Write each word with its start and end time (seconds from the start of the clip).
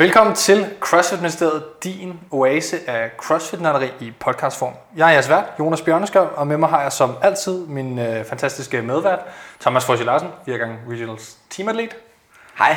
Velkommen 0.00 0.34
til 0.34 0.66
CrossFit 0.80 1.20
Ministeriet, 1.20 1.84
din 1.84 2.20
oase 2.30 2.76
af 2.90 3.10
crossfit 3.18 3.60
i 4.00 4.12
podcastform. 4.20 4.72
Jeg 4.96 5.08
er 5.08 5.12
jeres 5.12 5.28
vært, 5.28 5.44
Jonas 5.58 5.82
Bjørneskov, 5.82 6.28
og 6.36 6.46
med 6.46 6.56
mig 6.56 6.68
har 6.68 6.82
jeg 6.82 6.92
som 6.92 7.14
altid 7.22 7.66
min 7.66 7.98
øh, 7.98 8.24
fantastiske 8.24 8.82
medvært, 8.82 9.18
Thomas 9.60 9.84
Forsje 9.84 10.04
Larsen, 10.04 10.28
fire 10.44 10.58
gange 10.58 10.78
Regionals 10.90 11.36
teamatlet. 11.50 11.96
Hej. 12.58 12.76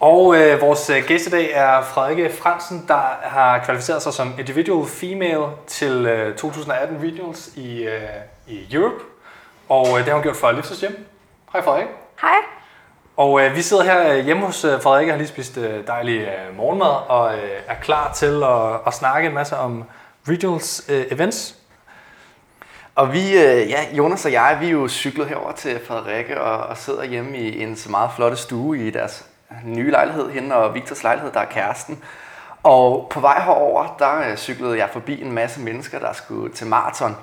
Og 0.00 0.36
øh, 0.36 0.60
vores 0.60 0.90
øh, 0.90 1.04
gæst 1.06 1.26
i 1.26 1.30
dag 1.30 1.50
er 1.52 1.82
Frederikke 1.82 2.32
Fransen, 2.32 2.84
der 2.88 3.00
har 3.22 3.58
kvalificeret 3.64 4.02
sig 4.02 4.12
som 4.12 4.34
individual 4.38 4.88
female 4.88 5.46
til 5.66 6.06
øh, 6.06 6.34
2018 6.36 6.96
Regionals 6.96 7.50
i, 7.56 7.82
øh, 7.82 8.00
i 8.46 8.74
Europe. 8.74 9.04
Og 9.68 9.86
øh, 9.88 9.98
det 9.98 10.04
har 10.04 10.14
hun 10.14 10.22
gjort 10.22 10.36
for 10.36 10.52
Lifts 10.52 10.80
Gym. 10.80 10.92
Hej 11.52 11.62
Frederik. 11.62 11.88
Hej. 12.20 12.55
Og 13.16 13.40
øh, 13.40 13.56
vi 13.56 13.62
sidder 13.62 13.82
her 13.82 14.12
øh, 14.12 14.24
hjemme 14.24 14.46
hos 14.46 14.64
øh, 14.64 14.82
Frederikke, 14.82 15.12
har 15.12 15.18
lige 15.18 15.28
spist 15.28 15.56
øh, 15.56 15.86
dejlig 15.86 16.20
øh, 16.20 16.56
morgenmad 16.56 17.08
og 17.08 17.34
øh, 17.34 17.60
er 17.66 17.74
klar 17.74 18.12
til 18.12 18.42
at, 18.42 18.80
at 18.86 18.94
snakke 18.94 19.28
en 19.28 19.34
masse 19.34 19.56
om 19.56 19.84
regionals 20.28 20.84
øh, 20.88 21.04
events. 21.10 21.54
Og 22.94 23.12
vi, 23.12 23.20
øh, 23.20 23.70
ja, 23.70 23.80
Jonas 23.92 24.24
og 24.24 24.32
jeg, 24.32 24.58
vi 24.60 24.66
er 24.66 24.70
jo 24.70 24.88
cyklet 24.88 25.28
herover 25.28 25.52
til 25.52 25.80
Frederikke 25.86 26.40
og, 26.40 26.66
og 26.66 26.76
sidder 26.76 27.04
hjemme 27.04 27.38
i 27.38 27.62
en 27.62 27.76
så 27.76 27.90
meget 27.90 28.10
flotte 28.16 28.36
stue 28.36 28.78
i 28.78 28.90
deres 28.90 29.24
nye 29.64 29.90
lejlighed, 29.90 30.30
hende 30.30 30.54
og 30.54 30.74
Victors 30.74 31.02
lejlighed, 31.02 31.32
der 31.32 31.40
er 31.40 31.44
kæresten. 31.44 32.02
Og 32.62 33.06
på 33.10 33.20
vej 33.20 33.40
herover, 33.40 33.96
der 33.98 34.30
øh, 34.30 34.36
cyklede 34.36 34.78
jeg 34.78 34.88
forbi 34.92 35.22
en 35.22 35.32
masse 35.32 35.60
mennesker, 35.60 35.98
der 35.98 36.12
skulle 36.12 36.54
til 36.54 36.66
maraton. 36.66 37.16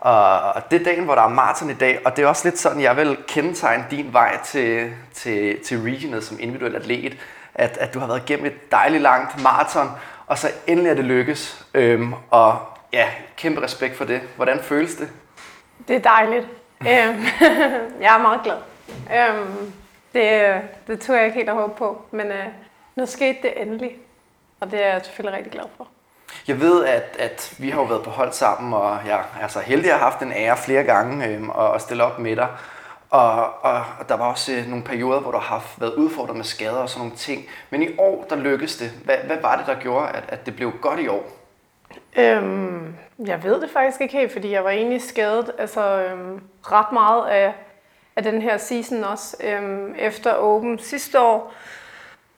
Og 0.00 0.70
det 0.70 0.80
er 0.80 0.84
dagen, 0.84 1.04
hvor 1.04 1.14
der 1.14 1.22
er 1.22 1.28
maraton 1.28 1.70
i 1.70 1.74
dag, 1.74 2.00
og 2.04 2.16
det 2.16 2.22
er 2.22 2.26
også 2.26 2.48
lidt 2.48 2.58
sådan, 2.58 2.82
jeg 2.82 2.96
vil 2.96 3.16
kendetegne 3.28 3.84
din 3.90 4.12
vej 4.12 4.42
til, 4.44 4.92
til, 5.14 5.64
til 5.64 5.80
regionet 5.80 6.24
som 6.24 6.36
individuel 6.40 6.76
atlet, 6.76 7.16
at, 7.54 7.78
at 7.78 7.94
du 7.94 7.98
har 7.98 8.06
været 8.06 8.22
igennem 8.22 8.46
et 8.46 8.72
dejligt 8.72 9.02
langt 9.02 9.42
maraton, 9.42 9.90
og 10.26 10.38
så 10.38 10.48
endelig 10.66 10.90
er 10.90 10.94
det 10.94 11.04
lykkes. 11.04 11.66
Øhm, 11.74 12.14
og 12.30 12.58
ja, 12.92 13.08
kæmpe 13.36 13.62
respekt 13.62 13.96
for 13.96 14.04
det. 14.04 14.20
Hvordan 14.36 14.60
føles 14.62 14.94
det? 14.94 15.08
Det 15.88 15.96
er 15.96 16.00
dejligt. 16.00 16.46
øhm, 16.80 17.24
jeg 18.04 18.14
er 18.14 18.22
meget 18.22 18.40
glad. 18.42 18.56
Øhm, 19.16 19.72
det, 20.12 20.60
det 20.86 21.00
tog 21.00 21.16
jeg 21.16 21.24
ikke 21.24 21.36
helt 21.36 21.48
at 21.48 21.54
håbe 21.54 21.74
på, 21.74 22.02
men 22.10 22.26
øh, 22.26 22.46
nu 22.96 23.06
skete 23.06 23.38
det 23.42 23.62
endelig, 23.62 23.96
og 24.60 24.70
det 24.70 24.84
er 24.84 24.92
jeg 24.92 25.00
selvfølgelig 25.04 25.36
rigtig 25.36 25.52
glad 25.52 25.64
for. 25.76 25.88
Jeg 26.48 26.60
ved, 26.60 26.84
at, 26.84 27.16
at 27.18 27.54
vi 27.58 27.70
har 27.70 27.80
jo 27.80 27.86
været 27.86 28.02
på 28.02 28.10
hold 28.10 28.32
sammen, 28.32 28.72
og 28.74 28.98
jeg 29.06 29.24
er 29.40 29.48
så 29.48 29.60
heldig 29.60 29.92
at 29.92 29.98
have 29.98 30.10
haft 30.10 30.22
en 30.22 30.32
ære 30.32 30.56
flere 30.56 30.84
gange 30.84 31.26
øhm, 31.26 31.50
at 31.74 31.82
stille 31.82 32.04
op 32.04 32.18
med 32.18 32.36
dig. 32.36 32.48
Og, 33.10 33.64
og, 33.64 33.84
og 33.98 34.08
der 34.08 34.16
var 34.16 34.30
også 34.30 34.52
øh, 34.52 34.66
nogle 34.66 34.84
perioder, 34.84 35.20
hvor 35.20 35.30
du 35.30 35.38
har 35.38 35.44
haft, 35.44 35.80
været 35.80 35.94
udfordret 35.94 36.36
med 36.36 36.44
skader 36.44 36.76
og 36.76 36.88
sådan 36.88 37.00
nogle 37.00 37.16
ting. 37.16 37.46
Men 37.70 37.82
i 37.82 37.88
år, 37.98 38.26
der 38.30 38.36
lykkedes 38.36 38.76
det. 38.76 38.90
Hvad, 39.04 39.16
hvad 39.16 39.36
var 39.42 39.56
det, 39.56 39.66
der 39.66 39.74
gjorde, 39.74 40.08
at, 40.08 40.24
at 40.28 40.46
det 40.46 40.56
blev 40.56 40.72
godt 40.80 41.00
i 41.00 41.08
år? 41.08 41.26
Øhm, 42.16 42.94
jeg 43.26 43.44
ved 43.44 43.60
det 43.60 43.70
faktisk 43.70 44.00
ikke 44.00 44.18
helt, 44.18 44.32
fordi 44.32 44.50
jeg 44.50 44.64
var 44.64 44.70
egentlig 44.70 45.02
skadet 45.02 45.50
altså, 45.58 46.02
øhm, 46.02 46.40
ret 46.62 46.92
meget 46.92 47.28
af, 47.28 47.54
af 48.16 48.22
den 48.22 48.42
her 48.42 48.56
season 48.56 49.04
også. 49.04 49.36
Øhm, 49.44 49.94
efter 49.98 50.32
Open 50.32 50.78
sidste 50.78 51.20
år, 51.20 51.52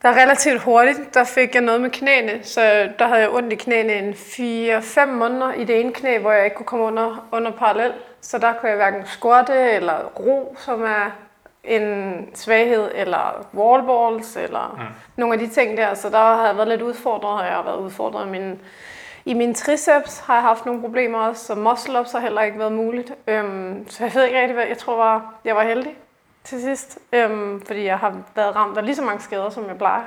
der 0.03 0.23
relativt 0.23 0.63
hurtigt, 0.63 1.15
der 1.15 1.25
fik 1.25 1.55
jeg 1.55 1.63
noget 1.63 1.81
med 1.81 1.91
knæene, 1.91 2.41
så 2.43 2.89
der 2.99 3.07
havde 3.07 3.21
jeg 3.21 3.31
ondt 3.31 3.53
i 3.53 3.57
knæene 3.57 3.93
en 3.93 4.13
4-5 4.13 5.07
måneder 5.07 5.53
i 5.53 5.65
det 5.65 5.81
ene 5.81 5.93
knæ, 5.93 6.19
hvor 6.19 6.33
jeg 6.33 6.45
ikke 6.45 6.57
kunne 6.57 6.67
komme 6.67 6.85
under, 6.85 7.29
under 7.33 7.51
parallel. 7.51 7.93
Så 8.21 8.39
der 8.39 8.53
kunne 8.53 8.69
jeg 8.69 8.77
hverken 8.77 9.07
squatte 9.07 9.71
eller 9.71 10.05
ro, 10.05 10.57
som 10.59 10.83
er 10.83 11.11
en 11.65 12.27
svaghed, 12.35 12.91
eller 12.95 13.47
wallballs, 13.55 14.37
eller 14.37 14.77
mm. 14.79 14.95
nogle 15.17 15.35
af 15.35 15.41
de 15.41 15.49
ting 15.49 15.77
der. 15.77 15.95
Så 15.95 16.09
der 16.09 16.19
har 16.19 16.47
jeg 16.47 16.57
været 16.57 16.69
lidt 16.69 16.83
udfordret, 16.83 17.41
og 17.41 17.47
jeg 17.47 17.55
har 17.55 17.63
været 17.63 17.79
udfordret 17.81 18.27
i 18.27 18.31
min, 18.31 18.61
i 19.25 19.35
min 19.35 19.55
triceps 19.55 20.19
har 20.19 20.35
jeg 20.35 20.43
haft 20.43 20.67
nogle 20.67 20.81
problemer 20.81 21.19
også, 21.19 21.45
så 21.45 21.55
muscle-ups 21.55 22.13
har 22.13 22.21
heller 22.21 22.43
ikke 22.43 22.59
været 22.59 22.73
muligt. 22.73 23.13
Øhm, 23.27 23.89
så 23.89 24.05
jeg 24.05 24.15
ved 24.15 24.25
ikke 24.25 24.41
rigtig, 24.41 24.55
hvad 24.55 24.67
jeg 24.67 24.79
tror, 24.79 24.97
var, 24.97 25.35
jeg 25.45 25.57
var 25.57 25.63
heldig 25.63 25.97
til 26.45 26.63
sidst, 26.63 26.99
øhm, 27.13 27.63
fordi 27.67 27.85
jeg 27.85 27.99
har 27.99 28.15
været 28.35 28.57
ramt 28.57 28.79
af 28.79 28.85
lige 28.85 28.97
så 28.97 29.03
mange 29.03 29.23
skader, 29.23 29.51
som 29.51 29.69
jeg 29.69 29.79
plejer. 29.79 30.03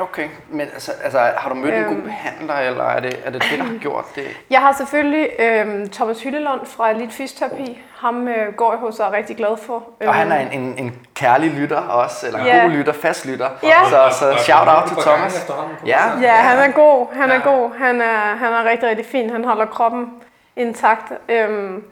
Okay, 0.00 0.28
men 0.48 0.60
altså, 0.60 0.92
altså 1.04 1.18
har 1.36 1.48
du 1.48 1.54
mødt 1.54 1.74
øhm, 1.74 1.82
en 1.82 1.88
god 1.88 1.96
øhm. 1.96 2.04
behandler, 2.04 2.54
eller 2.54 2.84
er 2.84 3.00
det, 3.00 3.20
er 3.24 3.30
det 3.30 3.42
det, 3.50 3.58
der 3.58 3.64
har 3.64 3.78
gjort 3.80 4.04
det? 4.14 4.26
Jeg 4.50 4.60
har 4.60 4.72
selvfølgelig 4.72 5.28
øhm, 5.38 5.88
Thomas 5.88 6.22
Hyllelund 6.22 6.66
fra 6.66 6.90
Elite 6.90 7.12
Fysioterapi. 7.12 7.82
Ham 7.96 8.28
øh, 8.28 8.54
går 8.54 8.72
jeg 8.72 8.80
hos 8.80 9.00
og 9.00 9.08
er 9.08 9.12
rigtig 9.12 9.36
glad 9.36 9.56
for. 9.56 9.82
Og 10.00 10.14
han 10.14 10.32
er 10.32 10.38
en, 10.40 10.60
en, 10.60 10.78
en 10.78 11.06
kærlig 11.14 11.50
lytter 11.50 11.76
også, 11.76 12.26
eller 12.26 12.40
en 12.40 12.46
yeah. 12.46 12.62
god 12.62 12.70
lytter, 12.70 12.92
fast 12.92 13.26
lytter. 13.26 13.48
Yeah. 13.64 13.86
Så, 13.90 14.18
så 14.18 14.42
shout 14.44 14.68
out 14.68 14.88
til 14.88 14.96
Thomas. 14.96 15.50
Ja. 15.86 16.20
ja, 16.20 16.34
han 16.34 16.70
er 16.70 16.72
god, 16.72 17.06
han 17.12 17.30
er 17.30 17.40
god. 17.40 17.70
Han 17.78 18.00
er, 18.00 18.36
han 18.36 18.52
er 18.52 18.64
rigtig, 18.64 18.88
rigtig 18.88 19.06
fin. 19.06 19.30
Han 19.30 19.44
holder 19.44 19.66
kroppen 19.66 20.10
intakt. 20.56 21.12
Øhm, 21.28 21.84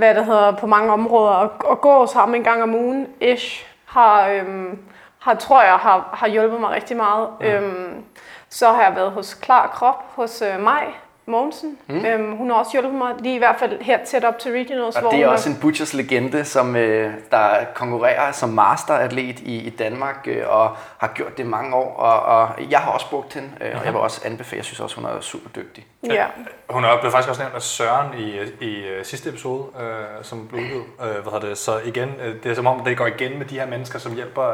hvad 0.00 0.14
det 0.14 0.24
hedder, 0.24 0.52
på 0.52 0.66
mange 0.66 0.92
områder. 0.92 1.30
Og, 1.30 1.50
og 1.64 1.80
gå 1.80 2.06
ham 2.14 2.34
en 2.34 2.44
gang 2.44 2.62
om 2.62 2.74
ugen, 2.74 3.06
ish, 3.20 3.66
har, 3.84 4.28
øhm, 4.28 4.78
har, 5.18 5.34
tror 5.34 5.62
jeg, 5.62 5.74
har, 5.74 6.10
har 6.12 6.28
hjulpet 6.28 6.60
mig 6.60 6.70
rigtig 6.70 6.96
meget. 6.96 7.28
Ja. 7.40 7.60
Øhm, 7.60 8.04
så 8.48 8.72
har 8.72 8.82
jeg 8.82 8.96
været 8.96 9.10
hos 9.10 9.34
Klar 9.34 9.66
Krop, 9.66 10.04
hos 10.16 10.42
øh, 10.42 10.60
mig, 10.60 10.84
Mogensen. 11.26 11.78
Mm. 11.86 12.04
Øhm, 12.04 12.36
hun 12.36 12.50
har 12.50 12.56
også 12.56 12.72
hjulpet 12.72 12.94
mig 12.94 13.14
lige 13.18 13.34
i 13.34 13.38
hvert 13.38 13.56
fald 13.58 13.80
her 13.80 14.04
tæt 14.04 14.24
op 14.24 14.38
til 14.38 14.52
Regionals. 14.52 14.96
Og 14.96 15.12
det 15.12 15.22
er 15.22 15.28
også 15.28 15.50
en 15.50 15.56
Butchers 15.60 15.94
legende, 15.94 16.44
som 16.44 16.76
øh, 16.76 17.12
der 17.30 17.64
konkurrerer 17.74 18.32
som 18.32 18.48
masteratlet 18.48 19.40
i, 19.40 19.58
i 19.58 19.70
Danmark 19.70 20.26
øh, 20.26 20.42
og 20.48 20.76
har 20.98 21.12
gjort 21.14 21.38
det 21.38 21.46
mange 21.46 21.76
år. 21.76 21.96
Og, 21.96 22.22
og 22.22 22.70
jeg 22.70 22.78
har 22.78 22.90
også 22.90 23.10
brugt 23.10 23.34
hende, 23.34 23.48
øh, 23.60 23.78
og 23.78 23.84
jeg 23.84 23.92
vil 23.92 24.00
også 24.00 24.20
anbefale, 24.24 24.58
jeg 24.58 24.64
synes 24.64 24.80
også, 24.80 24.96
hun 24.96 25.04
er 25.04 25.20
super 25.20 25.50
dygtig. 25.50 25.86
Ja. 26.06 26.14
ja. 26.14 26.26
Hun 26.70 26.84
er 26.84 26.98
blevet 26.98 27.12
faktisk 27.12 27.28
også 27.28 27.42
nævnt 27.42 27.54
af 27.54 27.62
Søren 27.62 28.18
i, 28.18 28.38
i 28.64 28.98
uh, 28.98 29.04
sidste 29.04 29.28
episode, 29.28 29.64
øh, 29.80 30.24
som 30.24 30.48
blev 30.48 30.60
udgivet. 30.60 30.84
Øh, 31.02 31.28
hvad 31.28 31.48
det? 31.48 31.58
Så 31.58 31.80
igen, 31.84 32.08
øh, 32.22 32.42
det 32.42 32.50
er 32.50 32.54
som 32.54 32.66
om, 32.66 32.80
det 32.84 32.96
går 32.96 33.06
igen 33.06 33.38
med 33.38 33.46
de 33.46 33.58
her 33.58 33.66
mennesker, 33.66 33.98
som 33.98 34.14
hjælper 34.14 34.52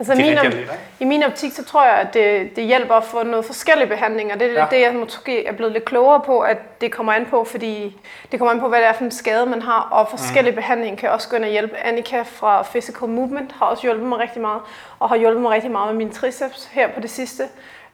Altså 0.00 0.14
min 0.14 0.38
op- 0.38 0.78
I 1.00 1.04
min 1.04 1.22
optik, 1.22 1.52
så 1.52 1.64
tror 1.64 1.84
jeg, 1.84 1.94
at 1.94 2.14
det, 2.14 2.56
det 2.56 2.64
hjælper 2.64 2.94
at 2.94 3.04
få 3.04 3.22
noget 3.22 3.44
forskellige 3.44 3.88
behandlinger. 3.88 4.36
Det 4.36 4.46
er 4.46 4.52
ja. 4.52 4.66
det, 4.70 4.80
jeg 4.80 4.94
måske 4.94 5.46
er 5.46 5.52
blevet 5.52 5.72
lidt 5.72 5.84
klogere 5.84 6.20
på, 6.26 6.40
at 6.40 6.80
det 6.80 6.92
kommer 6.92 7.12
an 7.12 7.26
på, 7.26 7.44
fordi 7.44 8.00
det 8.30 8.38
kommer 8.38 8.52
an 8.54 8.60
på, 8.60 8.68
hvad 8.68 8.78
det 8.78 8.88
er 8.88 8.92
for 8.92 9.04
en 9.04 9.10
skade, 9.10 9.46
man 9.46 9.62
har, 9.62 9.88
og 9.90 10.08
forskellige 10.08 10.52
mm. 10.52 10.56
behandlinger 10.56 10.96
kan 10.96 11.10
også 11.10 11.28
gå 11.28 11.36
ind 11.36 11.44
og 11.44 11.50
hjælpe. 11.50 11.76
Annika 11.76 12.22
fra 12.22 12.62
Physical 12.62 13.08
Movement 13.08 13.52
har 13.52 13.66
også 13.66 13.82
hjulpet 13.82 14.06
mig 14.06 14.18
rigtig 14.18 14.40
meget, 14.40 14.60
og 14.98 15.08
har 15.08 15.16
hjulpet 15.16 15.42
mig 15.42 15.50
rigtig 15.50 15.70
meget 15.70 15.94
med 15.94 16.04
min 16.04 16.12
triceps 16.12 16.64
her 16.72 16.88
på 16.88 17.00
det 17.00 17.10
sidste. 17.10 17.44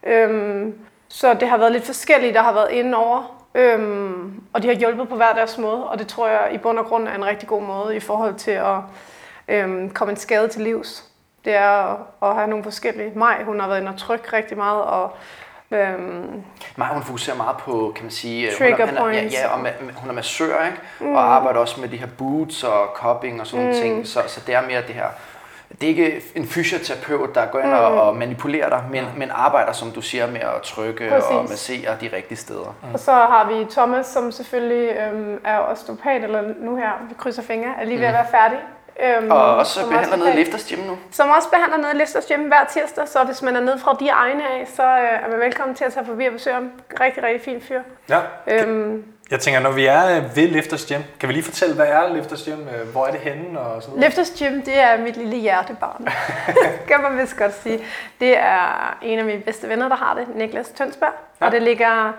Øhm, 0.02 0.74
så 1.08 1.34
det 1.34 1.48
har 1.48 1.56
været 1.56 1.72
lidt 1.72 1.84
forskelligt, 1.84 2.34
der 2.34 2.42
har 2.42 2.52
været 2.52 2.70
inde 2.70 2.96
over, 2.96 3.44
øhm, 3.54 4.42
og 4.52 4.62
de 4.62 4.68
har 4.68 4.74
hjulpet 4.74 5.08
på 5.08 5.16
hver 5.16 5.32
deres 5.32 5.58
måde, 5.58 5.86
og 5.86 5.98
det 5.98 6.06
tror 6.06 6.28
jeg 6.28 6.50
i 6.52 6.58
bund 6.58 6.78
og 6.78 6.84
grund 6.84 7.08
er 7.08 7.14
en 7.14 7.26
rigtig 7.26 7.48
god 7.48 7.62
måde 7.62 7.96
i 7.96 8.00
forhold 8.00 8.34
til 8.34 8.50
at 8.50 8.76
øhm, 9.48 9.90
komme 9.90 10.10
en 10.10 10.16
skade 10.16 10.48
til 10.48 10.60
livs 10.62 11.04
det 11.46 11.54
er 11.54 12.06
at, 12.22 12.34
have 12.34 12.46
nogle 12.46 12.64
forskellige. 12.64 13.12
Maj, 13.14 13.42
hun 13.44 13.60
har 13.60 13.68
været 13.68 13.80
inde 13.80 13.92
og 13.92 13.98
trykke 13.98 14.36
rigtig 14.36 14.56
meget, 14.56 14.82
og 14.82 15.16
Øhm, 15.70 16.42
Maj, 16.76 16.88
hun 16.88 17.02
fokuserer 17.02 17.36
meget 17.36 17.56
på, 17.56 17.92
kan 17.94 18.04
man 18.04 18.10
sige, 18.10 18.50
trigger 18.58 18.86
hun 18.86 18.96
er, 18.96 19.00
points. 19.00 19.34
Ja, 19.34 19.40
ja 19.40 19.48
og 19.48 19.58
hun 19.96 20.10
er 20.10 20.14
massør, 20.14 20.66
ikke? 20.66 20.78
Mm. 21.00 21.14
og 21.14 21.34
arbejder 21.34 21.60
også 21.60 21.80
med 21.80 21.88
de 21.88 21.96
her 21.96 22.06
boots 22.18 22.64
og 22.64 22.88
cupping 22.94 23.40
og 23.40 23.46
sådan 23.46 23.66
mm. 23.66 23.70
nogle 23.70 23.84
ting, 23.84 24.06
så, 24.06 24.22
så 24.26 24.40
det 24.46 24.54
er 24.54 24.66
mere 24.66 24.82
det 24.82 24.94
her, 24.94 25.06
det 25.80 25.82
er 25.82 25.88
ikke 25.88 26.22
en 26.34 26.46
fysioterapeut, 26.46 27.34
der 27.34 27.46
går 27.46 27.58
ind 27.58 27.68
mm. 27.68 27.74
og, 27.74 28.02
og 28.02 28.16
manipulerer 28.16 28.68
dig, 28.68 28.84
men, 28.90 29.04
men 29.16 29.30
arbejder, 29.30 29.72
som 29.72 29.90
du 29.90 30.00
siger, 30.00 30.30
med 30.30 30.40
at 30.40 30.62
trykke 30.62 31.08
Præcis. 31.08 31.30
og 31.30 31.46
massere 31.48 31.96
de 32.00 32.10
rigtige 32.16 32.38
steder. 32.38 32.74
Mm. 32.82 32.94
Og 32.94 33.00
så 33.00 33.12
har 33.12 33.48
vi 33.48 33.66
Thomas, 33.70 34.06
som 34.06 34.32
selvfølgelig 34.32 34.96
øhm, 34.96 35.40
er 35.44 35.58
osteopat, 35.58 36.24
eller 36.24 36.42
nu 36.60 36.76
her, 36.76 36.90
vi 37.08 37.14
krydser 37.18 37.42
fingre, 37.42 37.74
er 37.80 37.84
lige 37.84 38.00
ved 38.00 38.08
mm. 38.08 38.14
at 38.14 38.14
være 38.14 38.26
færdig 38.30 38.58
Øhm, 39.02 39.30
og 39.30 39.56
også 39.56 39.88
behandler 39.88 40.16
noget 40.16 40.34
i 40.34 40.36
Lifters 40.36 40.64
Gym 40.64 40.78
nu. 40.78 40.98
Som 41.10 41.30
også 41.30 41.48
behandler 41.50 41.78
noget 41.78 41.94
i 41.94 41.98
Lifters 41.98 42.26
Gym 42.26 42.40
hver 42.40 42.64
tirsdag, 42.72 43.08
så 43.08 43.24
hvis 43.24 43.42
man 43.42 43.56
er 43.56 43.60
nede 43.60 43.78
fra 43.78 43.96
de 44.00 44.08
egne 44.08 44.42
af, 44.42 44.68
så 44.76 44.82
øh, 44.82 45.24
er 45.24 45.30
man 45.30 45.40
velkommen 45.40 45.76
til 45.76 45.84
at 45.84 45.92
tage 45.92 46.06
forbi 46.06 46.26
og 46.26 46.32
besøge 46.32 46.54
ham. 46.54 46.70
Rigtig, 47.00 47.22
rigtig 47.22 47.42
fin 47.42 47.60
fyr. 47.60 47.80
Ja. 48.08 48.20
Øhm, 48.46 49.04
jeg 49.30 49.40
tænker, 49.40 49.60
når 49.60 49.70
vi 49.70 49.86
er 49.86 50.16
øh, 50.16 50.36
ved 50.36 50.48
Lifters 50.48 50.86
Gym, 50.86 51.00
kan 51.20 51.28
vi 51.28 51.34
lige 51.34 51.44
fortælle, 51.44 51.74
hvad 51.74 51.86
er 51.86 52.14
Lifters 52.14 52.42
Gym? 52.42 52.52
Øh, 52.52 52.88
hvor 52.92 53.06
er 53.06 53.10
det 53.10 53.20
henne? 53.20 53.60
Og 53.60 53.82
sådan 53.82 53.96
noget? 53.96 54.04
Lifters 54.04 54.30
Gym, 54.38 54.62
det 54.62 54.78
er 54.78 54.98
mit 54.98 55.16
lille 55.16 55.36
hjertebarn. 55.36 56.08
kan 56.88 57.02
man 57.02 57.18
vist 57.18 57.36
godt 57.36 57.54
sige. 57.62 57.80
Det 58.20 58.38
er 58.38 58.98
en 59.02 59.18
af 59.18 59.24
mine 59.24 59.40
bedste 59.40 59.68
venner, 59.68 59.88
der 59.88 59.96
har 59.96 60.14
det, 60.14 60.36
Niklas 60.36 60.68
Tønsberg. 60.68 61.12
Ja. 61.40 61.46
Og 61.46 61.52
det 61.52 61.62
ligger 61.62 62.12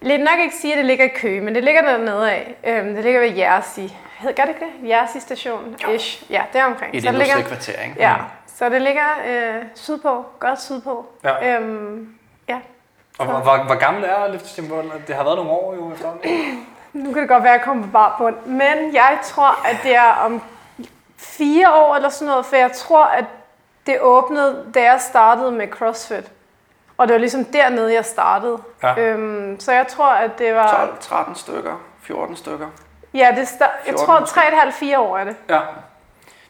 lidt 0.00 0.20
nok 0.20 0.38
ikke 0.42 0.54
sige, 0.54 0.72
at 0.72 0.78
det 0.78 0.86
ligger 0.86 1.04
i 1.04 1.08
Køge, 1.16 1.40
men 1.40 1.54
det 1.54 1.64
ligger 1.64 1.82
dernede 1.82 2.30
af. 2.30 2.54
Øhm, 2.66 2.94
det 2.94 3.04
ligger 3.04 3.20
ved 3.20 3.36
Jersi. 3.36 3.96
Gør 4.22 4.30
det 4.30 4.48
ikke 4.48 4.60
det? 4.60 4.88
Jersi 4.88 5.20
station 5.20 5.76
ish. 5.94 6.30
Ja, 6.30 6.42
det 6.52 6.60
er 6.60 6.64
omkring. 6.64 6.96
I 6.96 7.00
det 7.00 7.14
ligger, 7.14 7.42
kvarter, 7.42 7.82
ikke? 7.82 7.96
Ja, 7.98 8.14
så 8.46 8.68
det 8.68 8.82
ligger 8.82 9.04
øh, 9.28 9.62
sydpå, 9.74 10.24
godt 10.38 10.62
sydpå. 10.62 11.06
Ja. 11.24 11.56
Øhm, 11.56 12.14
ja. 12.48 12.58
Og 13.18 13.26
hvor, 13.26 13.38
hvor, 13.38 13.64
hvor 13.64 13.74
gammel 13.74 14.04
er 14.04 14.28
Løftestimbolen? 14.32 14.92
Det 15.06 15.14
har 15.14 15.24
været 15.24 15.36
nogle 15.36 15.50
år 15.50 15.74
jo 15.74 15.92
efterhånden. 15.92 16.30
nu 16.92 17.12
kan 17.12 17.22
det 17.22 17.28
godt 17.28 17.42
være, 17.42 17.52
at 17.54 17.58
jeg 17.58 17.64
kommer 17.64 17.84
på 17.84 17.90
bar 17.90 18.14
på 18.18 18.30
men 18.46 18.94
jeg 18.94 19.18
tror, 19.22 19.68
at 19.68 19.76
det 19.82 19.96
er 19.96 20.12
om 20.12 20.42
fire 21.16 21.74
år 21.74 21.96
eller 21.96 22.08
sådan 22.08 22.28
noget, 22.28 22.46
for 22.46 22.56
jeg 22.56 22.72
tror, 22.72 23.04
at 23.04 23.24
det 23.86 24.00
åbnede, 24.00 24.66
da 24.74 24.82
jeg 24.82 25.00
startede 25.00 25.52
med 25.52 25.68
CrossFit. 25.68 26.32
Og 26.96 27.08
det 27.08 27.14
var 27.14 27.18
ligesom 27.18 27.44
dernede, 27.44 27.94
jeg 27.94 28.04
startede. 28.04 28.58
Ja. 28.82 29.00
Øhm, 29.00 29.60
så 29.60 29.72
jeg 29.72 29.86
tror, 29.86 30.08
at 30.08 30.38
det 30.38 30.54
var... 30.54 30.86
12, 30.86 30.98
13 31.00 31.34
stykker, 31.34 31.82
14 32.02 32.36
stykker. 32.36 32.66
Ja, 33.16 33.28
det 33.36 33.46
sta- 33.46 33.64
jeg 33.86 33.94
14 33.94 34.06
tror 34.06 34.20
måske. 34.20 34.40
3,5-4 34.40 34.98
år 34.98 35.18
er 35.18 35.24
det. 35.24 35.36
Ja. 35.50 35.60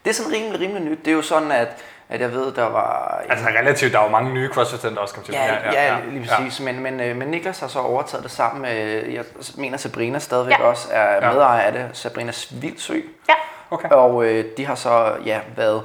Det 0.05 0.11
er 0.11 0.15
sådan 0.15 0.33
rimelig, 0.33 0.61
rimelig 0.61 0.83
nyt. 0.85 0.99
Det 1.05 1.11
er 1.11 1.15
jo 1.15 1.23
sådan, 1.23 1.51
at, 1.53 1.69
at 2.09 2.21
jeg 2.21 2.33
ved, 2.33 2.53
der 2.53 2.65
var... 2.65 3.21
Altså 3.29 3.47
relativt, 3.49 3.93
der 3.93 3.99
er 3.99 4.03
jo 4.05 4.09
mange 4.11 4.33
nye 4.35 4.49
CrossFit-center 4.53 4.99
også, 4.99 5.15
kan 5.15 5.21
man 5.21 5.27
sige. 5.27 5.39
Ja, 5.45 5.73
ja, 5.73 5.95
ja, 5.95 6.01
lige 6.11 6.29
præcis. 6.29 6.61
Ja. 6.61 6.65
Men, 6.73 6.81
men, 6.83 7.01
øh, 7.01 7.17
men 7.17 7.29
Niklas 7.29 7.61
har 7.61 7.69
så 7.69 7.79
overtaget 7.79 8.23
det 8.25 8.33
sammen 8.33 8.63
med, 8.63 8.75
jeg 9.09 9.25
mener 9.57 9.79
Sabrina 9.79 10.19
stadigvæk 10.19 10.59
Ja. 10.59 10.65
også 10.65 10.89
er 10.93 11.27
Ja. 11.27 11.33
medejer 11.33 11.61
af 11.61 11.73
det, 11.73 11.89
Sabrina 11.93 12.33
Vildsø. 12.53 12.95
Ja. 13.29 13.35
Okay. 13.71 13.89
Og 13.89 14.25
øh, 14.25 14.45
de 14.57 14.67
har 14.67 14.75
så 14.75 15.13
ja, 15.25 15.41
været 15.57 15.83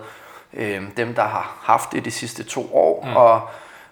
øh, 0.53 0.81
dem, 0.97 1.13
der 1.15 1.23
har 1.23 1.55
haft 1.63 1.91
det 1.91 2.05
de 2.05 2.11
sidste 2.11 2.43
to 2.43 2.75
år. 2.75 3.05
Mm. 3.05 3.15
Og, 3.17 3.41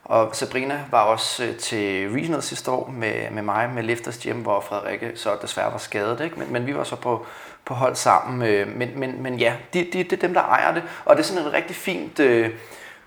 og 0.10 0.36
Sabrina 0.36 0.80
var 0.92 1.02
også 1.02 1.44
øh, 1.44 1.56
til 1.56 2.10
Regional 2.12 2.42
sidste 2.42 2.72
år 2.72 2.94
med, 2.98 3.32
med 3.32 3.44
mig 3.44 3.70
med 3.70 3.84
Lifters 3.84 4.18
Gym, 4.18 4.42
hvor 4.42 4.62
Frederikke 4.62 5.12
så 5.16 5.38
desværre 5.42 5.72
var 5.72 5.78
skadet. 5.78 6.22
Ikke? 6.22 6.40
Men, 6.40 6.54
men 6.54 6.68
vi 6.68 6.76
var 6.76 6.84
så 6.84 6.96
på, 6.96 7.26
på 7.66 7.74
hold 7.74 7.96
sammen. 7.96 8.50
Øh, 8.50 8.78
men, 8.78 8.90
men, 8.96 9.24
men 9.24 9.36
ja, 9.40 9.54
de, 9.74 9.88
de, 9.94 10.04
det 10.04 10.14
er 10.14 10.18
dem, 10.28 10.34
der 10.34 10.42
ejer 10.42 10.74
det. 10.74 10.84
Og 11.06 11.16
det 11.16 11.24
er 11.24 11.28
sådan 11.28 11.46
et 11.46 11.54
rigtig 11.54 11.76
fint... 11.76 12.20
Øh, 12.20 12.50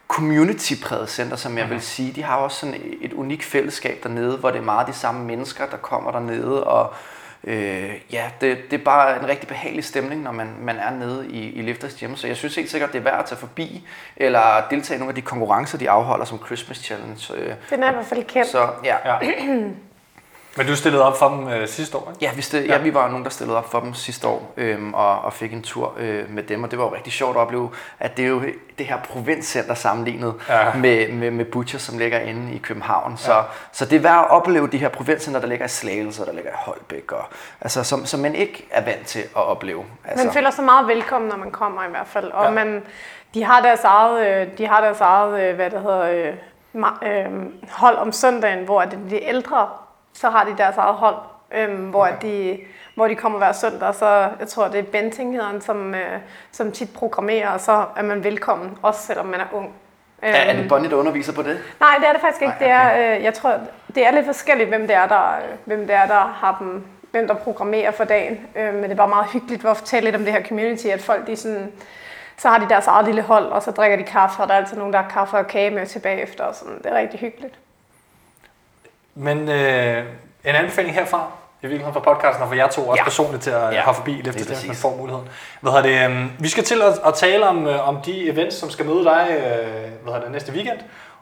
community-præget 0.08 1.10
center, 1.10 1.36
som 1.36 1.58
jeg 1.58 1.70
vil 1.70 1.80
sige. 1.80 2.12
De 2.12 2.22
har 2.22 2.36
også 2.36 2.56
sådan 2.56 2.96
et 3.00 3.12
unikt 3.12 3.44
fællesskab 3.44 3.98
dernede, 4.02 4.36
hvor 4.36 4.50
det 4.50 4.58
er 4.58 4.64
meget 4.64 4.86
de 4.86 4.92
samme 4.92 5.24
mennesker, 5.24 5.66
der 5.66 5.76
kommer 5.76 6.10
dernede, 6.10 6.64
og 6.64 6.94
øh, 7.44 7.90
ja, 8.12 8.30
det, 8.40 8.58
det 8.70 8.80
er 8.80 8.84
bare 8.84 9.20
en 9.22 9.28
rigtig 9.28 9.48
behagelig 9.48 9.84
stemning, 9.84 10.22
når 10.22 10.32
man, 10.32 10.54
man 10.60 10.76
er 10.76 10.90
nede 10.90 11.28
i, 11.30 11.52
i 11.52 11.62
Lifters 11.62 11.94
Gym. 11.94 12.14
Så 12.16 12.26
jeg 12.26 12.36
synes 12.36 12.56
helt 12.56 12.70
sikkert, 12.70 12.92
det 12.92 12.98
er 12.98 13.02
værd 13.02 13.18
at 13.18 13.24
tage 13.24 13.38
forbi, 13.38 13.86
eller 14.16 14.40
deltage 14.70 14.96
i 14.96 14.98
nogle 14.98 15.10
af 15.10 15.14
de 15.14 15.22
konkurrencer, 15.22 15.78
de 15.78 15.90
afholder, 15.90 16.24
som 16.24 16.38
Christmas 16.46 16.76
Challenge. 16.78 17.34
Øh, 17.34 17.54
Den 17.70 17.82
er 17.82 17.90
i 17.90 17.92
hvert 17.94 18.06
fald 18.06 18.24
kendt. 18.24 18.48
så 18.48 18.68
ja, 18.84 18.96
Ja. 19.04 19.18
Men 20.56 20.66
du 20.66 20.76
stillede 20.76 21.04
op 21.04 21.18
for 21.18 21.28
dem 21.28 21.48
øh, 21.48 21.68
sidste 21.68 21.96
år, 21.96 22.10
ikke? 22.10 22.24
Ja, 22.24 22.30
vi, 22.36 22.42
stil, 22.42 22.64
ja. 22.64 22.72
ja, 22.72 22.78
vi 22.78 22.94
var 22.94 23.08
nogen, 23.08 23.24
der 23.24 23.30
stillede 23.30 23.58
op 23.58 23.70
for 23.70 23.80
dem 23.80 23.94
sidste 23.94 24.26
år 24.28 24.52
øhm, 24.56 24.94
og, 24.94 25.20
og 25.20 25.32
fik 25.32 25.52
en 25.52 25.62
tur 25.62 25.94
øh, 25.98 26.30
med 26.30 26.42
dem, 26.42 26.62
og 26.62 26.70
det 26.70 26.78
var 26.78 26.84
jo 26.84 26.94
rigtig 26.94 27.12
sjovt 27.12 27.36
at 27.36 27.40
opleve, 27.40 27.70
at 28.00 28.16
det 28.16 28.24
er 28.24 28.28
jo 28.28 28.42
det 28.78 28.86
her 28.86 28.98
provinscenter 28.98 29.74
sammenlignet 29.74 30.34
Ja. 30.48 30.74
med, 30.74 31.08
med, 31.12 31.30
med 31.30 31.44
Butcher, 31.44 31.78
som 31.78 31.98
ligger 31.98 32.18
inde 32.18 32.54
i 32.54 32.58
København. 32.58 33.16
Så, 33.16 33.32
ja. 33.34 33.40
så 33.72 33.84
det 33.84 33.96
er 33.96 34.00
værd 34.00 34.18
at 34.24 34.30
opleve 34.30 34.68
de 34.68 34.78
her 34.78 34.88
provinscenter, 34.88 35.40
der 35.40 35.46
ligger 35.48 35.64
i 35.64 35.68
Slagelse, 35.68 36.22
og 36.22 36.26
der 36.26 36.32
ligger 36.32 36.50
i 36.50 36.54
Holbæk, 36.56 37.12
og, 37.12 37.24
altså, 37.60 37.84
som, 37.84 38.06
som 38.06 38.20
man 38.20 38.34
ikke 38.34 38.66
er 38.70 38.84
vant 38.84 39.06
til 39.06 39.18
at 39.20 39.28
opleve. 39.42 39.84
Altså, 40.04 40.24
Man 40.26 40.34
føler 40.34 40.50
sig 40.50 40.64
meget 40.64 40.88
velkommen, 40.88 41.28
når 41.30 41.36
man 41.36 41.50
kommer 41.50 41.84
i 41.84 41.90
hvert 41.90 42.06
fald. 42.08 42.30
Og 42.30 42.44
Ja. 42.44 42.50
man, 42.50 42.82
de 43.34 43.44
har 43.44 43.60
deres 43.60 43.84
eget, 43.84 44.26
øh, 44.26 44.58
de 44.58 44.66
har 44.66 44.80
deres 44.80 45.00
eget 45.00 45.42
øh, 45.48 45.54
hvad 45.54 45.70
det 45.70 45.80
hedder, 45.80 46.34
øh, 46.74 47.24
øh, 47.24 47.26
hold 47.70 47.96
om 47.96 48.12
søndagen, 48.12 48.64
hvor 48.64 48.80
det 48.82 48.92
er 48.92 49.08
de 49.10 49.22
ældre, 49.24 49.68
så 50.14 50.30
har 50.30 50.44
de 50.44 50.54
deres 50.58 50.76
eget 50.76 50.94
hold, 50.94 51.16
øh, 51.54 51.84
hvor, 51.90 52.06
Okay. 52.06 52.16
de, 52.22 52.58
hvor 52.94 53.08
de 53.08 53.14
kommer 53.14 53.38
hver 53.38 53.52
søndag. 53.52 53.94
Så 53.94 54.28
jeg 54.40 54.48
tror, 54.48 54.68
det 54.68 54.78
er 54.78 54.82
Benting, 54.82 55.32
hedder 55.32 55.46
han, 55.46 55.60
som, 55.60 55.94
øh, 55.94 56.18
som 56.52 56.72
tit 56.72 56.88
programmerer, 56.94 57.48
og 57.50 57.60
så 57.60 57.84
er 57.96 58.02
man 58.02 58.24
velkommen, 58.24 58.78
også 58.82 59.00
selvom 59.06 59.26
man 59.26 59.40
er 59.40 59.46
ung. 59.52 59.72
er, 60.22 60.30
er 60.36 60.50
Øhm, 60.52 60.60
det 60.60 60.68
Bonnie, 60.68 60.90
der 60.90 60.96
underviser 60.96 61.32
på 61.32 61.42
det? 61.42 61.58
Nej, 61.80 61.94
det 62.00 62.08
er 62.08 62.12
det 62.12 62.20
faktisk 62.20 62.42
ikke. 62.42 62.54
Nej, 62.60 62.94
Det 62.94 63.00
er, 63.04 63.16
øh, 63.16 63.22
jeg 63.24 63.34
tror, 63.34 63.54
det 63.94 64.06
er 64.06 64.10
lidt 64.10 64.26
forskelligt, 64.26 64.68
hvem 64.68 64.86
det 64.86 64.96
er, 64.96 65.06
der, 65.06 65.36
øh, 65.36 65.56
hvem 65.64 65.86
det 65.86 65.94
er, 65.96 66.06
der 66.06 66.34
har 66.40 66.56
dem, 66.60 66.84
hvem 67.10 67.26
der 67.28 67.34
programmerer 67.34 67.90
for 67.90 68.04
dagen. 68.04 68.40
Øh, 68.56 68.74
men 68.74 68.90
det 68.90 68.96
bare 68.96 69.08
meget 69.08 69.26
hyggeligt 69.32 69.64
at 69.64 69.76
fortælle 69.76 70.04
lidt 70.04 70.16
om 70.16 70.24
det 70.24 70.32
her 70.32 70.42
community, 70.44 70.86
at 70.86 71.02
folk 71.02 71.26
de 71.26 71.36
sådan, 71.36 71.72
så 72.36 72.48
har 72.48 72.58
de 72.58 72.68
deres 72.68 72.86
eget 72.86 73.04
lille 73.06 73.22
hold, 73.22 73.44
og 73.46 73.62
så 73.62 73.70
drikker 73.70 73.96
de 73.96 74.02
kaffe, 74.02 74.42
og 74.42 74.48
der 74.48 74.54
er 74.54 74.58
altid 74.58 74.76
nogen, 74.76 74.92
der 74.92 75.02
har 75.02 75.10
kaffe 75.10 75.36
og 75.36 75.46
kage 75.46 75.70
med 75.70 75.86
tilbage 75.86 76.22
efter, 76.22 76.44
og 76.44 76.54
sådan. 76.54 76.78
det 76.78 76.86
er 76.86 76.94
rigtig 76.98 77.20
hyggeligt. 77.20 77.54
Men 79.14 79.48
øh, 79.48 80.04
en 80.44 80.54
anbefaling 80.54 80.94
herfra, 80.94 81.26
i 81.62 81.66
virkeligheden 81.66 82.02
fra 82.02 82.14
podcasten, 82.14 82.42
og 82.42 82.48
for 82.48 82.54
jer 82.54 82.68
to 82.68 82.88
også 82.88 83.00
ja. 83.00 83.04
Personligt 83.04 83.42
til 83.42 83.50
at 83.50 83.74
ja. 83.74 83.80
Have 83.80 83.94
forbi 83.94 84.10
Lifters 84.10 84.46
Gym, 84.46 84.54
hvis 84.54 84.66
man 84.66 84.76
får 84.76 84.96
muligheden. 84.96 85.28
Hvad 85.60 85.72
hedder 85.72 86.08
det, 86.08 86.16
øh, 86.16 86.42
vi 86.42 86.48
skal 86.48 86.64
til 86.64 86.82
at, 86.82 87.00
at 87.06 87.14
tale 87.14 87.46
om, 87.46 87.66
øh, 87.66 87.88
om 87.88 87.98
de 88.06 88.28
events, 88.28 88.56
som 88.56 88.70
skal 88.70 88.86
møde 88.86 89.04
dig 89.04 89.26
øh, 89.30 90.10
hvad 90.10 90.20
det, 90.20 90.32
næste 90.32 90.52
weekend, 90.52 90.78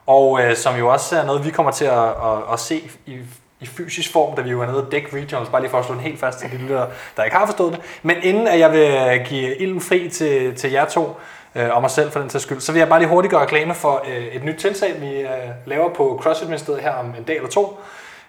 og 0.07 0.41
øh, 0.41 0.55
som 0.55 0.75
jo 0.75 0.87
også 0.87 1.17
er 1.17 1.25
noget, 1.25 1.45
vi 1.45 1.49
kommer 1.49 1.71
til 1.71 1.85
at, 1.85 2.07
at, 2.07 2.53
at 2.53 2.59
se 2.59 2.81
i, 3.05 3.17
i 3.59 3.65
fysisk 3.65 4.11
form, 4.11 4.35
da 4.35 4.41
vi 4.41 4.49
jo 4.49 4.61
er 4.61 4.65
nede 4.65 4.85
og 4.85 4.91
dække 4.91 5.17
regionals, 5.17 5.49
bare 5.49 5.61
lige 5.61 5.71
for 5.71 5.79
at 5.79 5.85
slå 5.85 5.95
den 5.95 6.03
helt 6.03 6.19
fast 6.19 6.39
til 6.39 6.51
de 6.51 6.57
lyttere, 6.57 6.87
der 7.17 7.23
ikke 7.23 7.37
har 7.37 7.45
forstået 7.45 7.73
det. 7.73 7.81
Men 8.03 8.17
inden 8.23 8.47
at 8.47 8.59
jeg 8.59 8.71
vil 8.71 9.21
give 9.25 9.57
ilden 9.57 9.81
fri 9.81 10.09
til, 10.09 10.55
til 10.55 10.71
jer 10.71 10.85
to, 10.85 11.17
øh, 11.55 11.75
og 11.75 11.81
mig 11.81 11.91
selv 11.91 12.11
for 12.11 12.19
den 12.19 12.29
sags 12.29 12.43
skyld, 12.43 12.59
så 12.59 12.71
vil 12.71 12.79
jeg 12.79 12.89
bare 12.89 12.99
lige 12.99 13.09
hurtigt 13.09 13.31
gøre 13.31 13.41
reklame 13.41 13.73
for 13.73 14.05
øh, 14.07 14.23
et 14.23 14.43
nyt 14.43 14.55
tiltag, 14.55 15.01
vi 15.01 15.19
øh, 15.19 15.29
laver 15.65 15.93
på 15.93 16.19
CrossFit 16.23 16.47
Ministeriet 16.47 16.81
her 16.81 16.91
om 16.91 17.05
en 17.05 17.23
dag 17.23 17.35
eller 17.35 17.49
to. 17.49 17.79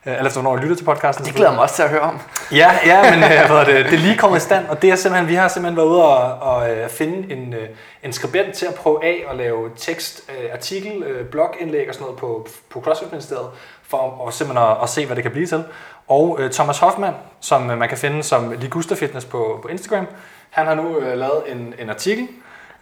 Øh, 0.06 0.12
eller 0.12 0.26
efter 0.26 0.40
hvornår 0.40 0.58
I 0.58 0.60
lytter 0.60 0.76
til 0.76 0.84
podcasten. 0.84 1.24
Det 1.24 1.34
glæder 1.34 1.52
mig 1.52 1.60
også 1.60 1.74
til 1.74 1.82
at 1.82 1.90
høre 1.90 2.00
om. 2.00 2.20
Ja, 2.52 2.70
ja, 2.86 3.10
men 3.10 3.22
øh, 3.22 3.50
hvad 3.50 3.64
det, 3.64 3.84
det 3.84 3.94
er 3.94 3.98
lige 3.98 4.16
kommet 4.16 4.38
i 4.38 4.40
stand, 4.40 4.66
og 4.68 4.82
det 4.82 4.90
er 4.90 4.96
simpelthen, 4.96 5.28
vi 5.28 5.34
har 5.34 5.48
simpelthen 5.48 5.76
været 5.76 5.86
ude 5.86 6.04
og, 6.04 6.52
og 6.52 6.70
øh, 6.70 6.88
finde 6.88 7.32
en, 7.32 7.54
øh, 7.54 7.68
en 8.02 8.12
skribent 8.12 8.54
til 8.54 8.66
at 8.66 8.74
prøve 8.74 9.04
af 9.04 9.24
at 9.30 9.36
lave 9.36 9.70
tekst, 9.76 10.30
øh, 10.30 10.50
artikel, 10.52 11.02
øh, 11.02 11.26
blogindlæg 11.26 11.88
og 11.88 11.94
sådan 11.94 12.04
noget 12.04 12.18
på, 12.18 12.46
på 12.70 12.80
CrossFit 12.80 13.12
Ministeriet, 13.12 13.48
for 13.88 14.26
at, 14.28 14.34
simpelthen 14.34 14.68
at, 14.70 14.76
at 14.82 14.88
se, 14.88 15.06
hvad 15.06 15.16
det 15.16 15.24
kan 15.24 15.32
blive 15.32 15.46
til. 15.46 15.64
Og 16.08 16.36
øh, 16.40 16.50
Thomas 16.50 16.78
Hoffmann, 16.78 17.14
som 17.40 17.70
øh, 17.70 17.78
man 17.78 17.88
kan 17.88 17.98
finde 17.98 18.22
som 18.22 18.54
Ligusta 18.58 18.94
Fitness 18.94 19.26
på, 19.26 19.58
på 19.62 19.68
Instagram, 19.68 20.06
han 20.50 20.66
har 20.66 20.74
nu 20.74 20.98
øh, 20.98 21.18
lavet 21.18 21.42
en, 21.48 21.74
en 21.78 21.90
artikel, 21.90 22.28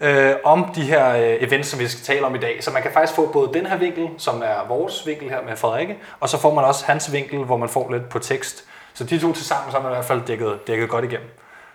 øh, 0.00 0.32
om 0.44 0.72
de 0.74 0.82
her 0.82 1.16
øh, 1.16 1.36
events, 1.48 1.68
som 1.68 1.80
vi 1.80 1.88
skal 1.88 2.04
tale 2.14 2.26
om 2.26 2.34
i 2.34 2.38
dag. 2.38 2.64
Så 2.64 2.70
man 2.70 2.82
kan 2.82 2.90
faktisk 2.92 3.16
få 3.16 3.26
både 3.32 3.50
den 3.54 3.66
her 3.66 3.76
vinkel, 3.76 4.08
som 4.18 4.42
er 4.44 4.68
vores 4.68 5.06
vinkel 5.06 5.28
her 5.30 5.42
med 5.42 5.56
Frederikke, 5.56 5.98
og 6.20 6.28
så 6.28 6.38
får 6.40 6.54
man 6.54 6.64
også 6.64 6.84
hans 6.86 7.12
vinkel, 7.12 7.38
hvor 7.38 7.56
man 7.56 7.68
får 7.68 7.92
lidt 7.92 8.08
på 8.08 8.18
tekst. 8.18 8.64
Så 8.94 9.04
de 9.04 9.18
to 9.18 9.32
til 9.32 9.44
sammen, 9.44 9.70
så 9.70 9.76
har 9.76 9.82
man 9.82 9.92
i 9.92 9.94
hvert 9.94 10.04
fald 10.04 10.20
dækket, 10.26 10.66
dækket 10.66 10.88
godt 10.88 11.04
igennem. 11.04 11.28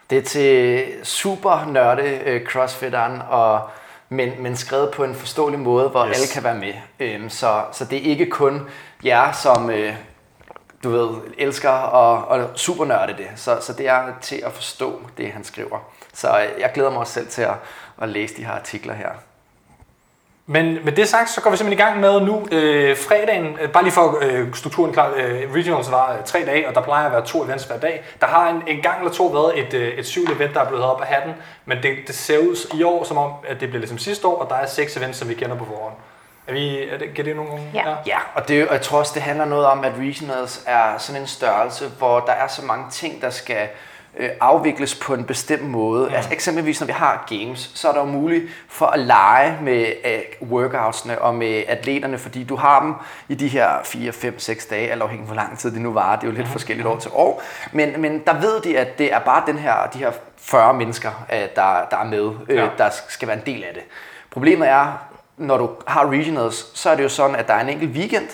Det 0.09 0.17
er 0.17 0.21
til 0.21 0.85
super 1.03 1.65
nørde 1.71 2.19
øh, 2.25 2.45
crossfitteren, 2.45 3.21
og, 3.29 3.61
men, 4.09 4.31
men 4.39 4.55
skrevet 4.55 4.91
på 4.91 5.03
en 5.03 5.15
forståelig 5.15 5.59
måde, 5.59 5.89
hvor 5.89 6.05
Yes. 6.05 6.15
alle 6.15 6.27
kan 6.33 6.43
være 6.43 6.55
med. 6.55 6.73
Øhm, 6.99 7.29
så, 7.29 7.61
så 7.71 7.85
det 7.85 7.97
er 7.97 8.09
ikke 8.09 8.25
kun 8.29 8.61
jer, 9.03 9.31
som 9.31 9.69
øh, 9.69 9.93
du 10.83 10.89
ved, 10.89 11.09
elsker 11.37 11.69
og, 11.69 12.27
og 12.27 12.49
super 12.55 12.85
nørde 12.85 13.13
det. 13.17 13.27
Så, 13.35 13.57
så 13.61 13.73
det 13.73 13.87
er 13.87 14.03
til 14.21 14.41
at 14.45 14.51
forstå 14.51 15.01
det, 15.17 15.31
han 15.31 15.43
skriver. 15.43 15.77
Så 16.13 16.27
øh, 16.39 16.61
jeg 16.61 16.71
glæder 16.73 16.89
mig 16.89 16.99
også 16.99 17.13
selv 17.13 17.27
til 17.27 17.41
at, 17.41 17.53
at 18.01 18.09
læse 18.09 18.37
de 18.37 18.45
her 18.45 18.51
artikler 18.51 18.93
her. 18.93 19.09
Men 20.47 20.79
med 20.83 20.91
det 20.91 21.07
sagt, 21.07 21.29
så 21.29 21.41
går 21.41 21.51
vi 21.51 21.57
simpelthen 21.57 21.79
i 21.79 21.89
gang 21.89 21.99
med 21.99 22.21
nu 22.21 22.47
øh, 22.51 22.97
fredagen. 22.97 23.57
Øh, 23.61 23.71
bare 23.71 23.83
lige 23.83 23.93
for 23.93 24.17
øh, 24.21 24.53
strukturen 24.53 24.93
klar. 24.93 25.13
Øh, 25.15 25.53
regionals 25.53 25.91
var 25.91 26.13
øh, 26.13 26.23
tre 26.25 26.45
dage, 26.45 26.67
og 26.67 26.75
der 26.75 26.81
plejer 26.81 27.05
at 27.05 27.11
være 27.11 27.25
to 27.25 27.43
events 27.43 27.63
hver 27.63 27.79
dag. 27.79 28.03
Der 28.21 28.27
har 28.27 28.49
en, 28.49 28.63
en 28.67 28.81
gang 28.81 28.99
eller 28.99 29.11
to 29.11 29.25
været 29.25 29.59
et, 29.59 29.73
øh, 29.73 29.87
et 29.93 30.05
syvende 30.05 30.33
event, 30.33 30.53
der 30.53 30.61
er 30.61 30.67
blevet 30.67 30.83
op 30.83 31.01
af 31.01 31.07
hatten. 31.07 31.33
Men 31.65 31.83
det, 31.83 31.97
det 32.07 32.15
ser 32.15 32.37
ud 32.37 32.73
i 32.73 32.83
år, 32.83 33.03
som 33.03 33.17
om 33.17 33.31
at 33.47 33.59
det 33.59 33.69
bliver 33.69 33.79
ligesom 33.79 33.97
sidste 33.97 34.27
år, 34.27 34.41
og 34.41 34.49
der 34.49 34.55
er 34.55 34.65
seks 34.65 34.97
events, 34.97 35.17
som 35.17 35.29
vi 35.29 35.33
kender 35.33 35.55
på 35.55 35.65
forhånd. 35.65 35.93
Er 36.47 36.53
vi, 36.53 36.89
er 36.89 36.97
det, 36.97 37.13
giver 37.13 37.23
det 37.23 37.35
nogen? 37.35 37.69
Ja. 37.73 37.95
Ja, 38.05 38.17
og, 38.33 38.47
det, 38.47 38.67
og 38.67 38.73
jeg 38.73 38.81
tror 38.81 38.99
også, 38.99 39.11
det 39.15 39.21
handler 39.21 39.45
noget 39.45 39.65
om, 39.65 39.83
at 39.83 39.93
regionals 39.99 40.63
er 40.67 40.97
sådan 40.97 41.21
en 41.21 41.27
størrelse, 41.27 41.87
hvor 41.97 42.19
der 42.19 42.31
er 42.31 42.47
så 42.47 42.65
mange 42.65 42.85
ting, 42.91 43.21
der 43.21 43.29
skal 43.29 43.67
øh, 44.17 44.29
afvikles 44.41 44.95
på 44.95 45.13
en 45.13 45.23
bestemt 45.23 45.63
måde. 45.63 46.11
Altså, 46.15 46.33
eksempelvis 46.33 46.79
når 46.79 46.85
vi 46.85 46.91
har 46.93 47.25
games, 47.29 47.71
så 47.73 47.89
er 47.89 47.93
der 47.93 47.99
jo 47.99 48.05
muligt 48.05 48.43
for 48.69 48.85
at 48.85 48.99
lege 48.99 49.57
med 49.61 49.85
øh, 50.05 50.49
workoutsene 50.49 51.21
og 51.21 51.35
med 51.35 51.63
atleterne, 51.67 52.17
fordi 52.17 52.43
du 52.43 52.55
har 52.55 52.79
dem 52.81 52.93
i 53.29 53.35
de 53.35 53.47
her 53.47 53.69
4, 53.83 54.11
5, 54.11 54.39
6 54.39 54.65
dage, 54.65 54.91
alt 54.91 55.01
afhængig 55.01 55.23
af, 55.23 55.27
hvor 55.27 55.35
lang 55.35 55.57
tid 55.59 55.71
det 55.71 55.81
nu 55.81 55.93
varer. 55.93 56.15
Det 56.19 56.27
er 56.27 56.31
jo 56.31 56.37
lidt 56.37 56.47
forskelligt 56.47 56.87
år 56.87 56.97
til 56.99 57.11
år. 57.13 57.43
Men, 57.71 58.01
men 58.01 58.21
der 58.27 58.33
ved 58.41 58.61
de, 58.61 58.77
at 58.77 58.97
det 58.97 59.13
er 59.13 59.19
bare 59.19 59.43
den 59.47 59.57
her, 59.57 59.75
de 59.93 59.97
her 59.99 60.11
40 60.37 60.73
mennesker, 60.73 61.25
øh, 61.33 61.39
der, 61.55 61.87
der 61.91 61.97
er 61.97 62.03
med, 62.05 62.31
øh, 62.49 62.55
Ja. 62.55 62.63
ja. 62.63 62.69
der 62.77 62.89
skal 63.09 63.27
være 63.27 63.37
en 63.37 63.45
del 63.45 63.63
af 63.63 63.73
det. 63.73 63.83
Problemet 64.31 64.69
er, 64.69 64.93
når 65.37 65.57
du 65.57 65.69
har 65.87 66.09
regionals, 66.11 66.65
så 66.73 66.89
er 66.89 66.95
det 66.95 67.03
jo 67.03 67.09
sådan, 67.09 67.35
at 67.35 67.47
der 67.47 67.53
er 67.53 67.61
en 67.61 67.69
enkelt 67.69 67.91
weekend, 67.91 68.27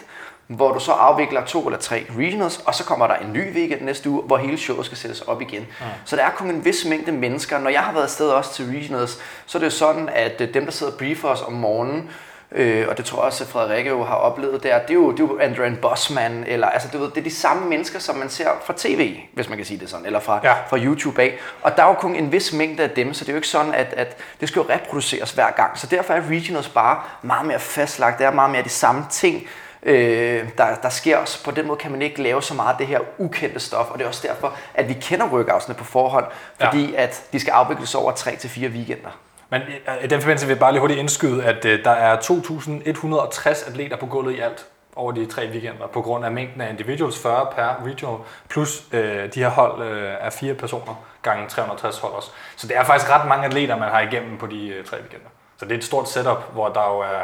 hvor 0.55 0.73
du 0.73 0.79
så 0.79 0.91
afvikler 0.91 1.45
to 1.45 1.65
eller 1.65 1.79
tre 1.79 2.05
regionals, 2.17 2.57
og 2.65 2.75
så 2.75 2.83
kommer 2.83 3.07
der 3.07 3.15
en 3.15 3.33
ny 3.33 3.53
weekend 3.55 3.81
næste 3.81 4.09
uge, 4.09 4.21
hvor 4.23 4.37
hele 4.37 4.57
showet 4.57 4.85
skal 4.85 4.97
sættes 4.97 5.21
op 5.21 5.41
igen. 5.41 5.67
Ja. 5.81 5.85
Så 6.05 6.15
der 6.15 6.23
er 6.23 6.29
kun 6.29 6.49
en 6.49 6.65
vis 6.65 6.85
mængde 6.85 7.11
mennesker. 7.11 7.59
Når 7.59 7.69
jeg 7.69 7.81
har 7.81 7.91
været 7.91 8.03
afsted 8.03 8.29
også 8.29 8.53
til 8.53 8.65
regionals, 8.65 9.19
så 9.45 9.57
er 9.57 9.59
det 9.59 9.65
jo 9.65 9.71
sådan, 9.71 10.09
at 10.09 10.41
øh, 10.41 10.53
dem, 10.53 10.65
der 10.65 10.71
sidder 10.71 10.91
og 10.91 10.97
briefer 10.97 11.27
os 11.27 11.41
om 11.41 11.53
morgenen, 11.53 12.09
øh, 12.51 12.87
og 12.89 12.97
det 12.97 13.05
tror 13.05 13.17
jeg 13.17 13.25
også, 13.25 13.43
at 13.43 13.49
Frederikke 13.49 13.89
jo 13.89 14.03
har 14.03 14.15
oplevet 14.15 14.63
der, 14.63 14.79
det 14.79 14.89
er 14.89 14.93
jo, 14.93 15.11
det 15.11 15.19
er 15.19 15.23
jo 15.23 15.39
Andrew 15.39 15.75
Bossman, 15.81 16.43
eller 16.47 16.67
altså, 16.67 16.87
du 16.93 16.97
ved, 16.97 17.09
det 17.09 17.17
er 17.17 17.23
de 17.23 17.35
samme 17.35 17.69
mennesker, 17.69 17.99
som 17.99 18.15
man 18.15 18.29
ser 18.29 18.49
fra 18.65 18.73
tv, 18.77 19.17
hvis 19.33 19.49
man 19.49 19.57
kan 19.57 19.65
sige 19.65 19.79
det 19.79 19.89
sådan, 19.89 20.05
eller 20.05 20.19
fra, 20.19 20.39
ja. 20.43 20.53
fra 20.69 20.77
YouTube 20.77 21.21
af. 21.21 21.39
Og 21.61 21.77
der 21.77 21.83
er 21.83 21.87
jo 21.87 21.93
kun 21.93 22.15
en 22.15 22.31
vis 22.31 22.53
mængde 22.53 22.83
af 22.83 22.89
dem, 22.89 23.13
så 23.13 23.23
det 23.23 23.29
er 23.29 23.33
jo 23.33 23.37
ikke 23.37 23.47
sådan, 23.47 23.73
at, 23.73 23.93
at 23.97 24.17
det 24.39 24.49
skal 24.49 24.59
jo 24.59 24.65
reproduceres 24.69 25.31
hver 25.31 25.51
gang. 25.51 25.77
Så 25.77 25.87
derfor 25.87 26.13
er 26.13 26.21
regionals 26.29 26.69
bare 26.69 26.99
meget 27.21 27.45
mere 27.45 27.59
fastlagt. 27.59 28.17
Det 28.17 28.25
er 28.25 28.31
meget 28.31 28.51
mere 28.51 28.63
de 28.63 28.69
samme 28.69 29.05
ting, 29.11 29.47
øh, 29.83 30.49
der, 30.57 30.75
der 30.75 30.89
sker 30.89 31.17
også. 31.17 31.43
På 31.43 31.51
den 31.51 31.67
måde 31.67 31.77
kan 31.77 31.91
man 31.91 32.01
ikke 32.01 32.23
lave 32.23 32.41
så 32.41 32.53
meget 32.53 32.71
af 32.71 32.77
det 32.77 32.87
her 32.87 32.99
ukendte 33.17 33.59
stof, 33.59 33.91
og 33.91 33.97
det 33.97 34.03
er 34.03 34.07
også 34.07 34.27
derfor, 34.27 34.53
at 34.73 34.87
vi 34.89 34.93
kender 34.93 35.25
workoutsene 35.27 35.75
på 35.75 35.83
forhånd, 35.83 36.25
Ja. 36.59 36.67
fordi 36.67 36.95
at 36.95 37.23
de 37.33 37.39
skal 37.39 37.51
afvikles 37.51 37.95
over 37.95 38.11
3-4 38.11 38.67
weekender. 38.67 39.09
Men 39.49 39.61
øh, 39.61 40.03
i 40.03 40.07
den 40.07 40.21
forbindelse 40.21 40.45
vil 40.47 40.53
jeg 40.53 40.59
bare 40.59 40.71
lige 40.71 40.79
hurtigt 40.79 40.99
indskyde, 40.99 41.43
at 41.43 41.65
øh, 41.65 41.83
der 41.83 41.91
er 41.91 42.17
2.160 42.17 43.69
atleter 43.69 43.97
på 43.97 44.05
gulvet 44.05 44.33
i 44.35 44.39
alt. 44.39 44.65
over 44.95 45.11
de 45.11 45.25
tre 45.25 45.47
weekender, 45.51 45.87
på 45.87 46.01
grund 46.01 46.25
af 46.25 46.31
mængden 46.31 46.61
af 46.61 46.69
individuals 46.69 47.19
40 47.21 47.47
per 47.55 47.85
regional, 47.85 48.17
plus 48.49 48.83
øh, 48.91 49.33
de 49.33 49.39
her 49.39 49.49
hold 49.49 49.81
øh, 49.83 50.13
er 50.19 50.29
fire 50.29 50.53
personer 50.53 51.03
gange 51.21 51.47
360 51.49 51.97
hold 51.99 52.13
også. 52.13 52.29
Så 52.55 52.67
det 52.67 52.77
er 52.77 52.83
faktisk 52.83 53.11
ret 53.11 53.27
mange 53.27 53.45
atleter, 53.45 53.77
man 53.77 53.89
har 53.89 53.99
igennem 53.99 54.37
på 54.37 54.47
de 54.47 54.67
øh, 54.67 54.85
tre 54.85 54.97
weekender. 54.97 55.27
Så 55.57 55.65
det 55.65 55.71
er 55.71 55.77
et 55.77 55.83
stort 55.83 56.09
setup, 56.09 56.53
hvor 56.53 56.69
der 56.69 56.83
jo 56.93 56.99
er, 56.99 57.21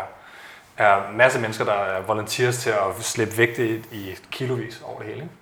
er 0.77 1.12
masser 1.15 1.38
af 1.38 1.41
mennesker, 1.41 1.65
der 1.65 1.74
er 1.74 2.01
volunteers 2.01 2.57
til 2.57 2.69
at 2.69 3.03
slippe 3.05 3.38
vægte 3.38 3.67
i, 3.67 3.84
i 3.91 4.17
kilovis 4.31 4.81
over 4.86 5.00
det 5.00 5.07
hele. 5.07 5.22
Ikke? 5.22 5.34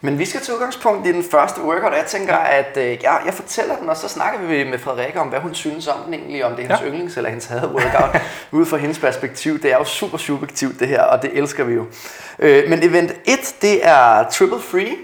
Men 0.00 0.18
vi 0.18 0.24
skal 0.24 0.40
til 0.40 0.54
udgangspunkt 0.54 1.06
i 1.06 1.12
den 1.12 1.24
første 1.30 1.62
workout, 1.62 1.92
og 1.92 1.98
jeg 1.98 2.06
tænker, 2.06 2.34
at 2.34 2.76
øh, 2.76 3.02
jeg, 3.02 3.20
jeg 3.24 3.34
fortæller 3.34 3.76
den, 3.76 3.88
og 3.88 3.96
så 3.96 4.08
snakker 4.08 4.40
vi 4.40 4.64
med 4.64 4.78
Frederikke 4.78 5.20
om, 5.20 5.28
hvad 5.28 5.40
hun 5.40 5.54
synes 5.54 5.88
om 5.88 6.00
den 6.04 6.14
egentlig, 6.14 6.44
om 6.44 6.56
det 6.56 6.58
er 6.58 6.62
hendes 6.62 6.80
ja. 6.80 6.86
yndlings 6.86 7.16
eller 7.16 7.30
hendes 7.30 7.46
havde 7.46 7.68
workout, 7.68 8.22
ud 8.50 8.66
fra 8.66 8.76
hendes 8.76 8.98
perspektiv. 8.98 9.62
Det 9.62 9.72
er 9.72 9.76
jo 9.76 9.84
super 9.84 10.18
subjektivt 10.18 10.80
det 10.80 10.88
her, 10.88 11.02
og 11.02 11.22
det 11.22 11.38
elsker 11.38 11.64
vi 11.64 11.74
jo. 11.74 11.86
Øh, 12.38 12.68
men 12.68 12.82
event 12.82 13.12
1, 13.24 13.54
det 13.62 13.86
er 13.86 14.28
triple 14.30 14.60
free, 14.60 14.96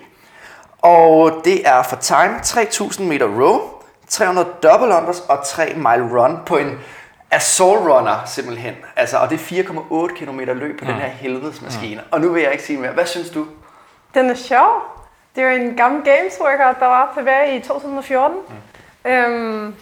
og 0.79 1.41
det 1.45 1.69
er 1.69 1.83
for 1.83 1.97
time 1.97 2.41
3000 2.45 3.09
meter 3.09 3.27
row, 3.27 3.61
300 4.09 4.49
double 4.63 4.97
unders 4.97 5.21
og 5.29 5.39
3 5.47 5.73
mile 5.77 6.21
run 6.21 6.39
på 6.47 6.57
en 6.57 6.79
assault 7.33 7.81
runner 7.81 8.25
simpelthen. 8.27 8.75
Altså, 8.97 9.19
og 9.19 9.31
det 9.31 9.41
er 9.41 9.63
4,8 9.63 10.15
km 10.15 10.41
løb 10.41 10.79
på 10.79 10.85
mm. 10.85 10.91
den 10.91 11.01
her 11.01 11.09
helvedesmaskine. 11.09 12.01
Mm. 12.01 12.07
Og 12.11 12.21
nu 12.21 12.33
vil 12.33 12.43
jeg 12.43 12.53
ikke 12.53 12.65
sige 12.65 12.79
mere. 12.79 12.93
Hvad 12.93 13.07
synes 13.07 13.31
du? 13.31 13.47
Den 14.15 14.31
er 14.31 14.35
sjov. 14.35 14.83
Det 15.35 15.45
er 15.45 15.51
jo 15.51 15.63
en 15.63 15.77
gammel 15.77 16.05
games 16.05 16.41
workout, 16.41 16.81
der 16.81 16.87
var 16.87 17.13
tilbage 17.17 17.57
i 17.57 17.61
2014. 17.61 18.39
Mm. 18.49 19.11
Øhm, 19.11 19.75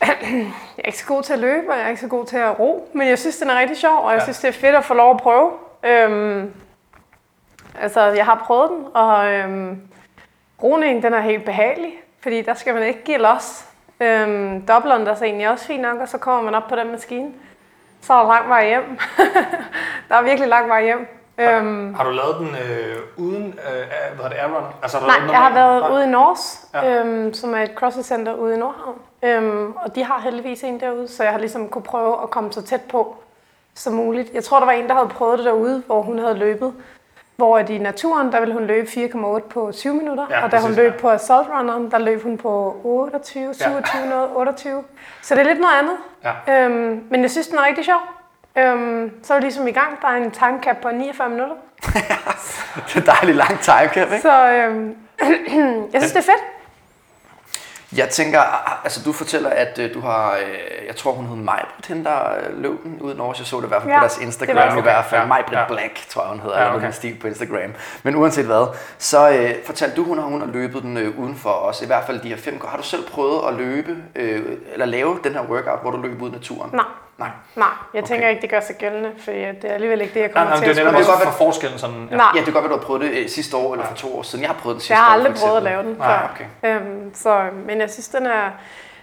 jeg 0.06 0.16
er 0.78 0.86
ikke 0.86 0.98
så 0.98 1.06
god 1.06 1.22
til 1.22 1.32
at 1.32 1.38
løbe, 1.38 1.70
og 1.70 1.76
jeg 1.76 1.84
er 1.84 1.88
ikke 1.88 2.00
så 2.00 2.08
god 2.08 2.26
til 2.26 2.36
at 2.36 2.58
ro, 2.58 2.90
men 2.92 3.08
jeg 3.08 3.18
synes, 3.18 3.36
den 3.36 3.50
er 3.50 3.60
rigtig 3.60 3.76
sjov, 3.76 4.04
og 4.04 4.12
jeg 4.12 4.18
ja. 4.18 4.24
synes, 4.24 4.38
det 4.38 4.48
er 4.48 4.52
fedt 4.52 4.76
at 4.76 4.84
få 4.84 4.94
lov 4.94 5.10
at 5.10 5.20
prøve. 5.20 5.52
Øhm, 5.84 6.52
altså, 7.80 8.00
jeg 8.00 8.24
har 8.24 8.42
prøvet 8.46 8.70
den, 8.70 8.86
og 8.94 9.32
øhm, 9.32 9.80
roningen, 10.62 11.02
den 11.02 11.14
er 11.14 11.20
helt 11.20 11.44
behagelig, 11.44 11.92
fordi 12.20 12.42
der 12.42 12.54
skal 12.54 12.74
man 12.74 12.82
ikke 12.82 13.04
give 13.04 13.18
los. 13.18 13.67
Øhm, 14.00 14.66
Dobleren 14.66 15.06
der 15.06 15.12
er 15.12 15.22
egentlig 15.22 15.48
også 15.48 15.64
fint 15.64 15.82
nok, 15.82 15.98
og 16.00 16.08
så 16.08 16.18
kommer 16.18 16.42
man 16.42 16.54
op 16.54 16.68
på 16.68 16.76
den 16.76 16.90
maskine. 16.90 17.32
Så 18.00 18.12
er 18.12 18.18
der 18.18 18.28
lang 18.28 18.48
vej 18.48 18.68
hjem. 18.68 18.98
der 20.08 20.14
er 20.14 20.22
virkelig 20.22 20.48
lang 20.48 20.68
vej 20.68 20.84
hjem. 20.84 21.06
Øhm, 21.38 21.94
har 21.94 22.04
du 22.04 22.10
lavet 22.10 22.36
den 22.38 22.48
øh, 22.48 22.96
uden 23.16 23.46
øh, 23.46 24.20
hvad 24.20 24.30
det, 24.30 24.36
Aron? 24.36 24.64
Altså, 24.82 24.98
har 24.98 25.06
du 25.06 25.10
nej, 25.10 25.18
lavet 25.18 25.32
jeg 25.32 25.40
har 25.40 25.54
været 25.54 25.80
nej. 25.80 25.90
ude 25.90 26.04
i 26.04 26.06
Nors, 26.06 26.66
ja. 26.74 27.00
øhm, 27.00 27.34
som 27.34 27.54
er 27.54 27.62
et 27.62 27.70
CrossFit 27.74 28.04
Center 28.04 28.34
ude 28.34 28.54
i 28.54 28.58
Nordhavn. 28.58 28.98
Øhm, 29.22 29.72
og 29.76 29.94
de 29.94 30.04
har 30.04 30.20
heldigvis 30.20 30.64
en 30.64 30.80
derude, 30.80 31.08
så 31.08 31.22
jeg 31.22 31.32
har 31.32 31.38
ligesom 31.38 31.68
kunne 31.68 31.82
prøve 31.82 32.22
at 32.22 32.30
komme 32.30 32.52
så 32.52 32.62
tæt 32.62 32.82
på 32.90 33.16
som 33.74 33.92
muligt. 33.92 34.30
Jeg 34.34 34.44
tror, 34.44 34.58
der 34.58 34.66
var 34.66 34.72
en, 34.72 34.88
der 34.88 34.94
havde 34.94 35.08
prøvet 35.08 35.38
det 35.38 35.46
derude, 35.46 35.82
hvor 35.86 36.02
hun 36.02 36.18
havde 36.18 36.34
løbet. 36.34 36.74
Hvor 37.38 37.58
i 37.58 37.78
naturen, 37.78 38.32
der 38.32 38.40
ville 38.40 38.54
hun 38.54 38.66
løbe 38.66 38.88
4,8 38.88 39.48
på 39.48 39.72
7 39.72 39.94
minutter, 39.94 40.26
ja, 40.30 40.44
og 40.44 40.52
da 40.52 40.58
hun 40.58 40.72
løb 40.72 40.92
ja. 40.92 40.98
på 41.00 41.10
Assault 41.10 41.48
Runneren, 41.48 41.90
der 41.90 41.98
løb 41.98 42.22
hun 42.22 42.38
på 42.38 42.80
28, 42.84 43.54
27, 43.54 44.02
ja. 44.10 44.36
28. 44.36 44.84
Så 45.22 45.34
det 45.34 45.40
er 45.40 45.46
lidt 45.46 45.60
noget 45.60 45.74
andet. 45.78 45.96
Ja. 46.24 46.64
Øhm, 46.64 47.04
men 47.10 47.22
jeg 47.22 47.30
synes, 47.30 47.48
den 47.48 47.58
er 47.58 47.66
rigtig 47.66 47.84
sjov. 47.84 48.00
Øhm, 48.58 49.12
så 49.22 49.34
er 49.34 49.38
vi 49.38 49.42
ligesom 49.42 49.66
i 49.66 49.70
gang. 49.70 50.02
Der 50.02 50.08
er 50.08 50.16
en 50.16 50.30
timecap 50.30 50.76
på 50.82 50.90
49 50.90 51.28
minutter. 51.28 51.56
det 52.88 52.96
er 52.96 53.12
dejligt 53.12 53.36
lang 53.36 53.60
timecap, 53.60 54.12
ikke? 54.12 54.20
Så 54.20 54.50
øhm, 54.52 54.96
jeg 55.92 56.00
synes, 56.00 56.12
det 56.12 56.18
er 56.18 56.32
fedt. 56.32 56.57
Jeg 57.96 58.08
tænker, 58.08 58.40
altså 58.84 59.00
du 59.04 59.12
fortæller, 59.12 59.50
at 59.50 59.78
øh, 59.78 59.94
du 59.94 60.00
har, 60.00 60.32
øh, 60.32 60.86
jeg 60.86 60.96
tror 60.96 61.12
hun 61.12 61.26
hed 61.26 61.36
Majbrit, 61.36 61.86
hende 61.86 62.04
der 62.04 62.34
øh, 62.36 62.62
løb 62.62 62.82
den 62.82 63.00
uden 63.00 63.20
over. 63.20 63.34
Jeg 63.38 63.46
så 63.46 63.56
det 63.56 63.64
i 63.64 63.68
hvert 63.68 63.82
fald 63.82 63.92
ja, 63.92 63.98
på 63.98 64.02
deres 64.02 64.18
Instagram 64.18 64.68
okay. 64.68 64.78
i 64.78 64.82
hvert 64.82 65.04
fald. 65.04 65.20
Ja, 65.20 65.26
Majbrit 65.26 65.58
ja. 65.58 65.66
Black, 65.68 66.08
tror 66.08 66.22
jeg 66.22 66.30
hun 66.30 66.40
hedder, 66.40 66.58
ja, 66.60 66.68
okay. 66.68 66.76
eller 66.76 66.90
stil 66.90 67.16
på 67.20 67.26
Instagram. 67.26 67.74
Men 68.02 68.14
uanset 68.14 68.46
hvad, 68.46 68.66
så 68.98 69.30
øh, 69.30 69.54
fortalte 69.66 69.96
du, 69.96 70.04
hun 70.04 70.18
har, 70.18 70.24
hun 70.24 70.40
har 70.40 70.48
løbet 70.48 70.82
den 70.82 70.96
øh, 70.96 71.18
udenfor 71.18 71.50
os, 71.50 71.82
i 71.82 71.86
hvert 71.86 72.04
fald 72.06 72.20
de 72.20 72.28
her 72.28 72.36
fem 72.36 72.60
Har 72.68 72.76
du 72.76 72.82
selv 72.82 73.10
prøvet 73.10 73.48
at 73.48 73.54
løbe, 73.54 73.96
øh, 74.16 74.42
eller 74.72 74.86
lave 74.86 75.18
den 75.24 75.32
her 75.32 75.42
workout, 75.42 75.80
hvor 75.82 75.90
du 75.90 76.02
løber 76.02 76.24
ud 76.24 76.30
i 76.30 76.32
naturen? 76.32 76.70
Nej. 76.72 76.84
Nej. 77.18 77.28
Nej, 77.56 77.68
jeg 77.94 78.04
tænker 78.04 78.26
okay. 78.26 78.30
ikke, 78.30 78.42
det 78.42 78.50
gør 78.50 78.60
sig 78.60 78.76
gældende, 78.76 79.10
for 79.18 79.30
det 79.30 79.64
er 79.64 79.74
alligevel 79.74 80.00
ikke 80.00 80.14
det, 80.14 80.20
jeg 80.20 80.30
kommer 80.30 80.44
nej, 80.44 80.54
nej, 80.54 80.64
til 80.64 80.70
at 80.70 80.86
Det 80.86 80.94
er 80.94 80.98
netop 80.98 81.22
for 81.22 81.30
forskellen 81.30 81.78
sådan. 81.78 82.08
Ja. 82.10 82.16
Nej. 82.16 82.26
ja, 82.34 82.38
det 82.38 82.44
kan 82.44 82.52
godt 82.52 82.64
være, 82.64 82.72
du 82.72 82.78
har 82.78 82.86
prøvet 82.86 83.02
det 83.02 83.10
øh, 83.10 83.28
sidste 83.28 83.56
år 83.56 83.72
eller 83.72 83.86
for 83.86 83.94
to 83.94 84.18
år 84.18 84.22
siden. 84.22 84.42
Jeg 84.42 84.50
har 84.50 84.56
prøvet 84.62 84.74
den 84.74 84.80
sidste 84.80 84.94
år. 84.94 84.96
Jeg 84.96 85.04
har 85.04 85.12
aldrig 85.12 85.32
år, 85.32 85.36
prøvet 85.36 85.56
at 85.56 85.62
lave 85.62 85.82
den 85.82 85.96
før. 85.96 86.04
Nej, 86.04 86.28
okay. 86.34 86.76
øhm, 86.76 87.14
så, 87.14 87.44
men 87.66 87.80
jeg 87.80 87.90
synes, 87.90 88.08
den 88.08 88.26
er, 88.26 88.50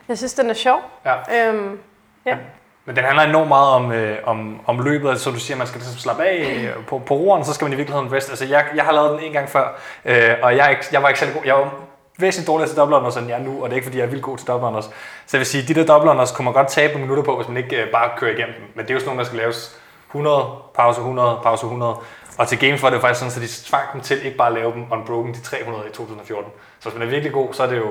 jeg 0.08 0.18
synes, 0.18 0.34
den 0.34 0.50
er 0.50 0.54
sjov. 0.54 0.82
Ja. 1.06 1.48
Øhm, 1.48 1.80
ja. 2.26 2.38
Men 2.86 2.96
den 2.96 3.04
handler 3.04 3.24
enormt 3.24 3.48
meget 3.48 3.70
om, 3.70 3.92
øh, 3.92 4.18
om, 4.24 4.60
om 4.66 4.84
løbet, 4.84 5.10
altså, 5.10 5.24
som 5.24 5.34
du 5.34 5.40
siger, 5.40 5.58
man 5.58 5.68
skal 5.68 5.80
ligesom 5.80 5.98
slappe 5.98 6.24
af 6.24 6.74
øh, 6.78 6.86
på, 6.86 7.00
på 7.00 7.14
roeren, 7.14 7.46
så 7.46 7.54
skal 7.54 7.66
man 7.66 7.74
i 7.74 7.76
virkeligheden 7.76 8.14
rest. 8.14 8.30
Altså, 8.30 8.46
jeg, 8.46 8.66
jeg 8.76 8.84
har 8.84 8.92
lavet 8.92 9.12
den 9.12 9.20
en 9.20 9.34
gang 9.34 9.50
før, 9.50 9.68
øh, 10.06 10.36
og 10.42 10.56
jeg, 10.58 10.78
jeg 10.92 11.02
var 11.02 11.08
ikke 11.08 11.20
særlig 11.20 11.36
god. 11.36 11.46
Jeg 11.46 11.56
var 11.56 11.74
væsentligt 12.18 12.48
dårligere 12.48 12.70
til 12.70 12.78
double 12.78 12.96
unders, 12.96 13.18
end 13.18 13.28
jeg 13.28 13.40
er 13.40 13.44
nu, 13.44 13.64
og 13.64 13.70
det 13.70 13.72
er 13.72 13.76
ikke 13.76 13.86
fordi, 13.86 13.98
jeg 13.98 14.06
er 14.06 14.10
vildt 14.10 14.24
god 14.24 14.38
til 14.38 14.48
double 14.48 14.68
unders. 14.68 14.86
Så 15.26 15.38
jeg 15.38 15.40
vil 15.40 15.46
sige, 15.46 15.74
de 15.74 15.80
der 15.80 15.86
double 15.86 16.12
unders 16.12 16.32
kunne 16.32 16.46
man 16.46 16.54
godt 16.54 16.68
tabe 16.68 16.94
nogle 16.94 17.08
minutter 17.08 17.24
på, 17.24 17.36
hvis 17.36 17.48
man 17.48 17.58
ikke 17.58 17.84
uh, 17.84 17.92
bare 17.92 18.10
kører 18.18 18.32
igennem 18.32 18.56
dem. 18.56 18.66
Men 18.76 18.86
det 18.86 18.90
er 18.90 18.94
jo 18.94 19.00
sådan 19.00 19.08
nogle, 19.08 19.20
der 19.20 19.26
skal 19.26 19.38
laves 19.38 19.80
100, 20.08 20.46
pause 20.74 21.00
100, 21.00 21.40
pause 21.44 21.66
100. 21.66 21.96
Og 22.38 22.48
til 22.48 22.60
Games 22.60 22.84
var 22.84 22.90
det 22.90 22.96
jo 22.96 23.02
faktisk 23.02 23.20
sådan, 23.20 23.44
at 23.44 23.50
de 23.50 23.70
tvang 23.70 23.94
dem 23.94 24.02
til 24.02 24.26
ikke 24.26 24.38
bare 24.38 24.48
at 24.48 24.54
lave 24.54 24.74
dem 24.74 24.86
unbroken 24.92 25.34
de 25.34 25.42
300 25.42 25.88
i 25.88 25.92
2014. 25.92 26.52
Så 26.80 26.90
hvis 26.90 27.00
man 27.00 27.08
er 27.08 27.12
virkelig 27.12 27.34
god, 27.34 27.54
så 27.54 27.64
er 27.64 27.68
det 27.68 27.78
jo... 27.78 27.90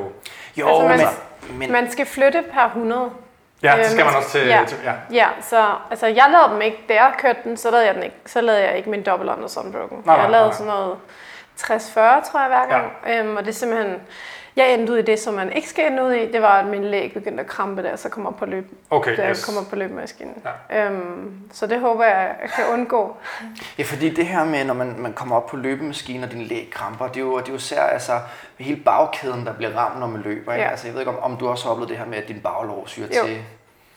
Jo, 0.57 0.69
altså, 0.69 1.07
man, 1.07 1.15
men, 1.49 1.59
men... 1.59 1.73
man 1.73 1.91
skal 1.91 2.07
flytte 2.07 2.45
per 2.53 2.65
100. 2.67 3.11
Ja, 3.63 3.77
det 3.79 3.87
skal 3.87 4.01
øh, 4.01 4.07
man 4.07 4.17
også 4.17 4.31
til. 4.31 4.47
Ja, 4.47 4.65
til, 4.69 4.79
ja. 4.85 4.93
ja 5.11 5.29
så 5.43 5.67
altså, 5.91 6.07
jeg 6.07 6.27
lavede 6.31 6.53
dem 6.53 6.63
ikke, 6.63 6.79
da 6.89 6.95
jeg 6.95 7.13
kørte 7.19 7.39
den, 7.45 7.57
så 7.57 7.71
lavede 7.71 7.87
jeg, 7.87 7.95
den 7.95 8.03
ikke, 8.03 8.17
så 8.27 8.41
lavede 8.41 8.63
jeg 8.65 8.77
ikke 8.77 8.91
min 8.91 9.03
double 9.03 9.33
under 9.33 9.59
unbroken. 9.65 10.03
Nej, 10.05 10.17
jeg 10.17 10.31
lavede 10.31 10.49
nej. 10.49 10.57
sådan 10.57 10.73
noget 10.73 10.97
60-40, 11.61 11.95
tror 12.31 12.41
jeg, 12.41 12.49
hver 12.49 12.69
gang. 12.69 12.93
Ja. 13.07 13.21
Øhm, 13.21 13.37
og 13.37 13.43
det 13.43 13.49
er 13.49 13.55
simpelthen, 13.55 13.97
jeg 14.57 14.75
endte 14.75 14.93
ud 14.93 14.99
i 14.99 15.03
det, 15.03 15.19
som 15.19 15.35
man 15.35 15.53
ikke 15.53 15.69
skal 15.69 15.93
ende 15.93 16.05
ud 16.05 16.13
i. 16.13 16.33
Det 16.33 16.43
var, 16.43 16.61
at 16.61 16.67
min 16.67 16.85
læg 16.85 17.13
begyndte 17.15 17.41
at 17.41 17.47
krampe, 17.47 17.83
da 17.83 17.89
jeg 17.89 17.99
så 17.99 18.09
kom 18.09 18.27
op 18.27 18.37
på 18.37 18.47
løb. 18.47 18.67
Okay, 18.91 19.17
da 19.17 19.31
yes. 19.31 19.39
jeg 19.39 19.55
kom 19.55 19.65
op 19.65 19.71
på 19.71 19.77
løbemaskinen. 19.77 20.43
Ja. 20.71 20.87
Øhm, 20.87 21.41
så 21.53 21.67
det 21.67 21.81
håber 21.81 22.05
jeg, 22.05 22.35
jeg 22.43 22.51
kan 22.51 22.65
undgå. 22.73 23.17
Ja, 23.79 23.85
fordi 23.85 24.15
det 24.15 24.27
her 24.27 24.45
med, 24.45 24.65
når 24.65 24.75
man, 24.75 24.95
man 24.99 25.13
kommer 25.13 25.37
op 25.37 25.47
på 25.47 25.57
løbemaskinen, 25.57 26.25
og 26.25 26.33
din 26.33 26.43
læg 26.43 26.71
kramper, 26.73 27.07
det 27.07 27.17
er 27.17 27.21
jo, 27.21 27.39
det 27.39 27.49
er 27.49 27.53
jo 27.53 27.57
især 27.57 27.83
altså, 27.83 28.21
hele 28.59 28.81
bagkæden, 28.85 29.47
der 29.47 29.53
bliver 29.53 29.77
ramt, 29.77 30.01
når 30.01 30.07
man 30.07 30.21
løber. 30.21 30.53
Ikke? 30.53 30.65
Ja. 30.65 30.71
Altså, 30.71 30.87
jeg 30.87 30.95
ved 30.95 31.01
ikke, 31.01 31.13
om, 31.13 31.33
om 31.33 31.37
du 31.37 31.49
også 31.49 31.65
har 31.65 31.71
oplevet 31.71 31.89
det 31.89 31.99
her 31.99 32.07
med, 32.07 32.19
at 32.19 32.29
din 32.29 32.41
baglov 32.41 32.89
syrer 32.89 33.07
jo. 33.07 33.27
til 33.27 33.43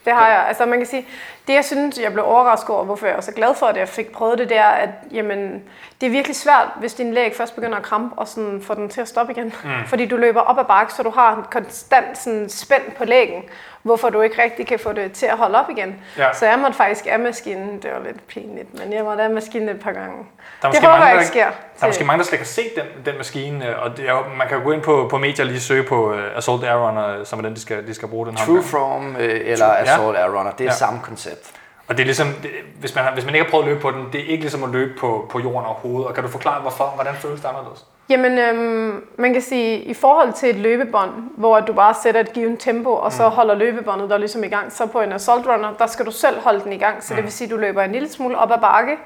det 0.07 0.15
har 0.15 0.29
jeg. 0.29 0.47
Altså 0.47 0.65
man 0.65 0.79
kan 0.79 0.87
sige, 0.87 1.05
det 1.47 1.53
jeg 1.53 1.65
synes, 1.65 1.99
jeg 1.99 2.13
blev 2.13 2.25
overrasket 2.25 2.69
over, 2.69 2.83
hvorfor 2.83 3.07
jeg 3.07 3.15
er 3.15 3.21
så 3.21 3.31
glad 3.31 3.55
for, 3.55 3.65
at 3.65 3.77
jeg 3.77 3.89
fik 3.89 4.11
prøvet 4.11 4.37
det, 4.37 4.49
det 4.49 4.57
er, 4.57 4.67
at 4.67 4.89
jamen, 5.11 5.63
det 6.01 6.07
er 6.07 6.11
virkelig 6.11 6.35
svært, 6.35 6.67
hvis 6.79 6.93
din 6.93 7.13
læg 7.13 7.35
først 7.35 7.55
begynder 7.55 7.77
at 7.77 7.83
krampe, 7.83 8.19
og 8.19 8.27
sådan 8.27 8.61
få 8.61 8.73
den 8.73 8.89
til 8.89 9.01
at 9.01 9.07
stoppe 9.07 9.33
igen. 9.33 9.53
Mm. 9.63 9.69
Fordi 9.87 10.05
du 10.05 10.17
løber 10.17 10.41
op 10.41 10.59
ad 10.59 10.65
bakke, 10.65 10.93
så 10.93 11.03
du 11.03 11.09
har 11.09 11.35
en 11.35 11.43
konstant 11.51 12.17
sådan, 12.17 12.49
spænd 12.49 12.83
på 12.97 13.05
lægen, 13.05 13.43
hvorfor 13.87 14.09
du 14.09 14.21
ikke 14.21 14.43
rigtig 14.43 14.67
kan 14.67 14.79
få 14.79 14.93
det 14.93 15.11
til 15.11 15.25
at 15.25 15.37
holde 15.37 15.59
op 15.59 15.69
igen. 15.69 15.95
Ja. 16.17 16.33
Så 16.33 16.45
jeg 16.45 16.59
måtte 16.59 16.77
faktisk 16.77 17.07
af 17.09 17.19
maskinen, 17.19 17.81
det 17.81 17.91
var 17.93 18.03
lidt 18.05 18.27
pinligt, 18.27 18.79
men 18.79 18.93
jeg 18.93 19.03
måtte 19.03 19.23
af 19.23 19.29
maskinen 19.29 19.69
et 19.69 19.79
par 19.79 19.91
gange. 19.91 20.25
Der 20.61 20.71
det 20.71 20.79
håber 20.79 21.05
jeg 21.05 21.13
ikke 21.13 21.25
sker. 21.25 21.45
Der 21.79 21.83
er 21.83 21.87
måske 21.87 22.03
mange, 22.03 22.17
der 22.17 22.23
slet 22.23 22.33
ikke 22.33 22.43
har 22.43 22.47
set 22.47 22.75
den, 22.75 23.05
den 23.05 23.17
maskine, 23.17 23.79
og 23.79 23.97
det 23.97 24.09
er, 24.09 24.35
man 24.37 24.47
kan 24.47 24.57
jo 24.57 24.63
gå 24.63 24.71
ind 24.71 24.81
på, 24.81 25.07
på 25.09 25.17
medier 25.17 25.45
og 25.45 25.51
lige 25.51 25.59
søge 25.59 25.83
på 25.83 26.13
uh, 26.13 26.37
Assault 26.37 26.63
Air 26.63 26.87
Runner, 26.87 27.23
som 27.23 27.39
er 27.39 27.43
den, 27.43 27.55
de 27.55 27.61
skal, 27.61 27.87
de 27.87 27.93
skal 27.93 28.07
bruge 28.07 28.27
den 28.27 28.37
her 28.37 28.45
True 28.45 28.63
From 28.63 29.15
uh, 29.15 29.21
eller 29.21 29.65
True, 29.65 29.77
Assault 29.77 30.17
ja. 30.17 30.23
Air 30.23 30.37
Runner, 30.37 30.51
det 30.51 30.61
er 30.61 30.65
ja. 30.65 30.71
samme 30.71 30.99
koncept. 31.03 31.51
Og 31.87 31.97
det 31.97 32.03
er 32.03 32.05
ligesom, 32.05 32.27
det, 32.43 32.51
hvis, 32.79 32.95
man, 32.95 33.03
hvis 33.13 33.25
man 33.25 33.35
ikke 33.35 33.45
har 33.45 33.51
prøvet 33.51 33.63
at 33.63 33.69
løbe 33.69 33.81
på 33.81 33.91
den, 33.91 34.07
det 34.13 34.21
er 34.21 34.25
ikke 34.25 34.41
ligesom 34.41 34.63
at 34.63 34.69
løbe 34.69 34.99
på, 34.99 35.27
på 35.31 35.39
jorden 35.39 35.65
overhovedet. 35.65 36.07
Og 36.07 36.13
kan 36.13 36.23
du 36.23 36.29
forklare, 36.29 36.61
hvorfor? 36.61 36.91
Hvordan 36.95 37.15
føles 37.15 37.41
det 37.41 37.47
anderledes? 37.47 37.85
Jamen, 38.09 38.37
øhm, 38.37 39.07
man 39.17 39.33
kan 39.33 39.41
sige, 39.41 39.81
i 39.81 39.93
forhold 39.93 40.33
til 40.33 40.49
et 40.49 40.55
løbebånd, 40.55 41.11
hvor 41.37 41.59
du 41.59 41.73
bare 41.73 41.93
sætter 41.93 42.21
et 42.21 42.33
givet 42.33 42.59
tempo, 42.59 42.89
og 42.89 43.13
så 43.13 43.29
mm. 43.29 43.35
holder 43.35 43.55
løbebåndet 43.55 44.09
der 44.09 44.17
ligesom 44.17 44.43
i 44.43 44.47
gang, 44.47 44.71
så 44.71 44.85
på 44.85 45.01
en 45.01 45.11
assault 45.11 45.47
runner, 45.47 45.73
der 45.73 45.87
skal 45.87 46.05
du 46.05 46.11
selv 46.11 46.39
holde 46.39 46.63
den 46.63 46.73
i 46.73 46.77
gang. 46.77 47.03
Så 47.03 47.13
mm. 47.13 47.15
det 47.15 47.23
vil 47.23 47.31
sige, 47.31 47.45
at 47.45 47.51
du 47.51 47.57
løber 47.57 47.83
en 47.83 47.91
lille 47.91 48.09
smule 48.09 48.37
op 48.37 48.51
ad 48.51 48.57
bakke, 48.57 48.97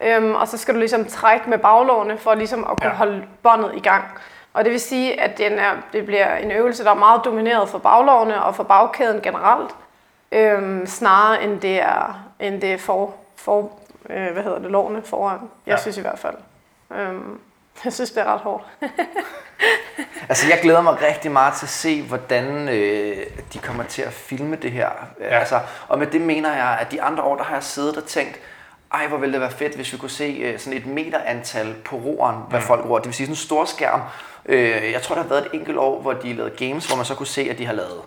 øhm, 0.00 0.34
og 0.34 0.48
så 0.48 0.58
skal 0.58 0.74
du 0.74 0.78
ligesom 0.78 1.04
trække 1.04 1.50
med 1.50 1.58
baglårene 1.58 2.18
for 2.18 2.34
ligesom 2.34 2.60
at 2.60 2.80
kunne 2.80 2.90
ja. 2.90 2.96
holde 2.96 3.24
båndet 3.42 3.70
i 3.74 3.80
gang. 3.80 4.04
Og 4.52 4.64
det 4.64 4.72
vil 4.72 4.80
sige, 4.80 5.20
at 5.20 5.38
den 5.38 5.52
er, 5.52 5.72
det 5.92 6.06
bliver 6.06 6.36
en 6.36 6.50
øvelse, 6.50 6.84
der 6.84 6.90
er 6.90 6.94
meget 6.94 7.20
domineret 7.24 7.68
for 7.68 7.78
baglårene 7.78 8.42
og 8.42 8.54
for 8.54 8.62
bagkæden 8.62 9.20
generelt, 9.20 9.70
øhm, 10.32 10.86
snarere 10.86 11.42
end 11.42 11.60
det 11.60 11.82
er, 11.82 12.26
end 12.40 12.60
det 12.60 12.72
er 12.72 12.78
for, 12.78 13.14
for 13.36 13.70
øh, 14.10 14.32
hvad 14.32 14.42
hedder 14.42 14.58
det, 14.58 14.70
lårene 14.70 15.02
foran. 15.02 15.38
Jeg 15.66 15.72
ja. 15.72 15.76
synes 15.76 15.98
i 15.98 16.00
hvert 16.00 16.18
fald. 16.18 16.34
Øhm, 16.92 17.40
jeg 17.84 17.92
synes, 17.92 18.10
det 18.10 18.20
er 18.20 18.24
ret 18.24 18.40
hårdt. 18.40 18.64
altså, 20.28 20.48
jeg 20.48 20.58
glæder 20.62 20.82
mig 20.82 21.02
rigtig 21.02 21.30
meget 21.30 21.54
til 21.54 21.66
at 21.66 21.70
se, 21.70 22.02
hvordan 22.02 22.68
øh, 22.68 23.26
de 23.52 23.58
kommer 23.58 23.84
til 23.84 24.02
at 24.02 24.12
filme 24.12 24.56
det 24.56 24.72
her. 24.72 24.88
Ja. 25.20 25.38
Altså, 25.38 25.60
og 25.88 25.98
med 25.98 26.06
det 26.06 26.20
mener 26.20 26.56
jeg, 26.56 26.78
at 26.80 26.92
de 26.92 27.02
andre 27.02 27.22
år, 27.22 27.36
der 27.36 27.44
har 27.44 27.54
jeg 27.54 27.64
siddet 27.64 27.96
og 27.96 28.04
tænkt, 28.04 28.40
ej, 28.92 29.06
hvor 29.06 29.18
ville 29.18 29.32
det 29.32 29.40
være 29.40 29.50
fedt, 29.50 29.74
hvis 29.74 29.92
vi 29.92 29.98
kunne 29.98 30.10
se 30.10 30.24
øh, 30.24 30.58
sådan 30.58 30.78
et 30.78 30.86
meterantal 30.86 31.74
på 31.84 31.96
roeren, 31.96 32.36
hvad 32.48 32.60
mm. 32.60 32.66
folk 32.66 32.84
roer. 32.84 32.98
Det 32.98 33.06
vil 33.06 33.14
sige 33.14 33.26
sådan 33.26 33.32
en 33.32 33.36
stor 33.36 33.64
skærm. 33.64 34.00
Øh, 34.46 34.92
jeg 34.92 35.02
tror, 35.02 35.14
der 35.14 35.22
har 35.22 35.28
været 35.28 35.46
et 35.46 35.50
enkelt 35.54 35.78
år, 35.78 36.00
hvor 36.00 36.12
de 36.12 36.32
lavede 36.32 36.56
games, 36.56 36.86
hvor 36.86 36.96
man 36.96 37.04
så 37.04 37.14
kunne 37.14 37.26
se, 37.26 37.50
at 37.50 37.58
de 37.58 37.66
har 37.66 37.72
lavet 37.72 38.02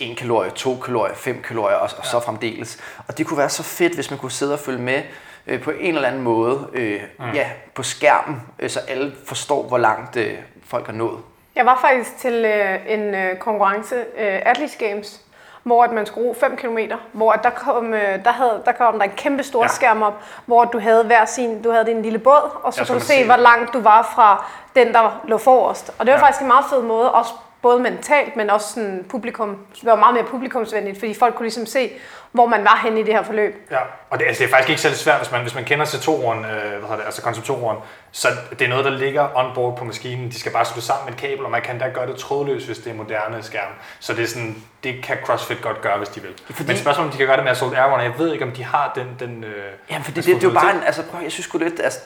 1 0.00 0.16
kalorie, 0.16 0.50
2 0.50 0.76
kalorier, 0.76 1.14
5 1.14 1.42
kalorier 1.42 1.76
og, 1.76 1.90
og 1.98 2.06
så 2.06 2.20
fremdeles. 2.20 2.78
Og 3.08 3.18
det 3.18 3.26
kunne 3.26 3.38
være 3.38 3.48
så 3.48 3.62
fedt, 3.62 3.94
hvis 3.94 4.10
man 4.10 4.18
kunne 4.18 4.32
sidde 4.32 4.52
og 4.52 4.58
følge 4.58 4.82
med 4.82 5.02
øh, 5.46 5.62
på 5.62 5.70
en 5.70 5.94
eller 5.94 6.08
anden 6.08 6.22
måde 6.22 6.68
øh, 6.72 7.00
mm. 7.18 7.32
ja, 7.34 7.46
på 7.74 7.82
skærmen, 7.82 8.42
øh, 8.58 8.70
så 8.70 8.80
alle 8.88 9.12
forstår, 9.26 9.62
hvor 9.62 9.78
langt 9.78 10.16
øh, 10.16 10.34
folk 10.66 10.86
har 10.86 10.92
nået. 10.92 11.18
Jeg 11.56 11.66
var 11.66 11.78
faktisk 11.80 12.16
til 12.16 12.44
øh, 12.44 12.78
en 12.88 13.14
øh, 13.14 13.36
konkurrence, 13.36 13.94
øh, 13.96 14.42
Atlas 14.44 14.76
Games, 14.76 15.20
hvor 15.62 15.84
at 15.84 15.92
man 15.92 16.06
skulle 16.06 16.28
ro 16.28 16.36
5 16.40 16.56
km, 16.56 16.78
hvor 17.12 17.32
at 17.32 17.40
der 17.42 17.50
kom, 17.50 17.94
øh, 17.94 18.24
der, 18.24 18.32
havde, 18.32 18.62
der 18.64 18.72
kom 18.72 18.98
der 18.98 19.04
en 19.04 19.10
kæmpe 19.16 19.42
stor 19.42 19.62
ja. 19.62 19.68
skærm 19.68 20.02
op, 20.02 20.22
hvor 20.46 20.64
du 20.64 20.78
havde 20.78 21.04
hver 21.04 21.24
sin, 21.24 21.62
du 21.62 21.70
havde 21.70 21.86
din 21.86 22.02
lille 22.02 22.18
båd, 22.18 22.50
og 22.62 22.74
så 22.74 22.84
kunne 22.86 22.94
du 22.94 23.00
se, 23.00 23.06
se. 23.06 23.24
hvor 23.24 23.36
langt 23.36 23.72
du 23.72 23.80
var 23.80 24.12
fra 24.14 24.44
den, 24.76 24.92
der 24.92 25.20
lå 25.24 25.38
forrest. 25.38 25.90
Og 25.98 26.06
det 26.06 26.12
var 26.12 26.18
ja. 26.18 26.24
faktisk 26.24 26.40
en 26.40 26.46
meget 26.48 26.64
fed 26.70 26.82
måde, 26.82 27.12
også 27.12 27.32
både 27.64 27.80
mentalt, 27.80 28.36
men 28.36 28.50
også 28.50 28.68
sådan 28.74 29.04
publikum, 29.08 29.48
det 29.74 29.84
var 29.84 29.96
meget 29.96 30.14
mere 30.14 30.24
publikumsvenligt, 30.24 30.98
fordi 30.98 31.14
folk 31.14 31.34
kunne 31.34 31.44
ligesom 31.44 31.66
se, 31.66 31.92
hvor 32.32 32.46
man 32.46 32.64
var 32.64 32.80
henne 32.82 33.00
i 33.00 33.02
det 33.02 33.14
her 33.14 33.22
forløb. 33.22 33.54
Ja, 33.70 33.78
og 34.10 34.18
det, 34.18 34.24
altså, 34.26 34.42
det 34.42 34.48
er 34.48 34.52
faktisk 34.52 34.70
ikke 34.70 34.82
særlig 34.82 34.98
svært, 34.98 35.18
hvis 35.18 35.32
man, 35.32 35.42
hvis 35.42 35.54
man 35.54 35.64
kender 35.64 35.86
C2'eren, 35.86 36.36
øh, 36.36 36.42
hvad 36.42 36.80
hedder 36.80 36.96
det, 36.96 37.04
altså 37.04 37.22
konceptoren, 37.22 37.78
så 38.12 38.28
det 38.50 38.62
er 38.64 38.68
noget, 38.68 38.84
der 38.84 38.90
ligger 38.90 39.28
on 39.34 39.54
board 39.54 39.76
på 39.76 39.84
maskinen. 39.84 40.28
De 40.28 40.38
skal 40.38 40.52
bare 40.52 40.64
slutte 40.64 40.86
sammen 40.86 41.04
med 41.04 41.12
et 41.12 41.20
kabel, 41.20 41.44
og 41.44 41.50
man 41.50 41.62
kan 41.62 41.78
da 41.78 41.88
gøre 41.88 42.06
det 42.06 42.16
trådløst, 42.16 42.66
hvis 42.66 42.78
det 42.78 42.90
er 42.90 42.94
moderne 42.94 43.42
skærm. 43.42 43.72
Så 44.00 44.14
det 44.14 44.22
er 44.22 44.26
sådan, 44.26 44.56
det 44.84 45.04
kan 45.04 45.16
CrossFit 45.24 45.62
godt 45.62 45.80
gøre, 45.80 45.98
hvis 45.98 46.08
de 46.08 46.20
vil. 46.22 46.30
Fordi... 46.50 46.68
Men 46.68 46.76
spørgsmålet 46.76 47.06
er, 47.06 47.10
om 47.10 47.12
de 47.12 47.18
kan 47.18 47.26
gøre 47.26 47.36
det 47.36 47.44
med 47.44 47.52
Assault 47.52 47.78
Airborne, 47.78 48.02
jeg 48.02 48.18
ved 48.18 48.32
ikke, 48.32 48.44
om 48.44 48.52
de 48.52 48.64
har 48.64 48.92
den... 48.94 49.06
den 49.20 49.44
øh, 49.44 49.50
Jamen, 49.90 50.04
for 50.04 50.12
det, 50.12 50.26
det, 50.26 50.34
det 50.34 50.44
er 50.44 50.48
jo 50.48 50.54
bare 50.54 50.76
en, 50.76 50.82
altså 50.82 51.02
prøv, 51.10 51.20
jeg 51.22 51.32
synes 51.32 51.46
sgu 51.46 51.58
lidt, 51.58 51.80
altså, 51.84 52.00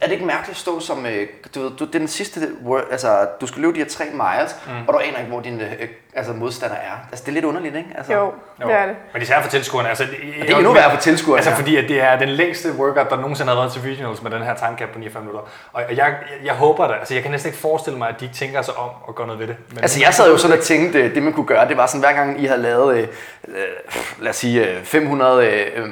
er 0.00 0.06
det 0.06 0.12
ikke 0.12 0.26
mærkeligt 0.26 0.50
at 0.50 0.56
stå 0.56 0.80
som, 0.80 1.06
øh, 1.06 1.26
du 1.54 1.60
ved, 1.62 1.70
du, 1.70 1.86
det 1.86 1.94
er 1.94 1.98
den 1.98 2.08
sidste, 2.08 2.40
word, 2.64 2.82
altså, 2.90 3.26
du 3.40 3.46
skal 3.46 3.62
løbe 3.62 3.74
de 3.74 3.78
her 3.78 3.88
tre 3.88 4.04
miles, 4.04 4.56
mm. 4.66 4.72
og 4.88 4.94
du 4.94 4.98
aner 4.98 5.18
ikke, 5.18 5.30
hvor 5.30 5.40
din 5.40 5.60
øh, 5.60 5.72
altså, 6.14 6.32
modstander 6.32 6.76
er. 6.76 6.92
Altså, 7.10 7.22
det 7.24 7.28
er 7.28 7.32
lidt 7.32 7.44
underligt, 7.44 7.76
ikke? 7.76 7.88
Altså, 7.96 8.12
Jo, 8.12 8.32
det 8.58 8.72
er 8.74 8.86
det. 8.86 8.96
Men 9.12 9.22
især 9.22 9.42
for 9.42 9.50
tilskuerne. 9.50 9.88
Altså, 9.88 10.04
det, 10.04 10.12
det 10.42 10.50
er 10.50 10.56
endnu 10.56 10.72
værre 10.72 10.90
for 10.90 11.00
tilskuerne, 11.00 11.38
Altså, 11.38 11.50
ja. 11.50 11.56
fordi 11.56 11.76
at 11.76 11.88
det 11.88 12.00
er 12.00 12.18
den 12.18 12.28
længste 12.28 12.72
workout, 12.72 13.10
der 13.10 13.16
nogensinde 13.16 13.52
har 13.52 13.58
været 13.60 13.72
til 13.72 13.82
regionals 13.82 14.22
med 14.22 14.30
den 14.30 14.42
her 14.42 14.54
timecap 14.54 14.88
på 14.88 14.98
49 14.98 15.22
minutter. 15.22 15.42
Og 15.72 15.82
jeg, 15.88 15.96
jeg, 15.96 16.14
jeg 16.44 16.54
håber 16.54 16.86
det. 16.86 16.94
Altså, 16.94 17.14
jeg 17.14 17.22
kan 17.22 17.32
næsten 17.32 17.48
ikke 17.48 17.58
forestille 17.58 17.98
mig, 17.98 18.08
at 18.08 18.20
de 18.20 18.24
ikke 18.24 18.36
tænker 18.36 18.62
sig 18.62 18.74
om 18.74 18.90
og 19.04 19.14
gør 19.14 19.24
noget 19.26 19.40
ved 19.40 19.46
det. 19.46 19.56
Men 19.70 19.78
Altså 19.78 20.00
jeg 20.00 20.14
sad 20.14 20.30
jo 20.30 20.38
sådan 20.38 20.58
og 20.58 20.62
tænkte, 20.64 20.98
øh, 20.98 21.14
det 21.14 21.22
man 21.22 21.32
kunne 21.32 21.46
gøre, 21.46 21.68
det 21.68 21.76
var 21.76 21.86
sådan, 21.86 22.00
hver 22.00 22.12
gang 22.12 22.42
I 22.42 22.46
havde 22.46 22.62
lavet, 22.62 22.96
øh, 22.96 23.08
øh, 23.48 23.54
lad 24.18 24.30
os 24.30 24.36
sige, 24.36 24.68
øh, 24.70 24.82
500, 24.84 25.46
øh, 25.46 25.66
øh, 25.76 25.88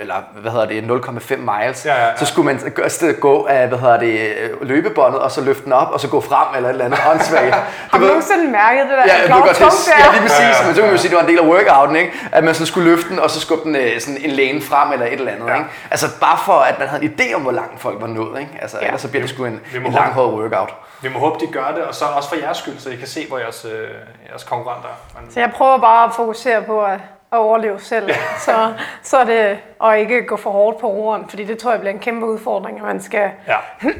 eller 0.00 0.14
hvad 0.40 0.52
hedder 0.52 0.66
det, 0.66 0.82
0,5 0.82 1.36
miles, 1.36 1.86
Ja, 1.86 1.94
ja, 1.94 2.06
ja. 2.06 2.16
så 2.16 2.26
skulle 2.26 2.46
man 2.46 2.72
gå- 2.74 2.82
afsted 2.82 3.20
gå 3.20 3.46
af, 3.46 3.68
hvad 3.68 3.78
hedder 3.78 3.98
det, 3.98 4.30
løbebåndet, 4.62 5.20
og 5.20 5.30
så 5.30 5.40
løfte 5.40 5.64
den 5.64 5.72
op, 5.72 5.90
og 5.92 6.00
så 6.00 6.08
gå 6.08 6.20
frem, 6.20 6.56
eller 6.56 6.68
et 6.68 6.72
eller 6.72 6.84
andet 6.84 7.00
åndssvagt. 7.10 7.54
Har 7.92 7.98
du 7.98 8.04
nogensinde 8.04 8.48
mærket 8.48 8.82
det 8.82 8.90
der? 8.90 9.04
Ja, 9.14 9.20
jeg 9.22 9.30
godt, 9.30 9.58
det, 9.58 9.60
ja, 9.98 10.12
lige 10.12 10.22
præcis. 10.22 10.38
Ja, 10.40 10.44
Ja, 10.44 10.56
ja. 10.60 10.66
Men 10.66 10.74
så 10.74 10.80
kan 10.80 10.84
man 10.90 10.92
jo 10.92 10.98
sige, 10.98 11.08
at 11.08 11.10
det 11.10 11.16
var 11.16 11.22
en 11.22 11.28
del 11.28 11.38
af 11.38 11.46
workouten, 11.68 11.96
ikke? 11.96 12.12
At 12.32 12.44
man 12.44 12.54
så 12.54 12.66
skulle 12.66 12.90
løfte 12.90 13.08
den, 13.08 13.18
og 13.18 13.30
så 13.30 13.40
skubbe 13.40 13.64
den 13.64 13.76
øh, 13.76 14.00
sådan 14.00 14.18
en 14.24 14.30
læne 14.30 14.60
frem, 14.62 14.92
eller 14.92 15.06
et 15.06 15.12
eller 15.12 15.32
andet, 15.32 15.46
Ja. 15.48 15.54
ikke? 15.54 15.66
Altså 15.90 16.06
bare 16.20 16.38
for, 16.44 16.52
at 16.52 16.78
man 16.78 16.88
havde 16.88 17.04
en 17.04 17.14
idé 17.20 17.34
om, 17.34 17.42
hvor 17.42 17.52
langt 17.52 17.80
folk 17.80 18.00
var 18.00 18.06
nået, 18.06 18.40
ikke? 18.40 18.52
Altså, 18.62 18.76
Ja. 18.80 18.86
ellers 18.86 19.00
så 19.00 19.08
bliver 19.08 19.22
det 19.22 19.30
sgu 19.30 19.44
en, 19.44 19.60
en 19.86 19.92
langhåret 19.92 20.32
workout. 20.34 20.74
Vi 21.02 21.08
må 21.08 21.18
håbe, 21.18 21.46
de 21.46 21.52
gør 21.52 21.72
det, 21.76 21.84
og 21.84 21.94
så 21.94 22.04
også 22.04 22.28
for 22.28 22.36
jeres 22.36 22.56
skyld, 22.56 22.78
så 22.78 22.90
I 22.90 22.96
kan 22.96 23.08
se, 23.08 23.26
hvor 23.28 23.38
jeres, 23.38 23.64
øh, 23.64 23.88
jeres 24.30 24.44
konkurrenter 24.44 24.88
er. 24.88 25.20
Men, 25.20 25.30
Så 25.32 25.40
jeg 25.40 25.50
prøver 25.52 25.78
bare 25.78 26.04
at 26.04 26.10
fokusere 26.16 26.62
på 26.62 26.84
at, 26.84 26.98
at 27.32 27.38
overleve 27.38 27.80
selv, 27.80 28.10
så, 28.46 28.74
så 29.02 29.16
er 29.16 29.24
det, 29.24 29.58
og 29.78 29.98
ikke 29.98 30.26
gå 30.26 30.36
for 30.36 30.50
hårdt 30.50 30.78
på 30.80 30.86
roeren, 30.86 31.28
fordi 31.28 31.44
det 31.44 31.58
tror 31.58 31.70
jeg 31.70 31.80
bliver 31.80 31.92
en 31.92 32.00
kæmpe 32.00 32.26
udfordring, 32.26 32.78
at 32.78 32.84
man 32.84 33.00
skal, 33.02 33.30
ja. 33.46 33.56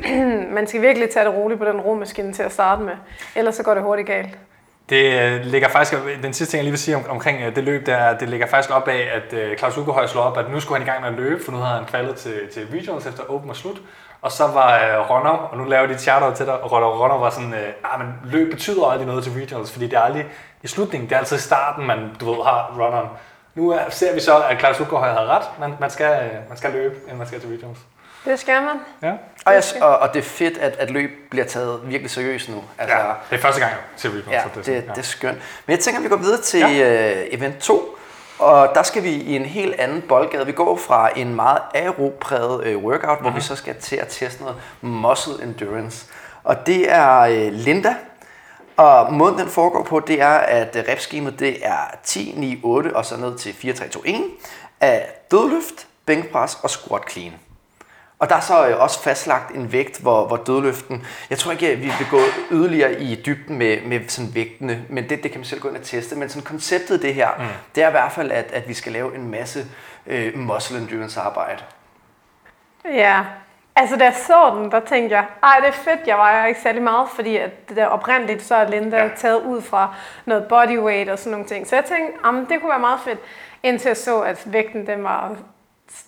man 0.56 0.66
skal 0.66 0.82
virkelig 0.82 1.11
tage 1.11 1.25
det 1.25 1.35
roligt 1.35 1.61
på 1.61 1.66
den 1.66 1.80
romaskine 1.80 2.32
til 2.32 2.42
at 2.42 2.52
starte 2.52 2.82
med, 2.82 2.94
ellers 3.34 3.54
så 3.54 3.62
går 3.62 3.75
det 3.75 3.82
hurtigt 3.82 4.08
galt. 4.08 4.38
Det 4.91 5.21
øh, 5.21 5.45
ligger 5.45 5.69
faktisk, 5.69 5.95
den 6.23 6.32
sidste 6.32 6.52
ting, 6.52 6.58
jeg 6.58 6.64
lige 6.64 6.73
vil 6.73 6.78
sige 6.78 6.97
om, 6.97 7.02
omkring 7.08 7.43
øh, 7.43 7.56
det 7.56 7.64
løb, 7.64 7.86
der, 7.86 7.95
er, 7.97 8.19
det 8.19 8.28
ligger 8.28 8.47
faktisk 8.47 8.75
op 8.75 8.88
af, 8.88 9.08
at 9.14 9.38
øh, 9.38 9.56
Claus 9.56 9.78
Ugerhøj 9.78 10.06
slår 10.06 10.23
op, 10.23 10.38
at 10.38 10.50
nu 10.50 10.60
skulle 10.60 10.78
han 10.78 10.88
i 10.88 10.91
gang 10.91 11.00
med 11.00 11.08
at 11.08 11.14
løbe, 11.14 11.45
for 11.45 11.52
nu 11.52 11.58
havde 11.58 11.78
han 11.78 11.86
kvalet 11.86 12.17
til, 12.17 12.49
til 12.52 12.67
regionals 12.73 13.06
efter 13.06 13.23
Open 13.30 13.50
og 13.50 13.56
slut. 13.56 13.76
Og 14.23 14.32
så 14.32 14.47
var 14.47 14.75
øh, 14.75 15.10
Ronov, 15.10 15.49
og 15.50 15.58
nu 15.58 15.64
laver 15.64 15.86
de 15.86 15.93
et 15.93 16.00
shout 16.00 16.34
til 16.34 16.47
dig, 16.47 16.60
og 16.60 16.73
Ronov 16.73 17.21
var 17.21 17.30
sådan, 17.30 17.54
øh, 17.54 17.69
ah, 17.84 18.00
men 18.00 18.14
løb 18.25 18.50
betyder 18.50 18.86
aldrig 18.86 19.06
noget 19.06 19.25
til 19.25 19.32
regionals, 19.32 19.73
fordi 19.73 19.86
det 19.86 19.97
er 19.97 20.00
aldrig 20.00 20.26
i 20.62 20.66
slutningen, 20.66 21.08
det 21.08 21.14
er 21.14 21.18
altid 21.18 21.36
i 21.36 21.40
starten, 21.40 21.86
man 21.86 22.10
du 22.21 22.30
ved, 22.30 22.44
har 22.44 22.75
runneren. 22.78 23.08
Nu 23.54 23.71
er, 23.71 23.90
ser 23.90 24.14
vi 24.14 24.21
så, 24.21 24.42
at 24.42 24.58
Claus 24.58 24.80
Ugerhøj 24.80 25.08
havde 25.08 25.26
ret, 25.26 25.44
men 25.60 25.75
man 25.80 25.90
skal, 25.90 26.25
øh, 26.25 26.49
man 26.49 26.58
skal 26.58 26.73
løbe, 26.73 26.94
inden 27.04 27.18
man 27.18 27.26
skal 27.26 27.40
til 27.40 27.50
regionals. 27.50 27.78
Det 28.25 28.38
skal 28.38 28.62
man. 28.62 28.76
Ja, 29.02 29.12
Og, 29.47 29.52
jeg, 29.54 29.62
og, 29.80 29.99
og 29.99 30.14
det 30.14 30.18
er 30.18 30.23
fedt, 30.23 30.58
at, 30.58 30.73
at 30.73 30.90
løb 30.90 31.10
bliver 31.30 31.47
taget 31.47 31.80
virkelig 31.84 32.10
seriøst 32.10 32.49
nu. 32.49 32.64
Altså, 32.78 32.97
ja 32.97 33.02
det 33.30 33.36
er 33.36 33.42
første 33.42 33.60
gang 33.60 33.73
til 33.97 34.10
regionals. 34.10 34.32
Ja, 34.32 34.42
så 34.42 34.49
det, 34.54 34.64
sådan, 34.64 34.80
det, 34.80 34.90
det 34.90 34.99
er 34.99 35.02
skønt. 35.02 35.38
Men 35.66 35.71
jeg 35.73 35.78
tænker, 35.78 35.99
at 35.99 36.04
vi 36.04 36.08
går 36.08 36.16
videre 36.16 36.40
til 36.40 36.60
ja. 36.60 37.23
uh, 37.23 37.34
event 37.34 37.58
2. 37.58 37.99
Og 38.38 38.71
der 38.75 38.82
skal 38.82 39.02
vi 39.02 39.10
i 39.10 39.36
en 39.36 39.44
helt 39.44 39.80
anden 39.80 40.02
boldgade. 40.02 40.47
Vi 40.47 40.52
går 40.52 40.76
fra 40.76 41.10
en 41.16 41.34
meget 41.34 41.58
aeropræget 41.75 42.75
uh, 42.76 42.84
workout, 42.84 43.10
mm-hmm. 43.10 43.23
hvor 43.23 43.30
vi 43.30 43.40
så 43.40 43.56
skal 43.56 43.75
til 43.75 43.97
at 43.97 44.08
teste 44.08 44.42
noget 44.42 44.56
muscle 44.80 45.42
endurance. 45.42 46.06
Og 46.44 46.66
det 46.66 46.92
er 46.92 47.28
uh, 47.28 47.52
Linda. 47.52 47.94
Og 48.78 49.12
måden 49.12 49.38
den 49.38 49.49
foregår 49.49 49.82
på, 49.82 50.00
det 50.00 50.21
er, 50.21 50.38
at 50.38 50.76
uh, 50.76 50.82
repskemaet 50.88 51.41
det 51.41 51.67
er 51.67 51.78
10, 52.04 52.34
9, 52.36 52.60
8 52.62 52.97
og 52.97 53.04
så 53.04 53.17
ned 53.17 53.38
til 53.38 53.54
4, 53.54 53.73
3, 53.73 53.88
2, 53.88 54.00
1 54.04 54.25
af 54.80 55.08
dødløft, 55.30 55.86
bænkpres 56.06 56.58
og 56.62 56.71
squat 56.71 57.10
clean. 57.10 57.32
Og 58.19 58.28
der 58.28 58.36
er 58.36 58.41
så 58.41 58.69
øh, 58.69 58.80
også 58.80 59.02
fastlagt 59.02 59.54
en 59.54 59.73
vægt, 59.73 60.00
hvor, 60.00 60.26
hvor 60.26 60.36
dødløften... 60.36 61.06
Jeg 61.30 61.38
tror 61.38 61.52
ikke, 61.52 61.71
at 61.71 61.78
vi 61.78 61.93
vil 61.99 62.06
gå 62.10 62.21
yderligere 62.50 63.00
i 63.00 63.23
dybden 63.26 63.58
med, 63.58 63.80
med 63.86 64.08
sådan 64.08 64.34
vægtene, 64.34 64.84
men 64.88 65.08
det, 65.08 65.23
det 65.23 65.30
kan 65.30 65.41
man 65.41 65.45
selv 65.45 65.60
gå 65.60 65.69
ind 65.69 65.76
og 65.76 65.82
teste. 65.82 66.17
Men 66.17 66.28
sådan 66.28 66.43
konceptet 66.43 66.99
i 66.99 67.06
det 67.06 67.14
her, 67.14 67.28
mm. 67.38 67.45
det 67.75 67.82
er 67.82 67.88
i 67.88 67.91
hvert 67.91 68.12
fald, 68.12 68.30
at, 68.30 68.50
at 68.52 68.69
vi 68.69 68.75
skal 68.75 68.93
lave 68.93 69.14
en 69.14 69.30
masse 69.30 69.67
øh, 70.06 70.38
muscle 70.38 70.78
endurance 70.78 71.21
arbejde. 71.21 71.62
Ja, 72.84 73.25
altså 73.80 73.97
da 73.97 74.04
jeg 74.04 74.14
så 74.14 74.54
den, 74.54 74.71
der 74.71 74.80
tænkte 74.80 75.17
jeg, 75.17 75.25
ej 75.43 75.56
det 75.60 75.69
er 75.69 75.73
fedt, 75.73 76.00
jeg 76.06 76.17
vejer 76.19 76.47
ikke 76.47 76.60
særlig 76.60 76.82
meget, 76.82 77.08
fordi 77.08 77.36
at 77.36 77.69
det 77.69 77.76
der 77.76 77.86
oprindeligt, 77.86 78.43
så 78.43 78.54
er 78.54 78.69
Linda 78.69 78.97
Ja. 78.97 79.08
taget 79.17 79.43
ud 79.43 79.62
fra 79.62 79.95
noget 80.25 80.45
bodyweight 80.49 81.10
og 81.10 81.19
sådan 81.19 81.30
nogle 81.30 81.47
ting. 81.47 81.67
Så 81.67 81.76
jeg 81.76 81.84
tænkte, 81.84 82.19
jamen, 82.26 82.47
det 82.49 82.60
kunne 82.60 82.71
være 82.71 82.78
meget 82.78 83.00
fedt, 83.00 83.19
indtil 83.62 83.88
jeg 83.88 83.97
så, 83.97 84.21
at 84.21 84.43
vægten 84.47 84.86
den 84.86 85.04
var 85.04 85.36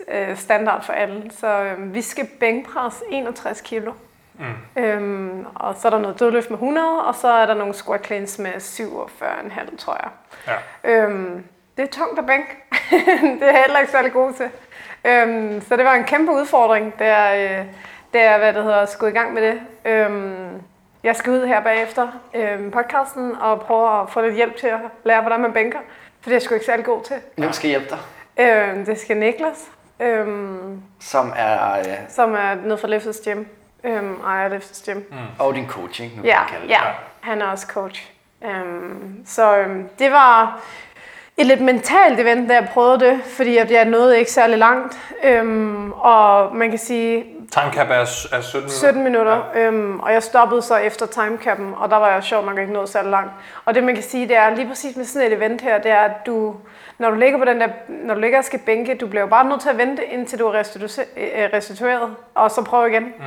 øh, 0.09 0.37
standard 0.37 0.83
for 0.85 0.93
alle. 0.93 1.31
Så 1.31 1.47
øh, 1.47 1.95
vi 1.95 2.03
skal 2.03 2.27
bænkpresse 2.41 3.05
61 3.11 3.61
kilo. 3.61 3.93
Mm. 4.39 4.83
Øhm, 4.83 5.47
og 5.55 5.75
så 5.75 5.89
er 5.89 5.91
der 5.91 5.99
noget 5.99 6.21
dødløft 6.21 6.51
med 6.51 6.59
100, 6.59 7.03
og 7.07 7.15
så 7.15 7.29
er 7.29 7.47
der 7.47 7.55
nogle 7.55 7.75
squat 7.75 8.07
cleans 8.07 8.39
med 8.39 8.51
47,5, 8.53 9.77
tror 9.77 9.97
jeg. 10.03 10.11
Ja. 10.85 10.91
Øhm, 10.91 11.45
det 11.77 11.83
er 11.83 11.87
tungt 11.87 12.19
at 12.19 12.27
bænke. 12.27 12.57
det 13.41 13.43
er 13.49 13.53
jeg 13.53 13.61
heller 13.67 13.79
ikke 13.81 13.93
særlig 13.93 14.13
god 14.13 14.33
til. 14.33 14.49
Øhm, 15.05 15.61
så 15.69 15.77
det 15.77 15.85
var 15.85 15.95
en 15.95 16.05
kæmpe 16.05 16.33
udfordring, 16.33 16.99
da 16.99 17.17
jeg, 17.17 17.51
øh, 17.61 17.67
da 18.15 18.31
jeg 18.31 18.39
hvad 18.39 18.53
det 18.53 18.63
hedder, 18.63 18.87
skulle 18.87 19.11
i 19.13 19.15
gang 19.15 19.35
med 19.35 19.43
det. 19.43 19.61
Øhm, 19.85 20.63
jeg 21.03 21.17
skal 21.17 21.33
ud 21.33 21.47
her 21.47 21.61
bagefter 21.61 22.09
øhm, 22.35 22.71
podcasten 22.71 23.37
og 23.41 23.61
prøve 23.61 24.01
at 24.03 24.11
få 24.11 24.21
lidt 24.21 24.35
hjælp 24.35 24.57
til 24.57 24.67
at 24.67 24.79
lære, 25.05 25.21
hvordan 25.21 25.41
man 25.41 25.53
bænker. 25.53 25.79
For 26.21 26.25
det 26.25 26.31
er 26.31 26.35
jeg 26.35 26.43
sgu 26.43 26.55
ikke 26.55 26.67
særlig 26.67 26.85
god 26.85 27.03
til. 27.03 27.17
Hvem 27.37 27.53
skal 27.53 27.69
hjælpe 27.71 27.87
dig? 27.91 27.99
Øhm, 28.47 28.85
det 28.85 29.01
skal 29.01 29.17
Niklas, 29.17 29.71
øhm, 30.01 30.83
Som 31.01 31.33
er... 31.37 31.79
Øh, 31.79 31.85
som 32.09 32.35
er 32.35 32.55
nede 32.55 32.79
fra 32.79 32.89
Leftes 32.89 33.21
Gym. 33.25 33.45
Øhm, 33.85 34.21
ejer 34.27 34.49
Leftes 34.49 34.83
Gym. 34.87 34.97
Mm. 34.97 35.17
og 35.39 35.55
din 35.55 35.69
coaching, 35.69 36.17
nu 36.17 36.23
Ja, 36.25 36.39
kan 36.39 36.47
kalde 36.49 36.63
det. 36.65 36.71
ja, 36.71 36.81
han 37.21 37.43
er 37.43 37.47
også 37.47 37.67
coach. 37.67 38.11
Um, 38.65 39.17
så 39.27 39.65
um, 39.65 39.89
det 39.99 40.11
var 40.13 40.61
et 41.41 41.47
lidt 41.47 41.61
mentalt 41.61 42.21
event, 42.21 42.49
da 42.49 42.55
jeg 42.55 42.69
prøvede 42.75 43.01
det, 43.01 43.21
fordi 43.25 43.57
jeg, 43.57 43.71
jeg 43.71 43.85
nåede 43.85 44.19
ikke 44.19 44.33
særlig 44.33 44.59
langt. 44.59 44.99
Um, 45.43 45.93
og 45.93 46.57
man 46.57 46.71
kan 46.71 46.79
sige, 46.79 47.25
Timecap 47.51 47.91
er, 47.91 47.95
er 47.95 48.05
17 48.41 48.61
minutter. 48.61 48.69
17 48.71 49.05
minutter, 49.05 49.43
ja. 49.55 49.61
øhm, 49.61 50.01
og 50.01 50.13
jeg 50.13 50.23
stoppede 50.23 50.63
så 50.63 50.77
efter 50.77 51.07
timecappen, 51.07 51.75
og 51.77 51.91
der 51.91 51.97
var 51.97 52.13
jeg 52.13 52.23
sjovt 52.23 52.47
nok 52.47 52.59
ikke 52.59 52.73
nået 52.73 52.89
særlig 52.89 53.11
langt. 53.11 53.31
Og 53.65 53.75
det 53.75 53.85
man 53.85 53.95
kan 53.95 54.05
sige, 54.05 54.29
det 54.29 54.37
er 54.37 54.55
lige 54.55 54.69
præcis 54.69 54.97
med 54.97 55.05
sådan 55.05 55.29
et 55.29 55.37
event 55.37 55.61
her, 55.61 55.79
det 55.79 55.91
er, 55.91 56.01
at 56.01 56.27
du, 56.27 56.55
når 56.99 57.11
du 57.11 57.17
ligger 57.17 57.39
på 57.39 57.45
den 57.45 57.61
der, 57.61 57.69
når 57.89 58.15
du 58.15 58.21
ligger 58.21 58.39
og 58.39 58.45
skal 58.45 58.59
bænke, 58.59 58.95
du 58.95 59.07
bliver 59.07 59.21
jo 59.21 59.29
bare 59.29 59.49
nødt 59.49 59.61
til 59.61 59.69
at 59.69 59.79
vente, 59.79 60.05
indtil 60.05 60.39
du 60.39 60.47
er 60.47 60.61
restitu- 60.61 61.03
øh, 61.17 61.49
restitueret, 61.53 62.15
og 62.35 62.51
så 62.51 62.65
prøve 62.65 62.91
igen. 62.91 63.03
Mm. 63.03 63.25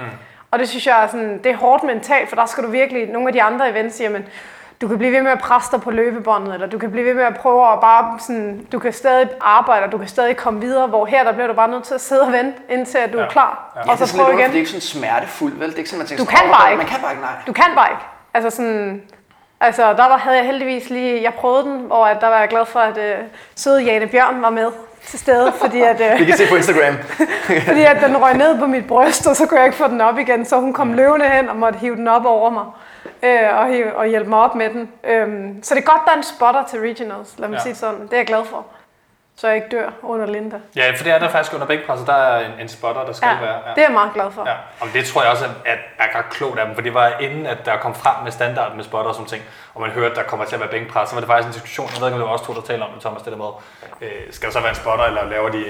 Og 0.51 0.59
det 0.59 0.69
synes 0.69 0.87
jeg 0.87 1.03
er 1.03 1.07
sådan, 1.07 1.37
det 1.43 1.51
er 1.51 1.55
hårdt 1.55 1.83
mentalt, 1.83 2.29
for 2.29 2.35
der 2.35 2.45
skal 2.45 2.63
du 2.63 2.69
virkelig, 2.69 3.07
nogle 3.07 3.27
af 3.27 3.33
de 3.33 3.41
andre 3.43 3.69
events 3.69 3.95
siger, 3.95 4.09
men 4.09 4.25
du 4.83 4.87
kan 4.87 4.97
blive 4.97 5.11
ved 5.13 5.21
med 5.21 5.31
at 5.31 5.39
presse 5.39 5.71
dig 5.71 5.81
på 5.81 5.91
løbebåndet, 5.91 6.53
eller 6.53 6.67
du 6.67 6.77
kan 6.77 6.91
blive 6.91 7.05
ved 7.05 7.13
med 7.13 7.23
at 7.23 7.35
prøve 7.37 7.71
at 7.73 7.79
bare 7.79 8.19
sådan, 8.19 8.67
du 8.71 8.79
kan 8.79 8.93
stadig 8.93 9.29
arbejde, 9.41 9.85
og 9.85 9.91
du 9.91 9.97
kan 9.97 10.07
stadig 10.07 10.37
komme 10.37 10.61
videre, 10.61 10.87
hvor 10.87 11.05
her, 11.05 11.23
der 11.23 11.31
bliver 11.31 11.47
du 11.47 11.53
bare 11.53 11.67
nødt 11.67 11.83
til 11.83 11.93
at 11.93 12.01
sidde 12.01 12.21
og 12.21 12.31
vente, 12.31 12.53
indtil 12.69 12.97
at 12.97 13.13
du 13.13 13.17
Ja. 13.17 13.23
er 13.23 13.29
klar, 13.29 13.71
Ja. 13.75 13.81
og 13.81 13.87
Ja, 13.87 13.95
så 13.97 14.05
sådan 14.07 14.17
lidt 14.17 14.25
prøve 14.27 14.39
igen. 14.39 14.49
det 14.49 14.55
er 14.55 14.59
ikke 14.59 14.69
sådan 14.69 14.81
smertefuldt, 14.81 15.59
vel? 15.59 15.67
Det 15.67 15.73
er 15.73 15.77
ikke 15.77 15.89
sådan, 15.89 15.99
man 15.99 16.07
tænker 16.07 16.23
Du 16.25 16.29
kan 16.29 16.39
"Åh, 16.45 16.49
bare 16.51 16.61
man- 16.63 16.71
ikke." 16.71 16.77
Man 16.77 16.87
kan 16.87 16.99
bare 17.01 17.11
ikke, 17.11 17.21
nej. 17.23 17.31
Du 17.47 17.53
kan 17.53 17.65
bare 17.75 17.89
ikke. 17.91 18.03
Altså 18.33 18.49
sådan, 18.57 19.01
altså 19.61 19.93
der 19.93 20.07
var, 20.09 20.17
havde 20.17 20.37
jeg 20.37 20.45
heldigvis 20.45 20.89
lige, 20.89 21.23
jeg 21.23 21.33
prøvede 21.33 21.63
den, 21.63 21.79
hvor 21.79 22.05
at 22.05 22.17
der 22.21 22.27
var 22.27 22.39
jeg 22.39 22.47
glad 22.47 22.65
for, 22.65 22.79
at 22.79 22.97
øh, 22.97 23.15
søde 23.55 23.83
Jane 23.83 24.07
Bjørn 24.07 24.41
var 24.41 24.49
med 24.49 24.67
til 25.05 25.19
stede, 25.19 25.51
fordi 25.63 25.81
at, 25.81 26.01
øh, 26.13 26.19
Vi 26.19 26.25
kan 26.25 26.37
se 26.37 26.47
på 26.49 26.55
Instagram. 26.55 26.95
fordi 27.67 27.81
at 27.83 27.97
den 28.05 28.17
røg 28.17 28.33
ned 28.37 28.59
på 28.59 28.65
mit 28.65 28.87
bryst, 28.87 29.27
og 29.27 29.35
så 29.35 29.45
kunne 29.47 29.57
jeg 29.59 29.65
ikke 29.65 29.77
få 29.77 29.87
den 29.87 30.01
op 30.01 30.17
igen, 30.19 30.45
så 30.45 30.59
hun 30.59 30.73
kom 30.73 30.93
løvende 30.93 31.25
hen 31.29 31.49
og 31.49 31.55
måtte 31.55 31.79
hive 31.79 31.95
den 31.95 32.07
op 32.07 32.25
over 32.25 32.49
mig. 32.49 32.63
Øh, 33.23 33.57
og, 33.57 33.67
hive, 33.67 33.95
og 33.95 34.05
hjælpe 34.07 34.29
mig 34.29 34.39
op 34.39 34.55
med 34.55 34.69
den. 34.69 34.91
Øhm, 35.03 35.63
så 35.63 35.75
det 35.75 35.81
er 35.81 35.85
godt, 35.85 36.01
der 36.05 36.11
er 36.11 36.17
en 36.17 36.23
spotter 36.23 36.63
til 36.69 36.79
regionals, 36.79 37.33
lad 37.39 37.47
mig 37.47 37.53
Ja. 37.55 37.59
ja. 37.59 37.63
sige 37.63 37.69
det 37.71 37.79
sådan. 37.79 38.01
Det 38.01 38.13
er 38.13 38.17
jeg 38.17 38.27
glad 38.27 38.45
for. 38.45 38.65
så 39.35 39.47
jeg 39.47 39.55
ikke 39.55 39.67
dør 39.77 39.89
under 40.03 40.25
Linda. 40.25 40.57
Ja, 40.75 40.91
for 40.97 41.03
det 41.03 41.13
er 41.13 41.19
der 41.19 41.27
faktisk 41.29 41.53
under 41.53 41.67
bænkpresset, 41.67 42.07
der 42.07 42.13
er 42.13 42.45
en, 42.45 42.51
en 42.59 42.67
spotter, 42.69 43.05
der 43.05 43.13
skal 43.13 43.27
Ja, 43.27 43.45
være. 43.45 43.57
det 43.75 43.77
er 43.77 43.81
jeg 43.87 43.91
meget 43.91 44.13
glad 44.13 44.31
for. 44.31 44.49
Ja, 44.49 44.55
og 44.79 44.87
det 44.93 45.05
tror 45.05 45.21
jeg 45.21 45.31
også 45.31 45.45
er, 45.45 45.49
er, 45.71 45.75
er 45.99 46.17
ret 46.17 46.25
klogt 46.29 46.59
af 46.59 46.65
dem, 46.65 46.75
for 46.75 46.81
det 46.81 46.93
var 46.93 47.07
inden, 47.19 47.45
at 47.45 47.57
der 47.65 47.77
kom 47.77 47.95
frem 47.95 48.23
med 48.23 48.31
standarden 48.31 48.75
med 48.77 48.83
spotter 48.85 49.09
og 49.09 49.15
sådan 49.15 49.29
ting, 49.29 49.43
og 49.73 49.81
man 49.81 49.89
hørte, 49.89 50.09
at 50.11 50.15
der 50.15 50.23
kommer 50.23 50.45
til 50.45 50.55
at 50.55 50.61
være 50.61 50.69
bænkpres, 50.69 51.09
så 51.09 51.15
var 51.15 51.19
det 51.19 51.27
faktisk 51.29 51.47
en 51.47 51.53
diskussion, 51.53 51.87
jeg 51.93 52.01
ved 52.01 52.07
ikke, 52.07 52.15
om 52.15 52.19
det 52.19 52.27
var 52.27 52.33
også 52.33 52.45
to, 52.45 52.53
der 52.53 52.61
talte 52.61 52.83
om 52.83 52.89
det, 52.93 53.01
Thomas, 53.01 53.21
det 53.21 53.31
der 53.31 53.37
med, 53.37 53.51
øh, 54.01 54.11
skal 54.31 54.47
der 54.47 54.53
så 54.53 54.59
være 54.59 54.69
en 54.69 54.75
spotter, 54.75 55.05
eller 55.05 55.25
laver 55.25 55.49
de 55.49 55.57
øh, 55.57 55.63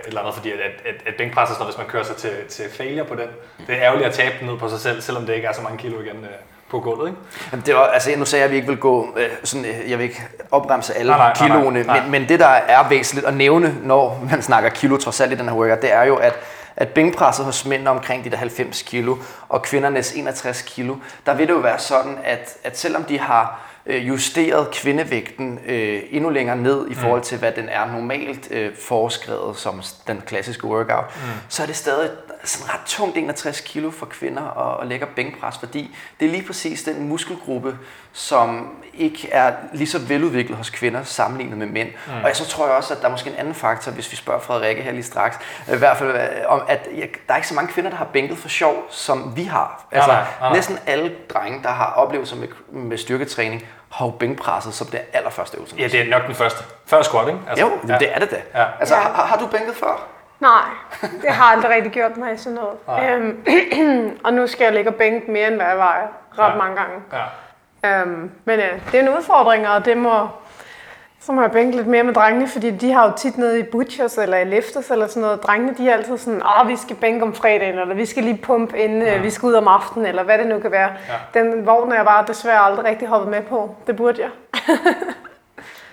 et 0.00 0.06
eller 0.06 0.20
andet, 0.20 0.34
fordi 0.34 0.52
at, 0.52 0.58
at, 0.60 0.72
at, 0.94 0.94
at 1.06 1.14
bænkpres 1.18 1.50
er 1.50 1.54
sådan 1.54 1.66
hvis 1.66 1.78
man 1.78 1.86
kører 1.86 2.02
sig 2.04 2.16
til, 2.16 2.32
til 2.48 2.64
failure 2.76 3.04
på 3.04 3.14
den. 3.14 3.28
Det 3.66 3.74
er 3.76 3.82
ærgerligt 3.82 4.06
at 4.08 4.14
tabe 4.14 4.34
den 4.40 4.46
ned 4.48 4.58
på 4.58 4.68
sig 4.68 4.80
selv, 4.80 5.00
selvom 5.00 5.26
det 5.26 5.34
ikke 5.34 5.46
er 5.48 5.52
så 5.52 5.62
mange 5.62 5.78
kilo 5.78 6.00
igen 6.00 6.16
øh, 6.24 6.30
på 6.70 6.80
gulvet, 6.80 7.08
ikke? 7.08 7.20
Jamen, 7.52 7.66
det 7.66 7.74
var, 7.74 7.86
altså, 7.86 8.10
nu 8.16 8.24
sagde 8.24 8.40
jeg, 8.40 8.44
at 8.44 8.50
vi 8.50 8.56
ikke 8.56 8.68
vil 8.68 8.76
gå, 8.76 9.08
øh, 9.16 9.28
sådan, 9.44 9.66
øh, 9.66 9.90
jeg 9.90 9.98
vil 9.98 10.04
ikke 10.04 10.22
opremse 10.50 10.94
alle 10.94 11.10
Nej, 11.10 11.18
nej, 11.18 11.34
nej, 11.40 11.48
nej, 11.48 11.58
kiloene, 11.58 11.82
nej. 11.82 12.00
Men, 12.00 12.10
men 12.10 12.28
det, 12.28 12.40
der 12.40 12.46
er 12.46 12.88
væsentligt 12.88 13.26
at 13.26 13.34
nævne, 13.34 13.76
når 13.82 14.26
man 14.30 14.42
snakker 14.42 14.70
kilo 14.70 14.96
trods 14.96 15.20
alt 15.20 15.32
i 15.32 15.34
den 15.34 15.48
her 15.48 15.56
workout, 15.56 15.82
det 15.82 15.92
er 15.92 16.02
jo, 16.02 16.16
at 16.16 16.38
at 16.76 16.88
bænkpresset 16.88 17.44
hos 17.44 17.66
mænd 17.66 17.86
er 17.86 17.90
omkring 17.90 18.24
de 18.24 18.30
der 18.30 18.36
90 18.36 18.82
kilo, 18.82 19.16
og 19.48 19.62
kvindernes 19.62 20.12
61 20.12 20.62
kilo, 20.62 20.96
der 21.26 21.34
vil 21.34 21.48
det 21.48 21.54
jo 21.54 21.58
være 21.58 21.78
sådan, 21.78 22.18
at, 22.24 22.56
at 22.64 22.78
selvom 22.78 23.04
de 23.04 23.18
har 23.18 23.60
øh, 23.86 24.08
justeret 24.08 24.70
kvindevægten 24.70 25.58
øh, 25.66 26.02
endnu 26.10 26.30
længere 26.30 26.56
ned 26.56 26.90
i 26.90 26.94
forhold 26.94 27.22
til, 27.22 27.38
hvad 27.38 27.52
den 27.52 27.68
er 27.68 27.92
normalt 27.92 28.48
øh, 28.50 28.72
foreskrevet 28.82 29.56
som 29.56 29.82
den 30.06 30.22
klassiske 30.26 30.64
workout, 30.64 31.04
mm. 31.16 31.30
så 31.48 31.62
er 31.62 31.66
det 31.66 31.76
stadig 31.76 32.10
sådan 32.48 32.74
ret 32.74 32.80
tungt 32.86 33.16
61 33.16 33.60
kilo 33.60 33.90
for 33.90 34.06
kvinder 34.06 34.72
at, 34.74 34.82
at 34.82 34.86
lægge 34.86 35.06
bænkpres, 35.06 35.58
fordi 35.58 35.96
det 36.20 36.26
er 36.26 36.30
lige 36.30 36.46
præcis 36.46 36.82
den 36.82 37.08
muskelgruppe, 37.08 37.78
som 38.12 38.68
ikke 38.94 39.28
er 39.32 39.52
lige 39.72 39.86
så 39.88 39.98
veludviklet 39.98 40.56
hos 40.56 40.70
kvinder 40.70 41.02
sammenlignet 41.02 41.58
med 41.58 41.66
mænd. 41.66 41.88
Mm. 42.06 42.12
Og 42.24 42.36
så 42.36 42.46
tror 42.48 42.66
jeg 42.66 42.74
også, 42.76 42.94
at 42.94 43.00
der 43.00 43.06
er 43.06 43.10
måske 43.10 43.30
en 43.30 43.36
anden 43.36 43.54
faktor, 43.54 43.92
hvis 43.92 44.10
vi 44.12 44.16
spørger 44.16 44.40
Frederikke 44.40 44.82
her 44.82 44.92
lige 44.92 45.02
straks, 45.02 45.38
øh, 45.68 45.74
i 45.74 45.78
hvert 45.78 45.96
fald 45.96 46.10
øh, 46.10 46.20
om, 46.46 46.62
at 46.68 46.88
ja, 46.96 47.00
der 47.00 47.32
er 47.32 47.36
ikke 47.36 47.48
så 47.48 47.54
mange 47.54 47.72
kvinder, 47.72 47.90
der 47.90 47.96
har 47.96 48.04
bænket 48.12 48.38
for 48.38 48.48
sjov, 48.48 48.74
som 48.90 49.36
vi 49.36 49.44
har. 49.44 49.86
Altså, 49.92 50.10
nej, 50.10 50.20
nej, 50.20 50.26
nej. 50.40 50.52
næsten 50.52 50.78
alle 50.86 51.12
drenge, 51.34 51.62
der 51.62 51.68
har 51.70 51.92
oplevelser 51.92 52.36
med, 52.36 52.48
med 52.72 52.98
styrketræning, 52.98 53.62
har 53.90 54.06
jo 54.06 54.10
bænkpresset 54.10 54.74
som 54.74 54.86
det 54.86 55.00
allerførste 55.12 55.56
øvelse. 55.56 55.76
Ja, 55.78 55.88
det 55.88 56.00
er 56.00 56.04
nok 56.10 56.26
den 56.26 56.34
første. 56.34 56.64
Før 56.86 57.02
squat, 57.02 57.28
ikke? 57.28 57.40
Jo, 57.60 57.70
ja. 57.88 57.98
det 57.98 58.14
er 58.14 58.18
det 58.18 58.30
da. 58.30 58.42
Ja. 58.54 58.64
Altså, 58.80 58.94
Ja. 58.94 59.00
har, 59.00 59.26
har 59.26 59.36
du 59.36 59.46
bænket 59.46 59.74
før? 59.76 60.06
Nej, 60.40 60.62
det 61.00 61.30
har 61.30 61.44
aldrig 61.56 61.70
rigtig 61.70 61.92
gjort 61.92 62.16
mig 62.16 62.40
sådan 62.40 62.58
noget. 62.58 63.10
Øhm, 63.10 63.44
og 64.24 64.32
nu 64.34 64.46
skal 64.46 64.64
jeg 64.64 64.72
ligge 64.74 64.90
og 64.90 64.94
bænke 64.94 65.30
mere, 65.30 65.46
end 65.48 65.54
hvad 65.56 65.66
jeg 65.66 65.78
vejer 65.78 66.06
ret 66.38 66.52
Ja. 66.52 66.56
mange 66.58 66.76
gange. 66.76 67.02
ja. 67.12 68.00
Øhm, 68.00 68.30
men 68.44 68.58
ja, 68.60 68.68
det 68.92 69.00
er 69.00 69.02
en 69.08 69.16
udfordring, 69.16 69.68
og 69.68 69.84
det 69.84 69.96
må, 69.96 70.28
så 71.20 71.32
må 71.32 71.40
jeg 71.42 71.50
bænke 71.50 71.76
lidt 71.76 71.86
mere 71.86 72.02
med 72.02 72.14
drengene, 72.14 72.48
fordi 72.48 72.70
de 72.70 72.92
har 72.92 73.06
jo 73.06 73.12
tit 73.16 73.38
nede 73.38 73.58
i 73.60 73.62
butchers 73.62 74.18
eller 74.18 74.36
i 74.36 74.44
lifters 74.44 74.90
eller 74.90 75.06
sådan 75.06 75.22
noget. 75.22 75.42
Drengene, 75.42 75.74
de 75.78 75.88
er 75.90 75.94
altid 75.94 76.18
sådan, 76.18 76.42
åh, 76.60 76.68
vi 76.68 76.76
skal 76.76 76.96
bænke 76.96 77.22
om 77.22 77.34
fredagen, 77.34 77.78
eller 77.78 77.94
vi 77.94 78.06
skal 78.06 78.22
lige 78.22 78.36
pumpe, 78.42 78.78
inden 78.78 79.02
ja. 79.02 79.18
vi 79.18 79.30
skal 79.30 79.46
ud 79.46 79.54
om 79.54 79.68
aftenen, 79.68 80.06
eller 80.06 80.22
hvad 80.22 80.38
det 80.38 80.46
nu 80.46 80.58
kan 80.58 80.70
være. 80.70 80.90
Ja. 81.34 81.40
Den 81.40 81.66
vogn 81.66 81.92
er 81.92 81.96
jeg 81.96 82.04
bare 82.04 82.24
desværre 82.28 82.58
aldrig 82.60 82.84
rigtig 82.84 83.08
hoppet 83.08 83.30
med 83.30 83.42
på. 83.42 83.76
Det 83.86 83.96
burde 83.96 84.22
jeg. 84.22 84.30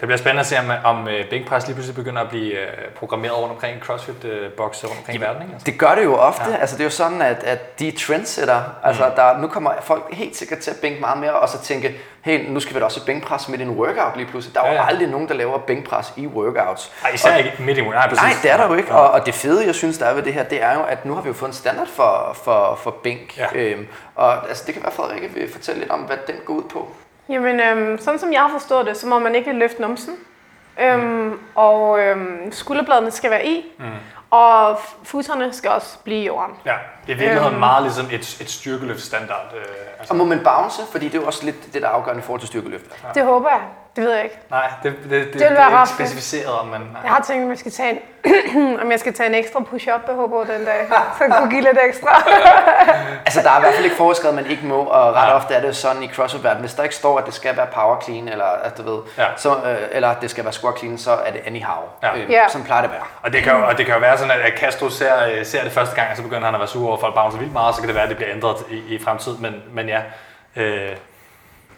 Det 0.03 0.07
bliver 0.07 0.17
spændende 0.17 0.39
at 0.39 0.45
se, 0.45 0.55
om, 0.59 0.71
om 0.97 1.07
øh, 1.07 1.29
bænkpres 1.29 1.65
lige 1.67 1.73
pludselig 1.75 1.95
begynder 1.95 2.21
at 2.21 2.29
blive 2.29 2.53
øh, 2.59 2.67
programmeret 2.95 3.37
rundt 3.37 3.51
omkring 3.51 3.81
CrossFit-bokse 3.81 4.87
rundt 4.87 4.99
omkring 4.99 5.17
i 5.17 5.21
verden. 5.21 5.41
Ikke? 5.41 5.53
Altså. 5.53 5.65
Det 5.65 5.79
gør 5.79 5.95
det 5.95 6.03
jo 6.03 6.15
ofte. 6.15 6.49
Ja. 6.49 6.55
Altså, 6.57 6.75
det 6.75 6.81
er 6.81 6.85
jo 6.85 6.89
sådan, 6.91 7.21
at, 7.21 7.43
at 7.43 7.79
de 7.79 7.87
er 7.87 7.91
trendsetter. 7.99 8.61
Altså, 8.83 9.05
Mm. 9.05 9.15
der, 9.15 9.37
nu 9.37 9.47
kommer 9.47 9.71
folk 9.81 10.13
helt 10.13 10.35
sikkert 10.35 10.59
til 10.59 10.71
at 10.71 10.77
bænke 10.81 10.99
meget 10.99 11.17
mere, 11.19 11.31
og 11.33 11.49
så 11.49 11.61
tænke, 11.61 11.95
hey, 12.21 12.49
nu 12.49 12.59
skal 12.59 12.73
vi 12.75 12.79
da 12.79 12.85
også 12.85 13.05
bænkpres 13.05 13.49
midt 13.49 13.61
i 13.61 13.63
en 13.63 13.69
workout 13.69 14.15
lige 14.17 14.27
pludselig. 14.27 14.55
Der 14.55 14.61
er 14.61 14.67
jo 14.67 14.73
Ja, 14.73 14.81
ja. 14.81 14.87
aldrig 14.87 15.07
nogen, 15.07 15.27
der 15.27 15.33
laver 15.33 15.57
bænkpres 15.57 16.13
i 16.17 16.27
workouts. 16.27 16.91
Ej, 17.03 17.09
især 17.13 17.35
ikke 17.35 17.53
midt 17.59 17.77
i 17.77 17.81
Nej, 17.81 18.09
præcis. 18.09 18.21
Nej, 18.23 18.33
det 18.43 18.51
er 18.51 18.57
der 18.57 18.67
jo 18.67 18.73
ikke. 18.73 18.91
Og, 18.91 19.11
og 19.11 19.25
det 19.25 19.33
fede, 19.33 19.65
jeg 19.65 19.75
synes, 19.75 19.97
der 19.97 20.05
er 20.05 20.13
ved 20.13 20.23
det 20.23 20.33
her, 20.33 20.43
det 20.43 20.63
er 20.63 20.73
jo, 20.73 20.81
at 20.83 21.05
nu 21.05 21.13
har 21.13 21.21
vi 21.21 21.27
jo 21.27 21.33
fået 21.33 21.49
en 21.49 21.53
standard 21.55 21.87
for, 21.87 22.37
for, 22.43 22.79
for 22.83 22.91
bænk. 23.03 23.37
Ja. 23.37 23.45
Øhm, 23.55 23.87
og 24.15 24.47
altså, 24.49 24.63
det 24.65 24.73
kan 24.73 24.83
være, 24.83 24.91
Frederikke 24.91 25.29
vil 25.29 25.51
fortælle 25.51 25.79
lidt 25.79 25.91
om, 25.91 25.99
hvad 25.99 26.17
den 26.27 26.35
går 26.45 26.53
ud 26.53 26.63
på. 26.73 26.87
Jamen, 27.29 27.59
øhm, 27.59 27.97
sådan 27.99 28.19
som 28.19 28.33
jeg 28.33 28.41
har 28.41 28.49
forstået 28.49 28.85
det, 28.85 28.97
så 28.97 29.07
må 29.07 29.19
man 29.19 29.35
ikke 29.35 29.53
løfte 29.53 29.81
numsen. 29.81 30.15
Øhm, 30.81 31.39
og 31.55 31.99
øhm, 31.99 32.51
skulderbladene 32.51 33.11
skal 33.11 33.31
være 33.31 33.45
i, 33.45 33.65
mm. 33.79 33.85
og 34.31 34.79
futterne 35.03 35.53
skal 35.53 35.71
også 35.71 35.97
blive 36.03 36.19
i 36.21 36.25
jorden. 36.25 36.55
Ja, 36.65 36.73
det 37.07 37.11
er 37.11 37.15
i 37.15 37.19
virkeligheden 37.19 37.51
Øhm. 37.53 37.59
meget 37.59 37.83
ligesom 37.83 38.05
et, 38.05 38.37
et 38.41 38.49
styrkeløft 38.49 39.01
standard. 39.01 39.53
Øh, 39.55 39.61
altså, 39.99 40.13
Og 40.13 40.17
må 40.17 40.25
man 40.25 40.41
bounce, 40.43 40.81
fordi 40.91 41.05
det 41.05 41.15
er 41.15 41.21
jo 41.21 41.25
også 41.27 41.45
lidt 41.45 41.73
det, 41.73 41.81
der 41.81 41.87
er 41.87 41.91
afgørende 41.91 42.19
i 42.19 42.23
forhold 42.23 42.39
til 42.39 42.47
styrkeløft. 42.47 42.85
Det 43.13 43.23
håber 43.25 43.49
jeg. 43.49 43.61
Det 43.95 44.03
ved 44.03 44.11
jeg 44.13 44.23
ikke. 44.23 44.37
nej, 44.49 44.69
det, 44.83 44.93
det, 45.03 45.09
det, 45.11 45.33
det, 45.33 45.33
det 45.33 45.51
er 45.51 45.65
rart. 45.65 45.89
ikke 45.89 46.09
specificeret, 46.09 46.59
om 46.59 46.67
man... 46.67 46.81
Nej. 46.81 47.01
Jeg 47.03 47.11
har 47.11 47.21
tænkt, 47.21 47.43
om 47.43 47.49
jeg 47.49 47.57
skal 47.57 47.71
tage 47.71 48.01
en, 48.23 48.79
om 48.83 48.91
jeg 48.91 48.99
skal 48.99 49.13
tage 49.13 49.29
en 49.29 49.35
ekstra 49.35 49.59
push-up 49.59 50.01
på 50.05 50.45
den 50.47 50.65
dag, 50.65 50.85
så 51.17 51.23
jeg 51.23 51.33
kunne 51.37 51.49
give 51.49 51.61
lidt 51.61 51.77
ekstra. 51.87 52.23
Altså, 53.25 53.41
der 53.41 53.51
er 53.51 53.57
i 53.57 53.61
hvert 53.61 53.73
fald 53.73 53.83
ikke 53.85 53.95
foreskrevet, 53.97 54.37
at 54.37 54.43
man 54.43 54.51
ikke 54.51 54.65
må, 54.65 54.77
og 54.83 55.07
ret 55.07 55.13
Nej. 55.13 55.33
ofte 55.35 55.53
er 55.53 55.61
det 55.61 55.75
sådan 55.75 56.03
i 56.03 56.07
CrossFit-verdenen, 56.07 56.59
hvis 56.61 56.73
der 56.73 56.83
ikke 56.83 56.95
står, 56.95 57.19
at 57.19 57.25
det 57.25 57.33
skal 57.33 57.57
være 57.57 57.67
power 57.73 58.01
clean, 58.03 58.27
eller, 58.27 58.45
at 58.45 58.77
du 58.77 58.83
ved, 58.83 58.99
Ja. 59.17 59.25
så, 59.37 59.49
øh, 59.55 59.77
eller 59.91 60.09
at 60.09 60.17
det 60.21 60.29
skal 60.29 60.43
være 60.43 60.53
squat 60.53 60.79
clean, 60.79 60.97
så 60.97 61.11
er 61.11 61.31
det 61.31 61.41
anyhow. 61.47 61.83
Ja. 62.03 62.15
Øh, 62.17 62.31
Ja. 62.31 62.47
Sådan 62.47 62.65
plejer 62.65 62.81
det 62.81 62.87
at 62.89 62.93
være. 62.93 63.03
Og 63.21 63.33
det, 63.33 63.43
kan 63.43 63.53
jo, 63.53 63.65
og 63.67 63.77
det 63.77 63.85
kan 63.85 63.93
jo 63.95 63.99
være 64.01 64.17
sådan, 64.17 64.31
at 64.41 64.53
Castro 64.59 64.89
ser, 64.89 65.27
øh, 65.27 65.45
ser 65.45 65.63
det 65.63 65.71
første 65.71 65.95
gang, 65.95 66.07
og 66.11 66.17
så 66.17 66.23
begynder 66.23 66.45
han 66.45 66.55
at 66.55 66.59
være 66.59 66.67
sur 66.67 66.85
over, 66.87 66.93
at 66.95 67.01
folk 67.01 67.15
bouncer 67.15 67.39
vildt 67.39 67.53
meget, 67.53 67.75
så 67.75 67.81
kan 67.81 67.87
det 67.87 67.95
være, 67.95 68.03
at 68.03 68.09
det 68.09 68.17
bliver 68.17 68.31
ændret 68.33 68.57
i, 68.69 68.95
i 68.95 69.03
fremtiden. 69.03 69.41
Men, 69.41 69.63
men 69.71 69.87
ja, 69.89 70.01
øh, 70.55 70.89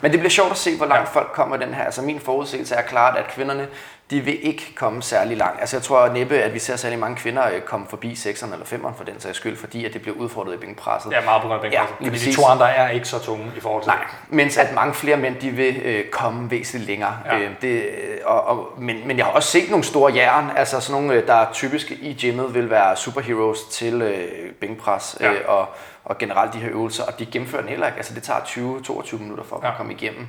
Men 0.05 0.11
det 0.11 0.19
bliver 0.19 0.29
sjovt 0.29 0.51
at 0.51 0.57
se, 0.57 0.77
hvor 0.77 0.85
langt 0.85 1.09
Ja. 1.15 1.19
folk 1.19 1.29
kommer 1.33 1.57
den 1.57 1.73
her. 1.73 1.83
Altså 1.83 2.01
min 2.01 2.19
forudsigelse 2.19 2.75
er 2.75 2.81
klart, 2.81 3.17
at 3.17 3.27
kvinderne, 3.27 3.67
de 4.09 4.19
vil 4.21 4.45
ikke 4.47 4.73
komme 4.75 5.03
særlig 5.03 5.37
langt. 5.37 5.59
Altså 5.59 5.75
jeg 5.77 5.83
tror 5.83 6.09
næppe, 6.09 6.37
at 6.37 6.53
vi 6.53 6.59
ser 6.59 6.75
særlig 6.75 6.99
mange 6.99 7.15
kvinder 7.17 7.43
øh, 7.53 7.61
komme 7.61 7.85
forbi 7.89 8.11
6'eren 8.13 8.53
eller 8.53 8.65
5'eren 8.65 8.97
for 8.97 9.03
den 9.03 9.19
sags 9.19 9.37
skyld, 9.37 9.57
fordi 9.57 9.85
at 9.85 9.93
det 9.93 10.01
bliver 10.01 10.17
udfordret 10.17 10.53
i 10.53 10.57
bænkpresset. 10.57 11.11
ja, 11.11 11.21
meget 11.25 11.41
på 11.41 11.47
grund 11.47 11.65
af 11.65 11.71
Ja, 11.71 11.79
bænkpresset. 11.79 11.99
lige 11.99 12.11
Fordi 12.19 12.31
de 12.31 12.35
to 12.35 12.45
andre 12.45 12.75
er 12.75 12.89
ikke 12.89 13.07
så 13.07 13.19
tunge 13.19 13.51
i 13.57 13.59
forhold 13.59 13.83
til 13.83 13.89
Nej, 13.89 14.05
mens 14.29 14.57
at 14.57 14.73
mange 14.75 14.93
flere 14.93 15.17
mænd, 15.17 15.35
de 15.35 15.49
vil 15.49 15.81
øh, 15.85 16.05
komme 16.09 16.51
væsentligt 16.51 16.87
længere. 16.89 17.17
Ja. 17.25 17.37
Øh, 17.39 17.49
det, 17.61 17.69
øh, 17.81 18.17
og, 18.25 18.47
og, 18.47 18.67
men, 18.77 19.07
men 19.07 19.17
jeg 19.17 19.25
har 19.25 19.31
også 19.33 19.49
set 19.49 19.69
nogle 19.69 19.83
store 19.83 20.13
jern, 20.15 20.51
altså 20.55 20.79
sådan 20.79 21.01
nogle, 21.01 21.21
øh, 21.21 21.27
der 21.27 21.33
er 21.33 21.51
typiske 21.53 21.93
i 21.95 22.17
gymmet, 22.21 22.53
vil 22.53 22.69
være 22.69 22.95
superheroes 22.95 23.59
til 23.71 24.01
øh, 24.01 24.51
bænkpres 24.61 25.17
Ja. 25.19 25.31
øh, 25.31 25.39
og, 25.47 25.67
og 26.05 26.17
generelt 26.17 26.53
de 26.53 26.57
her 26.59 26.69
øvelser, 26.71 27.03
og 27.03 27.19
de 27.19 27.25
gennemfører 27.25 27.61
den 27.61 27.69
heller 27.69 27.87
ikke. 27.87 27.97
Altså 27.97 28.13
det 28.13 28.23
tager 28.23 28.39
20-22 28.39 29.17
minutter 29.21 29.43
for 29.43 29.59
Ja. 29.63 29.71
at 29.71 29.77
komme 29.77 29.93
igennem. 29.93 30.27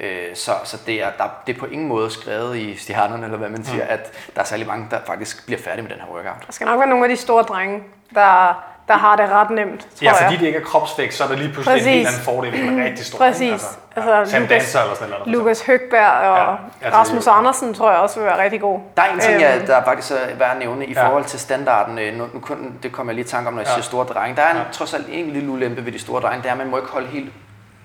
Øh, 0.00 0.34
så 0.34 0.52
så 0.64 0.76
det, 0.86 1.02
er, 1.02 1.10
der, 1.18 1.24
det 1.46 1.54
er 1.56 1.60
på 1.60 1.66
ingen 1.66 1.88
måde 1.88 2.10
skrevet 2.10 2.56
i 2.56 2.76
stjernerne, 2.76 3.24
eller 3.24 3.38
hvad 3.38 3.48
man 3.48 3.64
siger, 3.64 3.84
Mm. 3.84 3.90
at 3.90 4.12
der 4.34 4.40
er 4.40 4.44
særlig 4.44 4.66
mange, 4.66 4.86
der 4.90 4.98
faktisk 5.06 5.46
bliver 5.46 5.60
færdige 5.60 5.82
med 5.82 5.90
den 5.90 6.00
her 6.00 6.08
workout. 6.08 6.46
Der 6.46 6.52
skal 6.52 6.66
nok 6.66 6.78
være 6.78 6.88
nogle 6.88 7.04
af 7.04 7.08
de 7.08 7.16
store 7.16 7.42
drenge, 7.42 7.82
der, 8.14 8.62
der 8.88 8.94
har 8.94 9.16
det 9.16 9.30
ret 9.30 9.50
nemt, 9.50 9.80
tror 9.80 9.88
Ja, 10.02 10.12
fordi 10.12 10.32
jeg. 10.34 10.40
de 10.40 10.46
ikke 10.46 10.58
er 10.58 10.62
kropsvægt, 10.64 11.14
så 11.14 11.24
er 11.24 11.28
der 11.28 11.36
lige 11.36 11.52
pludselig 11.52 11.78
en 11.82 11.88
helt 11.88 12.06
Præcis. 12.06 12.14
anden 12.18 12.24
fordel, 12.34 12.64
man 12.64 12.78
er 12.80 12.84
rigtig 12.84 13.06
stor. 13.06 13.18
Præcis. 13.18 13.52
Altså, 13.52 13.66
Altså, 13.96 14.12
ja. 14.14 14.24
Sam 14.24 14.42
Lukas- 14.42 14.48
Dancer 14.48 14.80
eller 14.80 14.94
sådan 14.94 15.08
noget. 15.10 15.26
Lukas 15.26 15.66
Høgberg 15.66 16.00
og 16.30 16.36
Ja, 16.36 16.56
altså, 16.82 16.98
Rasmus 17.00 17.24
det 17.24 17.30
er 17.30 17.34
Andersen 17.34 17.74
tror 17.74 17.90
jeg 17.90 17.98
også 18.00 18.20
vil 18.20 18.26
være 18.26 18.42
rigtig 18.42 18.60
god. 18.60 18.80
Der 18.96 19.02
er 19.02 19.12
en 19.12 19.18
ting, 19.20 19.32
Øhm. 19.34 19.42
jeg, 19.42 19.66
der 19.66 19.76
er 19.76 19.84
faktisk 19.84 20.12
er 20.12 20.34
værd 20.38 20.50
at 20.50 20.58
nævne 20.58 20.86
i 20.86 20.92
Ja. 20.92 21.06
forhold 21.08 21.24
til 21.24 21.40
standarden. 21.40 21.98
øh, 21.98 22.18
Nu, 22.18 22.26
nu 22.34 22.40
kun, 22.40 22.74
det 22.82 22.92
kommer 22.92 23.10
jeg 23.12 23.14
lige 23.14 23.24
i 23.24 23.28
tanke 23.28 23.48
om, 23.48 23.54
når 23.54 23.60
jeg 23.60 23.68
Ja. 23.68 23.72
siger 23.74 23.82
store 23.82 24.04
drenge. 24.06 24.36
Der 24.36 24.42
er 24.42 24.50
en, 24.50 24.56
Ja. 24.56 24.62
trods 24.72 24.94
alt 24.94 25.06
en 25.10 25.30
lille 25.30 25.50
ulempe 25.50 25.84
ved 25.84 25.92
de 25.92 25.98
store 25.98 26.20
drenge, 26.22 26.42
det 26.42 26.48
er, 26.48 26.52
at 26.52 26.58
man 26.58 26.66
må 26.70 26.76
ikke 26.76 26.88
holde 26.90 27.06
helt 27.06 27.32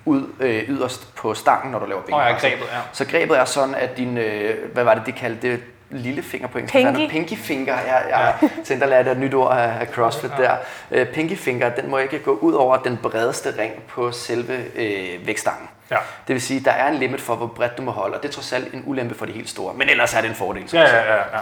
ud 0.06 0.24
øh, 0.40 0.64
yderst 0.68 1.16
på 1.16 1.34
stangen, 1.34 1.72
når 1.72 1.80
du 1.80 1.86
laver 1.86 2.02
Åh 2.12 2.18
oh, 2.20 2.24
ja, 2.28 2.32
grebet, 2.34 2.66
ja. 2.72 2.78
Så 2.92 3.06
grebet 3.06 3.40
er 3.40 3.46
sådan, 3.46 3.76
at 3.76 3.98
din, 3.98 4.18
øh, 4.18 4.56
hvad 4.74 4.84
var 4.84 4.94
det, 4.94 5.06
de 5.06 5.12
kaldte 5.12 5.52
det? 5.52 5.60
Lillefinger 5.92 6.48
på 6.48 6.58
engelsk. 6.58 6.74
Pinky. 6.74 7.02
Er? 7.02 7.10
Pinky 7.10 7.38
finger. 7.38 7.74
Jeg, 7.74 8.04
jeg 8.10 8.50
tænkte, 8.66 8.84
at 8.84 8.90
lære 8.90 9.12
et 9.12 9.18
nyt 9.18 9.34
ord 9.34 9.58
af 9.58 9.72
af 9.80 9.88
CrossFit 9.88 10.32
der. 10.38 10.56
Øh, 10.92 11.08
pinky 11.08 11.38
finger, 11.38 11.70
den 11.70 11.90
må 11.90 11.98
ikke 11.98 12.20
gå 12.20 12.32
ud 12.32 12.54
over 12.54 12.78
den 12.78 13.00
bredeste 13.04 13.54
ring 13.58 13.74
på 13.88 14.12
selve 14.12 14.58
øh, 14.76 15.28
vægtstangen. 15.28 15.68
Ja. 15.92 15.98
Det 16.28 16.34
vil 16.34 16.42
sige, 16.42 16.60
at 16.60 16.66
der 16.66 16.72
er 16.72 16.92
en 16.92 16.96
limit 16.96 17.22
for, 17.22 17.36
hvor 17.36 17.48
bredt 17.48 17.78
du 17.78 17.82
må 17.82 17.92
holde, 17.92 18.16
og 18.16 18.24
det 18.24 18.30
er 18.30 18.34
trods 18.34 18.54
alt 18.54 18.74
en 18.74 18.84
ulempe 18.86 19.16
for 19.16 19.26
de 19.26 19.32
helt 19.32 19.50
store. 19.50 19.74
Men 19.74 19.90
ellers 19.90 20.14
er 20.14 20.22
det 20.22 20.30
en 20.30 20.36
fordel. 20.36 20.70
Ja, 20.74 20.82
ja, 20.82 21.14
ja, 21.14 21.16
ja. 21.16 21.40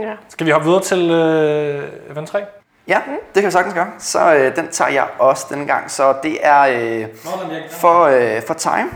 Ja. 0.00 0.14
Skal 0.28 0.46
vi 0.46 0.50
hoppe 0.50 0.66
videre 0.66 0.82
til 0.82 1.10
øh, 1.10 1.88
event 2.10 2.28
3? 2.28 2.44
Ja, 2.88 3.00
det 3.34 3.42
kan 3.42 3.46
vi 3.46 3.50
sagtens 3.50 3.74
gøre. 3.74 3.90
Så 3.98 4.34
øh, 4.34 4.56
den 4.56 4.68
tager 4.68 4.90
jeg 4.90 5.06
også 5.18 5.46
denne 5.50 5.66
gang. 5.66 5.90
Så 5.90 6.14
det 6.22 6.38
er 6.42 6.60
øh, 6.60 7.06
for, 7.70 8.02
øh, 8.02 8.42
for 8.46 8.54
Time, 8.54 8.90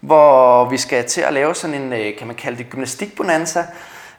hvor 0.00 0.64
vi 0.64 0.76
skal 0.76 1.04
til 1.04 1.20
at 1.20 1.32
lave 1.32 1.54
sådan 1.54 1.82
en, 1.82 1.92
øh, 1.92 2.16
kan 2.18 2.26
man 2.26 2.36
kalde 2.36 2.58
det, 2.58 2.70
gymnastikbonanza. 2.70 3.64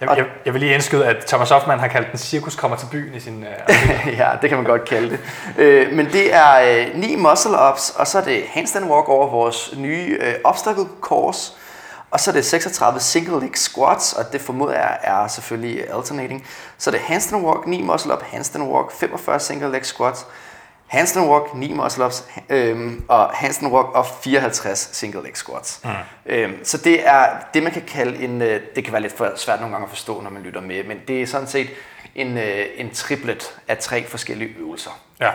Jeg, 0.01 0.17
jeg, 0.17 0.25
jeg 0.45 0.53
vil 0.53 0.59
lige 0.59 0.73
indskyde, 0.73 1.05
at 1.05 1.25
Thomas 1.25 1.49
Hoffmann 1.49 1.79
har 1.79 1.87
kaldt 1.87 2.11
den 2.11 2.17
cirkus 2.17 2.55
kommer 2.55 2.77
til 2.77 2.87
byen 2.91 3.13
i 3.13 3.19
sin... 3.19 3.43
Øh, 3.43 4.13
ja, 4.19 4.29
det 4.41 4.49
kan 4.49 4.57
man 4.57 4.65
godt 4.65 4.89
kalde 4.89 5.09
det. 5.09 5.19
Øh, 5.57 5.93
men 5.93 6.05
det 6.05 6.33
er 6.33 6.61
øh, 6.61 6.99
ni 6.99 7.15
muscle-ups, 7.15 7.99
og 7.99 8.07
så 8.07 8.17
er 8.19 8.23
det 8.23 8.43
handstand 8.47 8.85
walk 8.85 9.09
over 9.09 9.27
vores 9.29 9.73
nye 9.77 10.17
øh, 10.21 10.33
obstacle 10.43 10.85
course. 11.01 11.53
Og 12.11 12.19
så 12.19 12.31
er 12.31 12.33
det 12.33 12.45
36 12.45 12.99
single 12.99 13.39
leg 13.39 13.51
squats, 13.55 14.13
og 14.13 14.33
det 14.33 14.41
formoder 14.41 14.73
jeg 14.73 14.97
er 15.03 15.27
selvfølgelig 15.27 15.93
alternating. 15.93 16.47
Så 16.77 16.89
er 16.89 16.91
det 16.91 17.01
handstand 17.01 17.45
walk, 17.45 17.67
9 17.67 17.81
muscle 17.81 18.13
up, 18.13 18.23
handstand 18.23 18.63
walk, 18.63 18.91
45 18.91 19.39
single 19.39 19.71
leg 19.71 19.85
squats, 19.85 20.25
handstand 20.91 21.29
walk, 21.29 21.53
9 21.55 21.73
muscle 21.73 22.05
ups, 22.05 22.27
øhm, 22.49 23.05
og 23.07 23.29
handstand 23.33 23.73
walk 23.73 23.87
og 23.87 24.05
54 24.05 24.89
single 24.93 25.23
leg 25.23 25.31
squats. 25.37 25.79
Mm. 25.83 25.89
Øhm, 26.25 26.63
så 26.65 26.77
det 26.77 27.07
er 27.07 27.25
det, 27.53 27.63
man 27.63 27.71
kan 27.71 27.81
kalde 27.87 28.23
en, 28.23 28.41
øh, 28.41 28.61
det 28.75 28.83
kan 28.83 28.93
være 28.93 29.01
lidt 29.01 29.17
for 29.17 29.31
svært 29.35 29.59
nogle 29.59 29.73
gange 29.75 29.85
at 29.85 29.89
forstå, 29.89 30.21
når 30.21 30.29
man 30.29 30.41
lytter 30.41 30.61
med, 30.61 30.83
men 30.83 30.97
det 31.07 31.21
er 31.21 31.27
sådan 31.27 31.47
set 31.47 31.69
en, 32.15 32.37
øh, 32.37 32.65
en 32.75 32.89
triplet 32.93 33.59
af 33.67 33.77
tre 33.77 34.05
forskellige 34.07 34.55
øvelser. 34.59 34.91
Ja, 35.19 35.31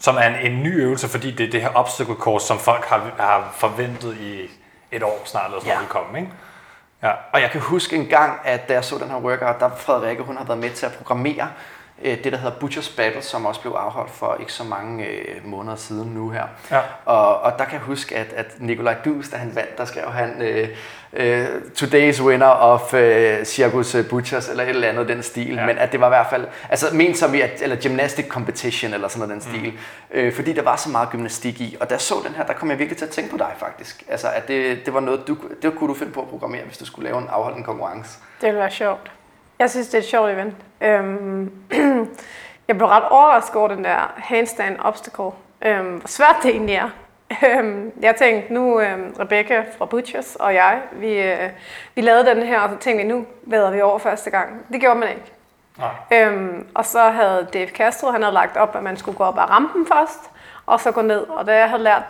som 0.00 0.16
er 0.16 0.22
en, 0.22 0.52
en 0.52 0.62
ny 0.62 0.80
øvelse, 0.82 1.08
fordi 1.08 1.30
det 1.30 1.46
er 1.46 1.50
det 1.50 1.62
her 1.62 1.70
obstacle 1.74 2.14
course, 2.14 2.46
som 2.46 2.58
folk 2.58 2.84
har, 2.84 3.10
har 3.18 3.54
forventet 3.56 4.16
i 4.20 4.50
et 4.92 5.02
år 5.02 5.22
snart, 5.24 5.44
eller 5.46 5.60
sådan 5.60 5.72
Ja. 5.72 5.78
vil 5.78 5.88
komme, 5.88 6.18
ikke? 6.18 6.30
Ja. 7.02 7.10
Og 7.32 7.40
jeg 7.40 7.50
kan 7.50 7.60
huske 7.60 7.96
en 7.96 8.06
gang, 8.06 8.32
at 8.44 8.68
da 8.68 8.72
jeg 8.72 8.84
så 8.84 8.98
den 8.98 9.10
her 9.10 9.16
workout, 9.16 9.60
der 9.60 9.70
Frederikke, 9.76 10.22
hun 10.22 10.36
har 10.36 10.44
været 10.44 10.58
med 10.58 10.70
til 10.70 10.86
at 10.86 10.92
programmere 10.92 11.48
det, 12.04 12.24
der 12.24 12.38
hedder 12.38 12.56
Butcher's 12.56 12.96
Battle, 12.96 13.22
som 13.22 13.46
også 13.46 13.60
blev 13.60 13.72
afholdt 13.72 14.10
for 14.10 14.36
ikke 14.40 14.52
så 14.52 14.64
mange 14.64 15.06
øh, 15.06 15.36
måneder 15.44 15.76
siden 15.76 16.08
nu 16.14 16.30
her. 16.30 16.44
Ja. 16.70 16.80
Og, 17.04 17.40
og 17.40 17.52
der 17.58 17.64
kan 17.64 17.72
jeg 17.72 17.80
huske, 17.80 18.16
at, 18.16 18.32
at 18.32 18.46
Nikolaj 18.58 18.96
Dus, 19.04 19.28
da 19.28 19.36
han 19.36 19.54
vandt, 19.54 19.78
der 19.78 19.84
skrev 19.84 20.04
han 20.04 20.42
øh, 20.42 20.68
øh, 21.12 21.46
Today's 21.78 22.22
winner 22.22 22.46
of 22.46 22.94
øh, 22.94 23.44
Circus 23.44 23.96
Butchers, 24.10 24.48
eller 24.48 24.62
et 24.62 24.68
eller 24.68 24.88
andet 24.88 25.08
den 25.08 25.22
stil. 25.22 25.54
Ja. 25.54 25.66
Men 25.66 25.78
at 25.78 25.92
det 25.92 26.00
var 26.00 26.06
i 26.06 26.08
hvert 26.08 26.26
fald, 26.30 26.46
altså 26.70 26.86
ment 26.94 27.18
som 27.18 27.34
i, 27.34 27.40
at, 27.40 27.62
eller 27.62 27.76
gymnastic 27.76 28.28
competition, 28.28 28.94
eller 28.94 29.08
sådan 29.08 29.28
noget 29.28 29.44
den 29.44 29.52
stil. 29.52 29.70
Mm. 29.70 29.78
Øh, 30.10 30.32
fordi 30.32 30.52
der 30.52 30.62
var 30.62 30.76
så 30.76 30.88
meget 30.88 31.10
gymnastik 31.10 31.60
i. 31.60 31.76
Og 31.80 31.90
da 31.90 31.94
jeg 31.94 32.00
så 32.00 32.14
den 32.26 32.34
her, 32.34 32.46
der 32.46 32.52
kom 32.52 32.70
jeg 32.70 32.78
virkelig 32.78 32.98
til 32.98 33.04
at 33.04 33.10
tænke 33.10 33.30
på 33.30 33.36
dig 33.36 33.52
faktisk. 33.56 34.04
Altså 34.08 34.28
at 34.28 34.48
det, 34.48 34.86
det 34.86 34.94
var 34.94 35.00
noget, 35.00 35.28
du, 35.28 35.36
det 35.62 35.74
kunne 35.74 35.88
du 35.88 35.94
finde 35.94 36.12
på 36.12 36.20
at 36.20 36.28
programmere, 36.28 36.62
hvis 36.64 36.78
du 36.78 36.84
skulle 36.84 37.08
lave 37.08 37.22
en 37.22 37.28
afholdt 37.28 37.58
en 37.58 37.64
konkurrence. 37.64 38.18
Det 38.40 38.46
ville 38.46 38.60
være 38.60 38.70
sjovt. 38.70 39.10
Jeg 39.58 39.70
synes, 39.70 39.86
det 39.86 39.94
er 39.94 39.98
et 39.98 40.04
sjovt 40.04 40.30
event. 40.30 40.54
Øhm, 40.80 41.52
jeg 42.68 42.76
blev 42.76 42.88
ret 42.88 43.04
overrasket 43.10 43.56
over 43.56 43.68
den 43.68 43.84
der 43.84 44.12
handstand 44.16 44.76
obstacle. 44.80 45.30
Øhm, 45.62 45.96
hvor 45.96 46.08
svært 46.08 46.36
det 46.42 46.50
egentlig 46.50 46.74
er. 46.74 46.88
Øhm, 47.46 47.92
jeg 48.00 48.16
tænkte, 48.16 48.52
nu 48.52 48.80
øhm, 48.80 49.14
Rebecca 49.20 49.64
fra 49.78 49.84
Butchers 49.84 50.36
og 50.36 50.54
jeg, 50.54 50.80
vi, 50.92 51.22
øh, 51.22 51.50
vi 51.94 52.00
lavede 52.00 52.26
den 52.26 52.42
her, 52.42 52.60
og 52.60 52.70
så 52.70 52.76
tænkte 52.76 53.04
vi, 53.04 53.08
nu 53.12 53.26
vader 53.42 53.70
vi 53.70 53.80
over 53.80 53.98
første 53.98 54.30
gang. 54.30 54.66
Det 54.72 54.80
gjorde 54.80 54.98
man 54.98 55.08
ikke. 55.08 55.32
Nej. 55.78 56.20
Øhm, 56.20 56.66
og 56.74 56.86
så 56.86 57.00
havde 57.00 57.48
Dave 57.52 57.68
Castro, 57.68 58.10
han 58.10 58.22
havde 58.22 58.34
lagt 58.34 58.56
op, 58.56 58.76
at 58.76 58.82
man 58.82 58.96
skulle 58.96 59.18
gå 59.18 59.24
op 59.24 59.38
ad 59.38 59.50
rampen 59.50 59.86
først, 59.86 60.30
og 60.66 60.80
så 60.80 60.90
gå 60.90 61.02
ned. 61.02 61.20
Og 61.20 61.46
da 61.46 61.56
jeg 61.56 61.68
havde 61.68 61.82
lært 61.82 62.02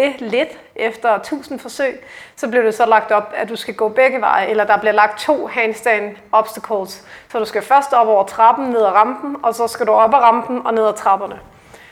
det 0.00 0.20
lidt 0.20 0.58
efter 0.76 1.14
1000 1.14 1.58
forsøg, 1.58 2.04
så 2.36 2.48
blev 2.48 2.64
det 2.64 2.74
så 2.74 2.86
lagt 2.86 3.10
op, 3.10 3.32
at 3.36 3.48
du 3.48 3.56
skal 3.56 3.74
gå 3.74 3.88
begge 3.88 4.20
veje, 4.20 4.46
eller 4.46 4.64
der 4.64 4.76
bliver 4.76 4.92
lagt 4.92 5.20
to 5.20 5.46
handstand 5.46 6.16
obstacles. 6.32 7.06
Så 7.28 7.38
du 7.38 7.44
skal 7.44 7.62
først 7.62 7.92
op 7.92 8.06
over 8.08 8.24
trappen, 8.24 8.66
ned 8.66 8.80
ad 8.80 8.92
rampen, 8.92 9.36
og 9.42 9.54
så 9.54 9.66
skal 9.66 9.86
du 9.86 9.92
op 9.92 10.14
ad 10.14 10.18
rampen 10.18 10.66
og 10.66 10.74
ned 10.74 10.86
ad 10.86 10.94
trapperne. 10.94 11.40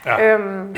Ja. 0.05 0.23
Øhm, 0.23 0.75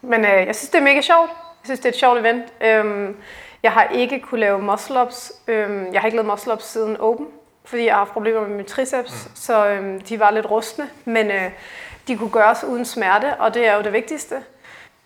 men 0.00 0.24
øh, 0.24 0.46
jeg 0.46 0.56
synes, 0.56 0.70
det 0.70 0.78
er 0.78 0.82
mega 0.82 1.00
sjovt. 1.00 1.30
Jeg 1.30 1.64
synes, 1.64 1.80
det 1.80 1.86
er 1.86 1.92
et 1.92 1.98
sjovt 1.98 2.18
event. 2.18 2.44
Øhm, 2.60 3.16
jeg 3.62 3.72
har 3.72 3.84
ikke 3.84 4.20
kunne 4.20 4.40
lave 4.40 4.58
muscle-ups. 4.58 5.32
Øhm, 5.48 5.92
jeg 5.92 6.00
har 6.00 6.06
ikke 6.06 6.16
lavet 6.16 6.32
muscle-ups 6.32 6.66
siden 6.66 6.96
Open, 7.00 7.26
fordi 7.64 7.84
jeg 7.84 7.92
har 7.92 7.98
haft 7.98 8.12
problemer 8.12 8.40
med 8.40 8.56
min 8.56 8.66
triceps, 8.66 9.24
mm. 9.24 9.30
så 9.34 9.66
øhm, 9.66 10.00
de 10.00 10.20
var 10.20 10.30
lidt 10.30 10.50
rustne. 10.50 10.88
Men 11.04 11.30
øh, 11.30 11.50
de 12.08 12.16
kunne 12.16 12.30
gøres 12.30 12.64
uden 12.64 12.84
smerte, 12.84 13.34
og 13.38 13.54
det 13.54 13.66
er 13.66 13.76
jo 13.76 13.82
det 13.82 13.92
vigtigste. 13.92 14.36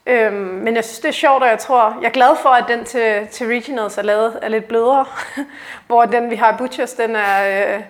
Øhm, 0.07 0.35
men 0.35 0.77
jeg 0.77 0.85
synes, 0.85 0.99
det 0.99 1.09
er 1.09 1.13
sjovt, 1.13 1.43
og 1.43 1.49
jeg 1.49 1.59
tror, 1.59 1.97
jeg 2.01 2.09
er 2.09 2.13
glad 2.13 2.37
for, 2.43 2.49
at 2.49 2.65
den 2.69 2.85
til, 2.85 3.29
til 3.33 3.47
Regionals 3.47 3.99
er 3.99 4.03
lavet 4.03 4.39
er 4.43 4.49
lidt 4.49 4.69
blødere. 4.69 5.07
hvor 5.87 6.05
den, 6.05 6.31
vi 6.31 6.37
har 6.37 6.53
i 6.53 6.57
Butchers, 6.59 6.93
den 6.93 7.17
er, 7.17 7.75
øh, 7.77 7.83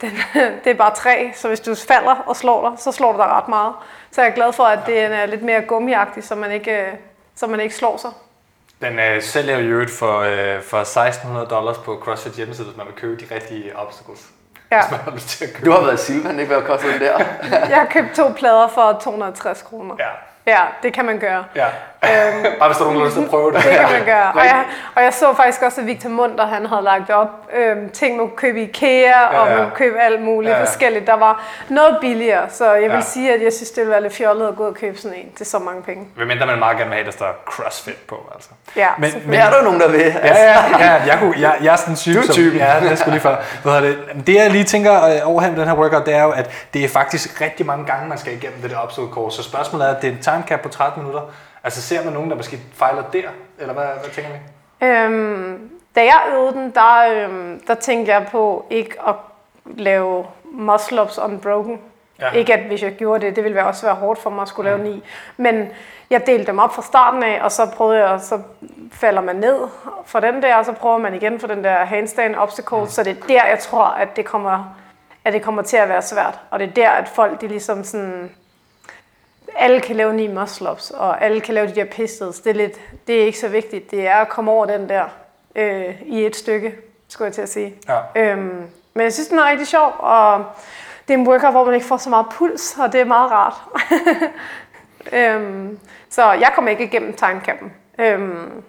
den, 0.00 0.10
det 0.64 0.70
er 0.70 0.74
bare 0.74 0.94
træ, 0.94 1.30
så 1.34 1.48
hvis 1.48 1.60
du 1.60 1.74
falder 1.74 2.14
og 2.26 2.36
slår 2.36 2.68
dig, 2.68 2.78
så 2.78 2.92
slår 2.92 3.12
du 3.12 3.18
dig 3.18 3.26
ret 3.26 3.48
meget. 3.48 3.74
Så 4.10 4.22
jeg 4.22 4.30
er 4.30 4.34
glad 4.34 4.52
for, 4.52 4.64
at 4.64 4.78
det 4.86 4.98
er 4.98 5.26
lidt 5.26 5.42
mere 5.42 5.60
gummiagtig, 5.60 6.24
så 6.24 6.34
man 6.34 6.52
ikke, 6.52 6.80
øh, 6.80 6.92
så 7.34 7.46
man 7.46 7.60
ikke 7.60 7.74
slår 7.74 7.96
sig. 7.96 8.10
Den 8.80 8.98
øh, 8.98 9.22
sælger 9.22 9.58
jo 9.58 9.68
øvrigt 9.68 9.90
for, 9.90 10.18
øh, 10.18 10.62
for 10.62 10.80
1600 10.80 11.46
dollars 11.46 11.78
på 11.78 12.00
CrossFit 12.04 12.32
hjemmeside, 12.32 12.66
hvis 12.66 12.76
man 12.76 12.86
vil 12.86 12.94
købe 12.94 13.20
de 13.20 13.34
rigtige 13.34 13.78
obstacles. 13.78 14.26
Ja. 14.70 14.80
Hvis 14.80 14.90
man 14.90 15.00
har 15.00 15.10
lyst 15.10 15.28
til 15.28 15.44
at 15.44 15.52
købe 15.54 15.66
Du 15.66 15.72
har 15.72 15.80
været 15.80 15.94
i 15.94 16.04
Silvan, 16.04 16.40
ikke? 16.40 16.54
Hvad 16.54 16.62
kostede 16.62 16.92
den 16.92 17.00
der? 17.00 17.18
Jeg 17.72 17.78
har 17.78 17.86
købt 17.90 18.14
to 18.14 18.28
plader 18.28 18.68
for 18.68 18.98
260 19.02 19.62
kroner. 19.62 19.94
Ja, 19.98 20.08
Ja, 20.46 20.66
det 20.82 20.92
kan 20.94 21.04
man 21.04 21.18
gøre. 21.18 21.44
ja. 21.54 21.68
Øhm, 22.04 22.42
Bare 22.58 22.68
hvis 22.68 22.76
der 22.78 22.84
er 22.84 22.88
nogen, 22.92 22.94
der 22.94 23.00
har 23.00 23.04
lyst 23.06 23.14
til 23.16 23.22
at 23.24 23.30
prøve 23.30 23.52
det. 23.52 23.62
Det 23.64 23.72
kan 23.72 23.82
man 23.92 24.04
gøre. 24.04 24.32
Og 24.34 24.44
jeg, 24.44 24.64
og 24.94 25.02
jeg 25.02 25.12
så 25.14 25.34
faktisk 25.36 25.62
også, 25.62 25.80
at 25.80 25.86
Victor 25.86 26.08
Munter 26.10 26.46
han 26.46 26.66
havde 26.66 26.82
lagt 26.82 27.10
op 27.10 27.28
øhm, 27.56 27.90
ting, 27.90 28.16
man 28.16 28.26
kunne 28.28 28.36
købe 28.36 28.60
i 28.60 28.62
IKEA, 28.62 29.26
og 29.26 29.48
ja. 29.48 29.54
man 29.54 29.64
kunne 29.64 29.76
købe 29.76 29.98
alt 29.98 30.22
muligt 30.22 30.50
Ja, 30.52 30.56
ja. 30.58 30.64
forskelligt. 30.64 31.06
Der 31.06 31.16
var 31.16 31.42
noget 31.68 31.98
billigere, 32.00 32.42
så 32.50 32.72
jeg 32.72 32.82
vil 32.90 32.96
Ja. 32.96 33.00
sige, 33.00 33.34
at 33.34 33.42
jeg 33.42 33.52
synes, 33.52 33.70
det 33.70 33.78
ville 33.80 33.90
være 33.92 34.02
lidt 34.02 34.14
fjollet 34.14 34.48
at 34.48 34.56
gå 34.56 34.62
ud 34.62 34.68
og 34.68 34.74
købe 34.74 34.98
sådan 34.98 35.16
en 35.18 35.32
til 35.36 35.46
så 35.46 35.58
mange 35.58 35.82
penge. 35.82 36.06
Hvem 36.16 36.26
mindre 36.28 36.46
man 36.46 36.58
meget 36.58 36.76
gerne 36.76 36.88
vil 36.90 36.96
have, 36.96 37.06
der 37.06 37.12
står 37.12 37.42
CrossFit 37.50 37.96
på, 38.08 38.30
altså. 38.34 38.50
Ja, 38.76 38.88
Men- 38.98 39.10
men, 39.26 39.34
er 39.34 39.50
der 39.50 39.56
jo 39.58 39.64
nogen, 39.64 39.80
der 39.80 39.88
vil? 39.88 40.00
Altså, 40.02 40.42
Ja, 40.44 40.64
ja, 40.78 40.92
ja, 40.94 41.02
jeg, 41.06 41.16
kunne, 41.20 41.34
jeg, 41.38 41.54
jeg 41.62 41.72
er 41.72 41.76
sådan 41.76 41.92
en 41.92 41.96
type, 41.96 42.16
Du 42.16 42.20
er 42.22 42.26
som- 42.26 42.34
typen. 42.34 42.58
Ja, 42.58 42.80
det 42.80 42.90
er 42.92 42.94
sgu 42.94 43.10
lige 43.10 43.20
for. 43.20 43.38
Hvad 43.62 43.82
det? 43.82 43.98
det, 44.26 44.34
jeg 44.34 44.50
lige 44.50 44.64
tænker 44.64 45.04
øh, 45.04 45.10
over 45.24 45.40
den 45.40 45.56
her 45.68 45.74
workout, 45.74 46.06
det 46.06 46.14
er 46.14 46.22
jo, 46.22 46.30
at 46.30 46.50
det 46.74 46.84
er 46.84 46.88
faktisk 46.88 47.40
rigtig 47.40 47.66
mange 47.66 47.86
gange, 47.86 48.08
man 48.08 48.18
skal 48.18 48.32
igennem 48.32 48.62
det 48.62 48.70
der 48.70 49.08
course. 49.12 49.36
Så 49.36 49.42
spørgsmålet 49.42 49.88
er, 49.88 49.94
at 49.94 50.02
det 50.02 50.08
er 50.08 50.12
en 50.12 50.22
time 50.22 50.42
cap 50.48 50.60
på 50.60 50.68
30 50.68 50.92
minutter. 51.00 51.20
Altså 51.64 51.82
ser 51.82 52.04
man 52.04 52.12
nogen, 52.12 52.30
der 52.30 52.36
måske 52.36 52.58
fejler 52.74 53.02
der? 53.12 53.28
Eller 53.58 53.74
hvad, 53.74 53.84
hvad 53.84 54.10
tænker 54.12 54.30
vi? 54.30 54.38
øhm, 54.86 55.70
da 55.94 56.00
jeg 56.00 56.22
øvede 56.32 56.52
den, 56.52 56.70
der, 56.70 57.24
øhm, 57.24 57.60
der 57.66 57.74
tænkte 57.74 58.12
jeg 58.12 58.26
på 58.30 58.66
ikke 58.70 58.96
at 59.08 59.14
lave 59.64 60.26
muscle-ups 60.44 61.24
unbroken. 61.24 61.80
Ja. 62.18 62.26
Ja. 62.26 62.32
Ikke 62.32 62.54
at 62.54 62.60
hvis 62.60 62.82
jeg 62.82 62.92
gjorde 62.92 63.26
det, 63.26 63.36
det 63.36 63.44
ville 63.44 63.64
også 63.64 63.86
være 63.86 63.94
hårdt 63.94 64.18
for 64.18 64.30
mig 64.30 64.42
at 64.42 64.48
skulle 64.48 64.70
lave 64.70 64.82
ni. 64.82 65.02
Men 65.36 65.68
jeg 66.10 66.26
delte 66.26 66.46
dem 66.46 66.58
op 66.58 66.74
fra 66.74 66.82
starten 66.82 67.22
af, 67.22 67.40
og 67.42 67.52
så 67.52 67.66
prøvede 67.76 68.08
jeg, 68.08 68.20
så 68.20 68.40
falder 68.92 69.20
man 69.20 69.36
ned 69.36 69.56
for 70.06 70.20
den 70.20 70.42
der, 70.42 70.56
og 70.56 70.64
så 70.64 70.72
prøver 70.72 70.98
man 70.98 71.14
igen 71.14 71.40
for 71.40 71.46
den 71.46 71.64
der 71.64 71.84
handstand 71.84 72.36
obstacle. 72.36 72.80
Mm. 72.80 72.86
Så 72.86 73.02
det 73.02 73.10
er 73.10 73.26
der, 73.28 73.46
jeg 73.46 73.58
tror, 73.58 73.84
at 73.84 74.16
det 74.16 74.24
kommer, 74.24 74.76
at 75.24 75.32
det 75.32 75.42
kommer 75.42 75.62
til 75.62 75.76
at 75.76 75.88
være 75.88 76.02
svært. 76.02 76.38
Og 76.50 76.58
det 76.58 76.68
er 76.68 76.72
der, 76.72 76.90
at 76.90 77.08
folk 77.08 77.40
de 77.40 77.48
ligesom 77.48 77.84
sådan... 77.84 78.30
Alle 79.56 79.80
kan 79.80 79.96
lave 79.96 80.14
ni 80.14 80.26
muscle-ups, 80.26 80.90
og 80.90 81.24
alle 81.24 81.40
kan 81.40 81.54
lave 81.54 81.66
de 81.66 81.74
der 81.74 81.84
pistols. 81.84 82.40
Det 82.40 82.50
er, 82.50 82.54
lidt, 82.54 82.80
det 83.06 83.22
er 83.22 83.24
ikke 83.26 83.38
så 83.38 83.48
vigtigt. 83.48 83.90
Det 83.90 84.06
er 84.06 84.16
at 84.16 84.28
komme 84.28 84.50
over 84.50 84.66
den 84.66 84.88
der 84.88 85.04
øh, 85.56 86.02
i 86.02 86.26
et 86.26 86.36
stykke, 86.36 86.74
skulle 87.08 87.26
jeg 87.26 87.34
til 87.34 87.42
at 87.42 87.48
sige. 87.48 87.74
Ja. 87.88 87.98
Øhm, 88.16 88.66
men 88.94 89.02
jeg 89.02 89.12
synes, 89.12 89.28
den 89.28 89.38
er 89.38 89.50
rigtig 89.50 89.66
sjov, 89.66 89.92
og 89.98 90.44
det 91.08 91.14
er 91.14 91.18
en 91.18 91.28
workout, 91.28 91.52
hvor 91.52 91.64
man 91.64 91.74
ikke 91.74 91.86
får 91.86 91.96
så 91.96 92.10
meget 92.10 92.26
puls, 92.30 92.76
og 92.78 92.92
det 92.92 93.00
er 93.00 93.04
meget 93.04 93.30
rart. 93.30 93.54
øhm, 95.18 95.78
så 96.08 96.32
jeg 96.32 96.52
kommer 96.54 96.70
ikke 96.70 96.84
igennem 96.84 97.12
timecappen. 97.12 97.72
Øhm, 97.98 98.62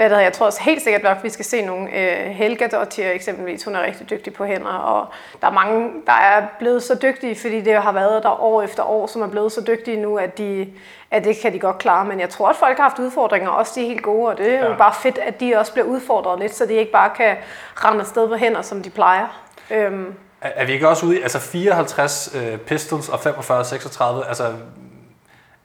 hvad 0.00 0.10
der, 0.10 0.20
jeg 0.20 0.32
tror 0.32 0.46
også 0.46 0.62
helt 0.62 0.82
sikkert, 0.82 1.04
at 1.04 1.16
vi 1.24 1.28
skal 1.30 1.44
se 1.44 1.62
nogle. 1.62 1.88
Øh, 1.98 2.30
Helga 2.30 2.66
Dottir 2.66 3.10
eksempelvis, 3.10 3.64
hun 3.64 3.76
er 3.76 3.82
rigtig 3.82 4.10
dygtig 4.10 4.32
på 4.34 4.44
hænder, 4.44 4.72
og 4.72 5.06
der 5.40 5.46
er 5.46 5.52
mange, 5.52 5.90
der 6.06 6.12
er 6.12 6.46
blevet 6.58 6.82
så 6.82 6.98
dygtige, 7.02 7.36
fordi 7.36 7.60
det 7.60 7.74
har 7.82 7.92
været 7.92 8.22
der 8.22 8.42
år 8.42 8.62
efter 8.62 8.82
år, 8.82 9.06
som 9.06 9.22
er 9.22 9.26
blevet 9.26 9.52
så 9.52 9.60
dygtige 9.66 9.96
nu, 10.02 10.16
at, 10.18 10.38
de, 10.38 10.68
at 11.10 11.24
det 11.24 11.36
kan 11.42 11.52
de 11.52 11.58
godt 11.58 11.78
klare. 11.78 12.04
Men 12.04 12.20
jeg 12.20 12.28
tror, 12.28 12.48
at 12.48 12.56
folk 12.56 12.76
har 12.76 12.82
haft 12.82 12.98
udfordringer, 12.98 13.50
også 13.50 13.72
de 13.74 13.82
er 13.82 13.86
helt 13.88 14.02
gode, 14.02 14.28
og 14.28 14.38
det 14.38 14.54
er 14.54 14.58
jo 14.64 14.70
Ja. 14.70 14.76
bare 14.76 14.94
fedt, 15.02 15.18
at 15.18 15.40
de 15.40 15.54
også 15.56 15.72
bliver 15.72 15.86
udfordret 15.86 16.38
lidt, 16.40 16.54
så 16.54 16.66
de 16.66 16.74
ikke 16.74 16.92
bare 16.92 17.10
kan 17.16 17.36
rende 17.76 18.00
afsted 18.00 18.28
på 18.28 18.34
hænder, 18.36 18.62
som 18.62 18.82
de 18.82 18.90
plejer. 18.90 19.42
Øhm, 19.70 20.14
Er, 20.42 20.48
er 20.54 20.64
vi 20.66 20.72
ikke 20.72 20.88
også 20.88 21.06
ude 21.06 21.18
i, 21.18 21.22
altså 21.22 21.38
54 21.40 22.34
øh, 22.36 22.58
pistols 22.58 23.08
og 23.08 23.20
45 23.20 23.64
36, 23.64 24.26
altså 24.28 24.44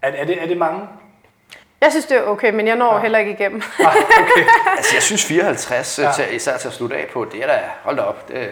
er, 0.02 0.12
er, 0.12 0.26
det, 0.26 0.44
er 0.44 0.48
det 0.48 0.58
mange? 0.58 0.82
Jeg 1.86 1.92
synes, 1.92 2.06
det 2.06 2.18
er 2.18 2.24
okay, 2.24 2.54
men 2.54 2.68
jeg 2.68 2.76
når 2.76 2.96
ja. 2.96 3.02
heller 3.02 3.20
ikke 3.20 3.32
igennem. 3.32 3.62
Nej, 3.80 3.96
okay. 4.20 4.46
Altså, 4.78 4.96
jeg 4.96 5.04
synes 5.04 5.26
54, 5.26 6.00
Ja. 6.00 6.04
ja. 6.08 6.12
til, 6.14 6.36
især 6.36 6.58
til 6.58 6.68
at 6.68 6.74
slutte 6.74 6.96
af 6.98 7.08
på, 7.14 7.26
det 7.32 7.44
er 7.44 7.48
da, 7.48 7.60
hold 7.84 7.96
da 7.96 8.02
op, 8.02 8.28
det, 8.28 8.52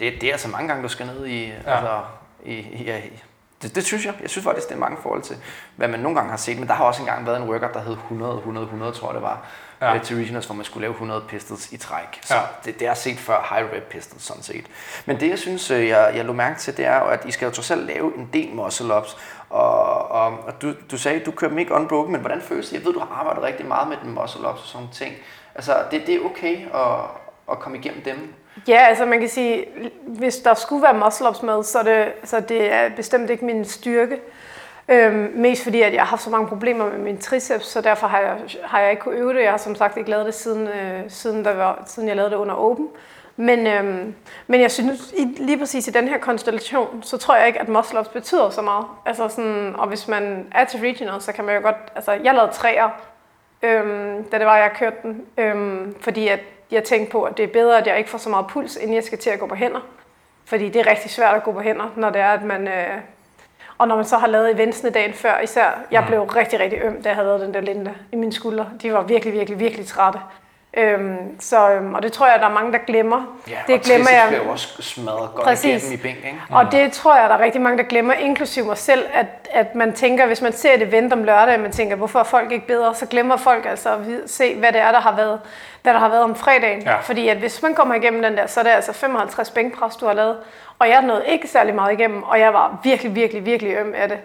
det, 0.00 0.12
det 0.20 0.28
er 0.28 0.32
altså 0.32 0.48
mange 0.48 0.68
gange, 0.68 0.82
du 0.82 0.88
skal 0.88 1.06
ned 1.06 1.26
i, 1.26 1.44
Ja. 1.46 1.52
altså, 1.76 2.00
i, 2.44 2.52
i, 2.54 2.84
ja, 2.86 2.96
i 2.96 3.22
det, 3.62 3.74
det, 3.74 3.84
synes 3.84 4.04
jeg. 4.06 4.14
Jeg 4.22 4.30
synes 4.30 4.44
faktisk, 4.44 4.68
det 4.68 4.74
er 4.74 4.78
mange 4.78 4.98
forhold 5.02 5.22
til, 5.22 5.36
hvad 5.76 5.88
man 5.88 6.00
nogle 6.00 6.16
gange 6.16 6.30
har 6.30 6.36
set. 6.36 6.58
Men 6.58 6.68
der 6.68 6.74
har 6.74 6.84
også 6.84 7.02
engang 7.02 7.26
været 7.26 7.36
en 7.42 7.48
workout, 7.48 7.74
der 7.74 7.80
hed 7.80 7.92
100, 7.92 8.36
100, 8.36 8.64
100, 8.64 8.92
tror 8.92 9.08
jeg 9.08 9.14
det 9.14 9.22
var, 9.22 9.38
Ja. 9.82 9.98
til 10.04 10.16
regionals, 10.16 10.46
hvor 10.46 10.54
man 10.54 10.64
skulle 10.64 10.80
lave 10.82 10.92
100 10.92 11.22
pistols 11.28 11.72
i 11.72 11.76
træk. 11.76 12.18
Så 12.22 12.34
Ja. 12.34 12.40
det, 12.64 12.80
det 12.80 12.88
er 12.88 12.94
set 12.94 13.18
før 13.18 13.54
high 13.54 13.72
rep 13.76 13.82
pistols, 13.82 14.22
sådan 14.26 14.42
set. 14.42 14.64
Men 15.06 15.20
det, 15.20 15.28
jeg 15.30 15.38
synes, 15.38 15.70
øh, 15.70 15.88
jeg, 15.88 16.12
jeg 16.14 16.24
lå 16.24 16.32
mærke 16.32 16.58
til, 16.58 16.76
det 16.76 16.84
er 16.86 16.98
jo, 16.98 17.04
at 17.04 17.24
I 17.24 17.30
skal 17.30 17.46
jo 17.46 17.52
trods 17.52 17.70
alt 17.70 17.86
lave 17.86 18.12
en 18.16 18.30
del 18.32 18.48
muscle-ups. 18.48 19.16
Og, 19.50 20.10
og, 20.10 20.26
og 20.26 20.62
du, 20.62 20.72
du 20.90 20.98
sagde, 20.98 21.20
du 21.20 21.30
kører 21.30 21.48
dem 21.48 21.58
ikke 21.58 21.74
unbroken, 21.74 22.12
men 22.12 22.20
hvordan 22.20 22.40
føles 22.40 22.68
det? 22.68 22.76
Jeg 22.76 22.84
ved, 22.84 22.92
du 22.92 22.98
har 22.98 23.18
arbejdet 23.20 23.42
rigtig 23.42 23.66
meget 23.66 23.88
med 23.88 23.96
den 24.04 24.18
muscle-ups 24.18 24.46
og 24.46 24.58
sådan 24.64 24.78
nogle 24.78 24.94
ting. 24.94 25.14
Altså, 25.54 25.72
det, 25.90 26.02
det 26.06 26.14
er 26.14 26.24
okay 26.24 26.56
at, 26.74 27.00
at 27.50 27.58
komme 27.58 27.78
igennem 27.78 28.02
dem. 28.02 28.34
Ja, 28.68 28.86
altså 28.88 29.06
man 29.06 29.20
kan 29.20 29.28
sige, 29.28 29.66
hvis 30.06 30.36
der 30.36 30.54
skulle 30.54 30.82
være 30.82 30.94
muscle-ups 31.06 31.42
med, 31.46 31.62
så 31.64 31.78
er 31.78 31.82
det, 31.82 32.12
så 32.24 32.40
det 32.40 32.72
er 32.72 32.88
bestemt 32.96 33.30
ikke 33.30 33.44
min 33.44 33.64
styrke. 33.64 34.20
Øhm, 34.88 35.32
mest 35.34 35.62
fordi, 35.62 35.82
at 35.82 35.92
jeg 35.92 36.02
har 36.02 36.06
haft 36.06 36.22
så 36.22 36.30
mange 36.30 36.48
problemer 36.48 36.90
med 36.90 36.98
min 36.98 37.18
triceps, 37.18 37.66
så 37.66 37.80
derfor 37.80 38.06
har 38.06 38.20
jeg, 38.20 38.36
har 38.64 38.80
jeg 38.80 38.90
ikke 38.90 39.02
kunne 39.02 39.16
øve 39.16 39.34
det. 39.34 39.42
Jeg 39.42 39.50
har 39.50 39.58
som 39.58 39.74
sagt 39.74 39.96
ikke 39.96 40.10
lavet 40.10 40.26
det 40.26 40.34
siden, 40.34 40.68
øh, 40.68 41.00
siden, 41.08 41.44
der 41.44 41.54
var, 41.54 41.82
siden 41.86 42.08
jeg 42.08 42.16
lavede 42.16 42.30
det 42.30 42.36
under 42.36 42.54
Open. 42.54 42.88
Men, 43.40 43.66
øhm, 43.66 44.14
men 44.46 44.60
jeg 44.60 44.70
synes, 44.70 45.12
i, 45.16 45.24
lige 45.24 45.58
præcis 45.58 45.88
i 45.88 45.90
den 45.90 46.08
her 46.08 46.18
konstellation, 46.18 47.02
så 47.02 47.16
tror 47.16 47.36
jeg 47.36 47.46
ikke, 47.46 47.60
at 47.60 47.68
muscle 47.68 48.04
betyder 48.12 48.50
så 48.50 48.62
meget. 48.62 48.86
Altså 49.06 49.28
sådan, 49.28 49.74
og 49.78 49.88
hvis 49.88 50.08
man 50.08 50.46
er 50.52 50.64
til 50.64 50.80
regional, 50.80 51.20
så 51.20 51.32
kan 51.32 51.44
man 51.44 51.56
jo 51.56 51.62
godt... 51.62 51.76
Altså, 51.94 52.12
jeg 52.12 52.34
lavede 52.34 52.52
træer, 52.52 52.88
øhm, 53.62 54.24
da 54.24 54.38
det 54.38 54.46
var, 54.46 54.56
jeg 54.56 54.70
kørte 54.74 54.96
den. 55.02 55.22
Øhm, 55.36 55.94
fordi 56.00 56.28
at 56.28 56.40
jeg 56.70 56.84
tænkte 56.84 57.12
på, 57.12 57.22
at 57.22 57.36
det 57.36 57.42
er 57.42 57.52
bedre, 57.52 57.78
at 57.78 57.86
jeg 57.86 57.98
ikke 57.98 58.10
får 58.10 58.18
så 58.18 58.30
meget 58.30 58.46
puls, 58.46 58.76
inden 58.76 58.94
jeg 58.94 59.04
skal 59.04 59.18
til 59.18 59.30
at 59.30 59.38
gå 59.38 59.46
på 59.46 59.54
hænder. 59.54 59.80
Fordi 60.44 60.68
det 60.68 60.80
er 60.80 60.90
rigtig 60.90 61.10
svært 61.10 61.36
at 61.36 61.42
gå 61.42 61.52
på 61.52 61.60
hænder, 61.60 61.92
når 61.96 62.10
det 62.10 62.20
er, 62.20 62.30
at 62.32 62.42
man... 62.42 62.68
Øh, 62.68 62.96
og 63.78 63.88
når 63.88 63.96
man 63.96 64.04
så 64.04 64.16
har 64.16 64.26
lavet 64.26 64.50
eventsene 64.54 64.90
dagen 64.90 65.12
før, 65.14 65.40
især, 65.40 65.80
jeg 65.90 66.04
blev 66.06 66.22
rigtig, 66.22 66.60
rigtig 66.60 66.78
øm, 66.82 67.02
da 67.02 67.08
jeg 67.08 67.16
havde 67.16 67.28
lavet 67.28 67.40
den 67.40 67.54
der 67.54 67.60
linde 67.60 67.94
i 68.12 68.16
mine 68.16 68.32
skuldre. 68.32 68.70
De 68.82 68.92
var 68.92 69.02
virkelig, 69.02 69.34
virkelig, 69.34 69.60
virkelig 69.60 69.86
trætte. 69.86 70.18
Øhm, 70.74 71.40
så, 71.40 71.70
øhm, 71.70 71.94
og 71.94 72.02
det 72.02 72.12
tror 72.12 72.26
jeg, 72.26 72.36
der 72.40 72.46
er 72.46 72.52
mange, 72.52 72.72
der 72.72 72.78
glemmer. 72.78 73.38
Ja, 73.48 73.56
det 73.66 73.74
og 73.74 73.80
glemmer 73.80 74.10
jeg. 74.10 74.40
jo 74.44 74.50
også 74.50 74.82
smadret 74.82 75.30
godt 75.34 75.44
Præcis. 75.44 75.84
igennem 75.84 75.98
i 75.98 76.02
bænk, 76.02 76.16
ikke? 76.16 76.40
Og 76.50 76.72
det 76.72 76.92
tror 76.92 77.16
jeg, 77.16 77.28
der 77.28 77.34
er 77.34 77.40
rigtig 77.40 77.60
mange, 77.60 77.78
der 77.78 77.84
glemmer, 77.84 78.12
inklusive 78.12 78.66
mig 78.66 78.78
selv, 78.78 79.06
at, 79.14 79.26
at 79.50 79.74
man 79.74 79.92
tænker, 79.92 80.26
hvis 80.26 80.42
man 80.42 80.52
ser 80.52 80.74
et 80.74 80.82
event 80.82 81.12
om 81.12 81.24
lørdag, 81.24 81.60
man 81.60 81.72
tænker, 81.72 81.96
hvorfor 81.96 82.18
er 82.18 82.24
folk 82.24 82.52
ikke 82.52 82.66
bedre, 82.66 82.94
så 82.94 83.06
glemmer 83.06 83.36
folk 83.36 83.66
altså 83.66 83.90
at 83.94 84.00
se, 84.26 84.54
hvad 84.58 84.72
det 84.72 84.80
er, 84.80 84.92
der 84.92 85.00
har 85.00 85.16
været, 85.16 85.40
hvad 85.82 85.92
der 85.92 85.98
har 86.00 86.08
været 86.08 86.22
om 86.22 86.34
fredagen. 86.34 86.82
Ja. 86.82 86.96
Fordi 86.96 87.28
at 87.28 87.36
hvis 87.36 87.62
man 87.62 87.74
kommer 87.74 87.94
igennem 87.94 88.22
den 88.22 88.36
der, 88.36 88.46
så 88.46 88.60
er 88.60 88.64
det 88.64 88.70
altså 88.70 88.92
55 88.92 89.50
bænkpres, 89.50 89.96
du 89.96 90.06
har 90.06 90.12
lavet. 90.12 90.36
Og 90.78 90.88
jeg 90.88 91.02
nåede 91.02 91.24
ikke 91.28 91.48
særlig 91.48 91.74
meget 91.74 91.92
igennem, 91.92 92.22
og 92.22 92.40
jeg 92.40 92.54
var 92.54 92.78
virkelig, 92.82 93.14
virkelig, 93.14 93.46
virkelig 93.46 93.76
øm 93.76 93.94
af 93.96 94.08
det. 94.08 94.18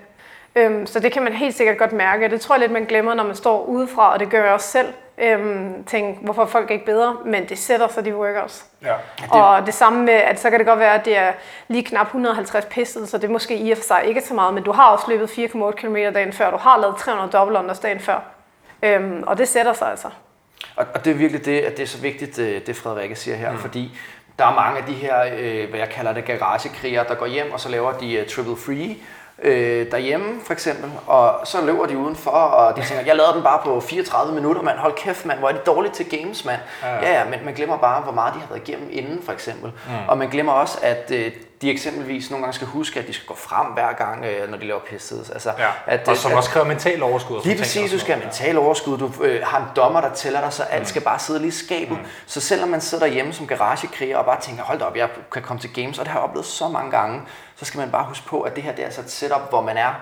Øhm, 0.55 0.86
så 0.86 0.99
det 0.99 1.12
kan 1.12 1.23
man 1.23 1.34
helt 1.34 1.55
sikkert 1.55 1.77
godt 1.77 1.93
mærke. 1.93 2.29
Det 2.29 2.41
tror 2.41 2.55
jeg 2.55 2.60
lidt, 2.60 2.71
man 2.71 2.86
glemmer, 2.86 3.13
når 3.13 3.23
man 3.23 3.36
står 3.36 3.63
udefra, 3.63 4.13
og 4.13 4.19
det 4.19 4.29
gør 4.29 4.43
jeg 4.43 4.53
også 4.53 4.67
selv. 4.67 4.88
Øhm, 5.17 5.84
tænk, 5.84 6.17
hvorfor 6.21 6.41
er 6.41 6.45
folk 6.45 6.71
ikke 6.71 6.86
bedre? 6.86 7.17
Men 7.25 7.49
det 7.49 7.58
sætter 7.58 7.88
sig 7.88 8.06
de 8.06 8.15
workouts. 8.15 8.65
Ja. 8.82 8.93
Og 9.32 9.65
det 9.65 9.73
samme 9.73 10.04
med, 10.04 10.13
at 10.13 10.39
så 10.39 10.49
kan 10.49 10.60
det 10.60 10.67
godt 10.67 10.80
være, 10.80 10.93
at 10.93 11.06
det 11.06 11.17
er 11.17 11.32
lige 11.67 11.84
knap 11.84 12.06
150 12.06 12.65
pistet, 12.65 13.10
så 13.10 13.17
det 13.17 13.23
er 13.23 13.32
måske 13.32 13.58
i 13.58 13.71
og 13.71 13.78
for 13.78 13.84
sig 13.84 14.04
ikke 14.06 14.21
så 14.21 14.34
meget, 14.34 14.54
men 14.54 14.63
du 14.63 14.71
har 14.71 14.89
også 14.89 15.06
løbet 15.10 15.30
4,8 15.30 15.71
km 15.71 15.95
dagen 15.95 16.34
før, 16.34 16.51
du 16.51 16.58
har 16.58 16.80
lavet 16.80 16.95
300 16.97 17.32
double 17.32 17.60
unders 17.60 17.80
dagen 17.80 17.99
før. 17.99 18.19
Øhm, 18.84 19.23
og 19.28 19.38
det 19.38 19.47
sætter 19.47 19.73
sig 19.73 19.89
altså. 19.89 20.08
Og, 20.75 20.86
og 20.93 21.06
det 21.06 21.12
er 21.12 21.15
virkelig 21.15 21.45
det, 21.45 21.60
at 21.60 21.78
det 21.78 21.84
er 21.84 21.88
så 21.88 22.01
vigtigt, 22.01 22.39
øh, 22.39 22.62
det 22.67 22.75
Frederikke 22.75 23.15
siger 23.15 23.38
her, 23.38 23.51
mm. 23.51 23.58
fordi 23.58 23.97
der 24.39 24.45
er 24.45 24.56
mange 24.56 24.80
af 24.80 24.86
de 24.86 24.93
her, 24.93 25.23
øh, 25.38 25.69
hvad 25.69 25.80
jeg 25.80 25.89
kalder 25.89 26.13
det, 26.13 26.25
garagekrigere, 26.25 27.06
der 27.08 27.15
går 27.15 27.25
hjem, 27.25 27.51
og 27.51 27.60
så 27.60 27.69
laver 27.69 27.91
de 27.91 28.21
uh, 28.21 28.28
triple 28.28 28.56
free 28.56 28.95
øh, 29.41 29.91
derhjemme 29.91 30.41
for 30.45 30.54
eksempel, 30.54 30.91
og 31.08 31.48
så 31.48 31.65
løber 31.65 31.86
de 31.86 31.98
udenfor, 31.98 32.32
og 32.32 32.76
de 32.76 32.82
tænker, 32.82 33.06
jeg 33.06 33.15
lavede 33.15 33.34
den 33.34 33.43
bare 33.43 33.60
på 33.63 33.80
34 33.80 34.36
minutter, 34.36 34.62
mand, 34.62 34.78
hold 34.78 34.93
kæft, 34.93 35.26
mand, 35.26 35.39
hvor 35.39 35.50
er 35.50 35.54
de 35.54 35.60
dårlige 35.65 35.93
til 35.93 36.19
games, 36.19 36.45
mand. 36.45 36.60
Ja. 36.84 36.95
Ja, 36.95 37.12
ja, 37.19 37.24
men 37.26 37.39
man 37.45 37.54
glemmer 37.54 37.78
bare, 37.78 38.02
hvor 38.02 38.12
meget 38.12 38.34
de 38.34 38.39
har 38.39 38.48
været 38.50 38.67
igennem 38.67 38.89
inden, 38.91 39.24
for 39.24 39.32
eksempel. 39.32 39.71
Mm. 39.88 39.93
Og 40.08 40.17
man 40.17 40.30
glemmer 40.30 40.54
også, 40.54 40.78
at 40.82 41.12
øh, 41.12 41.32
de 41.65 41.71
eksempelvis 41.71 42.30
nogle 42.32 42.43
gange 42.43 42.56
skal 42.56 42.67
huske, 42.67 42.99
at 42.99 43.08
de 43.08 43.13
skal 43.13 43.25
gå 43.28 43.36
frem 43.36 43.67
hver 43.67 43.93
gang, 43.93 44.25
øh, 44.25 44.49
når 44.51 44.58
de 44.58 44.65
laver 44.67 44.80
pistet. 44.80 45.30
Altså, 45.34 45.51
Ja. 45.58 45.67
at, 45.86 46.08
og 46.08 46.17
som 46.17 46.32
at, 46.32 46.38
også 46.38 46.49
kræver 46.49 46.65
mental 46.67 47.04
overskud. 47.04 47.41
Lige 47.43 47.58
præcis, 47.58 47.91
du 47.91 47.99
skal 47.99 48.13
have 48.15 48.25
mental 48.25 48.58
overskud, 48.58 48.97
du 48.97 49.12
øh, 49.23 49.41
har 49.45 49.58
en 49.60 49.65
dommer, 49.75 50.01
der 50.01 50.13
tæller 50.13 50.41
dig, 50.41 50.54
så 50.54 50.63
alt 50.63 50.88
skal 50.88 51.01
bare 51.01 51.19
sidde 51.19 51.39
lige 51.39 51.47
i 51.47 51.51
skabet. 51.51 51.97
Så 52.25 52.41
selvom 52.41 52.69
man 52.69 52.82
sidder 52.82 53.06
derhjemme 53.06 53.34
som 53.34 53.47
garagekriger 53.47 54.17
og 54.17 54.25
bare 54.25 54.41
tænker, 54.41 54.63
hold 54.63 54.80
da 54.80 54.86
op, 54.86 54.95
jeg 54.97 55.10
kan 55.32 55.41
komme 55.41 55.62
til 55.62 55.73
games, 55.73 55.99
og 55.99 56.06
det 56.06 56.12
har 56.12 56.19
jeg 56.19 56.28
oplevet 56.28 56.45
så 56.45 56.67
mange 56.67 56.91
gange, 56.91 57.21
så 57.56 57.65
skal 57.65 57.78
man 57.80 57.91
bare 57.91 58.06
huske 58.06 58.28
på, 58.28 58.41
at 58.41 58.56
det 58.56 58.63
her 58.63 58.71
det 58.71 58.80
er 58.82 58.86
altså 58.86 59.01
et 59.01 59.12
setup, 59.12 59.49
hvor 59.49 59.62
man 59.62 59.78
er 59.78 59.93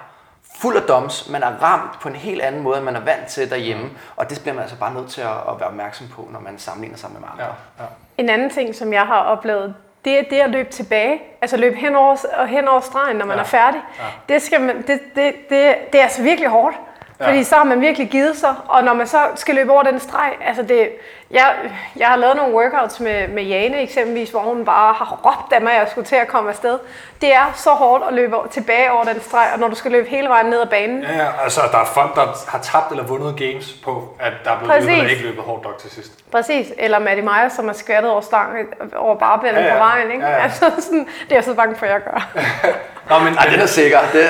fuld 0.61 0.75
af 0.77 0.81
doms, 0.83 1.29
man 1.29 1.43
er 1.43 1.51
ramt 1.61 1.99
på 2.01 2.09
en 2.09 2.15
helt 2.15 2.41
anden 2.41 2.61
måde, 2.61 2.77
end 2.77 2.85
man 2.85 2.95
er 2.95 2.99
vant 2.99 3.27
til 3.27 3.49
derhjemme, 3.49 3.89
og 4.15 4.29
det 4.29 4.39
bliver 4.41 4.53
man 4.53 4.61
altså 4.61 4.77
bare 4.77 4.93
nødt 4.93 5.09
til 5.09 5.21
at, 5.21 5.27
at 5.27 5.59
være 5.59 5.69
opmærksom 5.69 6.07
på, 6.07 6.27
når 6.31 6.39
man 6.39 6.59
sammenligner 6.59 6.97
sig 6.97 7.09
med 7.11 7.19
andre. 7.31 7.43
Ja, 7.45 7.83
ja. 7.83 7.89
En 8.17 8.29
anden 8.29 8.49
ting, 8.49 8.75
som 8.75 8.93
jeg 8.93 9.01
har 9.05 9.19
oplevet, 9.19 9.75
det 10.05 10.19
er 10.19 10.23
det 10.29 10.39
at 10.39 10.49
løbe 10.49 10.69
tilbage. 10.71 11.21
Altså 11.41 11.57
løbe 11.57 11.75
hen 11.75 11.95
over, 11.95 12.15
og 12.37 12.47
hen 12.47 12.67
over 12.67 12.79
stregen, 12.79 13.17
når 13.17 13.25
man 13.25 13.35
Ja. 13.37 13.41
er 13.41 13.45
færdig. 13.45 13.81
Det, 14.29 14.41
skal 14.41 14.61
man, 14.61 14.77
det, 14.77 14.99
det, 15.15 15.33
det, 15.49 15.75
det 15.93 15.99
er 15.99 16.03
altså 16.03 16.23
virkelig 16.23 16.49
hårdt. 16.49 16.75
Ja. 17.19 17.27
Fordi 17.27 17.43
så 17.43 17.55
har 17.55 17.63
man 17.63 17.81
virkelig 17.81 18.09
givet 18.09 18.37
sig, 18.37 18.55
og 18.67 18.83
når 18.83 18.93
man 18.93 19.07
så 19.07 19.17
skal 19.35 19.55
løbe 19.55 19.71
over 19.71 19.83
den 19.83 19.99
streg, 19.99 20.33
altså 20.45 20.63
det, 20.63 20.89
jeg, 21.33 21.55
jeg 21.95 22.07
har 22.07 22.15
lavet 22.15 22.35
nogle 22.35 22.55
workouts 22.55 22.99
med, 22.99 23.27
med 23.27 23.43
Jane 23.43 23.81
eksempelvis, 23.81 24.29
hvor 24.29 24.39
hun 24.39 24.65
bare 24.65 24.93
har 24.93 25.19
råbt 25.25 25.53
af 25.53 25.61
mig, 25.61 25.73
at 25.73 25.79
jeg 25.79 25.87
skulle 25.91 26.07
til 26.07 26.15
at 26.15 26.27
komme 26.27 26.49
afsted. 26.49 26.79
Det 27.21 27.33
er 27.33 27.51
så 27.55 27.69
hårdt 27.69 28.03
at 28.07 28.13
løbe 28.13 28.35
tilbage 28.51 28.91
over 28.91 29.03
den 29.03 29.21
streg, 29.21 29.47
og 29.53 29.59
når 29.59 29.67
du 29.67 29.75
skal 29.75 29.91
løbe 29.91 30.09
hele 30.09 30.27
vejen 30.29 30.45
ned 30.45 30.61
ad 30.61 30.67
banen. 30.67 31.03
Ja, 31.03 31.17
ja, 31.23 31.27
altså 31.43 31.61
der 31.71 31.77
er 31.77 31.85
folk, 31.85 32.15
der 32.15 32.27
har 32.47 32.59
tabt 32.59 32.91
eller 32.91 33.03
vundet 33.03 33.37
games 33.37 33.73
på, 33.85 34.15
at 34.19 34.33
der 34.43 34.51
er 34.51 34.57
blevet 34.57 34.71
Præcis. 34.71 34.85
løbet, 34.87 34.99
eller 34.99 35.11
ikke 35.11 35.23
løbet 35.23 35.43
hårdt 35.43 35.63
nok 35.63 35.77
til 35.77 35.91
sidst. 35.91 36.11
Præcis, 36.31 36.67
eller 36.77 36.99
Maddie 36.99 37.23
Meyer, 37.23 37.49
som 37.55 37.69
er 37.69 37.73
skvattet 37.73 38.11
over 38.11 38.21
stangen, 38.21 38.65
over 38.95 39.15
barbellen 39.15 39.63
Ja, 39.63 39.67
ja. 39.67 39.73
på 39.73 39.79
vejen. 39.79 40.11
Ikke? 40.11 40.25
Ja, 40.25 40.31
ja. 40.31 40.43
Altså, 40.43 40.71
sådan, 40.79 40.99
det 40.99 41.31
er 41.31 41.35
jeg 41.35 41.43
så 41.43 41.53
bange 41.53 41.75
for, 41.75 41.85
at 41.85 41.91
jeg 41.91 42.01
gør. 42.03 42.27
Nå, 43.09 43.19
men, 43.19 43.33
Ej, 43.37 43.45
den 43.45 43.59
er 43.59 43.65
sikker. 43.65 43.99
Det, 43.99 44.13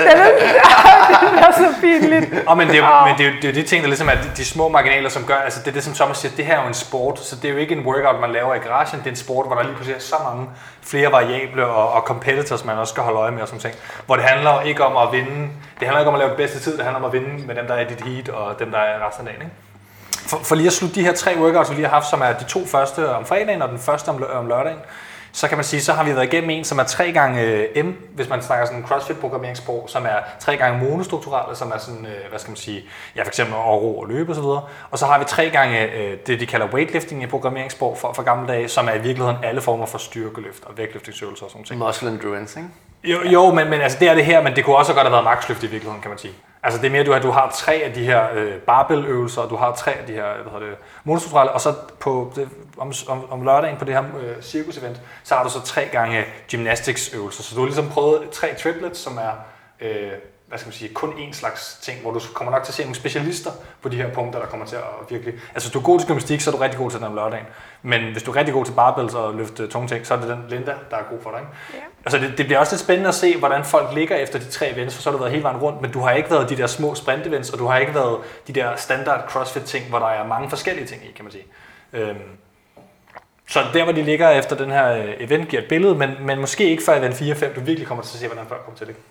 det 1.33 1.39
er 1.47 1.51
så 1.51 1.73
pinligt. 1.81 2.43
Og 2.47 2.57
men 2.57 2.67
det 2.67 2.75
er, 2.75 2.79
jo, 2.79 2.85
Åh. 2.85 3.07
men 3.07 3.17
det 3.17 3.25
er, 3.25 3.29
jo, 3.29 3.35
det 3.35 3.45
er 3.45 3.49
jo 3.49 3.55
de 3.55 3.63
ting, 3.63 3.81
der 3.81 3.87
ligesom 3.87 4.07
er 4.07 4.15
de, 4.15 4.31
de 4.37 4.45
små 4.45 4.67
marginaler, 4.69 5.09
som 5.09 5.23
gør, 5.25 5.35
altså 5.35 5.59
det 5.59 5.67
er 5.67 5.71
det, 5.71 5.83
som 5.83 5.93
Thomas 5.93 6.17
siger, 6.17 6.35
det 6.35 6.45
her 6.45 6.57
er 6.57 6.61
jo 6.61 6.67
en 6.67 6.73
sport, 6.93 7.19
så 7.19 7.35
det 7.35 7.45
er 7.45 7.53
jo 7.53 7.57
ikke 7.59 7.75
en 7.75 7.85
workout, 7.85 8.21
man 8.21 8.31
laver 8.31 8.55
i 8.55 8.57
garagen, 8.57 8.99
det 8.99 9.05
er 9.05 9.09
en 9.09 9.15
sport, 9.15 9.45
hvor 9.47 9.55
der 9.55 9.63
lige 9.63 9.73
pludselig 9.73 9.95
er 9.95 9.99
så 10.01 10.15
mange 10.23 10.49
flere 10.81 11.11
variable 11.11 11.65
og, 11.65 11.91
og 11.91 12.01
competitors, 12.01 12.65
man 12.65 12.77
også 12.77 12.91
skal 12.91 13.03
holde 13.03 13.19
øje 13.19 13.31
med 13.31 13.41
og 13.41 13.47
sådan 13.47 13.61
ting. 13.61 13.75
Hvor 14.05 14.15
det 14.15 14.25
handler 14.25 14.61
ikke 14.61 14.83
om 14.85 15.07
at 15.07 15.11
vinde, 15.11 15.49
det 15.79 15.87
handler 15.87 15.99
ikke 15.99 16.09
om 16.09 16.15
at 16.15 16.19
lave 16.19 16.29
det 16.29 16.37
bedste 16.37 16.59
tid, 16.59 16.77
det 16.77 16.83
handler 16.83 16.99
om 16.99 17.05
at 17.05 17.13
vinde 17.13 17.47
med 17.47 17.55
dem, 17.55 17.67
der 17.67 17.73
er 17.73 17.81
i 17.81 17.85
dit 17.85 18.01
heat 18.01 18.29
og 18.29 18.59
dem, 18.59 18.71
der 18.71 18.77
er 18.77 19.07
resten 19.07 19.27
af 19.27 19.33
dagen. 19.33 19.41
Ikke? 19.47 19.55
For, 20.29 20.37
for 20.37 20.55
lige 20.55 20.67
at 20.67 20.73
slutte 20.73 20.95
de 20.95 21.01
her 21.01 21.13
tre 21.13 21.37
workouts, 21.39 21.69
vi 21.69 21.75
lige 21.75 21.85
har 21.85 21.93
haft, 21.93 22.09
som 22.09 22.21
er 22.21 22.33
de 22.33 22.43
to 22.43 22.65
første 22.65 23.15
om 23.15 23.25
fredagen 23.25 23.61
og 23.61 23.69
den 23.69 23.79
første 23.79 24.09
om, 24.09 24.17
lø- 24.17 24.33
om 24.37 24.47
lørdagen, 24.47 24.79
så 25.35 25.47
kan 25.47 25.57
man 25.57 25.63
sige, 25.63 25.81
så 25.81 25.93
har 25.93 26.03
vi 26.03 26.15
været 26.15 26.33
igennem 26.33 26.49
en, 26.49 26.63
som 26.63 26.79
er 26.79 26.83
tre 26.83 27.11
gange 27.11 27.41
øh, 27.41 27.85
M, 27.85 27.89
hvis 28.15 28.29
man 28.29 28.41
snakker 28.41 28.65
sådan 28.65 28.79
en 28.79 28.85
CrossFit-programmeringssprog, 28.87 29.85
som 29.87 30.05
er 30.05 30.19
tre 30.39 30.57
gange 30.57 30.89
monostrukturelle, 30.89 31.55
som 31.55 31.71
er 31.71 31.77
sådan, 31.77 32.05
øh, 32.05 32.29
hvad 32.29 32.39
skal 32.39 32.51
man 32.51 32.57
sige, 32.57 32.83
ja 33.15 33.21
for 33.23 33.27
eksempel 33.27 33.55
at 33.55 33.65
ro 33.65 33.99
og 33.99 34.07
løbe 34.07 34.31
osv. 34.31 34.43
Og 34.91 34.99
så 34.99 35.05
har 35.05 35.19
vi 35.19 35.25
tre 35.25 35.49
gange 35.49 35.91
øh, 35.91 36.17
det, 36.27 36.39
de 36.39 36.45
kalder 36.45 36.67
weightlifting 36.67 37.23
i 37.23 37.25
programmeringssprog 37.25 37.97
for, 37.97 38.13
for 38.13 38.23
gamle 38.23 38.47
dage, 38.53 38.67
som 38.67 38.87
er 38.87 38.93
i 38.93 39.01
virkeligheden 39.01 39.37
alle 39.43 39.61
former 39.61 39.85
for 39.85 39.97
styrkeløft 39.97 40.63
og 40.65 40.77
vægtløftningsøvelser 40.77 41.45
og 41.45 41.51
sådan 41.51 41.65
ting. 41.65 41.79
muscle 41.79 42.09
endurance, 42.09 42.59
ikke? 42.59 42.69
Jo, 43.03 43.29
jo 43.29 43.53
men, 43.53 43.69
men 43.69 43.81
altså, 43.81 43.97
det 43.99 44.09
er 44.09 44.13
det 44.13 44.25
her, 44.25 44.43
men 44.43 44.55
det 44.55 44.65
kunne 44.65 44.75
også 44.75 44.93
godt 44.93 45.03
have 45.03 45.11
været 45.11 45.23
maxløft 45.23 45.63
i 45.63 45.67
virkeligheden, 45.67 46.01
kan 46.01 46.09
man 46.09 46.17
sige. 46.17 46.33
Altså 46.63 46.81
det 46.81 46.87
er 46.87 46.91
mere, 46.91 47.03
du 47.03 47.11
har, 47.11 47.19
du 47.19 47.31
har 47.31 47.51
tre 47.51 47.73
af 47.73 47.93
de 47.93 48.05
her 48.05 48.27
øh, 48.33 48.53
barbelløvelser, 48.53 49.41
og 49.41 49.49
du 49.49 49.55
har 49.55 49.75
tre 49.75 49.91
af 49.91 50.05
de 50.07 50.13
her 50.13 50.33
hvad 50.41 50.51
hedder 50.51 50.67
det, 50.67 50.77
monostrukturelle, 51.03 51.51
og 51.51 51.61
så 51.61 51.73
på 51.99 52.31
det, 52.35 52.49
om, 52.77 52.93
om, 53.07 53.31
om 53.31 53.43
lørdagen 53.43 53.77
på 53.77 53.85
det 53.85 53.93
her 53.93 54.03
øh, 54.03 54.35
cirkus-event, 54.41 54.97
så 55.23 55.35
har 55.35 55.43
du 55.43 55.49
så 55.49 55.61
tre 55.61 55.89
gange 55.91 56.25
gymnastics-øvelser. 56.51 57.43
Så 57.43 57.55
du 57.55 57.61
har 57.61 57.65
ligesom 57.65 57.89
prøvet 57.89 58.29
tre 58.29 58.55
triplets, 58.55 58.99
som 58.99 59.17
er 59.17 59.31
øh, 59.79 60.11
hvad 60.53 60.59
skal 60.59 60.67
man 60.67 60.73
sige, 60.73 60.93
kun 60.93 61.09
én 61.09 61.33
slags 61.33 61.77
ting, 61.81 62.01
hvor 62.01 62.11
du 62.11 62.19
kommer 62.33 62.51
nok 62.51 62.63
til 62.63 62.71
at 62.71 62.75
se 62.75 62.81
nogle 62.81 62.95
specialister 62.95 63.51
på 63.81 63.89
de 63.89 63.97
her 63.97 64.09
punkter, 64.13 64.39
der 64.39 64.47
kommer 64.47 64.65
til 64.65 64.75
at 64.75 64.83
virkelig... 65.09 65.33
Altså, 65.33 65.69
hvis 65.69 65.73
du 65.73 65.79
er 65.79 65.83
god 65.83 65.99
til 65.99 66.07
gymnastik, 66.07 66.41
så 66.41 66.49
er 66.49 66.55
du 66.55 66.59
rigtig 66.59 66.79
god 66.79 66.91
til 66.91 66.99
den 66.99 67.07
om 67.07 67.15
lørdagen. 67.15 67.45
Men 67.81 68.11
hvis 68.11 68.23
du 68.23 68.31
er 68.31 68.35
rigtig 68.35 68.53
god 68.53 68.65
til 68.65 68.71
barbells 68.73 69.13
og 69.13 69.33
løfte 69.33 69.67
tunge 69.67 69.87
ting, 69.87 70.07
så 70.07 70.13
er 70.13 70.19
det 70.19 70.29
den 70.29 70.43
Linda, 70.49 70.73
der 70.91 70.97
er 70.97 71.03
god 71.09 71.17
for 71.23 71.29
dig. 71.29 71.39
Ikke? 71.39 71.51
Ja. 71.73 71.79
Altså, 72.05 72.17
det, 72.17 72.37
det 72.37 72.45
bliver 72.45 72.59
også 72.59 72.73
lidt 72.73 72.81
spændende 72.81 73.07
at 73.07 73.15
se, 73.15 73.37
hvordan 73.37 73.63
folk 73.63 73.93
ligger 73.93 74.15
efter 74.15 74.39
de 74.39 74.45
tre 74.45 74.73
events, 74.73 74.95
for 74.95 75.01
så 75.01 75.09
har 75.09 75.17
du 75.17 75.23
været 75.23 75.31
hele 75.31 75.43
vejen 75.43 75.57
rundt, 75.57 75.81
men 75.81 75.91
du 75.91 75.99
har 75.99 76.11
ikke 76.11 76.31
været 76.31 76.49
de 76.49 76.57
der 76.57 76.67
små 76.67 76.95
sprint 76.95 77.27
events, 77.27 77.49
og 77.49 77.59
du 77.59 77.65
har 77.65 77.77
ikke 77.77 77.93
været 77.93 78.19
de 78.47 78.53
der 78.53 78.75
standard 78.75 79.29
crossfit 79.29 79.63
ting, 79.63 79.89
hvor 79.89 79.99
der 79.99 80.07
er 80.07 80.27
mange 80.27 80.49
forskellige 80.49 80.87
ting 80.87 81.05
i, 81.05 81.11
kan 81.11 81.25
man 81.25 81.31
sige. 81.31 81.45
Øhm, 81.93 82.17
så 83.47 83.59
der, 83.73 83.83
hvor 83.83 83.93
de 83.93 84.03
ligger 84.03 84.29
efter 84.29 84.55
den 84.55 84.71
her 84.71 84.93
øh, 84.93 85.13
event, 85.19 85.49
giver 85.49 85.61
et 85.61 85.67
billede, 85.67 85.95
men, 85.95 86.09
men 86.19 86.39
måske 86.39 86.69
ikke 86.69 86.83
før 86.83 86.95
event 86.95 87.15
4 87.15 87.33
og 87.33 87.37
5, 87.37 87.53
du 87.53 87.61
virkelig 87.61 87.87
kommer 87.87 88.03
til 88.03 88.15
at 88.15 88.19
se, 88.19 88.27
hvordan 88.27 88.45
folk 88.47 88.61
kommer 88.63 88.77
til 88.77 88.87
ligge. 88.87 89.01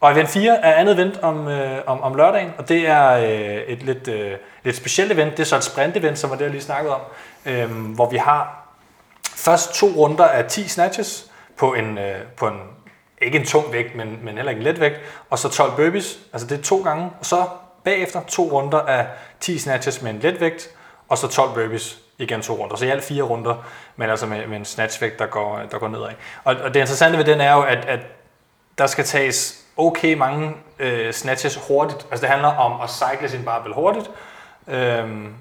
Og 0.00 0.12
event 0.12 0.28
4 0.28 0.64
er 0.64 0.74
andet 0.74 0.94
event 0.94 1.18
om, 1.22 1.48
øh, 1.48 1.78
om, 1.86 2.02
om 2.02 2.14
lørdagen, 2.14 2.52
og 2.58 2.68
det 2.68 2.88
er 2.88 3.10
øh, 3.10 3.62
et 3.66 3.82
lidt, 3.82 4.08
øh, 4.08 4.32
lidt 4.64 4.76
specielt 4.76 5.12
event. 5.12 5.36
Det 5.36 5.40
er 5.40 5.44
så 5.44 5.56
et 5.56 5.64
sprint-event, 5.64 6.14
som 6.14 6.30
var 6.30 6.36
det, 6.36 6.44
jeg 6.44 6.50
lige 6.50 6.62
snakkede 6.62 6.94
om, 6.94 7.00
øh, 7.46 7.70
hvor 7.70 8.10
vi 8.10 8.16
har 8.16 8.68
først 9.36 9.74
to 9.74 9.86
runder 9.86 10.24
af 10.24 10.44
10 10.44 10.68
snatches 10.68 11.30
på 11.56 11.74
en, 11.74 11.98
øh, 11.98 12.16
på 12.36 12.46
en 12.46 12.60
ikke 13.22 13.38
en 13.38 13.46
tung 13.46 13.72
vægt, 13.72 13.94
men, 13.94 14.18
men 14.22 14.34
heller 14.34 14.50
ikke 14.50 14.60
en 14.60 14.64
let 14.64 14.80
vægt, 14.80 15.00
og 15.30 15.38
så 15.38 15.48
12 15.48 15.72
burpees, 15.76 16.18
altså 16.32 16.46
det 16.48 16.58
er 16.58 16.62
to 16.62 16.82
gange, 16.82 17.10
og 17.20 17.26
så 17.26 17.44
bagefter 17.84 18.20
to 18.28 18.42
runder 18.52 18.78
af 18.78 19.06
10 19.40 19.58
snatches 19.58 20.02
med 20.02 20.10
en 20.10 20.18
let 20.18 20.40
vægt, 20.40 20.70
og 21.08 21.18
så 21.18 21.28
12 21.28 21.54
burpees 21.54 21.98
igen 22.18 22.42
to 22.42 22.54
runder. 22.54 22.76
Så 22.76 22.86
i 22.86 22.88
alt 22.88 23.04
fire 23.04 23.22
runder, 23.22 23.66
men 23.96 24.10
altså 24.10 24.26
med, 24.26 24.46
med 24.46 24.56
en 24.56 24.64
snatchvægt, 24.64 25.18
der 25.18 25.26
går, 25.26 25.60
der 25.70 25.78
går 25.78 25.88
nedad. 25.88 26.10
Og, 26.44 26.56
og 26.64 26.74
det 26.74 26.80
interessante 26.80 27.18
ved 27.18 27.24
den 27.24 27.40
er 27.40 27.52
jo, 27.52 27.62
at, 27.62 27.84
at 27.84 28.00
der 28.78 28.86
skal 28.86 29.04
tages 29.04 29.64
okay 29.76 30.14
mange 30.14 30.54
øh, 30.78 31.12
snatches 31.12 31.56
hurtigt. 31.68 32.06
Altså 32.10 32.20
det 32.20 32.30
handler 32.30 32.48
om 32.48 32.80
at 32.80 32.90
cycle 32.90 33.28
sin 33.28 33.44
barbell 33.44 33.74
hurtigt, 33.74 34.10
øhm, 34.68 35.34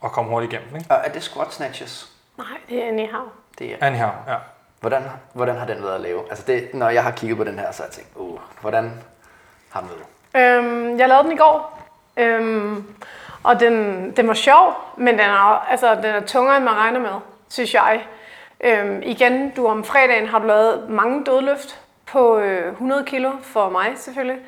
og 0.00 0.12
komme 0.12 0.30
hurtigt 0.30 0.52
igennem. 0.52 0.76
Ikke? 0.76 0.90
Og 0.90 0.96
er 1.04 1.08
det 1.08 1.22
squat 1.22 1.52
snatches? 1.52 2.08
Nej, 2.38 2.46
det 2.68 2.82
er 2.82 2.88
anyhow. 2.88 3.22
Det 3.58 3.72
er. 3.72 3.76
Anyhow, 3.80 4.10
ja. 4.28 4.36
Hvordan, 4.80 5.02
hvordan 5.32 5.56
har 5.56 5.66
den 5.66 5.82
været 5.82 5.94
at 5.94 6.00
lave? 6.00 6.20
Altså 6.30 6.44
det, 6.46 6.74
når 6.74 6.88
jeg 6.88 7.02
har 7.02 7.10
kigget 7.10 7.38
på 7.38 7.44
den 7.44 7.58
her, 7.58 7.72
så 7.72 7.82
har 7.82 7.86
jeg 7.88 7.92
tænkt, 7.92 8.10
uh, 8.14 8.38
hvordan 8.60 8.92
har 9.70 9.80
den 9.80 9.90
været? 9.90 10.58
Øhm, 10.58 10.98
jeg 10.98 11.08
lavede 11.08 11.24
den 11.24 11.32
i 11.32 11.36
går, 11.36 11.82
øhm, 12.16 12.94
og 13.42 13.60
den, 13.60 14.10
den 14.16 14.28
var 14.28 14.34
sjov, 14.34 14.74
men 14.96 15.14
den 15.14 15.20
er, 15.20 15.70
altså, 15.70 15.94
den 15.94 16.04
er 16.04 16.20
tungere, 16.20 16.56
end 16.56 16.64
man 16.64 16.74
regner 16.74 17.00
med, 17.00 17.20
synes 17.48 17.74
jeg. 17.74 18.06
Øhm, 18.60 19.02
igen, 19.02 19.50
du 19.50 19.66
om 19.66 19.84
fredagen 19.84 20.26
har 20.26 20.38
du 20.38 20.46
lavet 20.46 20.88
mange 20.88 21.24
dødløft 21.24 21.83
på 22.14 22.38
øh, 22.38 22.72
100 22.72 23.04
kilo 23.04 23.30
for 23.42 23.68
mig 23.68 23.92
selvfølgelig. 23.96 24.38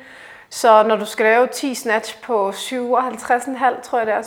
Så 0.49 0.83
når 0.83 0.95
du 0.95 1.05
skal 1.05 1.25
lave 1.25 1.47
10 1.47 1.75
snatch 1.75 2.21
på 2.21 2.49
57,5, 2.49 3.81
tror 3.83 3.97
jeg 3.97 4.07
det 4.07 4.13
er, 4.15 4.21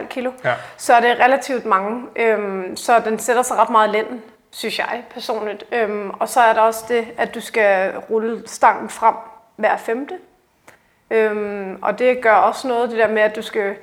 57,5 0.00 0.06
kilo, 0.06 0.30
Ja. 0.44 0.54
så 0.76 0.94
er 0.94 1.00
det 1.00 1.18
relativt 1.20 1.64
mange. 1.64 2.02
Øhm, 2.16 2.76
så 2.76 2.98
den 3.04 3.18
sætter 3.18 3.42
sig 3.42 3.56
ret 3.56 3.70
meget 3.70 3.88
i 3.88 3.92
lænden, 3.92 4.22
synes 4.50 4.78
jeg 4.78 5.04
personligt. 5.10 5.64
Øhm, 5.72 6.10
og 6.10 6.28
så 6.28 6.40
er 6.40 6.52
der 6.52 6.60
også 6.60 6.84
det, 6.88 7.06
at 7.18 7.34
du 7.34 7.40
skal 7.40 7.92
rulle 8.10 8.42
stangen 8.46 8.88
frem 8.88 9.14
hver 9.56 9.76
femte. 9.76 10.14
Øhm, 11.10 11.78
og 11.82 11.98
det 11.98 12.22
gør 12.22 12.34
også 12.34 12.68
noget, 12.68 12.90
det 12.90 12.98
der 12.98 13.08
med, 13.08 13.22
at 13.22 13.36
du 13.36 13.42
skal, 13.42 13.74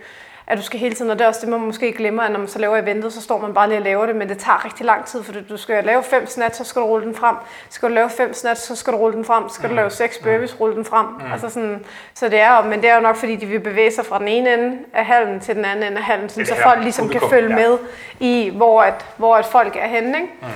at 0.52 0.58
du 0.58 0.64
skal 0.64 0.80
hele 0.80 0.95
tiden, 0.95 1.12
og 1.12 1.20
det 1.20 1.26
er 1.26 1.28
også 1.28 1.41
det, 1.41 1.49
man 1.49 1.60
måske 1.60 1.91
glemmer, 1.91 2.24
at 2.24 2.32
når 2.32 2.39
man 2.39 2.47
så 2.47 2.60
laver 2.60 2.78
eventet, 2.78 3.14
så 3.14 3.22
står 3.22 3.41
man 3.41 3.54
bare 3.54 3.70
lige 3.70 3.78
og 3.78 3.84
laver 3.84 4.06
det, 4.06 4.16
men 4.16 4.30
det 4.30 4.38
tager 4.38 4.66
rigtig 4.66 4.86
lang 4.86 5.06
tid, 5.06 5.24
for 5.24 5.34
du 5.49 5.58
skal 5.58 5.84
lave 5.84 6.04
fem 6.04 6.28
snatch, 6.28 6.58
så 6.58 6.64
skal 6.64 6.82
du 6.82 6.88
rulle 6.88 7.08
den 7.08 7.16
frem. 7.16 7.36
Skal 7.70 7.89
du 7.89 7.93
lave 7.93 8.10
fem 8.10 8.34
snatch, 8.34 8.68
så 8.68 8.76
skal 8.76 8.93
du 8.93 8.97
rulle 8.97 9.16
den 9.18 9.26
frem. 9.26 9.49
Skal 9.49 9.70
du 9.70 9.76
lave 9.76 9.89
seks 9.89 10.18
burpees, 10.18 10.60
rulle 10.60 10.76
den 10.76 10.86
frem. 10.86 11.06
Mm. 11.06 11.32
Altså 11.32 11.49
sådan, 11.49 11.86
så 12.14 12.30
det 12.30 12.39
er 12.39 12.64
men 12.64 12.82
det 12.82 12.89
er 12.89 12.95
jo 12.95 13.02
nok, 13.02 13.16
fordi 13.16 13.36
de 13.36 13.45
vil 13.45 13.60
bevæge 13.60 13.91
sig 13.91 14.06
fra 14.06 14.20
den 14.20 14.28
ene 14.28 14.54
ende 14.54 14.78
af 14.93 15.06
hallen 15.06 15.39
til 15.39 15.56
den 15.56 15.66
anden 15.66 15.86
ende 15.86 15.97
af 15.97 16.04
hallen, 16.04 16.30
sådan, 16.30 16.45
så 16.45 16.56
folk 16.64 16.80
ligesom 16.84 17.06
publikum, 17.06 17.30
kan 17.30 17.38
følge 17.38 17.49
ja. 17.49 17.68
med 17.68 17.78
i, 18.20 18.52
hvor, 18.56 18.82
at, 18.82 19.06
hvor 19.18 19.36
at 19.36 19.45
folk 19.45 19.76
er 19.76 19.88
henne. 19.88 20.18
Ikke? 20.18 20.34
Mm. 20.41 20.47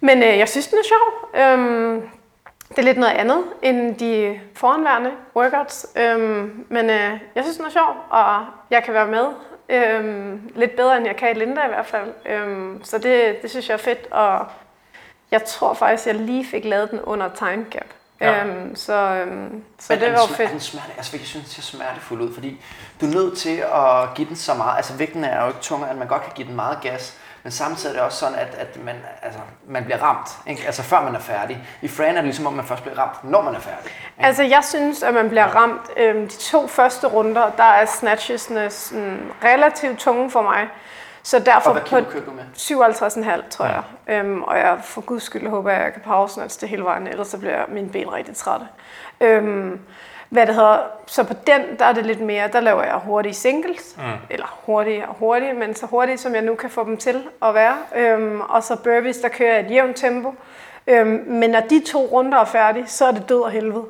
Men 0.00 0.22
øh, 0.22 0.38
jeg 0.38 0.48
synes, 0.48 0.68
den 0.68 0.78
er 0.78 0.84
sjov. 0.84 1.40
Øhm, 1.42 2.02
det 2.68 2.78
er 2.78 2.82
lidt 2.82 2.98
noget 2.98 3.12
andet 3.12 3.44
end 3.62 3.96
de 3.96 4.40
foranværende 4.54 5.10
workouts, 5.36 5.86
øhm, 5.96 6.66
men 6.68 6.90
øh, 6.90 7.20
jeg 7.34 7.44
synes, 7.44 7.56
den 7.56 7.66
er 7.66 7.70
sjov, 7.70 7.96
og 8.10 8.46
jeg 8.70 8.84
kan 8.84 8.94
være 8.94 9.06
med. 9.06 9.26
Øhm, 9.68 10.50
lidt 10.54 10.76
bedre, 10.76 10.96
end 10.96 11.06
jeg 11.06 11.16
kan 11.16 11.30
i 11.36 11.38
Linda 11.38 11.64
i 11.64 11.68
hvert 11.68 11.86
fald. 11.86 12.12
Øhm, 12.26 12.80
så 12.84 12.98
det, 12.98 13.42
det 13.42 13.50
synes 13.50 13.68
jeg 13.68 13.74
er 13.74 13.78
fedt, 13.78 14.06
og 14.10 14.46
jeg 15.30 15.44
tror 15.44 15.74
faktisk, 15.74 16.06
jeg 16.06 16.14
lige 16.14 16.46
fik 16.46 16.64
lavet 16.64 16.90
den 16.90 17.00
under 17.00 17.28
time 17.34 17.66
gap. 17.70 17.86
Ja. 18.20 18.44
Øhm, 18.44 18.76
så 18.76 18.92
øhm, 18.92 19.62
så 19.78 19.92
Men 19.92 20.00
det 20.00 20.12
var 20.12 20.16
smer- 20.18 20.34
fedt. 20.36 20.48
er 20.48 20.52
den 20.52 20.60
smerte, 20.60 20.88
altså 20.96 21.16
jeg 21.16 21.26
synes, 21.26 21.44
det 21.44 21.54
ser 21.54 21.62
smertefuld 21.76 22.20
ud, 22.22 22.34
fordi 22.34 22.60
du 23.00 23.06
er 23.06 23.10
nødt 23.14 23.38
til 23.38 23.56
at 23.74 24.14
give 24.14 24.28
den 24.28 24.36
så 24.36 24.54
meget, 24.54 24.76
altså 24.76 24.96
vægten 24.96 25.24
er 25.24 25.42
jo 25.42 25.48
ikke 25.48 25.60
tung, 25.60 25.84
at 25.84 25.96
man 25.96 26.08
godt 26.08 26.22
kan 26.22 26.32
give 26.34 26.46
den 26.48 26.56
meget 26.56 26.78
gas, 26.82 27.18
men 27.42 27.52
samtidig 27.52 27.92
er 27.92 27.96
det 27.96 28.02
også 28.02 28.18
sådan, 28.18 28.34
at, 28.38 28.54
at 28.58 28.84
man, 28.84 28.94
altså, 29.22 29.40
man 29.68 29.84
bliver 29.84 30.02
ramt, 30.02 30.28
ikke? 30.46 30.62
altså 30.66 30.82
før 30.82 31.02
man 31.02 31.14
er 31.14 31.18
færdig. 31.18 31.66
I 31.82 31.88
Fran 31.88 32.10
er 32.10 32.14
det 32.14 32.24
ligesom, 32.24 32.46
om 32.46 32.52
man 32.52 32.64
først 32.64 32.82
bliver 32.82 32.98
ramt, 32.98 33.24
når 33.24 33.42
man 33.42 33.54
er 33.54 33.60
færdig. 33.60 33.84
Ikke? 33.84 34.26
Altså, 34.26 34.42
jeg 34.42 34.64
synes, 34.64 35.02
at 35.02 35.14
man 35.14 35.28
bliver 35.28 35.46
ramt. 35.46 35.82
Øhm, 35.96 36.28
de 36.28 36.36
to 36.36 36.66
første 36.66 37.06
runder, 37.06 37.50
der 37.56 37.64
er 37.64 37.84
snatchesne 37.86 38.70
sådan 38.70 39.32
relativt 39.44 39.98
tunge 39.98 40.30
for 40.30 40.42
mig. 40.42 40.68
Så 41.22 41.38
derfor 41.38 41.70
og 41.70 41.72
hvad 41.72 42.02
på 42.02 42.10
kilo 42.10 42.32
med? 42.32 42.44
57,5, 43.42 43.48
tror 43.50 43.64
jeg. 43.66 43.82
Øhm, 44.06 44.42
og 44.42 44.58
jeg 44.58 44.78
for 44.82 45.00
guds 45.00 45.22
skyld 45.22 45.48
håber, 45.48 45.70
at 45.70 45.82
jeg 45.82 45.92
kan 45.92 46.02
power 46.02 46.26
snatch 46.26 46.60
det 46.60 46.68
hele 46.68 46.84
vejen, 46.84 47.06
ellers 47.06 47.28
så 47.28 47.38
bliver 47.38 47.64
mine 47.68 47.88
ben 47.90 48.12
rigtig 48.12 48.36
trætte. 48.36 48.66
Øhm, 49.20 49.80
hvad 50.28 50.46
det 50.46 50.54
hedder, 50.54 50.78
så 51.06 51.24
på 51.24 51.34
den, 51.46 51.62
der 51.78 51.84
er 51.84 51.92
det 51.92 52.06
lidt 52.06 52.20
mere, 52.20 52.48
der 52.48 52.60
laver 52.60 52.82
jeg 52.82 52.94
hurtige 52.94 53.34
singles, 53.34 53.96
mm. 53.96 54.02
eller 54.30 54.58
hurtige 54.66 55.08
og 55.08 55.14
hurtige, 55.14 55.52
men 55.52 55.74
så 55.74 55.86
hurtige, 55.86 56.18
som 56.18 56.34
jeg 56.34 56.42
nu 56.42 56.54
kan 56.54 56.70
få 56.70 56.84
dem 56.84 56.96
til 56.96 57.22
at 57.42 57.54
være. 57.54 57.76
Øhm, 57.96 58.40
og 58.40 58.62
så 58.62 58.76
burpees, 58.76 59.16
der 59.16 59.28
kører 59.28 59.52
jeg 59.54 59.60
et 59.60 59.70
jævnt 59.70 59.96
tempo. 59.96 60.34
Øhm, 60.86 61.24
men 61.26 61.50
når 61.50 61.60
de 61.60 61.82
to 61.86 62.06
runder 62.12 62.38
er 62.38 62.44
færdige, 62.44 62.86
så 62.86 63.06
er 63.06 63.10
det 63.12 63.28
død 63.28 63.40
og 63.40 63.50
helvede. 63.50 63.84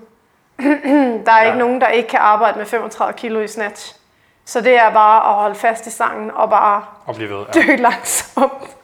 der 1.27 1.33
er 1.33 1.43
ja. 1.43 1.47
ikke 1.47 1.59
nogen, 1.59 1.81
der 1.81 1.89
ikke 1.89 2.09
kan 2.09 2.21
arbejde 2.21 2.59
med 2.59 2.67
35 2.67 3.13
kilo 3.19 3.41
i 3.41 3.49
snatch. 3.49 3.97
Så 4.45 4.61
det 4.61 4.79
er 4.79 4.91
bare 4.91 5.29
at 5.29 5.35
holde 5.35 5.55
fast 5.55 5.87
i 5.87 5.91
sangen 5.91 6.31
og 6.31 6.51
bare 6.51 6.85
Og 7.07 7.15
blive 7.15 7.31
ved. 7.31 7.45
Ja. 7.55 7.61
dø 7.61 7.77
langsomt. 7.77 8.77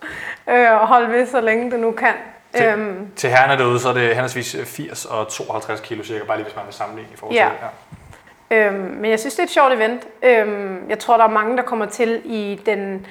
Øh, 0.49 0.73
og 0.73 0.87
holde 0.87 1.09
ved, 1.09 1.27
så 1.27 1.41
længe 1.41 1.71
du 1.71 1.77
nu 1.77 1.91
kan. 1.91 2.15
Til, 2.57 2.65
Øhm, 2.67 3.09
til 3.17 3.31
herrerne 3.31 3.59
derude, 3.63 3.81
så 3.81 3.89
er 3.89 3.93
det 3.93 4.09
henholdsvis 4.09 4.57
80 4.65 5.05
og 5.05 5.29
52 5.29 5.81
kilo 5.81 6.05
cirka, 6.05 6.25
bare 6.25 6.37
lige 6.37 6.45
hvis 6.45 6.57
man 6.57 6.65
vil 6.67 6.75
sammenligne 6.75 7.11
i 7.15 7.17
forhold 7.17 7.37
Ja. 7.37 7.49
til 8.51 8.57
ja. 8.57 8.67
øhm, 8.67 8.75
men 9.01 9.11
jeg 9.11 9.21
synes, 9.21 9.35
det 9.35 9.41
er 9.41 9.45
et 9.45 9.51
sjovt 9.51 9.73
event. 9.73 10.03
Øhm, 10.23 10.79
jeg 10.89 10.99
tror, 10.99 11.17
der 11.17 11.25
er 11.25 11.29
mange, 11.29 11.57
der 11.57 11.63
kommer 11.63 11.87
til 11.87 12.21
i 12.25 12.61
den 12.67 13.07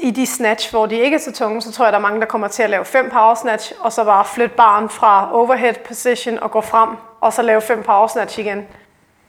i 0.00 0.10
de 0.10 0.26
snatch, 0.26 0.70
hvor 0.70 0.86
de 0.86 0.98
ikke 0.98 1.14
er 1.14 1.20
så 1.20 1.32
tunge, 1.32 1.62
så 1.62 1.72
tror 1.72 1.84
jeg, 1.84 1.92
der 1.92 1.98
er 1.98 2.02
mange, 2.02 2.20
der 2.20 2.26
kommer 2.26 2.48
til 2.48 2.62
at 2.62 2.70
lave 2.70 2.84
fem 2.84 3.10
power 3.10 3.34
snatch, 3.34 3.72
og 3.80 3.92
så 3.92 4.04
bare 4.04 4.24
flytte 4.24 4.56
barn 4.56 4.88
fra 4.88 5.28
overhead 5.34 5.74
position 5.86 6.38
og 6.38 6.50
gå 6.50 6.60
frem, 6.60 6.88
og 7.20 7.32
så 7.32 7.42
lave 7.42 7.60
fem 7.60 7.82
power 7.82 8.06
snatch 8.06 8.38
igen. 8.38 8.66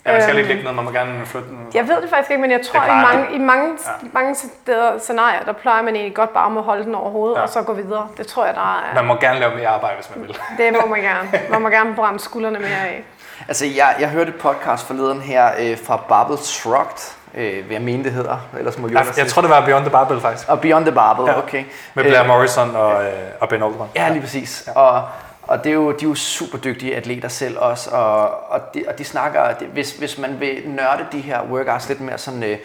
Ja, 0.05 0.11
man 0.11 0.21
skal 0.21 0.31
Øhm, 0.31 0.37
ikke 0.37 0.47
ligge 0.49 0.63
noget, 0.63 0.75
man 0.75 0.85
må 0.85 0.91
gerne 0.91 1.25
flytte 1.25 1.47
den. 1.49 1.59
Jeg 1.73 1.87
ved 1.87 2.01
det 2.01 2.09
faktisk 2.09 2.31
ikke, 2.31 2.41
men 2.41 2.51
jeg 2.51 2.59
tror, 2.61 2.83
i 2.83 2.87
mange, 2.87 3.35
i 3.35 3.39
mange, 3.39 3.77
ja. 3.85 4.07
mange 4.13 4.35
steder, 4.35 4.99
scenarier, 4.99 5.39
der 5.45 5.53
plejer 5.53 5.81
man 5.81 5.95
egentlig 5.95 6.15
godt 6.15 6.33
bare 6.33 6.49
med 6.49 6.57
at 6.61 6.65
holde 6.65 6.83
den 6.83 6.95
over 6.95 7.09
hovedet, 7.09 7.37
Ja. 7.37 7.41
og 7.41 7.49
så 7.49 7.61
gå 7.61 7.73
videre. 7.73 8.07
Det 8.17 8.27
tror 8.27 8.45
jeg, 8.45 8.53
der 8.55 8.61
er. 8.91 8.95
Man 8.95 9.05
må 9.05 9.15
gerne 9.15 9.39
lave 9.39 9.55
mere 9.55 9.67
arbejde, 9.67 9.95
hvis 9.95 10.09
man 10.15 10.27
vil. 10.27 10.37
Det 10.65 10.73
må 10.81 10.87
man 10.87 11.01
gerne. 11.01 11.31
Man 11.49 11.61
må 11.61 11.69
gerne 11.69 11.95
brænde 11.95 12.19
skuldrene 12.19 12.59
mere 12.59 12.69
af. 12.87 13.03
Altså, 13.47 13.65
jeg, 13.65 13.95
jeg 13.99 14.09
hørte 14.09 14.29
et 14.29 14.35
podcast 14.35 14.87
forleden 14.87 15.21
her 15.21 15.49
øh, 15.59 15.77
fra 15.85 15.97
Barbell 15.97 16.37
Shrugged, 16.39 17.15
øh, 17.35 17.65
hvad 17.65 17.73
jeg 17.75 17.81
mener 17.81 18.03
det 18.03 18.11
hedder, 18.11 18.37
ellers 18.57 18.77
må 18.77 18.87
Jeg, 18.87 18.93
Jonas 18.95 19.17
jeg 19.17 19.27
tror, 19.27 19.41
det 19.41 19.51
var 19.51 19.65
Beyond 19.65 19.83
the 19.83 19.91
Barbell 19.91 20.21
faktisk. 20.21 20.49
Og 20.49 20.61
Beyond 20.61 20.85
the 20.85 20.95
Barbell, 20.95 21.27
Ja. 21.27 21.37
okay. 21.37 21.63
Med 21.93 22.03
Blair 22.03 22.21
Øh, 22.21 22.27
Morrison 22.27 22.75
og, 22.75 23.03
øh, 23.03 23.11
og 23.41 23.49
Ben 23.49 23.63
Oldman. 23.63 23.87
Ja, 23.95 24.09
lige 24.09 24.21
præcis. 24.21 24.63
Ja. 24.67 24.79
Og, 24.81 25.03
og 25.47 25.63
det 25.63 25.69
er 25.69 25.73
jo, 25.73 25.91
de 25.91 26.05
er 26.05 26.09
jo 26.09 26.15
super 26.15 26.57
dygtige 26.57 26.95
atleter 26.95 27.27
selv 27.27 27.57
også, 27.57 27.89
og, 27.89 28.29
og, 28.51 28.61
de, 28.73 28.83
og 28.87 28.97
de 28.97 29.03
snakker, 29.03 29.53
det, 29.53 29.67
hvis, 29.67 29.91
hvis 29.91 30.17
man 30.17 30.39
vil 30.39 30.63
nørde 30.65 31.05
de 31.11 31.19
her 31.19 31.41
workouts 31.51 31.89
lidt 31.89 32.01
mere 32.01 32.17
sådan, 32.17 32.43
øh, 32.43 32.57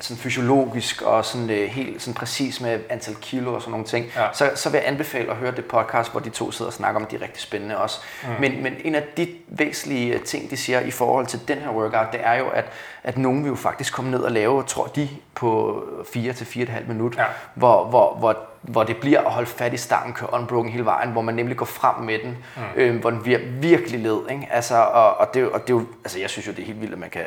sådan 0.00 0.16
fysiologisk 0.22 1.02
og 1.02 1.24
sådan 1.24 1.50
øh, 1.50 1.68
helt 1.68 2.02
sådan 2.02 2.14
præcis 2.14 2.60
med 2.60 2.80
antal 2.90 3.14
kilo 3.14 3.54
og 3.54 3.60
sådan 3.60 3.70
nogle 3.70 3.86
ting, 3.86 4.06
Ja. 4.16 4.26
så, 4.32 4.50
så 4.54 4.70
vil 4.70 4.78
jeg 4.78 4.88
anbefale 4.88 5.30
at 5.30 5.36
høre 5.36 5.50
det 5.56 5.64
podcast, 5.64 6.10
hvor 6.10 6.20
de 6.20 6.30
to 6.30 6.50
sidder 6.50 6.68
og 6.68 6.72
snakker 6.72 7.00
om, 7.00 7.06
de 7.06 7.16
er 7.16 7.22
rigtig 7.22 7.42
spændende 7.42 7.78
også. 7.78 8.00
Mm. 8.22 8.28
Men, 8.40 8.62
men 8.62 8.74
en 8.84 8.94
af 8.94 9.02
de 9.16 9.28
væsentlige 9.48 10.18
ting, 10.18 10.50
de 10.50 10.56
siger 10.56 10.80
i 10.80 10.90
forhold 10.90 11.26
til 11.26 11.40
den 11.48 11.58
her 11.58 11.70
workout, 11.70 12.12
det 12.12 12.20
er 12.24 12.34
jo, 12.34 12.48
at, 12.48 12.64
at 13.04 13.18
nogen 13.18 13.42
vil 13.44 13.48
jo 13.48 13.56
faktisk 13.56 13.94
komme 13.94 14.10
ned 14.10 14.20
og 14.20 14.30
lave, 14.32 14.62
tror 14.62 14.86
de, 14.86 15.08
på 15.34 15.82
4 16.12 16.32
til 16.32 16.44
4,5 16.44 16.88
minut, 16.88 17.16
Ja. 17.16 17.24
hvor, 17.54 17.84
hvor, 17.84 18.14
hvor, 18.14 18.38
hvor 18.62 18.84
det 18.84 18.96
bliver 18.96 19.20
at 19.20 19.30
holde 19.30 19.46
fat 19.46 19.72
i 19.72 19.76
stangen, 19.76 20.12
køre 20.14 20.32
unbroken 20.32 20.70
hele 20.72 20.84
vejen, 20.84 21.10
hvor 21.10 21.20
man 21.22 21.34
nemlig 21.34 21.56
går 21.56 21.66
frem 21.66 22.04
med 22.04 22.18
den, 22.18 22.36
mm. 22.56 22.62
øh, 22.76 23.00
hvor 23.00 23.10
den 23.10 23.22
bliver 23.22 23.38
virkelig 23.60 24.00
led. 24.00 24.20
Ikke? 24.30 24.48
Altså, 24.50 24.76
og, 24.76 25.16
og, 25.16 25.34
det, 25.34 25.40
er 25.40 25.44
jo- 25.44 25.50
og 25.52 25.60
det 25.60 25.70
er 25.72 25.78
jo, 25.78 25.84
altså 26.04 26.18
jeg 26.20 26.30
synes 26.30 26.46
jo, 26.46 26.52
det 26.52 26.62
er 26.62 26.66
helt 26.66 26.80
vildt, 26.80 26.92
at 26.92 26.98
man 26.98 27.10
kan, 27.10 27.22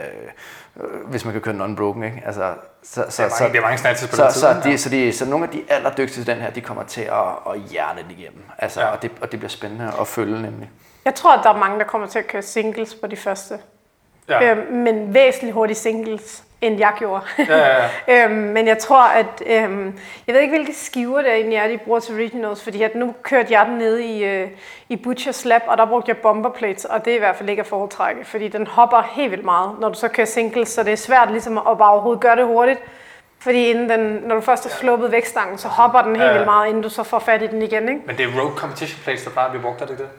øh, 0.81 1.05
hvis 1.09 1.25
man 1.25 1.31
kan 1.33 1.41
køre 1.41 1.53
den 1.53 1.61
unbroken. 1.61 2.03
Ikke? 2.03 2.21
Altså, 2.25 2.53
så, 2.83 3.05
så, 3.09 3.23
Det 3.23 3.29
er 3.31 3.39
mange, 3.39 3.51
det 3.53 3.57
er 3.57 3.61
mange 3.61 3.77
snatches 3.77 4.09
på 4.09 4.15
så, 4.15 4.23
den 4.23 4.31
så, 4.31 4.53
tid. 4.63 4.71
de, 4.71 4.77
så, 4.77 4.89
de, 4.89 5.13
så 5.13 5.25
nogle 5.25 5.45
af 5.45 5.51
de 5.51 5.63
allerdygtigste 5.69 6.31
den 6.33 6.41
her, 6.41 6.51
de 6.51 6.61
kommer 6.61 6.83
til 6.83 7.01
at, 7.01 7.53
at 7.53 7.59
hjerne 7.69 7.99
det 8.09 8.15
igennem. 8.19 8.43
Altså, 8.57 8.79
Ja. 8.81 8.85
ja. 8.87 8.91
og, 8.93 9.01
det, 9.01 9.11
og 9.21 9.31
det 9.31 9.39
bliver 9.39 9.49
spændende 9.49 9.91
at 10.01 10.07
følge 10.07 10.41
nemlig. 10.41 10.71
Jeg 11.05 11.15
tror, 11.15 11.33
at 11.37 11.39
der 11.43 11.49
er 11.53 11.57
mange, 11.57 11.79
der 11.79 11.85
kommer 11.85 12.07
til 12.07 12.19
at 12.19 12.27
køre 12.27 12.41
singles 12.41 12.95
på 12.95 13.07
de 13.07 13.15
første. 13.15 13.57
Ja. 14.29 14.43
Ja. 14.43 14.55
Øhm, 14.55 14.73
men 14.73 15.13
væsentligt 15.13 15.53
hurtigt 15.53 15.79
singles, 15.79 16.43
end 16.63 16.79
jeg 16.79 16.91
gjorde. 16.97 17.21
Ja, 17.37 17.57
ja, 17.57 17.89
ja. 18.07 18.25
øhm, 18.25 18.33
men 18.33 18.67
jeg 18.67 18.77
tror, 18.77 19.03
at... 19.03 19.43
Øhm, 19.45 19.99
jeg 20.27 20.35
ved 20.35 20.41
ikke, 20.41 20.55
hvilke 20.55 20.73
skiver 20.75 21.21
det 21.21 21.33
egentlig 21.33 21.57
er, 21.57 21.67
de 21.67 21.77
bruger 21.77 21.99
til 21.99 22.15
regionals, 22.15 22.63
fordi 22.63 22.83
at 22.83 22.95
nu 22.95 23.13
kørte 23.23 23.47
jeg 23.53 23.65
den 23.65 23.77
nede 23.77 24.03
i, 24.05 24.23
øh, 24.25 24.47
i 24.89 25.01
Butcher's 25.07 25.47
Lab, 25.47 25.61
og 25.67 25.77
der 25.77 25.85
brugte 25.85 26.09
jeg 26.09 26.17
bomber 26.17 26.49
plates, 26.49 26.85
og 26.85 27.05
det 27.05 27.11
er 27.11 27.15
i 27.15 27.19
hvert 27.19 27.35
fald 27.35 27.49
ikke 27.49 27.59
at 27.59 27.67
foretrække, 27.67 28.25
fordi 28.25 28.47
den 28.47 28.67
hopper 28.67 29.01
helt 29.11 29.31
vildt 29.31 29.45
meget, 29.45 29.71
når 29.79 29.89
du 29.89 29.95
så 29.99 30.07
kører 30.07 30.27
singles, 30.27 30.69
så 30.69 30.83
det 30.83 30.93
er 30.93 30.97
svært 30.97 31.31
ligesom 31.31 31.57
at 31.57 31.77
bare 31.77 31.91
overhovedet 31.91 32.21
gøre 32.21 32.35
det 32.35 32.45
hurtigt. 32.45 32.79
Fordi 33.39 33.69
inden 33.69 33.89
den, 33.89 33.99
når 34.25 34.35
du 34.35 34.41
først 34.41 34.63
har 34.63 34.69
sluppet 34.69 35.11
vægtstangen, 35.11 35.57
så 35.57 35.67
hopper 35.67 36.01
den 36.01 36.15
helt 36.15 36.27
Ja. 36.27 36.31
vildt 36.33 36.45
meget, 36.45 36.67
inden 36.69 36.83
du 36.83 36.89
så 36.89 37.03
får 37.03 37.19
fat 37.19 37.41
i 37.41 37.47
den 37.47 37.61
igen, 37.61 37.89
ikke? 37.89 38.01
Men 38.05 38.17
det 38.17 38.25
er 38.25 38.41
road 38.41 38.51
competition 38.55 38.99
plates, 39.03 39.23
der 39.23 39.29
plejer 39.31 39.45
at 39.47 39.51
blive 39.51 39.63
brugt, 39.63 39.81
er 39.81 39.85
det 39.85 39.91
ikke 39.91 40.03
det? 40.03 40.09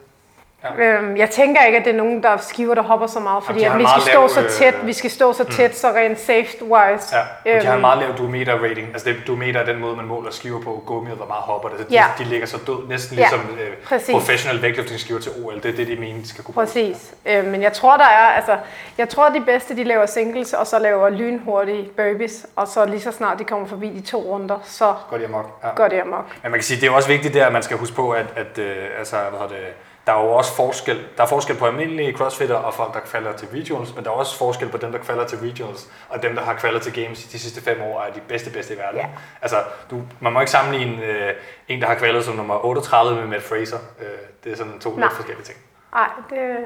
Øhm, 0.79 1.17
jeg 1.17 1.31
tænker 1.31 1.63
ikke, 1.63 1.79
at 1.79 1.85
det 1.85 1.93
er 1.93 1.97
nogen, 1.97 2.23
der 2.23 2.37
skiver, 2.37 2.75
der 2.75 2.83
hopper 2.83 3.07
så 3.07 3.21
meget, 3.21 3.45
fordi 3.45 3.59
de 3.59 3.65
at 3.67 3.71
har 3.73 3.79
vi 3.79 3.85
skal 3.91 4.03
stå 4.13 4.21
lav, 4.21 4.29
så 4.29 4.59
tæt, 4.59 4.75
øh, 4.81 4.87
vi 4.87 4.93
skal 4.93 5.11
stå 5.11 5.33
så 5.33 5.45
tæt, 5.45 5.77
så 5.77 5.89
rent 5.89 6.19
safe-wise. 6.21 7.17
Ja, 7.17 7.21
og 7.21 7.45
de 7.45 7.51
har 7.51 7.61
en 7.61 7.67
Øhm, 7.73 7.81
meget 7.81 7.99
lav 7.99 8.17
duometer 8.19 8.55
rating. 8.55 8.89
Altså 8.93 9.09
det, 9.09 9.17
duometer 9.27 9.61
er 9.61 9.65
den 9.65 9.79
måde, 9.81 9.97
man 9.97 10.05
måler 10.05 10.31
skiver 10.31 10.61
på 10.61 10.83
gummiet, 10.87 11.17
hvor 11.17 11.27
meget 11.27 11.43
hopper 11.43 11.69
det. 11.69 11.79
Så 11.79 11.85
de, 11.89 11.93
Ja. 11.95 12.05
de 12.19 12.25
ligger 12.25 12.47
så 12.47 12.59
død, 12.67 12.89
næsten 12.89 13.17
Ja, 13.19 13.23
ligesom 13.23 13.41
øh, 13.61 13.77
præcis. 13.85 14.11
professional 14.15 14.61
weightlifting 14.63 15.01
skiver 15.01 15.21
til 15.21 15.33
OL. 15.45 15.55
Det 15.55 15.65
er 15.73 15.77
det, 15.77 15.87
de 15.87 15.97
mener, 15.97 16.21
de 16.23 16.29
skal 16.29 16.45
kunne 16.45 16.55
bruge. 16.55 16.67
Præcis. 16.67 17.15
Øh, 17.27 17.45
men 17.45 17.63
jeg 17.63 17.73
tror, 17.73 17.97
der 17.97 18.05
er, 18.05 18.27
altså, 18.37 18.57
jeg 18.99 19.09
tror, 19.09 19.29
de 19.29 19.41
bedste, 19.41 19.77
de 19.77 19.85
laver 19.85 20.07
singles, 20.07 20.53
og 20.53 20.67
så 20.67 20.79
laver 20.79 21.09
lynhurtige 21.11 21.89
burpees, 21.97 22.47
og 22.57 22.69
så 22.69 22.85
lige 22.87 23.01
så 23.01 23.13
snart 23.13 23.39
de 23.39 23.45
kommer 23.45 23.67
forbi 23.67 23.89
de 23.89 24.01
to 24.01 24.19
runder, 24.19 24.59
så 24.65 24.95
Går 25.11 25.17
de 25.19 25.25
amok. 25.25 25.61
Ja. 25.65 25.69
går 25.77 25.89
det 25.89 26.01
amok. 26.01 26.25
Men 26.43 26.51
man 26.51 26.61
kan 26.61 26.63
sige, 26.65 26.81
det 26.81 26.87
er 26.87 26.91
også 26.91 27.09
vigtigt 27.09 27.35
der, 27.35 27.47
at 27.47 27.53
man 27.53 27.63
skal 27.63 27.77
huske 27.77 27.97
på, 27.97 28.11
at, 28.11 28.27
at 28.37 28.59
øh, 28.59 28.77
altså, 28.99 29.17
hvad 29.17 29.41
hedder 29.41 29.55
det, 29.55 29.65
der 30.07 30.13
er 30.13 30.25
jo 30.25 30.31
også 30.31 30.55
forskel, 30.55 31.05
der 31.17 31.23
er 31.23 31.27
forskel 31.27 31.57
på 31.57 31.67
almindelige 31.67 32.17
crossfitter 32.17 32.55
og 32.57 32.75
folk, 32.75 32.95
der 32.95 33.01
falder 33.05 33.33
til 33.37 33.49
regionals, 33.49 33.95
men 33.95 34.05
der 34.05 34.11
er 34.11 34.15
også 34.15 34.39
forskel 34.39 34.69
på 34.69 34.77
dem, 34.77 34.93
der 34.93 35.03
falder 35.03 35.27
til 35.27 35.39
regionals, 35.39 35.91
og 36.09 36.23
dem, 36.23 36.35
der 36.35 36.43
har 36.43 36.55
kvalet 36.55 36.83
til 36.83 37.05
games 37.05 37.25
de 37.25 37.39
sidste 37.39 37.63
fem 37.63 37.83
år, 37.83 38.03
er 38.03 38.13
de 38.13 38.21
bedste, 38.29 38.51
bedste 38.51 38.75
i 38.75 38.79
verden. 38.79 39.01
Ja. 39.01 39.07
Altså, 39.43 39.57
du, 39.91 40.03
man 40.21 40.33
må 40.33 40.41
ikke 40.41 40.51
sammenligne 40.51 41.05
øh, 41.05 41.33
en, 41.69 41.81
der 41.81 41.87
har 41.87 41.95
kvalet 41.95 42.25
som 42.25 42.35
nummer 42.37 42.65
38 42.65 43.21
med 43.21 43.27
Matt 43.27 43.43
Fraser. 43.43 43.79
Øh, 44.01 44.07
det 44.45 44.53
er 44.53 44.57
sådan 44.57 44.79
to 44.81 44.91
Nej. 44.91 45.01
lidt 45.01 45.13
forskellige 45.13 45.45
ting. 45.45 45.59
Nej, 45.95 46.09
det, 46.31 46.57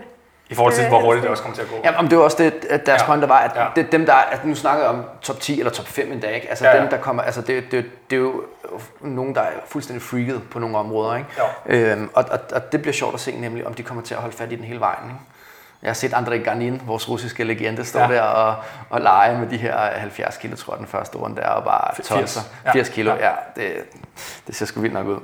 I 0.50 0.54
forhold 0.54 0.74
til, 0.74 0.82
Øh, 0.84 0.88
hvor 0.88 1.00
hurtigt 1.00 1.22
det 1.22 1.30
også 1.30 1.42
kommer 1.42 1.56
til 1.56 1.62
at 1.62 1.68
gå. 1.68 1.74
Ja, 1.84 1.98
om 1.98 2.08
det 2.08 2.18
var 2.18 2.24
også 2.24 2.36
det, 2.42 2.64
at 2.70 2.86
deres 2.86 2.86
Ja. 2.86 2.92
ja. 3.04 3.06
pointe 3.06 3.28
var, 3.28 3.38
at 3.38 3.50
Ja. 3.54 3.62
ja. 3.62 3.68
det 3.76 3.86
er 3.86 3.90
dem, 3.90 4.06
der, 4.06 4.14
at 4.14 4.44
nu 4.44 4.54
snakker 4.54 4.82
jeg 4.82 4.90
om 4.90 5.04
top 5.22 5.40
10 5.40 5.58
eller 5.58 5.72
top 5.72 5.86
5 5.86 6.12
endda, 6.12 6.28
ikke? 6.28 6.48
Altså 6.48 6.64
Ja, 6.64 6.70
ja, 6.70 6.76
ja. 6.76 6.82
dem, 6.82 6.90
der 6.90 6.96
kommer, 6.98 7.22
altså 7.22 7.40
det, 7.40 7.64
det, 7.72 7.84
det 8.10 8.16
er 8.16 8.20
jo 8.20 8.42
nogen, 9.00 9.34
der 9.34 9.40
er 9.40 9.50
fuldstændig 9.66 10.02
freaket 10.02 10.42
på 10.50 10.58
nogle 10.58 10.78
områder, 10.78 11.16
ikke? 11.16 11.28
Jo. 11.38 11.44
Øhm, 11.66 12.10
og, 12.14 12.24
og, 12.30 12.38
og, 12.52 12.72
det 12.72 12.82
bliver 12.82 12.94
sjovt 12.94 13.14
at 13.14 13.20
se, 13.20 13.32
nemlig 13.40 13.66
om 13.66 13.74
de 13.74 13.82
kommer 13.82 14.02
til 14.02 14.14
at 14.14 14.20
holde 14.20 14.36
fat 14.36 14.52
i 14.52 14.56
den 14.56 14.64
hele 14.64 14.80
vejen, 14.80 15.04
ikke? 15.04 15.20
Jeg 15.82 15.88
har 15.88 15.94
set 15.94 16.12
André 16.12 16.36
Garnin, 16.36 16.82
vores 16.86 17.08
russiske 17.08 17.44
legende, 17.44 17.84
stå 17.84 17.98
Ja. 17.98 18.08
ja. 18.08 18.14
der 18.14 18.22
og, 18.22 18.54
og 18.90 19.00
lege 19.00 19.38
med 19.38 19.46
de 19.48 19.56
her 19.56 19.76
70 19.78 20.36
kilo, 20.36 20.56
tror 20.56 20.72
jeg, 20.72 20.78
den 20.78 20.86
første 20.86 21.18
runde 21.18 21.36
der, 21.40 21.48
og 21.48 21.64
bare 21.64 21.94
80. 21.96 22.08
tonser. 22.08 22.40
Ja. 22.66 22.72
80 22.72 22.88
kilo, 22.88 23.10
Ja. 23.14 23.16
ja. 23.26 23.30
ja 23.56 23.62
det, 23.68 23.72
det 24.46 24.56
ser 24.56 24.66
sgu 24.66 24.80
vildt 24.80 24.94
nok 24.94 25.06
ud. 25.06 25.18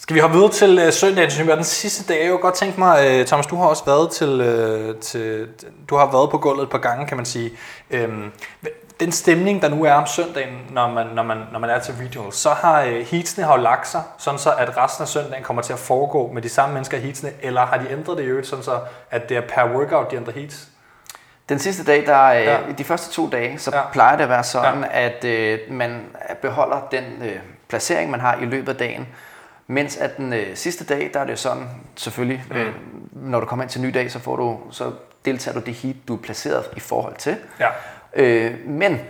Skal 0.00 0.14
vi 0.14 0.20
hoppe 0.20 0.36
videre 0.36 0.52
til 0.52 0.78
øh, 0.78 0.92
søndagen, 0.92 1.30
som 1.30 1.48
er 1.50 1.54
den 1.54 1.64
sidste 1.64 2.12
dag? 2.14 2.22
Jeg 2.22 2.30
kunne 2.30 2.40
godt 2.40 2.54
tænke 2.54 2.78
mig, 2.80 3.06
øh, 3.06 3.26
Thomas, 3.26 3.46
du 3.46 3.56
har 3.56 3.64
også 3.66 3.84
været 3.84 4.10
til, 4.10 4.40
øh, 4.40 4.96
til, 4.96 5.48
du 5.90 5.96
har 5.96 6.12
været 6.12 6.30
på 6.30 6.38
gulvet 6.38 6.62
et 6.62 6.70
par 6.70 6.78
gange, 6.78 7.06
kan 7.06 7.16
man 7.16 7.26
sige. 7.26 7.50
Øhm, 7.90 8.32
den 9.00 9.12
stemning, 9.12 9.62
der 9.62 9.68
nu 9.68 9.84
er 9.84 9.92
om 9.92 10.06
søndagen, 10.06 10.58
når 10.70 10.88
man, 10.90 11.06
når 11.06 11.22
man, 11.22 11.38
når 11.52 11.58
man 11.58 11.70
er 11.70 11.78
til 11.78 11.94
regional, 11.94 12.32
så 12.32 12.50
har 12.50 12.82
øh, 12.82 13.06
heatsene 13.06 13.44
har 13.46 13.56
jo 13.56 13.62
lagt 13.62 13.88
sig, 13.88 14.02
sådan 14.18 14.38
så 14.38 14.52
at 14.58 14.76
resten 14.76 15.02
af 15.02 15.08
søndagen 15.08 15.44
kommer 15.44 15.62
til 15.62 15.72
at 15.72 15.78
foregå 15.78 16.30
med 16.32 16.42
de 16.42 16.48
samme 16.48 16.72
mennesker 16.72 16.96
i 16.96 17.00
heatsene, 17.00 17.32
eller 17.42 17.66
har 17.66 17.76
de 17.78 17.90
ændret 17.90 18.18
det 18.18 18.24
i 18.24 18.26
øvrigt, 18.26 18.46
sådan 18.46 18.64
så 18.64 18.80
at 19.10 19.28
det 19.28 19.36
er 19.36 19.42
per 19.48 19.76
workout, 19.76 20.10
de 20.10 20.16
ændrer 20.16 20.32
heats? 20.32 20.68
Den 21.48 21.58
sidste 21.58 21.84
dag, 21.84 22.06
der 22.06 22.14
er, 22.14 22.32
Ja. 22.40 22.58
de 22.78 22.84
første 22.84 23.12
to 23.12 23.28
dage, 23.30 23.58
så 23.58 23.70
ja. 23.74 23.82
plejer 23.92 24.16
det 24.16 24.24
at 24.24 24.30
være 24.30 24.44
sådan, 24.44 24.80
ja. 24.80 25.06
at 25.06 25.24
øh, 25.24 25.58
man 25.70 26.00
beholder 26.42 26.88
den 26.90 27.04
øh, 27.24 27.36
placering, 27.68 28.10
man 28.10 28.20
har 28.20 28.36
i 28.42 28.44
løbet 28.44 28.68
af 28.72 28.76
dagen. 28.76 29.08
Mens 29.70 29.96
at 29.96 30.16
den 30.16 30.32
øh, 30.32 30.56
sidste 30.56 30.84
dag, 30.84 31.10
der 31.14 31.20
er 31.20 31.24
det 31.24 31.38
sådan, 31.38 31.64
selvfølgelig, 31.96 32.44
Mm. 32.50 32.56
øh, 32.56 32.72
når 33.12 33.40
du 33.40 33.46
kommer 33.46 33.62
ind 33.62 33.70
til 33.70 33.80
en 33.80 33.86
ny 33.88 33.94
dag, 33.94 34.10
så, 34.10 34.18
får 34.18 34.36
du, 34.36 34.58
så 34.70 34.92
deltager 35.24 35.60
du 35.60 35.64
det 35.66 35.74
heat, 35.74 35.96
du 36.08 36.14
er 36.16 36.20
placeret 36.22 36.64
i 36.76 36.80
forhold 36.80 37.16
til. 37.16 37.36
Ja. 37.60 37.68
Øh, 38.14 38.54
men 38.66 39.00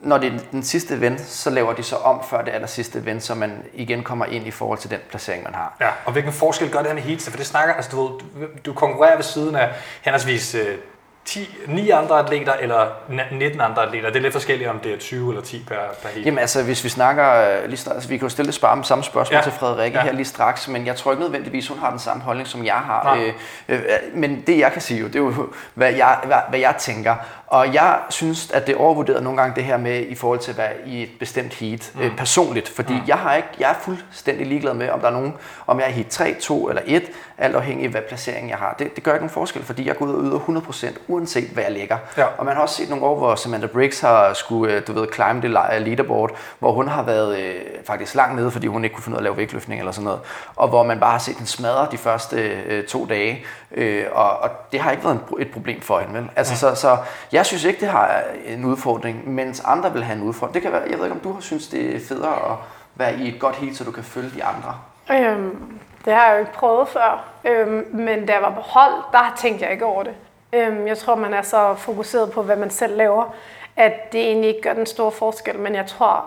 når 0.00 0.18
det 0.18 0.32
er 0.34 0.38
den 0.52 0.62
sidste 0.62 0.94
event, 0.94 1.20
så 1.20 1.50
laver 1.50 1.72
de 1.72 1.82
så 1.82 1.96
om 1.96 2.22
før 2.30 2.42
det 2.42 2.52
aller 2.54 2.66
sidste 2.66 2.98
event, 2.98 3.22
så 3.22 3.34
man 3.34 3.62
igen 3.74 4.02
kommer 4.02 4.24
ind 4.26 4.46
i 4.46 4.50
forhold 4.50 4.78
til 4.78 4.90
den 4.90 4.98
placering, 5.10 5.44
man 5.44 5.54
har. 5.54 5.76
Ja, 5.80 5.88
og 6.04 6.12
hvilken 6.12 6.32
forskel 6.32 6.70
gør 6.70 6.78
det 6.78 6.86
her 6.86 6.94
med 6.94 7.02
heats? 7.02 7.30
For 7.30 7.36
det 7.36 7.46
snakker, 7.46 7.74
altså 7.74 7.90
du, 7.90 8.02
ved, 8.02 8.18
du, 8.20 8.46
du 8.66 8.72
konkurrerer 8.72 9.16
ved 9.16 9.24
siden 9.24 9.56
af 9.56 9.68
henholdsvis 10.02 10.54
øh, 10.54 10.78
10, 11.26 11.56
9 11.68 11.90
andre 11.90 12.18
atleter 12.18 12.52
eller 12.52 12.86
na- 13.08 13.34
19 13.34 13.60
andre 13.60 13.82
atleter. 13.86 14.08
Det 14.08 14.16
er 14.16 14.20
lidt 14.22 14.32
forskelligt, 14.32 14.70
om 14.70 14.78
det 14.78 14.92
er 14.94 14.98
20 14.98 15.28
eller 15.30 15.42
10 15.42 15.64
per, 15.68 15.74
per 16.02 16.08
heat. 16.08 16.26
Jamen 16.26 16.38
altså, 16.38 16.62
hvis 16.62 16.84
vi 16.84 16.88
snakker 16.88 17.34
øh, 17.62 17.68
lige 17.68 17.76
straks, 17.76 17.94
altså, 17.94 18.08
vi 18.08 18.16
kan 18.16 18.24
jo 18.26 18.28
stille 18.30 18.46
det 18.46 18.54
spar- 18.54 18.82
samme 18.82 19.04
spørgsmål 19.04 19.36
Ja. 19.36 19.42
til 19.42 19.52
Frederikke 19.52 19.98
Ja. 19.98 20.04
her 20.04 20.12
lige 20.12 20.24
straks, 20.26 20.68
men 20.68 20.86
jeg 20.86 20.96
tror 20.96 21.10
ikke 21.12 21.22
nødvendigvis, 21.22 21.68
hun 21.68 21.78
har 21.78 21.90
den 21.90 21.98
samme 21.98 22.22
holdning, 22.22 22.48
som 22.48 22.64
jeg 22.64 22.74
har. 22.74 23.14
Øh, 23.16 23.32
øh, 23.68 23.80
men 24.14 24.42
det 24.46 24.58
jeg 24.58 24.72
kan 24.72 24.82
sige 24.82 25.00
jo, 25.00 25.06
det 25.06 25.16
er 25.16 25.20
jo, 25.20 25.52
hvad 25.74 25.92
jeg, 25.92 26.18
hvad, 26.24 26.36
hvad 26.48 26.58
jeg 26.58 26.74
tænker. 26.78 27.14
Og 27.46 27.74
jeg 27.74 27.98
synes, 28.10 28.50
at 28.50 28.66
det 28.66 28.74
er 28.74 28.78
overvurderet 28.78 29.22
nogle 29.22 29.40
gange 29.40 29.56
det 29.56 29.64
her 29.64 29.76
med 29.76 30.06
i 30.08 30.14
forhold 30.14 30.38
til 30.38 30.50
at 30.50 30.58
være 30.58 30.72
i 30.86 31.02
et 31.02 31.10
bestemt 31.18 31.54
heat 31.54 31.92
mm. 31.94 32.00
øh, 32.00 32.16
personligt. 32.16 32.68
Fordi 32.68 32.92
mm. 32.92 33.00
jeg, 33.06 33.16
har 33.16 33.34
ikke, 33.34 33.48
jeg 33.58 33.70
er 33.70 33.74
fuldstændig 33.80 34.46
ligeglad 34.46 34.74
med, 34.74 34.90
om 34.90 35.00
der 35.00 35.06
er 35.06 35.12
nogen, 35.12 35.34
om 35.66 35.78
jeg 35.78 35.86
er 35.86 35.92
heat 35.92 36.06
3, 36.06 36.34
2 36.40 36.68
eller 36.68 36.82
1, 36.86 37.02
alt 37.38 37.56
afhængig 37.56 37.84
af, 37.84 37.90
hvad 37.90 38.00
placering 38.08 38.50
jeg 38.50 38.58
har. 38.58 38.74
Det, 38.78 38.96
det 38.96 39.04
gør 39.04 39.12
ikke 39.12 39.22
nogen 39.22 39.34
forskel, 39.34 39.62
fordi 39.62 39.86
jeg 39.86 39.96
går 39.96 40.06
ud 40.06 40.14
og 40.14 40.22
yder 40.24 40.60
100% 40.60 40.98
uanset 41.08 41.48
hvad 41.48 41.62
jeg 41.64 41.72
ligger. 41.72 41.98
Ja. 42.16 42.24
Og 42.38 42.44
man 42.44 42.54
har 42.54 42.62
også 42.62 42.74
set 42.74 42.88
nogle 42.88 43.04
år, 43.04 43.18
hvor 43.18 43.34
Samantha 43.34 43.66
Briggs 43.66 44.00
har 44.00 44.32
skulle, 44.32 44.74
øh, 44.74 44.86
du 44.86 44.92
ved, 44.92 45.06
climb 45.14 45.42
det 45.42 45.50
le- 45.50 45.78
leaderboard, 45.78 46.30
hvor 46.58 46.72
hun 46.72 46.88
har 46.88 47.02
været 47.02 47.38
øh, 47.38 47.54
faktisk 47.86 48.14
langt 48.14 48.36
nede, 48.36 48.50
fordi 48.50 48.66
hun 48.66 48.84
ikke 48.84 48.94
kunne 48.94 49.04
finde 49.04 49.14
ud 49.14 49.18
af 49.18 49.20
at 49.20 49.24
lave 49.24 49.36
vægtløftning 49.36 49.80
eller 49.80 49.92
sådan 49.92 50.04
noget. 50.04 50.20
Og 50.56 50.68
hvor 50.68 50.82
man 50.82 51.00
bare 51.00 51.12
har 51.12 51.18
set 51.18 51.34
hende 51.34 51.50
smadre 51.50 51.88
de 51.90 51.98
første 51.98 52.36
øh, 52.66 52.84
to 52.84 53.06
dage. 53.06 53.44
Øh, 53.74 54.04
og, 54.12 54.38
og 54.38 54.50
det 54.72 54.80
har 54.80 54.90
ikke 54.90 55.04
været 55.04 55.14
en, 55.14 55.42
et 55.42 55.50
problem 55.52 55.80
for 55.80 55.98
hende, 56.00 56.14
vel? 56.14 56.30
Altså, 56.36 56.56
så, 56.56 56.74
så 56.74 56.96
jeg 57.36 57.46
synes 57.46 57.64
ikke, 57.64 57.80
det 57.80 57.88
har 57.88 58.22
en 58.46 58.64
udfordring, 58.64 59.30
mens 59.30 59.62
andre 59.64 59.92
vil 59.92 60.04
have 60.04 60.16
en 60.18 60.22
udfordring. 60.22 60.54
Det 60.54 60.62
kan 60.62 60.72
være, 60.72 60.82
jeg 60.90 60.98
ved 60.98 61.04
ikke, 61.04 61.14
om 61.14 61.20
du 61.20 61.32
har 61.32 61.40
synes, 61.40 61.68
det 61.68 61.96
er 61.96 62.00
federe 62.08 62.52
at 62.52 62.58
være 62.94 63.16
i 63.18 63.28
et 63.28 63.40
godt 63.40 63.56
heat, 63.56 63.76
så 63.76 63.84
du 63.84 63.90
kan 63.90 64.04
følge 64.04 64.30
de 64.34 64.44
andre. 64.44 64.74
Øhm, 65.10 65.78
det 66.04 66.12
har 66.12 66.26
jeg 66.26 66.34
jo 66.34 66.38
ikke 66.38 66.52
prøvet 66.52 66.88
før, 66.88 67.24
øhm, 67.44 67.86
men 67.92 68.26
da 68.26 68.32
jeg 68.32 68.42
var 68.42 68.50
på 68.50 68.60
hold, 68.60 68.92
der 69.12 69.34
tænkte 69.38 69.64
jeg 69.64 69.72
ikke 69.72 69.84
over 69.84 70.02
det. 70.02 70.14
Øhm, 70.52 70.86
jeg 70.86 70.98
tror, 70.98 71.14
man 71.14 71.34
er 71.34 71.42
så 71.42 71.74
fokuseret 71.74 72.30
på, 72.32 72.42
hvad 72.42 72.56
man 72.56 72.70
selv 72.70 72.96
laver, 72.96 73.34
at 73.76 74.12
det 74.12 74.20
egentlig 74.20 74.48
ikke 74.48 74.62
gør 74.62 74.72
den 74.72 74.86
store 74.86 75.12
forskel, 75.12 75.58
men 75.58 75.74
jeg 75.74 75.86
tror, 75.86 76.24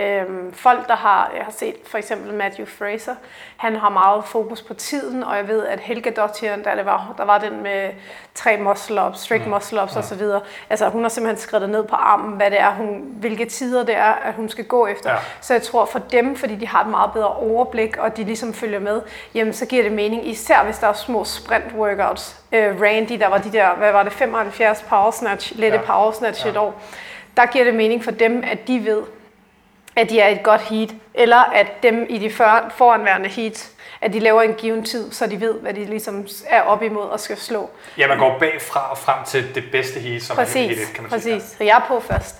øhm, 0.00 0.52
folk, 0.52 0.88
der 0.88 0.96
har, 0.96 1.30
jeg 1.36 1.44
har 1.44 1.52
set 1.52 1.74
for 1.86 1.98
eksempel 1.98 2.34
Matthew 2.34 2.66
Fraser, 2.66 3.14
han 3.56 3.76
har 3.76 3.88
meget 3.88 4.24
fokus 4.24 4.62
på 4.62 4.74
tiden, 4.74 5.24
og 5.24 5.36
jeg 5.36 5.48
ved, 5.48 5.66
at 5.66 5.80
Helga 5.80 6.10
Dottir, 6.10 6.56
der, 6.56 6.74
det 6.74 6.86
var, 6.86 7.14
der 7.16 7.24
var 7.24 7.38
den 7.38 7.62
med 7.62 7.90
tre 8.34 8.56
muscle-ups, 8.56 9.18
strict 9.18 9.46
muscle-ups 9.46 9.94
ja. 9.94 9.98
osv., 9.98 10.22
altså 10.70 10.88
hun 10.88 11.02
har 11.02 11.08
simpelthen 11.08 11.40
skrevet 11.42 11.70
ned 11.70 11.84
på 11.84 11.96
armen, 11.96 12.36
hvad 12.36 12.50
det 12.50 12.60
er, 12.60 12.70
hun, 12.70 13.04
hvilke 13.20 13.44
tider 13.44 13.84
det 13.84 13.96
er, 13.96 14.12
at 14.12 14.34
hun 14.34 14.48
skal 14.48 14.64
gå 14.64 14.86
efter. 14.86 15.10
Ja. 15.10 15.16
Så 15.40 15.54
jeg 15.54 15.62
tror 15.62 15.84
for 15.84 15.98
dem, 15.98 16.36
fordi 16.36 16.56
de 16.56 16.66
har 16.66 16.80
et 16.80 16.90
meget 16.90 17.12
bedre 17.12 17.32
overblik, 17.32 17.96
og 17.96 18.16
de 18.16 18.24
ligesom 18.24 18.54
følger 18.54 18.78
med, 18.78 19.02
jamen 19.34 19.52
så 19.54 19.66
giver 19.66 19.82
det 19.82 19.92
mening, 19.92 20.28
især 20.28 20.64
hvis 20.64 20.78
der 20.78 20.86
er 20.86 20.92
små 20.92 21.24
sprint 21.24 21.72
workouts. 21.76 22.36
Øh, 22.52 22.80
Randy, 22.82 23.18
der 23.18 23.28
var 23.28 23.38
de 23.38 23.52
der, 23.52 23.74
hvad 23.74 23.92
var 23.92 24.02
det, 24.02 24.12
75 24.12 24.82
power 24.88 25.10
snatch, 25.10 25.58
lette 25.58 25.78
Ja. 25.78 25.92
power 25.92 26.12
snatch 26.12 26.46
ja. 26.46 26.50
et 26.50 26.56
år. 26.56 26.82
Der 27.36 27.46
giver 27.46 27.64
det 27.64 27.74
mening 27.74 28.04
for 28.04 28.10
dem, 28.10 28.44
at 28.46 28.68
de 28.68 28.84
ved, 28.84 29.02
at 30.00 30.10
de 30.10 30.20
er 30.20 30.28
et 30.28 30.42
godt 30.42 30.60
heat, 30.60 30.88
eller 31.14 31.36
at 31.36 31.82
dem 31.82 32.06
i 32.08 32.18
de 32.18 32.30
for, 32.30 32.72
foranværende 32.76 33.28
heat, 33.28 33.68
at 34.00 34.12
de 34.12 34.18
laver 34.18 34.42
en 34.42 34.54
given 34.54 34.84
tid, 34.84 35.12
så 35.12 35.26
de 35.26 35.40
ved, 35.40 35.54
hvad 35.54 35.74
de 35.74 35.84
ligesom 35.84 36.26
er 36.48 36.62
op 36.62 36.82
imod 36.82 37.02
og 37.02 37.20
skal 37.20 37.36
slå. 37.36 37.70
Ja, 37.98 38.08
man 38.08 38.18
går 38.18 38.38
bagfra 38.38 38.90
og 38.90 38.98
frem 38.98 39.24
til 39.26 39.54
det 39.54 39.64
bedste 39.72 40.00
heat, 40.00 40.22
som 40.22 40.38
er 40.38 40.44
Præcis, 40.44 40.76
heat 40.76 40.88
1, 40.88 40.94
kan 40.94 41.06
man 41.10 41.20
sige. 41.20 41.34
præcis. 41.34 41.50
Så 41.58 41.64
jeg 41.64 41.76
er 41.76 41.84
på 41.88 42.00
først. 42.00 42.36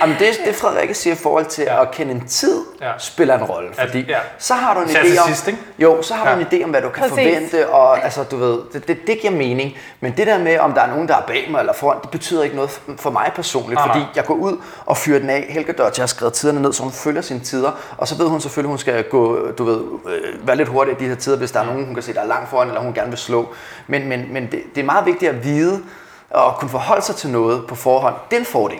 Jamen 0.00 0.16
det, 0.18 0.40
det 0.46 0.54
Frederikke 0.54 0.94
siger 0.94 1.14
i 1.14 1.18
forhold 1.18 1.46
til 1.46 1.64
Ja. 1.64 1.82
at 1.82 1.90
kende 1.90 2.12
en 2.12 2.26
tid, 2.26 2.60
Ja. 2.80 2.90
spiller 2.98 3.38
en 3.38 3.44
rolle. 3.44 3.68
At- 3.78 3.88
Fordi 3.88 4.04
ja. 4.08 4.18
så 4.38 4.54
har 4.54 4.74
du 4.74 4.80
en 4.80 4.88
til 4.88 4.96
idé 4.98 5.20
om, 5.22 5.28
sidst, 5.28 5.48
ikke? 5.48 5.58
jo, 5.78 6.02
så 6.02 6.14
har 6.14 6.24
du 6.24 6.30
Ja. 6.30 6.36
en 6.36 6.60
idé 6.60 6.64
om, 6.64 6.70
hvad 6.70 6.82
du 6.82 6.88
kan 6.88 7.00
Præcis. 7.02 7.14
forvente, 7.14 7.68
og 7.68 8.04
altså, 8.04 8.22
du 8.22 8.36
ved, 8.36 8.58
det, 8.72 8.88
det, 8.88 9.06
det, 9.06 9.20
giver 9.20 9.32
mening. 9.32 9.76
Men 10.00 10.14
det 10.16 10.26
der 10.26 10.38
med, 10.38 10.58
om 10.58 10.72
der 10.72 10.80
er 10.80 10.86
nogen, 10.86 11.08
der 11.08 11.16
er 11.16 11.20
bag 11.26 11.48
mig 11.50 11.60
eller 11.60 11.72
foran, 11.72 11.98
det 12.02 12.10
betyder 12.10 12.42
ikke 12.42 12.56
noget 12.56 12.80
for 12.98 13.10
mig 13.10 13.32
personligt, 13.34 13.74
Nej, 13.80 13.86
fordi 13.88 14.00
jeg 14.16 14.24
går 14.24 14.34
ud 14.34 14.56
og 14.86 14.96
fyrer 14.96 15.18
den 15.18 15.30
af. 15.30 15.46
Helga 15.48 15.72
Dodge 15.72 16.00
har 16.00 16.06
skrevet 16.06 16.32
tiderne 16.34 16.62
ned, 16.62 16.72
så 16.72 16.82
hun 16.82 16.92
følger 16.92 17.22
sine 17.22 17.40
tider, 17.40 17.70
og 17.98 18.08
så 18.08 18.14
ved 18.18 18.26
hun 18.28 18.40
selvfølgelig, 18.40 18.68
at 18.68 18.72
hun 18.72 18.78
skal 18.78 19.04
gå, 19.04 19.50
du 19.58 19.64
ved, 19.64 19.80
øh, 20.06 20.46
være 20.46 20.56
lidt 20.56 20.68
hurtigere 20.68 21.00
i 21.00 21.04
de 21.04 21.08
her 21.08 21.16
tider, 21.16 21.36
hvis 21.36 21.50
der 21.50 21.60
er 21.60 21.64
nogen, 21.64 21.84
hun 21.84 21.94
kan 21.94 22.02
se, 22.02 22.14
der 22.14 22.20
er 22.20 22.26
langt 22.26 22.48
foran, 22.50 22.68
eller 22.68 22.80
hun 22.80 22.94
gerne 22.94 23.08
vil 23.08 23.18
slå. 23.18 23.48
Men, 23.86 24.08
men, 24.08 24.26
men 24.32 24.42
det, 24.50 24.62
det 24.74 24.80
er 24.80 24.84
meget 24.84 25.06
vigtigt 25.06 25.28
at 25.30 25.44
vide, 25.44 25.82
og 26.30 26.54
kunne 26.56 26.68
forholde 26.70 27.02
sig 27.02 27.14
til 27.16 27.30
noget 27.30 27.66
på 27.66 27.74
forhånd. 27.74 28.14
Det 28.30 28.36
er 28.36 28.40
en 28.40 28.46
fordel. 28.46 28.78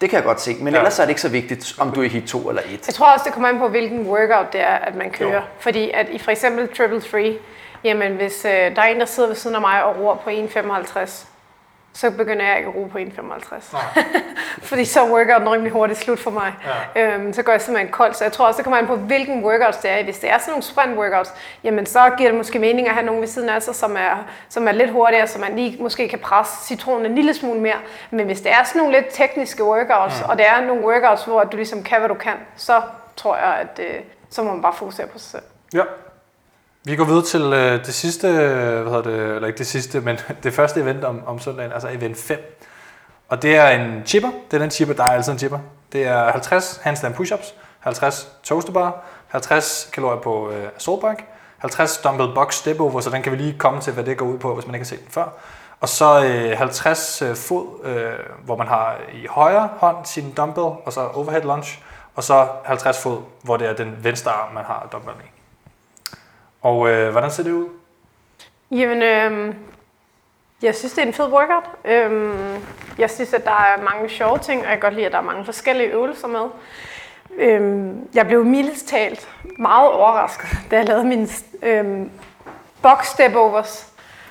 Det 0.00 0.10
kan 0.10 0.16
jeg 0.16 0.24
godt 0.24 0.40
se, 0.40 0.56
men 0.60 0.72
Ja. 0.72 0.78
ellers 0.78 0.98
er 0.98 1.02
det 1.02 1.08
ikke 1.10 1.20
så 1.20 1.28
vigtigt, 1.28 1.74
om 1.78 1.90
du 1.90 2.00
er 2.00 2.04
i 2.04 2.08
hit 2.08 2.24
2 2.28 2.48
eller 2.48 2.62
1. 2.62 2.86
Jeg 2.86 2.94
tror 2.94 3.12
også, 3.12 3.24
det 3.24 3.32
kommer 3.32 3.48
an 3.48 3.58
på, 3.58 3.68
hvilken 3.68 4.06
workout 4.06 4.52
det 4.52 4.60
er, 4.60 4.66
at 4.74 4.94
man 4.94 5.10
kører. 5.10 5.28
Jo. 5.30 5.34
Jo. 5.36 5.42
Fordi 5.60 5.90
at 5.90 6.06
i 6.08 6.18
for 6.18 6.30
eksempel 6.30 6.68
Triple 6.76 7.00
Three, 7.00 7.38
jamen 7.84 8.12
hvis 8.12 8.44
øh, 8.44 8.50
der 8.50 8.82
er 8.82 8.86
en, 8.86 9.00
der 9.00 9.06
sidder 9.06 9.28
ved 9.28 9.36
siden 9.36 9.56
af 9.56 9.60
mig 9.62 9.84
og 9.84 9.96
roer 9.98 10.16
på 10.16 10.30
1,55, 10.30 11.26
så 11.94 12.10
begynder 12.10 12.46
jeg 12.46 12.56
ikke 12.58 12.68
at 12.68 12.74
roe 12.76 12.88
på 12.88 12.98
1,55. 12.98 13.72
Nej. 13.72 13.82
Fordi 14.68 14.84
så 14.84 15.00
er 15.04 15.10
workouten 15.10 15.48
rimelig 15.48 15.72
hurtigt 15.72 15.98
slut 15.98 16.18
for 16.18 16.30
mig. 16.30 16.52
Ja. 16.96 17.14
Øhm, 17.14 17.32
så 17.32 17.42
går 17.42 17.52
jeg 17.52 17.60
simpelthen 17.60 17.92
kold. 17.92 18.14
Så 18.14 18.24
jeg 18.24 18.32
tror 18.32 18.46
også, 18.46 18.56
det 18.56 18.64
kommer 18.64 18.78
an 18.78 18.86
på, 18.86 18.96
hvilken 18.96 19.44
workouts 19.44 19.76
det 19.78 19.90
er. 19.90 20.04
Hvis 20.04 20.18
det 20.18 20.30
er 20.30 20.38
sådan 20.38 20.50
nogle 20.50 20.62
sprint 20.62 20.98
workouts, 20.98 21.30
jamen 21.64 21.86
så 21.86 22.10
giver 22.18 22.30
det 22.30 22.36
måske 22.38 22.58
mening 22.58 22.88
at 22.88 22.94
have 22.94 23.06
nogen 23.06 23.20
ved 23.20 23.28
siden 23.28 23.48
af 23.48 23.62
sig, 23.62 23.74
som 23.74 23.96
er, 23.96 24.24
som 24.48 24.68
er 24.68 24.72
lidt 24.72 24.90
hurtigere, 24.90 25.26
så 25.26 25.38
man 25.40 25.56
lige 25.56 25.82
måske 25.82 26.08
kan 26.08 26.18
presse 26.18 26.66
citronen 26.66 27.06
en 27.06 27.14
lille 27.14 27.34
smule 27.34 27.60
mere. 27.60 27.76
Men 28.10 28.26
hvis 28.26 28.40
det 28.40 28.52
er 28.52 28.64
sådan 28.64 28.78
nogle 28.78 28.92
lidt 29.00 29.06
tekniske 29.12 29.64
workouts, 29.64 30.20
Mm. 30.22 30.30
og 30.30 30.38
det 30.38 30.46
er 30.48 30.60
nogle 30.60 30.82
workouts, 30.84 31.24
hvor 31.24 31.44
du 31.44 31.56
ligesom 31.56 31.82
kan, 31.82 31.98
hvad 31.98 32.08
du 32.08 32.14
kan, 32.14 32.34
så 32.56 32.82
tror 33.16 33.36
jeg, 33.36 33.54
at 33.60 33.80
øh, 33.84 33.94
så 34.30 34.42
må 34.42 34.52
man 34.52 34.62
bare 34.62 34.72
fokusere 34.74 35.06
på 35.06 35.18
sig 35.18 35.30
selv. 35.30 35.42
Ja. 35.74 35.82
Vi 36.84 36.96
går 36.96 37.04
videre 37.04 37.24
til 37.24 37.42
øh, 37.42 37.86
det 37.86 37.94
sidste, 37.94 38.28
øh, 38.28 38.82
hvad 38.82 38.92
hedder 38.92 39.02
det, 39.02 39.34
eller 39.34 39.46
ikke 39.46 39.58
det 39.58 39.66
sidste, 39.66 40.00
men 40.00 40.18
det 40.42 40.54
første 40.54 40.80
event 40.80 41.04
om, 41.04 41.22
om 41.26 41.38
søndagen, 41.38 41.72
altså 41.72 41.88
event 41.88 42.16
5. 42.16 42.58
Og 43.28 43.42
det 43.42 43.56
er 43.56 43.68
en 43.68 44.02
chipper. 44.06 44.30
Det 44.50 44.56
er 44.56 44.58
den 44.58 44.70
chipper, 44.70 44.94
der 44.94 45.04
er 45.04 45.08
altid 45.08 45.32
en 45.32 45.38
chipper. 45.38 45.58
Det 45.92 46.06
er 46.06 46.32
50 46.32 46.80
handstand 46.82 47.14
push-ups, 47.14 47.54
50 47.80 48.28
toasterbar, 48.42 49.04
50 49.28 49.90
kalorier 49.92 50.20
på 50.20 50.50
øh, 50.50 50.68
assault 50.76 51.00
bike, 51.00 51.24
50 51.58 51.98
dumbbell 51.98 52.34
box 52.34 52.54
step 52.54 52.80
over, 52.80 53.00
så 53.00 53.10
den 53.10 53.22
kan 53.22 53.32
vi 53.32 53.36
lige 53.36 53.58
komme 53.58 53.80
til, 53.80 53.92
hvad 53.92 54.04
det 54.04 54.18
går 54.18 54.26
ud 54.26 54.38
på, 54.38 54.54
hvis 54.54 54.66
man 54.66 54.74
ikke 54.74 54.84
har 54.84 54.88
set 54.88 55.00
den 55.00 55.10
før. 55.10 55.28
Og 55.80 55.88
så 55.88 56.24
øh, 56.24 56.58
50 56.58 57.22
øh, 57.22 57.36
fod, 57.36 57.84
øh, 57.84 58.12
hvor 58.44 58.56
man 58.56 58.66
har 58.66 58.96
i 59.12 59.26
højre 59.26 59.68
hånd 59.78 59.96
sin 60.04 60.32
dumbbell, 60.32 60.66
og 60.84 60.92
så 60.92 61.00
overhead 61.00 61.42
lunge, 61.42 61.78
og 62.14 62.24
så 62.24 62.48
50 62.64 63.02
fod, 63.02 63.18
hvor 63.42 63.56
det 63.56 63.68
er 63.68 63.74
den 63.74 63.96
venstre 64.02 64.30
arm, 64.30 64.54
man 64.54 64.64
har 64.64 64.88
dumbbell 64.92 65.16
i. 65.20 65.31
Og 66.62 66.88
øh, 66.90 67.10
hvordan 67.10 67.30
ser 67.30 67.42
det 67.42 67.52
ud? 67.52 67.68
Jamen, 68.70 69.02
øhm, 69.02 69.54
jeg 70.62 70.74
synes, 70.74 70.92
det 70.92 71.02
er 71.02 71.06
en 71.06 71.12
fed 71.12 71.32
workout. 71.32 71.64
Øhm, 71.84 72.64
jeg 72.98 73.10
synes, 73.10 73.34
at 73.34 73.44
der 73.44 73.50
er 73.50 73.82
mange 73.82 74.08
sjove 74.08 74.38
ting, 74.38 74.60
og 74.60 74.70
jeg 74.70 74.72
kan 74.72 74.80
godt 74.80 74.94
lide, 74.94 75.06
at 75.06 75.12
der 75.12 75.18
er 75.18 75.22
mange 75.22 75.44
forskellige 75.44 75.88
øvelser 75.88 76.28
med. 76.28 76.46
Øhm, 77.36 78.08
jeg 78.14 78.26
blev 78.26 78.44
mildest 78.44 78.88
talt 78.88 79.28
meget 79.58 79.90
overrasket, 79.90 80.48
da 80.70 80.76
jeg 80.76 80.84
lavede 80.84 81.04
mine 81.04 81.28
øhm, 81.62 82.10
box 82.82 83.06
step 83.06 83.34
overs. 83.34 83.88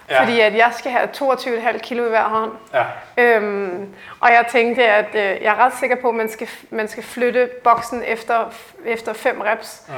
Ja. 0.10 0.22
fordi 0.22 0.40
at 0.40 0.56
jeg 0.56 0.72
skal 0.78 0.92
have 0.92 1.10
22,5 1.18 1.78
kilo 1.78 2.06
i 2.06 2.10
hver 2.10 2.24
hånd. 2.24 2.52
Ja. 2.74 2.84
Øhm, 3.18 3.94
og 4.20 4.30
jeg 4.30 4.46
tænkte, 4.52 4.88
at 4.88 5.08
øh, 5.16 5.44
jeg 5.44 5.54
er 5.54 5.56
ret 5.56 5.74
sikker 5.80 5.96
på, 5.96 6.10
at 6.10 6.16
man 6.16 6.30
skal, 6.30 6.50
man 6.70 6.88
skal 6.88 7.04
flytte 7.04 7.50
boksen 7.64 8.04
efter, 8.08 8.54
efter 8.86 9.14
fem 9.14 9.42
reps. 9.42 9.84
Mm. 9.88 9.94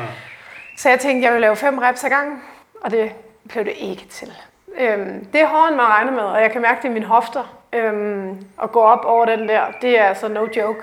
Så 0.78 0.89
jeg 0.89 0.99
tænkte, 0.99 1.26
jeg 1.26 1.34
vil 1.34 1.41
lave 1.41 1.55
fem 1.55 1.78
reps 1.78 2.03
ad 2.03 2.09
gangen, 2.09 2.41
og 2.82 2.91
det 2.91 3.11
blev 3.49 3.65
det 3.65 3.74
ikke 3.76 4.05
til. 4.09 4.34
Øhm, 4.78 5.26
det 5.26 5.41
er 5.41 5.47
hårdere, 5.47 5.67
end 5.67 5.76
man 5.76 5.86
regner 5.86 6.11
med, 6.11 6.21
og 6.21 6.41
jeg 6.41 6.51
kan 6.51 6.61
mærke 6.61 6.82
det 6.82 6.89
i 6.89 6.91
mine 6.91 7.05
hofter. 7.05 7.59
Øhm, 7.74 8.45
at 8.63 8.71
gå 8.71 8.82
op 8.82 9.05
over 9.05 9.26
den 9.26 9.49
der, 9.49 9.61
det 9.82 9.99
er 9.99 10.03
altså 10.03 10.28
no 10.28 10.47
joke. 10.57 10.80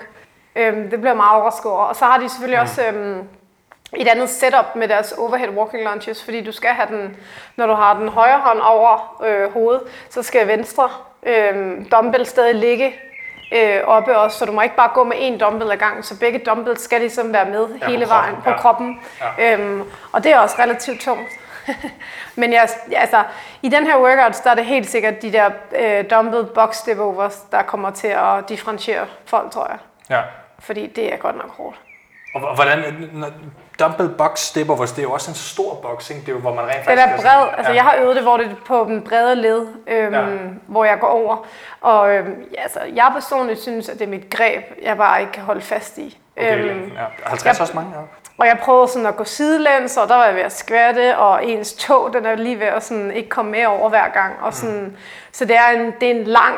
Øhm, 0.55 0.89
det 0.89 1.01
bliver 1.01 1.13
meget 1.13 1.35
overrasket 1.35 1.71
over. 1.71 1.83
Og 1.83 1.95
så 1.95 2.05
har 2.05 2.19
de 2.19 2.29
selvfølgelig 2.29 2.59
mm. 2.59 2.61
også 2.61 2.87
øhm, 2.87 3.27
et 3.93 4.07
andet 4.07 4.29
setup 4.29 4.75
med 4.75 4.87
deres 4.87 5.11
overhead 5.11 5.49
walking 5.49 5.83
lunges, 5.83 6.23
fordi 6.23 6.43
du 6.43 6.51
skal 6.51 6.69
have 6.69 6.97
den, 6.97 7.17
når 7.55 7.67
du 7.67 7.73
har 7.73 7.99
den 7.99 8.07
højre 8.07 8.39
hånd 8.39 8.59
over 8.59 9.23
øh, 9.25 9.53
hovedet, 9.53 9.81
så 10.09 10.23
skal 10.23 10.47
venstre 10.47 10.89
øh, 11.23 11.85
dumbbell 11.91 12.25
stadig 12.25 12.55
ligge 12.55 12.95
øh, 13.51 13.79
oppe 13.85 14.17
også, 14.17 14.37
så 14.37 14.45
du 14.45 14.51
må 14.51 14.61
ikke 14.61 14.75
bare 14.75 14.89
gå 14.93 15.03
med 15.03 15.17
en 15.19 15.37
dumbbell 15.39 15.71
ad 15.71 15.77
gangen, 15.77 16.03
så 16.03 16.19
begge 16.19 16.39
dumbbells 16.39 16.81
skal 16.81 16.99
ligesom 16.99 17.33
være 17.33 17.45
med 17.45 17.67
Ja, 17.81 17.87
hele 17.87 18.05
på 18.05 18.09
kroppen, 18.09 18.31
vejen 18.31 18.41
på 18.43 18.49
ja. 18.49 18.57
kroppen. 18.57 19.01
Ja. 19.37 19.53
Øhm, 19.53 19.83
og 20.11 20.23
det 20.23 20.31
er 20.31 20.39
også 20.39 20.55
relativt 20.59 21.01
tungt. 21.01 21.29
Men 22.35 22.53
jeg, 22.53 22.69
altså, 22.95 23.23
i 23.61 23.69
den 23.69 23.87
her 23.87 23.97
workout, 23.97 24.43
der 24.43 24.51
er 24.51 24.55
det 24.55 24.65
helt 24.65 24.89
sikkert 24.89 25.21
de 25.21 25.31
der 25.31 25.49
øh, 25.79 26.05
dumbbell 26.09 26.45
box 26.45 26.75
step 26.75 26.99
overs, 26.99 27.35
der 27.51 27.61
kommer 27.61 27.91
til 27.91 28.07
at 28.07 28.49
differentiere 28.49 29.05
folk, 29.25 29.51
tror 29.51 29.67
jeg. 29.69 29.77
ja. 30.09 30.21
Fordi 30.59 30.87
det 30.87 31.13
er 31.13 31.17
godt 31.17 31.35
nok 31.35 31.57
hårdt. 31.57 31.79
Og 32.35 32.55
hvordan, 32.55 32.83
dumbbell 33.79 34.09
box 34.09 34.39
step 34.39 34.69
overs, 34.69 34.91
det 34.91 34.99
er 34.99 35.03
jo 35.03 35.11
også 35.11 35.31
en 35.31 35.35
stor 35.35 35.75
box, 35.75 36.09
ikke? 36.09 36.21
Det 36.21 36.27
er 36.29 36.33
jo, 36.33 36.39
hvor 36.39 36.53
man 36.53 36.63
rent 36.65 36.75
Den 36.75 36.83
faktisk... 36.83 37.01
er 37.01 37.07
skal 37.07 37.21
bred, 37.21 37.31
sådan- 37.31 37.55
altså 37.57 37.71
ja. 37.71 37.75
jeg 37.75 37.83
har 37.83 37.95
øvet 38.01 38.15
det, 38.15 38.23
hvor 38.23 38.37
det 38.37 38.45
er 38.45 38.55
på 38.67 38.85
den 38.89 39.01
brede 39.01 39.35
led, 39.35 39.67
øhm, 39.87 40.13
Ja. 40.13 40.25
hvor 40.67 40.85
jeg 40.85 40.97
går 40.99 41.07
over. 41.07 41.45
Og 41.81 42.15
øhm, 42.15 42.43
ja, 42.55 42.61
altså, 42.61 42.79
jeg 42.95 43.09
personligt 43.13 43.61
synes, 43.61 43.89
at 43.89 43.99
det 43.99 44.05
er 44.05 44.09
mit 44.09 44.29
greb, 44.29 44.63
jeg 44.83 44.97
bare 44.97 45.19
ikke 45.21 45.31
kan 45.33 45.43
holde 45.43 45.61
fast 45.61 45.97
i. 45.97 46.17
Okay, 46.37 46.57
Øhm, 46.57 46.91
ja. 46.95 47.05
50 47.29 47.45
jeg- 47.57 47.61
også 47.61 47.73
mange, 47.75 47.91
ja. 47.95 48.01
og 48.37 48.47
jeg 48.47 48.59
prøvede 48.61 48.87
sådan 48.87 49.05
at 49.05 49.15
gå 49.15 49.23
sidelæns, 49.23 49.97
og 49.97 50.07
der 50.07 50.15
var 50.15 50.25
jeg 50.25 50.35
ved 50.35 50.41
at 50.41 50.51
skvatte, 50.51 51.17
og 51.17 51.45
ens 51.45 51.73
tog, 51.73 52.13
den 52.13 52.25
er 52.25 52.35
lige 52.35 52.59
ved 52.59 52.67
at 52.67 52.83
sådan 52.83 53.11
ikke 53.11 53.29
komme 53.29 53.51
med 53.51 53.65
over 53.65 53.89
hver 53.89 54.09
gang. 54.09 54.33
Og 54.41 54.53
sådan, 54.53 54.81
mm. 54.83 54.95
Så 55.31 55.45
det 55.45 55.55
er, 55.55 55.67
en, 55.69 55.93
det 56.01 56.11
er 56.11 56.15
en 56.15 56.23
lang, 56.23 56.55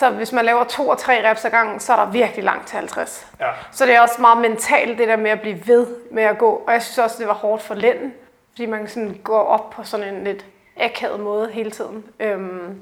så 0.00 0.10
hvis 0.10 0.32
man 0.32 0.44
laver 0.44 0.64
to 0.64 0.88
og 0.88 0.98
tre 0.98 1.30
reps 1.30 1.44
ad 1.44 1.50
gangen, 1.50 1.80
så 1.80 1.92
er 1.92 1.96
der 1.96 2.10
virkelig 2.10 2.44
langt 2.44 2.66
til 2.68 2.76
50. 2.76 3.26
ja. 3.40 3.46
Så 3.72 3.86
det 3.86 3.94
er 3.94 4.00
også 4.00 4.20
meget 4.20 4.38
mentalt, 4.38 4.98
det 4.98 5.08
der 5.08 5.16
med 5.16 5.30
at 5.30 5.40
blive 5.40 5.66
ved 5.66 5.86
med 6.10 6.22
at 6.22 6.38
gå. 6.38 6.62
Og 6.66 6.72
jeg 6.72 6.82
synes 6.82 6.98
også, 6.98 7.16
det 7.18 7.26
var 7.26 7.34
hårdt 7.34 7.62
for 7.62 7.74
lænden, 7.74 8.12
fordi 8.50 8.66
man 8.66 8.88
sådan 8.88 9.20
går 9.24 9.42
op 9.42 9.70
på 9.70 9.84
sådan 9.84 10.14
en 10.14 10.24
lidt 10.24 10.44
akavet 10.76 11.20
måde 11.20 11.50
hele 11.52 11.70
tiden. 11.70 12.04
Øhm, 12.20 12.80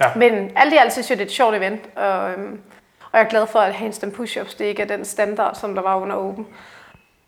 Ja. 0.00 0.10
Men 0.16 0.52
alt 0.56 0.72
i 0.72 0.76
alt 0.76 0.92
synes 0.92 1.10
jeg, 1.10 1.18
det 1.18 1.24
er 1.24 1.26
et 1.26 1.32
sjovt 1.32 1.56
event, 1.56 1.80
og, 1.96 2.30
øhm, 2.30 2.60
og 3.12 3.18
jeg 3.18 3.24
er 3.24 3.28
glad 3.28 3.46
for, 3.46 3.58
at 3.58 3.74
handstand 3.74 4.12
push-ups, 4.12 4.58
det 4.58 4.64
ikke 4.64 4.82
er 4.82 4.86
den 4.86 5.04
standard, 5.04 5.54
som 5.54 5.74
der 5.74 5.82
var 5.82 5.96
under 5.96 6.16
Open. 6.16 6.46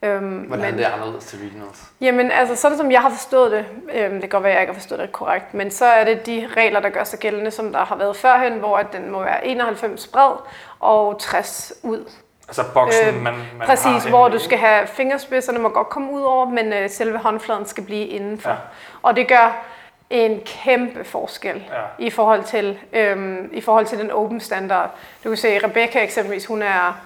Øhm, 0.02 0.38
Hvordan 0.38 0.64
men, 0.66 0.78
det 0.78 0.86
er 0.86 0.92
anderledes 0.92 1.24
til 1.24 1.38
regionals? 1.38 1.82
Jamen, 2.00 2.30
altså 2.30 2.56
sådan 2.56 2.78
som 2.78 2.90
jeg 2.92 3.00
har 3.00 3.10
forstået 3.10 3.50
det, 3.52 3.64
øhm, 3.94 4.12
det 4.12 4.20
kan 4.20 4.28
godt 4.28 4.42
være, 4.42 4.52
at 4.52 4.54
jeg 4.54 4.62
ikke 4.62 4.72
har 4.72 4.80
forstået 4.80 5.00
det 5.00 5.12
korrekt, 5.12 5.54
men 5.54 5.70
så 5.70 5.84
er 5.84 6.04
det 6.04 6.26
de 6.26 6.48
regler, 6.56 6.80
der 6.80 6.88
gør 6.88 7.04
sig 7.04 7.18
gældende, 7.18 7.50
som 7.50 7.72
der 7.72 7.84
har 7.84 7.96
været 7.96 8.16
førhen, 8.16 8.52
hvor 8.52 8.76
at 8.76 8.86
den 8.92 9.10
må 9.10 9.22
være 9.22 9.46
91 9.46 10.06
bred 10.06 10.32
og 10.80 11.16
60 11.20 11.72
ud. 11.82 12.10
Altså 12.48 12.64
boksen, 12.74 13.08
Øh, 13.08 13.14
man, 13.22 13.34
man 13.58 13.66
Præcis, 13.66 13.84
har 14.02 14.08
hvor 14.08 14.28
du 14.28 14.38
skal 14.38 14.58
have 14.58 14.86
fingerspidserne 14.86 15.58
må 15.58 15.68
godt 15.68 15.88
komme 15.88 16.12
ud 16.12 16.22
over, 16.22 16.46
men 16.48 16.72
øh, 16.72 16.90
selve 16.90 17.18
håndfladen 17.18 17.66
skal 17.66 17.84
blive 17.84 18.06
indenfor. 18.06 18.50
Ja. 18.50 18.56
Og 19.02 19.16
det 19.16 19.28
gør 19.28 19.64
en 20.10 20.40
kæmpe 20.46 21.04
forskel 21.04 21.56
Ja. 21.56 22.04
i, 22.04 22.10
forhold 22.10 22.44
til, 22.44 22.78
øhm, 22.92 23.50
i 23.52 23.60
forhold 23.60 23.86
til 23.86 23.98
den 23.98 24.10
open 24.10 24.40
standard. 24.40 24.90
Du 25.24 25.28
kan 25.28 25.36
se, 25.36 25.58
Rebecca 25.64 26.02
eksempelvis, 26.02 26.46
hun 26.46 26.62
er 26.62 27.00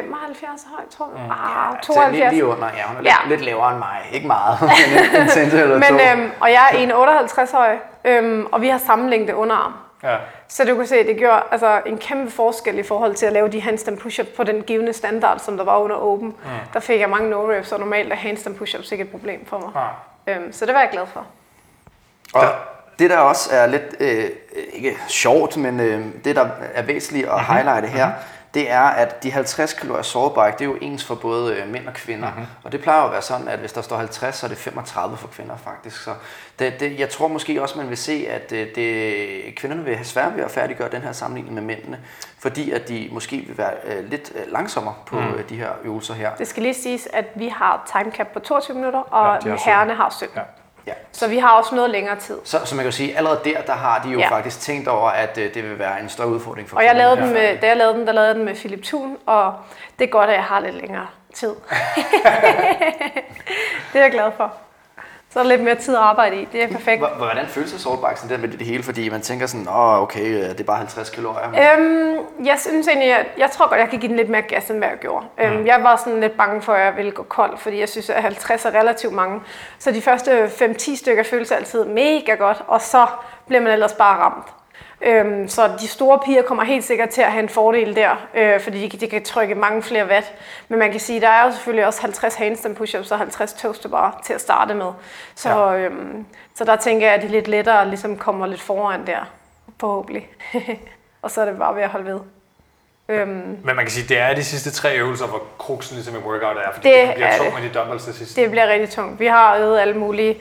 1,75 0.00 0.68
høj, 0.74 0.84
tror 0.90 1.10
jeg. 1.16 1.24
Mm. 1.24 1.30
Ah, 1.30 1.68
Altså, 1.76 1.92
lige, 1.92 2.20
72. 2.22 2.32
lige 2.32 2.44
under, 2.44 2.66
ja, 2.76 2.82
hun 2.86 2.96
er 2.96 3.02
Ja. 3.02 3.28
lidt, 3.28 3.40
lavere 3.40 3.70
end 3.70 3.78
mig. 3.78 3.98
Ikke 4.12 4.26
meget, 4.26 4.58
men 4.60 4.70
en, 5.16 5.22
en 5.22 5.28
cent 5.28 5.52
eller 5.52 5.88
to. 5.88 5.94
Men, 5.94 6.00
øhm, 6.20 6.30
og 6.40 6.50
jeg 6.50 6.68
er 6.72 7.46
1,58 7.46 7.56
høj, 7.56 7.76
øhm, 8.04 8.46
og 8.52 8.60
vi 8.62 8.68
har 8.68 8.78
samme 8.78 9.10
længde 9.10 9.34
underarm. 9.36 9.72
Ja. 10.02 10.16
Så 10.48 10.64
du 10.64 10.74
kan 10.76 10.86
se, 10.86 11.06
det 11.06 11.16
gjorde 11.16 11.42
altså, 11.50 11.80
en 11.86 11.98
kæmpe 11.98 12.30
forskel 12.30 12.78
i 12.78 12.82
forhold 12.82 13.14
til 13.14 13.26
at 13.26 13.32
lave 13.32 13.48
de 13.48 13.60
handstand 13.60 13.98
push-ups 13.98 14.36
på 14.36 14.44
den 14.44 14.62
givende 14.62 14.92
standard, 14.92 15.38
som 15.38 15.56
der 15.56 15.64
var 15.64 15.78
under 15.78 15.96
Open. 15.96 16.28
Mm. 16.28 16.34
Der 16.72 16.80
fik 16.80 17.00
jeg 17.00 17.10
mange 17.10 17.30
no-reps, 17.30 17.72
og 17.74 17.80
normalt 17.80 18.12
er 18.12 18.16
handstand 18.16 18.56
push-ups 18.56 18.92
ikke 18.92 19.04
et 19.04 19.10
problem 19.10 19.46
for 19.46 19.58
mig. 19.58 19.70
Ja. 20.26 20.32
Øhm, 20.34 20.52
så 20.52 20.66
det 20.66 20.74
var 20.74 20.80
jeg 20.80 20.88
glad 20.92 21.06
for. 21.06 21.24
Og 22.34 22.44
det 22.98 23.10
der 23.10 23.18
også 23.18 23.50
er 23.56 23.66
lidt, 23.66 23.82
øh, 24.00 24.24
ikke 24.72 24.98
sjovt, 25.08 25.56
men 25.56 25.80
øh, 25.80 26.00
det 26.24 26.36
der 26.36 26.46
er 26.74 26.82
væsentligt 26.82 27.28
at 27.28 27.44
highlighte 27.44 27.88
her, 27.88 28.10
det 28.54 28.70
er, 28.70 28.80
at 28.82 29.22
de 29.22 29.30
50 29.30 29.72
kilo 29.72 29.96
af 29.96 30.04
soulbike, 30.04 30.52
det 30.52 30.60
er 30.60 30.64
jo 30.64 30.78
ens 30.80 31.04
for 31.04 31.14
både 31.14 31.56
øh, 31.56 31.68
mænd 31.68 31.88
og 31.88 31.94
kvinder. 31.94 32.30
Mm-hmm. 32.30 32.46
Og 32.64 32.72
det 32.72 32.80
plejer 32.80 33.00
jo 33.00 33.06
at 33.06 33.12
være 33.12 33.22
sådan, 33.22 33.48
at 33.48 33.58
hvis 33.58 33.72
der 33.72 33.82
står 33.82 33.96
50, 33.96 34.36
så 34.36 34.46
er 34.46 34.48
det 34.48 34.58
35 34.58 35.16
for 35.16 35.28
kvinder 35.28 35.56
faktisk. 35.56 36.02
Så 36.02 36.14
det, 36.58 36.80
det, 36.80 36.98
jeg 36.98 37.08
tror 37.08 37.28
måske 37.28 37.62
også, 37.62 37.78
man 37.78 37.88
vil 37.88 37.96
se, 37.96 38.26
at 38.28 38.52
øh, 38.52 38.74
det, 38.74 39.54
kvinderne 39.56 39.84
vil 39.84 39.96
have 39.96 40.04
svært 40.04 40.36
ved 40.36 40.44
at 40.44 40.50
færdiggøre 40.50 40.88
den 40.90 41.02
her 41.02 41.12
sammenligning 41.12 41.54
med 41.54 41.62
mændene, 41.62 42.00
fordi 42.38 42.70
at 42.70 42.88
de 42.88 43.08
måske 43.12 43.36
vil 43.36 43.58
være 43.58 43.72
øh, 43.84 44.10
lidt 44.10 44.32
øh, 44.34 44.52
langsommere 44.52 44.94
på 45.06 45.20
mm. 45.20 45.26
øh, 45.26 45.48
de 45.48 45.56
her 45.56 45.70
øvelser 45.84 46.14
her. 46.14 46.34
Det 46.34 46.48
skal 46.48 46.62
lige 46.62 46.74
siges, 46.74 47.08
at 47.12 47.24
vi 47.34 47.48
har 47.48 47.92
timecap 47.92 48.26
på 48.32 48.38
22 48.40 48.76
minutter, 48.76 49.00
og 49.00 49.26
Ja, 49.26 49.32
ja, 49.32 49.38
de 49.40 49.48
har 49.48 49.56
17. 49.56 49.72
herrerne 49.72 49.94
har 49.94 50.10
17. 50.10 50.38
Ja. 50.38 50.61
Ja. 50.86 50.92
Så 51.12 51.28
vi 51.28 51.38
har 51.38 51.50
også 51.50 51.74
noget 51.74 51.90
længere 51.90 52.16
tid. 52.16 52.38
Så, 52.44 52.60
så 52.64 52.74
man 52.74 52.84
kan 52.84 52.92
sige, 52.92 53.16
allerede 53.16 53.40
der, 53.44 53.60
der 53.60 53.72
har 53.72 54.02
de 54.02 54.08
jo 54.08 54.18
ja. 54.18 54.28
Faktisk 54.28 54.60
tænkt 54.60 54.88
over, 54.88 55.10
at 55.10 55.38
øh, 55.38 55.54
det 55.54 55.70
vil 55.70 55.78
være 55.78 56.00
en 56.00 56.08
større 56.08 56.28
udfordring 56.28 56.68
for 56.68 56.76
Og 56.76 56.84
jeg 56.84 56.96
lavede 56.96 57.16
den 57.16 57.32
med, 57.32 57.58
da 57.60 57.66
jeg 57.66 57.76
lavede 57.76 57.98
den, 57.98 58.06
der 58.06 58.12
lavede 58.12 58.34
den 58.34 58.44
med 58.44 58.54
Philip 58.54 58.84
Thun, 58.84 59.16
og 59.26 59.54
det 59.98 60.04
er 60.04 60.08
godt, 60.08 60.30
at 60.30 60.36
jeg 60.36 60.44
har 60.44 60.60
lidt 60.60 60.74
længere 60.74 61.06
tid. 61.34 61.48
det 63.92 63.98
er 63.98 64.02
jeg 64.02 64.10
glad 64.12 64.30
for. 64.36 64.52
Så 65.32 65.38
er 65.38 65.42
der 65.42 65.50
lidt 65.50 65.62
mere 65.62 65.74
tid 65.74 65.94
at 65.94 66.00
arbejde 66.00 66.42
i. 66.42 66.48
Det 66.52 66.62
er 66.62 66.68
perfekt. 66.68 67.02
Hvordan 67.16 67.46
føles 67.46 67.70
soulbikesen 67.70 68.28
der 68.28 68.38
med 68.38 68.48
det 68.48 68.66
hele? 68.66 68.82
Fordi 68.82 69.08
man 69.08 69.20
tænker 69.20 69.46
sådan, 69.46 69.68
åh 69.68 70.02
okay, 70.02 70.24
øh, 70.24 70.48
det 70.48 70.60
er 70.60 70.64
bare 70.64 70.76
50 70.76 71.10
kalorier. 71.10 71.48
Øhm, 71.48 72.16
jeg 72.46 72.58
synes 72.58 72.88
egentlig, 72.88 73.12
at 73.18 73.26
jeg 73.38 73.50
tror 73.50 73.68
godt, 73.68 73.80
jeg 73.80 73.88
kan 73.88 73.98
give 73.98 74.08
den 74.08 74.16
lidt 74.16 74.28
mere 74.28 74.42
gas, 74.42 74.70
end 74.70 74.78
hvad 74.78 74.88
jeg 74.88 74.98
gjorde. 74.98 75.26
Øhm, 75.40 75.66
jeg 75.66 75.82
var 75.82 75.96
sådan 75.96 76.20
lidt 76.20 76.36
bange 76.36 76.62
for, 76.62 76.72
at 76.72 76.84
jeg 76.84 76.96
ville 76.96 77.12
gå 77.12 77.22
kold, 77.22 77.58
fordi 77.58 77.80
jeg 77.80 77.88
synes, 77.88 78.10
at 78.10 78.22
50 78.22 78.64
er 78.64 78.70
relativt 78.70 79.12
mange. 79.12 79.40
Så 79.78 79.90
de 79.90 80.02
første 80.02 80.44
5-10 80.44 80.96
stykker 80.96 81.22
føles 81.22 81.52
altid 81.52 81.84
mega 81.84 82.34
godt, 82.34 82.62
og 82.68 82.80
så 82.80 83.06
bliver 83.46 83.60
man 83.60 83.72
ellers 83.72 83.92
bare 83.92 84.18
ramt. 84.18 84.46
Øhm, 85.04 85.48
så 85.48 85.70
de 85.80 85.88
store 85.88 86.18
piger 86.24 86.42
kommer 86.42 86.64
helt 86.64 86.84
sikkert 86.84 87.08
til 87.08 87.22
at 87.22 87.32
have 87.32 87.42
en 87.42 87.48
fordel 87.48 87.96
der, 87.96 88.26
øh, 88.34 88.60
fordi 88.60 88.88
de, 88.88 88.96
de 88.98 89.06
kan 89.10 89.24
trykke 89.24 89.54
mange 89.54 89.82
flere 89.82 90.06
watt. 90.06 90.32
Men 90.68 90.78
man 90.78 90.90
kan 90.90 91.00
sige, 91.00 91.16
at 91.16 91.22
der 91.22 91.28
er 91.28 91.46
jo 91.46 91.52
selvfølgelig 91.52 91.86
også 91.86 92.00
50 92.00 92.34
handstand 92.34 92.76
push-ups 92.76 93.12
og 93.12 93.18
50 93.18 93.52
toast 93.52 93.90
bar 93.90 94.20
til 94.24 94.32
at 94.34 94.40
starte 94.40 94.74
med. 94.74 94.86
Så, 95.34 95.48
ja. 95.50 95.76
øhm, 95.78 96.26
så 96.54 96.64
der 96.64 96.76
tænker 96.76 97.06
jeg, 97.06 97.14
at 97.14 97.22
de 97.22 97.28
lidt 97.28 97.48
lettere 97.48 97.88
ligesom 97.88 98.16
kommer 98.16 98.46
lidt 98.46 98.60
foran 98.60 99.06
der, 99.06 99.30
forhåbentlig. 99.80 100.28
og 101.22 101.30
så 101.30 101.40
er 101.40 101.44
det 101.44 101.58
bare 101.58 101.74
ved 101.76 101.82
at 101.82 101.88
holde 101.88 102.06
ved. 102.12 102.20
Øhm, 103.08 103.28
Men 103.64 103.76
man 103.76 103.78
kan 103.78 103.90
sige, 103.90 104.08
det 104.08 104.18
er 104.18 104.34
de 104.34 104.44
sidste 104.44 104.70
tre 104.70 104.96
øvelser, 104.98 105.26
hvor 105.26 105.42
kruksen 105.58 105.94
ligesom 105.96 106.14
i 106.14 106.18
workout 106.18 106.56
er, 106.56 106.72
fordi 106.74 106.88
Det 106.88 107.06
det, 107.08 107.14
bliver 107.14 107.28
er 107.28 107.38
tungt 107.38 107.54
med 107.54 107.68
de 107.68 107.74
dumbbells 107.78 108.04
til 108.04 108.14
sidst. 108.14 108.36
det 108.36 108.50
bliver 108.50 108.68
rigtig 108.68 108.90
tungt. 108.90 109.20
Vi 109.20 109.26
har 109.26 109.56
øvet 109.56 109.80
alle 109.80 109.94
mulige 109.94 110.38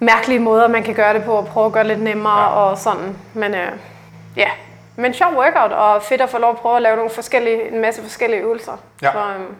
mærkelige 0.00 0.38
måder, 0.40 0.68
man 0.68 0.82
kan 0.82 0.94
gøre 0.94 1.14
det 1.14 1.24
på, 1.24 1.32
og 1.32 1.46
prøve 1.46 1.66
at 1.66 1.72
gøre 1.72 1.84
det 1.84 1.90
lidt 1.90 2.02
nemmere 2.02 2.40
Ja. 2.40 2.46
og 2.48 2.78
sådan. 2.78 3.16
Men 3.34 3.54
øh, 3.54 3.72
ja, 4.36 4.48
men 4.96 5.14
sjov 5.14 5.32
workout, 5.36 5.72
og 5.72 6.02
fedt 6.02 6.20
at 6.20 6.30
få 6.30 6.38
lov 6.38 6.50
at 6.50 6.56
prøve 6.56 6.76
at 6.76 6.82
lave 6.82 6.96
nogle 6.96 7.10
forskellige, 7.10 7.72
en 7.72 7.80
masse 7.80 8.02
forskellige 8.02 8.40
øvelser. 8.42 8.72
Ja. 9.02 9.12
Så, 9.12 9.18
øhm, 9.18 9.54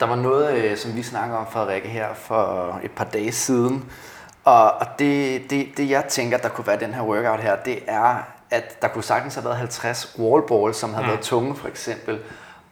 Der 0.00 0.06
var 0.06 0.16
noget, 0.16 0.52
øh, 0.54 0.76
som 0.76 0.96
vi 0.96 1.02
snakker 1.02 1.36
om, 1.36 1.46
Frederikke, 1.50 1.88
her 1.88 2.06
for 2.14 2.78
et 2.82 2.90
par 2.90 3.04
dage 3.04 3.32
siden. 3.32 3.90
Og, 4.44 4.72
og 4.72 4.86
det, 4.98 5.42
det, 5.50 5.68
det, 5.76 5.90
jeg 5.90 6.04
tænker, 6.04 6.38
der 6.38 6.48
kunne 6.48 6.66
være 6.66 6.78
den 6.80 6.94
her 6.94 7.02
workout 7.02 7.40
her, 7.40 7.56
det 7.56 7.78
er, 7.86 8.14
at 8.50 8.82
der 8.82 8.88
kunne 8.88 9.04
sagtens 9.04 9.34
have 9.34 9.44
været 9.44 9.56
50 9.56 10.16
wallballs, 10.18 10.76
som 10.76 10.94
havde 10.94 11.06
mm. 11.06 11.10
været 11.12 11.24
tunge, 11.24 11.56
for 11.56 11.68
eksempel. 11.68 12.18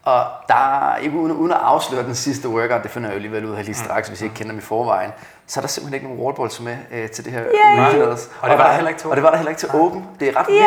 Og 0.05 0.24
der 0.48 0.55
er, 0.55 0.96
ikke 0.96 1.16
uden, 1.16 1.32
uden 1.32 1.52
at 1.52 1.59
afsløre 1.62 2.02
den 2.02 2.14
sidste 2.14 2.48
workout, 2.48 2.82
det 2.82 2.90
finder 2.90 3.09
jeg 3.09 3.14
jo 3.14 3.16
alligevel 3.16 3.44
ud 3.44 3.55
af 3.55 3.64
lige 3.64 3.74
straks, 3.74 4.09
hvis 4.09 4.20
I 4.20 4.24
ikke 4.24 4.36
kender 4.36 4.50
dem 4.52 4.59
i 4.59 4.62
forvejen, 4.62 5.11
så 5.46 5.61
er 5.61 5.62
der 5.62 5.68
simpelthen 5.68 5.94
ikke 5.94 6.07
nogen 6.07 6.22
wallballs 6.22 6.61
med 6.61 6.76
øh, 6.92 7.11
til 7.11 7.24
det 7.24 7.32
her 7.32 7.42
regionals. 7.42 8.30
Og 8.40 8.50
det 8.50 8.59
var 8.59 8.66
der 8.66 8.72
heller 8.72 8.88
ikke 8.88 9.00
til 9.00 9.11
Og 9.11 9.16
det 9.16 9.22
var 9.24 9.30
der 9.30 9.36
heller 9.36 9.50
ikke 9.50 9.61
til 9.61 9.70
Open. 9.74 10.07
Det 10.20 10.28
er 10.28 10.40
ret 10.40 10.46
vildt. 10.48 10.62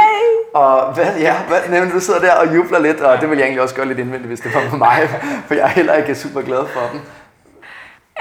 Og 0.53 0.93
hvad, 0.93 1.15
ja, 1.19 1.35
hvad, 1.47 1.59
nemlig, 1.69 1.93
du 1.93 1.99
sidder 1.99 2.19
der 2.19 2.33
og 2.33 2.55
jubler 2.55 2.79
lidt, 2.79 3.01
og 3.01 3.21
det 3.21 3.29
vil 3.29 3.37
jeg 3.37 3.45
egentlig 3.45 3.61
også 3.61 3.75
gøre 3.75 3.85
lidt 3.85 3.99
indvendigt, 3.99 4.27
hvis 4.27 4.39
det 4.39 4.55
var 4.55 4.61
med 4.71 4.77
mig, 4.77 5.09
for 5.47 5.53
jeg 5.53 5.63
er 5.63 5.67
heller 5.67 5.93
ikke 5.93 6.15
super 6.15 6.41
glad 6.41 6.65
for 6.67 6.81
dem. 6.91 7.01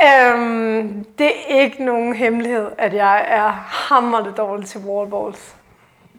øhm, 0.07 1.05
det 1.19 1.27
er 1.27 1.61
ikke 1.63 1.85
nogen 1.85 2.15
hemmelighed, 2.15 2.67
at 2.79 2.95
jeg 2.95 3.25
er 3.29 3.51
hammerende 3.69 4.33
dårlig 4.37 4.69
til 4.69 4.81
wallballs. 4.81 5.55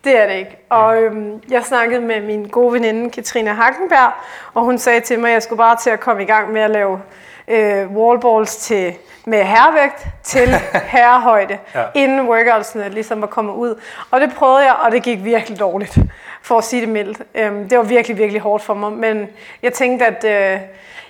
Det 0.08 0.18
er 0.22 0.28
det 0.28 0.34
ikke. 0.36 0.58
Og 0.70 1.02
øhm, 1.02 1.42
jeg 1.52 1.64
snakkede 1.64 2.02
med 2.02 2.22
min 2.22 2.48
gode 2.48 2.74
veninde, 2.74 3.10
Katrine 3.12 3.50
Hackenberg, 3.54 4.12
og 4.54 4.64
hun 4.64 4.78
sagde 4.78 5.00
til 5.00 5.20
mig, 5.20 5.28
at 5.30 5.34
jeg 5.34 5.44
skulle 5.44 5.58
bare 5.58 5.76
til 5.84 5.90
at 5.90 6.00
komme 6.00 6.24
i 6.24 6.26
gang 6.26 6.52
med 6.52 6.62
at 6.62 6.70
lave 6.70 7.02
øh, 7.48 7.92
wallballs 7.92 8.56
til, 8.58 8.94
med 9.26 9.44
herrevægt 9.44 10.06
til 10.24 10.50
herrehøjde, 10.96 11.58
Ja. 11.76 11.84
inden 11.96 12.30
workoutsene 12.30 12.90
ligesom 12.90 13.22
var 13.22 13.28
kommet 13.28 13.54
ud. 13.54 13.82
Og 14.12 14.22
det 14.22 14.34
prøvede 14.36 14.64
jeg, 14.66 14.76
og 14.86 14.92
det 14.92 15.04
gik 15.04 15.24
virkelig 15.24 15.60
dårligt, 15.60 15.98
for 16.42 16.58
at 16.58 16.64
sige 16.64 16.82
det 16.82 16.90
mildt. 16.90 17.22
Øhm, 17.36 17.70
det 17.70 17.78
var 17.78 17.84
virkelig, 17.84 18.18
virkelig 18.18 18.42
hårdt 18.42 18.64
for 18.64 18.74
mig, 18.74 18.92
men 18.92 19.28
jeg 19.64 19.74
tænkte, 19.74 20.06
at... 20.06 20.24
Øh, 20.24 20.60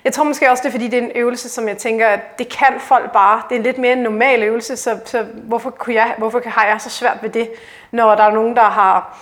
jeg 0.04 0.12
tror 0.12 0.24
måske 0.24 0.50
også, 0.50 0.62
det 0.62 0.68
er, 0.68 0.72
fordi 0.72 0.88
det 0.88 0.98
er 0.98 1.02
en 1.02 1.12
øvelse, 1.14 1.48
som 1.48 1.68
jeg 1.68 1.76
tænker, 1.78 2.06
at 2.06 2.38
det 2.38 2.48
kan 2.48 2.80
folk 2.80 3.12
bare. 3.12 3.42
Det 3.48 3.54
er 3.54 3.58
en 3.58 3.62
lidt 3.62 3.78
mere 3.78 3.92
en 3.92 3.98
normal 3.98 4.42
øvelse, 4.42 4.76
så, 4.76 4.98
så 5.04 5.26
hvorfor, 5.34 5.70
kunne 5.70 5.94
jeg, 5.94 6.14
hvorfor 6.18 6.42
har 6.46 6.66
jeg 6.66 6.80
så 6.80 6.90
svært 6.90 7.18
ved 7.22 7.30
det, 7.30 7.50
når 7.90 8.14
der 8.14 8.22
er 8.22 8.32
nogen, 8.32 8.56
der 8.56 8.62
har... 8.62 9.18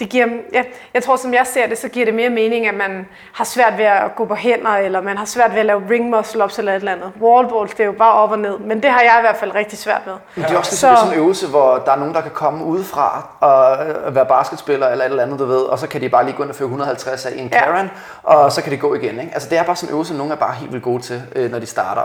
Det 0.00 0.08
giver, 0.08 0.26
jeg, 0.52 0.64
jeg 0.94 1.02
tror, 1.02 1.16
som 1.16 1.34
jeg 1.34 1.46
ser 1.46 1.66
det, 1.66 1.78
så 1.78 1.88
giver 1.88 2.04
det 2.06 2.14
mere 2.14 2.30
mening, 2.30 2.66
at 2.68 2.74
man 2.74 3.06
har 3.32 3.44
svært 3.44 3.78
ved 3.78 3.84
at 3.84 4.14
gå 4.16 4.24
på 4.24 4.34
hænder, 4.34 4.70
eller 4.76 5.00
man 5.00 5.16
har 5.16 5.24
svært 5.24 5.52
ved 5.52 5.60
at 5.60 5.66
lave 5.66 5.82
ring 5.90 6.10
muscle 6.10 6.44
ups 6.44 6.58
eller 6.58 6.72
et 6.72 6.76
eller 6.76 6.92
andet. 6.92 7.12
Wallballs, 7.20 7.70
det 7.70 7.80
er 7.80 7.84
jo 7.84 7.92
bare 7.92 8.12
op 8.12 8.30
og 8.30 8.38
ned, 8.38 8.58
men 8.58 8.82
det 8.82 8.90
har 8.90 9.00
jeg 9.00 9.16
i 9.18 9.22
hvert 9.22 9.36
fald 9.36 9.54
rigtig 9.54 9.78
svært 9.78 10.00
med. 10.06 10.14
Men 10.34 10.44
det 10.44 10.50
er 10.52 10.58
også 10.58 10.70
Så- 10.70 10.76
så... 10.76 10.96
sådan 10.96 11.12
en 11.12 11.18
øvelse, 11.18 11.46
hvor 11.48 11.78
der 11.86 11.92
er 11.92 11.96
nogen, 11.96 12.14
der 12.14 12.20
kan 12.20 12.30
komme 12.30 12.64
udefra 12.64 13.28
og 13.40 13.86
øh, 13.86 14.14
være 14.14 14.26
basketspiller 14.26 14.88
eller 14.88 15.04
et 15.04 15.10
eller 15.10 15.22
andet, 15.22 15.38
du 15.38 15.44
ved, 15.44 15.60
og 15.62 15.78
så 15.78 15.86
kan 15.88 16.00
de 16.00 16.08
bare 16.08 16.24
lige 16.24 16.36
gå 16.36 16.42
ind 16.42 16.50
og 16.50 16.56
føre 16.56 16.66
150 16.66 17.26
af 17.26 17.32
i 17.34 17.38
en 17.40 17.48
Ja. 17.52 17.64
Karen, 17.64 17.90
og 18.22 18.52
så 18.52 18.62
kan 18.62 18.72
de 18.72 18.76
gå 18.76 18.94
igen. 18.94 19.20
Ikke? 19.20 19.30
Altså 19.34 19.48
det 19.48 19.58
er 19.58 19.62
bare 19.62 19.76
sådan 19.76 19.88
en 19.88 19.94
øvelse, 19.94 20.14
nogen 20.16 20.32
er 20.32 20.36
bare 20.36 20.54
helt 20.54 20.72
vildt 20.72 20.84
gode 20.84 21.02
til, 21.02 21.22
øh, 21.36 21.50
når 21.50 21.58
de 21.58 21.66
starter. 21.66 22.02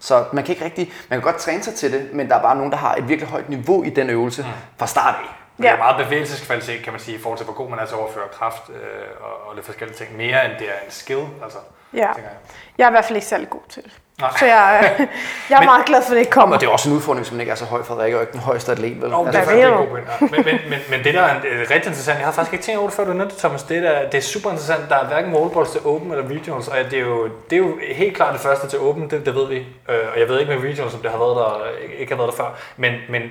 Så 0.00 0.24
man 0.32 0.44
kan 0.44 0.52
ikke 0.52 0.64
rigtig, 0.64 0.92
man 1.10 1.18
kan 1.20 1.24
godt 1.24 1.36
træne 1.36 1.62
sig 1.62 1.74
til 1.74 1.92
det, 1.92 2.08
men 2.12 2.28
der 2.28 2.34
er 2.36 2.42
bare 2.42 2.56
nogen, 2.56 2.70
der 2.72 2.78
har 2.78 2.94
et 2.94 3.08
virkelig 3.08 3.28
højt 3.30 3.48
niveau 3.48 3.82
i 3.82 3.90
den 3.90 4.10
øvelse 4.10 4.46
fra 4.78 4.86
start 4.86 5.14
af. 5.14 5.37
Det 5.58 5.66
er 5.66 5.70
Ja. 5.70 5.76
meget 5.76 6.04
bevægelseskvalitet, 6.06 6.82
kan 6.84 6.92
man 6.92 7.00
sige, 7.00 7.16
i 7.18 7.20
forhold 7.20 7.38
til, 7.38 7.44
hvor 7.44 7.54
god 7.54 7.70
man 7.70 7.78
er 7.78 7.84
til 7.86 7.94
at 7.94 8.00
overføre 8.00 8.24
kraft 8.32 8.62
øh, 8.68 8.76
og, 9.20 9.48
og 9.48 9.54
lidt 9.54 9.66
forskellige 9.66 9.96
ting. 9.98 10.16
Mere 10.16 10.44
end 10.44 10.52
det 10.58 10.66
er 10.68 10.84
en 10.86 10.90
skill, 10.90 11.20
altså, 11.42 11.58
Ja. 11.94 11.98
tænker 11.98 12.30
jeg. 12.30 12.38
Jeg 12.78 12.84
er 12.84 12.88
i 12.88 12.92
hvert 12.92 13.04
fald 13.04 13.16
ikke 13.16 13.26
særlig 13.28 13.50
god 13.50 13.60
til 13.68 13.82
det. 13.82 13.92
Nej. 14.20 14.30
Så 14.38 14.46
jeg, 14.46 14.76
er- 14.76 14.82
jeg 15.50 15.56
er 15.56 15.58
Men- 15.58 15.64
meget 15.64 15.86
glad 15.86 16.02
for, 16.02 16.06
at 16.10 16.14
det 16.14 16.18
ikke 16.18 16.30
kommer. 16.30 16.54
Og 16.56 16.60
det 16.60 16.66
er 16.66 16.70
også 16.70 16.88
en 16.90 16.96
udfordring, 16.96 17.22
hvis 17.24 17.32
man 17.32 17.40
ikke 17.40 17.50
er 17.52 17.56
så 17.56 17.64
høj, 17.64 17.82
Frederik, 17.82 18.14
og 18.14 18.20
ikke 18.20 18.32
den 18.32 18.40
højeste 18.40 18.72
atlet, 18.72 19.02
vel? 19.02 19.14
Oh, 19.14 19.28
er, 19.28 19.32
faktisk- 19.32 19.52
det 19.52 19.62
er 19.62 19.68
en 19.78 19.86
god 19.88 19.98
ja. 19.98 20.02
men, 20.20 20.30
men, 20.44 20.58
men, 20.70 20.78
men, 20.90 21.04
det 21.04 21.14
der 21.14 21.22
er 21.22 21.36
øh, 21.36 21.60
rigtig 21.60 21.74
interessant, 21.76 22.18
jeg 22.18 22.26
har 22.26 22.32
faktisk 22.32 22.52
ikke 22.52 22.64
tænkt 22.64 22.78
over 22.78 22.88
det 22.88 22.96
før, 22.96 23.04
du 23.04 23.12
nævnte 23.12 23.34
det, 23.34 23.38
Thomas, 23.38 23.62
det, 23.62 23.82
der, 23.82 24.10
det 24.10 24.18
er 24.18 24.22
super 24.22 24.50
interessant, 24.50 24.88
der 24.90 24.96
er 24.96 25.06
hverken 25.06 25.34
wallballs 25.34 25.70
til 25.70 25.80
Open 25.84 26.10
eller 26.12 26.24
Regionals, 26.38 26.68
og 26.68 26.76
det 26.90 26.92
er 26.92 27.00
jo, 27.02 27.28
det 27.50 27.52
er 27.52 27.60
jo 27.60 27.78
helt 27.92 28.16
klart 28.16 28.32
det 28.32 28.40
første 28.42 28.68
til 28.68 28.78
Open, 28.80 29.10
det, 29.10 29.26
det 29.26 29.34
ved 29.34 29.48
vi, 29.48 29.56
øh, 29.88 29.98
og 30.14 30.20
jeg 30.20 30.28
ved 30.28 30.40
ikke 30.40 30.52
med 30.54 30.62
Regionals, 30.70 30.94
om 30.94 31.00
det 31.00 31.10
har 31.10 31.18
været 31.18 31.36
der, 31.36 31.66
ikke, 31.82 31.94
ikke 31.96 32.12
har 32.12 32.22
været 32.22 32.30
der 32.30 32.36
før, 32.44 32.50
men, 32.76 32.92
men 33.08 33.22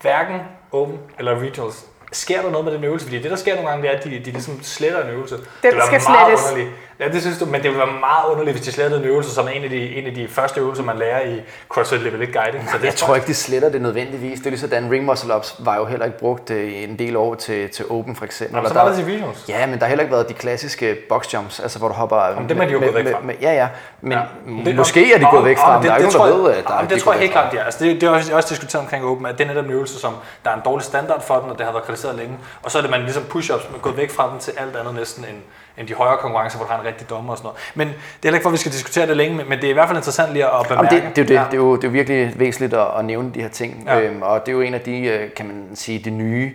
hverken 0.00 0.40
Open 0.72 0.98
eller 1.18 1.40
Regionals, 1.40 1.86
sker 2.12 2.42
der 2.42 2.50
noget 2.50 2.64
med 2.64 2.72
den 2.72 2.84
øvelse? 2.84 3.06
Fordi 3.06 3.22
det, 3.22 3.30
der 3.30 3.36
sker 3.36 3.54
nogle 3.54 3.70
gange, 3.70 3.82
det 3.82 3.94
er, 3.94 3.98
at 3.98 4.04
de, 4.04 4.10
de 4.10 4.30
ligesom 4.30 4.62
sletter 4.62 5.04
en 5.04 5.10
øvelse. 5.10 5.36
det 5.36 5.44
vil 5.62 5.74
være 5.74 5.86
skal 5.86 6.00
meget 6.08 6.38
slettes. 6.38 6.50
underligt. 6.50 6.76
Ja, 7.00 7.08
det 7.08 7.20
synes 7.22 7.38
du, 7.38 7.44
men 7.46 7.62
det 7.62 7.70
vil 7.70 7.78
være 7.78 7.86
meget 8.00 8.24
underligt, 8.30 8.56
hvis 8.56 8.66
de 8.66 8.72
slettede 8.72 9.00
en 9.02 9.06
øvelse, 9.08 9.30
som 9.34 9.46
er 9.46 9.50
en 9.50 9.64
af 9.64 9.70
de, 9.70 9.94
en 9.96 10.06
af 10.06 10.14
de 10.14 10.28
første 10.28 10.60
øvelser, 10.60 10.82
man 10.82 10.98
lærer 10.98 11.20
i 11.28 11.40
CrossFit 11.68 12.00
Level 12.02 12.22
1 12.22 12.32
Guiding. 12.32 12.68
Så 12.70 12.78
det 12.78 12.84
Jeg 12.84 12.94
tror 12.94 13.14
ikke, 13.14 13.26
de 13.26 13.34
sletter 13.34 13.68
det 13.68 13.82
nødvendigvis. 13.82 14.38
Det 14.38 14.46
er 14.46 14.50
ligesom, 14.50 14.70
ring 14.90 15.04
muscle 15.04 15.36
ups 15.36 15.54
var 15.58 15.76
jo 15.76 15.84
heller 15.84 16.06
ikke 16.06 16.18
brugt 16.18 16.50
øh, 16.50 16.82
en 16.82 16.98
del 16.98 17.16
år 17.16 17.34
til, 17.34 17.68
til 17.70 17.84
Open 17.90 18.16
for 18.16 18.24
eksempel. 18.24 18.58
Og 18.58 18.68
så 18.68 18.74
der- 18.74 18.80
var 18.80 18.88
det 18.88 18.96
til 18.96 19.04
Regionals. 19.04 19.44
Ja, 19.48 19.66
men 19.66 19.74
der 19.78 19.80
har 19.84 19.88
heller 19.88 20.02
ikke 20.02 20.14
været 20.14 20.28
de 20.28 20.34
klassiske 20.34 20.96
box 21.08 21.34
jumps, 21.34 21.60
altså 21.60 21.78
hvor 21.78 21.88
du 21.88 21.94
hopper... 21.94 22.16
Jamen, 22.24 22.48
dem 22.48 22.60
er 22.60 22.64
de 22.64 22.72
jo 22.72 22.78
med, 22.80 22.86
gået 22.86 22.96
væk 22.96 23.04
med, 23.04 23.12
fra. 23.12 23.20
Med, 23.22 23.34
ja, 23.42 23.52
ja. 23.52 23.68
Men 24.00 24.12
Ja. 24.12 24.20
Det- 24.64 24.76
måske 24.76 25.14
er 25.14 25.18
de 25.18 25.26
gået 25.30 25.44
væk 25.44 25.58
fra, 25.58 25.78
men 25.78 25.86
der 25.86 25.92
er 25.92 25.98
ikke 25.98 26.12
nogen, 26.18 26.32
der 26.32 26.36
ved, 26.48 26.54
at 26.54 26.64
der 26.64 26.74
er 26.74 26.80
Det 26.80 26.90
de 26.90 27.00
tror 27.00 27.12
jeg 27.12 27.20
helt 27.20 27.32
klart, 27.32 27.54
ja. 27.54 27.64
Altså, 27.64 27.84
det, 27.84 28.00
det 28.00 28.06
er 28.06 28.10
også, 28.10 28.34
også 28.36 28.48
diskuteret 28.50 28.82
omkring 28.84 29.04
Open, 29.04 29.26
at 29.26 29.38
det 29.38 29.44
er 29.44 29.48
netop 29.48 29.64
en 29.64 29.70
øvelse, 29.70 29.98
som 30.00 30.14
der 30.44 30.50
er 30.50 30.54
en 30.54 30.62
dårlig 30.64 30.84
standard 30.84 31.22
for 31.22 31.34
den, 31.34 31.50
og 31.50 31.58
det 31.58 31.66
har 31.66 31.72
været 31.72 31.84
kritiseret 31.84 32.16
længe. 32.16 32.38
Og 32.62 32.70
så 32.70 32.78
er 32.78 32.82
det, 32.82 32.90
man 32.90 33.00
ligesom 33.00 33.22
push-ups 33.34 33.74
er 33.74 33.78
gået 33.82 33.96
væk 33.96 34.10
fra 34.10 34.30
den 34.32 34.38
til 34.38 34.52
alt 34.56 34.76
andet 34.76 34.94
næsten 34.94 35.24
end, 35.24 35.36
end 35.78 35.88
de 35.88 35.94
højere 35.94 36.16
konkurrencer, 36.16 36.58
hvor 36.58 36.66
du 36.66 36.72
har 36.72 36.80
en 36.80 36.86
rigtig 36.86 37.10
dommer 37.10 37.32
og 37.32 37.38
sådan 37.38 37.46
noget. 37.48 37.58
Men 37.74 37.88
det 37.88 37.94
er 37.94 37.98
heller 38.22 38.36
ikke 38.36 38.42
for, 38.44 38.48
at 38.50 38.52
vi 38.52 38.58
skal 38.58 38.72
diskutere 38.72 39.06
det 39.06 39.16
længe, 39.16 39.36
men 39.36 39.48
men 39.48 39.58
det 39.58 39.66
er 39.66 39.70
i 39.70 39.72
hvert 39.72 39.88
fald 39.88 39.98
interessant 39.98 40.32
lige 40.32 40.44
at 40.44 40.50
Jamen, 40.70 40.86
bemærke. 40.88 41.12
det, 41.16 41.16
det, 41.16 41.18
er 41.18 41.22
jo 41.22 41.28
det. 41.28 41.34
Ja. 41.34 41.44
Det, 41.50 41.52
er 41.52 41.56
jo, 41.56 41.76
det 41.76 41.84
er 41.84 41.88
jo 41.88 41.92
virkelig 41.92 42.32
væsentligt 42.36 42.74
at, 42.74 42.86
at 42.98 43.04
nævne 43.04 43.30
de 43.34 43.42
her 43.42 43.48
ting. 43.48 43.84
Ja. 43.86 44.00
Øhm, 44.00 44.22
og 44.22 44.40
det 44.46 44.52
er 44.52 44.56
jo 44.56 44.60
en 44.60 44.74
af 44.74 44.80
de, 44.80 45.00
øh, 45.06 45.30
kan 45.36 45.46
man 45.46 45.64
sige, 45.74 45.98
de 45.98 46.10
nye 46.10 46.54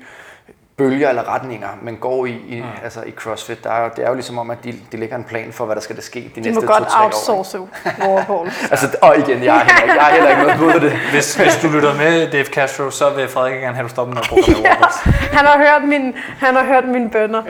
bølger 0.78 1.10
eller 1.10 1.34
retninger, 1.36 1.68
man 1.82 1.96
går 1.96 2.26
i, 2.26 2.30
i, 2.48 2.62
mm. 2.62 2.68
altså 2.84 3.02
i 3.02 3.12
CrossFit. 3.12 3.64
Der 3.64 3.72
er, 3.72 3.84
jo- 3.84 3.90
det 3.96 4.04
er 4.06 4.08
jo 4.10 4.14
ligesom 4.14 4.38
om, 4.38 4.52
at 4.52 4.58
de, 4.64 4.74
de 4.92 4.98
lægger 4.98 5.16
en 5.16 5.24
plan 5.24 5.52
for, 5.52 5.66
hvad 5.66 5.76
der 5.76 5.82
skal 5.82 5.96
der 5.96 6.02
ske 6.02 6.20
de, 6.36 6.42
De 6.42 6.48
næste 6.48 6.62
må 6.62 6.68
godt 6.68 6.84
to-tre 6.84 7.00
år. 7.02 7.06
ikke? 7.06 7.16
outsource 7.16 7.60
wallballs. 8.02 8.64
Altså, 8.72 8.88
og 9.02 9.18
igen, 9.18 9.44
jeg 9.44 9.56
er 9.56 9.60
heller 9.60 9.82
ikke, 9.84 9.94
jeg 10.04 10.10
er 10.10 10.14
heller 10.14 10.30
ikke 10.30 10.42
noget 10.44 10.60
mod 10.60 10.90
det. 10.90 10.92
Hvis, 11.14 11.36
hvis 11.36 11.60
du 11.62 11.68
lytter 11.68 11.94
med, 11.96 12.32
Dave 12.32 12.46
Castro, 12.46 12.90
så 12.90 13.10
vil 13.10 13.28
Frederik 13.28 13.54
gerne 13.54 13.76
have, 13.76 13.84
at 13.84 13.90
du 13.90 13.90
stopper 13.90 14.14
med 14.14 14.22
at 14.24 14.30
bruge 14.30 14.44
ja. 14.68 14.76
Han 15.38 15.46
har 15.46 15.58
hørt, 15.58 15.90
min, 15.90 16.16
han 16.40 16.56
har 16.56 16.66
hørt 16.66 16.86
mine 16.88 17.10
bønder. 17.10 17.42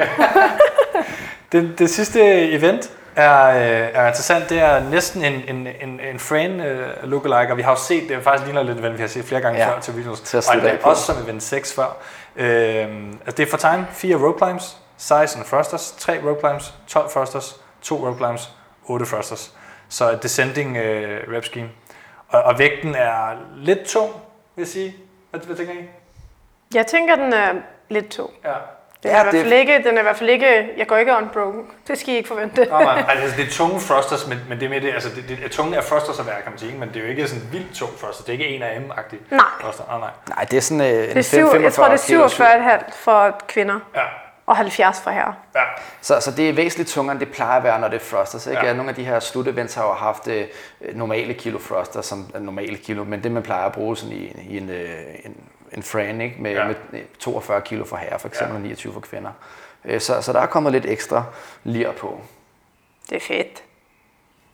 Det, 1.54 1.80
det 1.80 1.90
sidste 1.90 2.50
event 2.52 2.92
er, 3.16 3.48
øh, 3.48 3.90
er 3.94 4.08
interessant. 4.08 4.50
Det 4.50 4.60
er 4.60 4.90
næsten 4.90 5.26
en, 5.26 5.56
en, 5.56 5.68
en, 5.82 6.00
en 6.00 6.20
Fran 6.20 6.60
uh, 6.60 7.10
lookalike, 7.10 7.54
og 7.54 7.58
vi 7.58 7.62
har 7.62 7.72
jo 7.72 7.78
set, 7.78 8.10
det 8.10 8.18
er 8.18 8.22
faktisk 8.22 8.46
ligner 8.46 8.64
lidt 8.64 8.80
event, 8.80 8.94
vi 8.98 9.02
har 9.02 9.08
set 9.08 9.26
flere 9.26 9.42
gange 9.42 9.60
ja. 9.60 9.70
Før 9.70 9.80
til 9.80 9.98
videos. 9.98 10.22
Til 10.22 10.38
at 10.38 10.50
og 10.50 10.56
det 10.56 10.72
er 10.72 10.78
også 10.84 11.04
som 11.04 11.24
event 11.24 11.44
6 11.44 11.74
før. 11.74 11.98
Øhm, 12.36 13.20
altså 13.26 13.38
det 13.38 13.40
er 13.40 13.50
for 13.50 13.58
time 13.58 13.88
4 13.92 14.16
rope 14.16 14.38
climbs, 14.38 14.78
16 14.98 15.44
thrusters, 15.44 15.92
3 15.92 16.20
rope 16.28 16.40
climbs, 16.40 16.74
12 16.88 17.10
thrusters, 17.10 17.62
2 17.82 18.08
rope 18.08 18.18
climbs, 18.18 18.50
8 18.86 19.06
thrusters. 19.06 19.54
Så 19.90 20.12
et 20.12 20.24
descending 20.24 20.78
uh, 20.78 21.34
rep 21.36 21.46
scheme. 21.46 21.70
Og, 22.28 22.44
og 22.44 22.60
vægten 22.60 22.96
er 22.96 23.30
lidt 23.56 23.86
tung, 23.86 24.12
vil 24.56 24.64
jeg 24.64 24.68
sige. 24.68 24.96
Hvad, 25.32 25.40
hvad 25.40 25.56
tænker 25.56 25.74
I? 25.74 25.86
Jeg 26.74 26.88
tænker, 26.88 27.16
den 27.16 27.34
er 27.34 27.54
lidt 27.90 28.10
tung. 28.12 28.32
Ja. 28.44 28.54
Det 29.04 29.12
er 29.12 29.16
Ja, 29.16 29.22
i 29.22 29.24
hvert 29.24 29.34
det- 29.34 29.42
fald 29.42 29.54
ikke, 29.54 29.84
den 29.84 29.96
er 29.98 30.00
i 30.00 30.04
hvert 30.04 30.18
fald 30.18 30.30
ikke, 30.30 30.70
jeg 30.78 30.88
går 30.88 30.98
ikke 30.98 31.14
unbroken. 31.22 31.62
Det 31.88 31.98
skal 32.00 32.14
I 32.14 32.18
ikke 32.18 32.28
forvente. 32.28 32.66
Nej, 32.66 32.84
nej, 32.84 33.06
altså 33.22 33.38
det 33.38 33.46
er 33.48 33.52
tunge 33.52 33.80
thrusters, 33.80 34.28
men, 34.28 34.40
men 34.50 34.60
det 34.60 34.66
er 34.66 34.70
med 34.70 34.82
det, 34.82 34.94
altså 34.94 35.10
det, 35.16 35.24
det 35.30 35.40
er 35.46 35.50
tunge 35.50 35.78
af 35.78 35.84
thrusters 35.84 36.20
at 36.20 36.26
være, 36.26 36.36
kan 36.44 36.52
man 36.52 36.60
sige, 36.60 36.78
men 36.78 36.90
det 36.90 36.96
er 36.98 37.02
jo 37.02 37.08
ikke 37.08 37.28
sådan 37.28 37.44
vildt 37.52 37.76
tung 37.76 37.98
thruster, 37.98 38.24
det 38.24 38.30
er 38.30 38.34
ikke 38.34 38.48
en 38.48 38.64
af 38.64 38.82
m-agtig 38.82 39.18
Nej. 39.32 39.40
thruster, 39.62 39.84
nej, 39.90 40.00
nej. 40.00 40.10
Nej, 40.30 40.46
det 40.52 40.58
er 40.58 40.62
sådan 40.62 40.82
øh, 40.82 40.88
en 41.04 41.10
Det 41.10 41.18
er 41.18 41.22
syv, 41.22 41.62
jeg 41.62 41.74
tror, 41.74 41.88
det 41.88 42.12
er 42.12 42.28
47,5 42.88 42.92
for 42.98 43.40
kvinder 43.48 43.80
Ja, 43.96 44.02
og 44.46 44.58
70 44.58 45.02
for 45.02 45.12
herrer. 45.12 45.34
ja, 45.56 45.62
Så, 46.02 46.20
så 46.20 46.32
det 46.32 46.50
er 46.50 46.54
væsentligt 46.54 46.90
tungere, 46.90 47.12
end 47.12 47.20
det 47.20 47.32
plejer 47.32 47.58
at 47.58 47.64
være, 47.64 47.80
når 47.80 47.88
det 47.88 48.02
er 48.02 48.06
thrusters. 48.06 48.48
Ikke? 48.48 48.60
Ja. 48.62 48.68
Ja. 48.68 48.74
Nogle 48.74 48.90
af 48.90 48.96
de 48.96 49.04
her 49.04 49.20
slutevents 49.20 49.76
har 49.76 49.84
jo 49.88 49.94
haft 49.94 50.28
øh, 50.28 50.46
normale 50.94 51.34
kilo 51.34 51.60
thruster, 51.60 52.02
som 52.02 52.32
er 52.36 52.40
normale 52.40 52.78
kilo, 52.78 53.04
men 53.04 53.24
det 53.24 53.32
man 53.32 53.44
plejer 53.44 53.66
at 53.66 53.72
bruge 53.72 53.98
sådan 53.98 54.16
i, 54.16 54.36
i 54.50 54.58
en, 54.58 54.70
øh, 54.70 54.90
en, 55.26 55.36
en 55.74 55.84
fran, 55.84 56.22
ikke? 56.22 56.36
Med, 56.40 56.52
Ja. 56.52 56.68
ja. 56.68 56.74
med 56.92 57.02
42 57.20 57.62
kilo 57.62 57.86
for 57.86 57.98
herrer, 57.98 58.18
for 58.18 58.28
eksempel, 58.28 58.56
og 58.56 58.62
29 58.62 58.94
for 58.94 59.00
kvinder. 59.00 59.32
Øh, 59.86 60.02
Så, 60.02 60.22
så 60.22 60.34
der 60.34 60.40
er 60.40 60.46
kommet 60.46 60.72
lidt 60.72 60.86
ekstra 60.86 61.24
lir 61.64 61.92
på. 61.92 62.22
Det 63.10 63.16
er 63.16 63.20
fedt. 63.20 63.64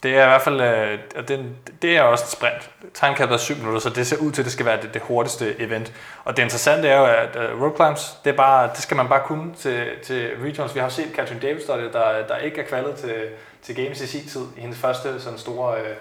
Det 0.03 0.11
er 0.17 0.23
i 0.23 0.27
hvert 0.27 0.41
fald, 0.41 0.61
øh, 0.61 0.99
og 1.15 1.27
det, 1.27 1.45
det 1.81 1.97
er 1.97 2.01
også 2.01 2.23
et 2.23 2.29
sprint. 2.29 2.69
Timecapet 2.93 3.33
er 3.33 3.37
7 3.37 3.55
minutter, 3.55 3.79
så 3.79 3.89
det 3.89 4.07
ser 4.07 4.17
ud 4.17 4.31
til, 4.31 4.41
at 4.41 4.45
det 4.45 4.53
skal 4.53 4.65
være 4.65 4.81
det, 4.81 4.93
det 4.93 5.01
hurtigste 5.01 5.61
event. 5.61 5.93
Og 6.23 6.37
det 6.37 6.43
interessante 6.43 6.87
er 6.87 6.97
jo, 6.99 7.05
at 7.05 7.35
uh, 7.53 7.63
rope 7.63 7.75
climbs, 7.75 8.17
det, 8.23 8.31
er 8.33 8.37
bare, 8.37 8.69
det 8.73 8.77
skal 8.77 8.97
man 8.97 9.07
bare 9.07 9.21
kunne 9.25 9.53
til, 9.55 9.87
til 10.03 10.31
regionals. 10.43 10.75
Vi 10.75 10.79
har 10.79 10.89
set 10.89 11.11
Catherine 11.15 11.41
Davis, 11.41 11.63
der, 11.63 11.91
der, 11.91 12.27
der 12.27 12.37
ikke 12.37 12.61
er 12.61 12.65
kvalet 12.65 12.95
til, 12.95 13.15
til 13.61 13.75
Games 13.75 14.01
i 14.01 14.07
sin 14.07 14.27
tid, 14.27 14.41
i 14.57 14.61
hendes 14.61 14.79
første 14.79 15.21
sådan 15.21 15.39
store, 15.39 15.79
øh, 15.81 15.95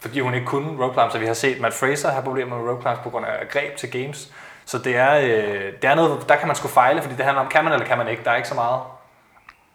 fordi 0.00 0.20
hun 0.20 0.34
ikke 0.34 0.46
kunne 0.46 0.84
rope 0.84 0.94
climbs. 0.94 1.14
Og 1.14 1.20
vi 1.20 1.26
har 1.26 1.34
set 1.34 1.60
Matt 1.60 1.74
Fraser 1.74 2.10
have 2.10 2.24
problemer 2.24 2.58
med 2.58 2.70
rope 2.70 2.82
climbs 2.82 3.00
på 3.02 3.10
grund 3.10 3.26
af 3.26 3.48
greb 3.48 3.76
til 3.76 3.90
Games. 3.90 4.32
Så 4.68 4.78
det 4.78 4.96
er, 4.96 5.14
øh, 5.14 5.72
det 5.82 5.84
er 5.90 5.94
noget, 5.94 6.28
der 6.28 6.36
kan 6.36 6.46
man 6.46 6.56
sgu 6.56 6.68
fejle, 6.68 7.02
fordi 7.02 7.14
det 7.14 7.24
handler 7.24 7.40
om, 7.42 7.48
kan 7.48 7.64
man 7.64 7.72
eller 7.72 7.86
kan 7.86 7.98
man 7.98 8.08
ikke. 8.08 8.24
Der 8.24 8.30
er 8.30 8.36
ikke 8.36 8.48
så 8.48 8.54
meget. 8.54 8.80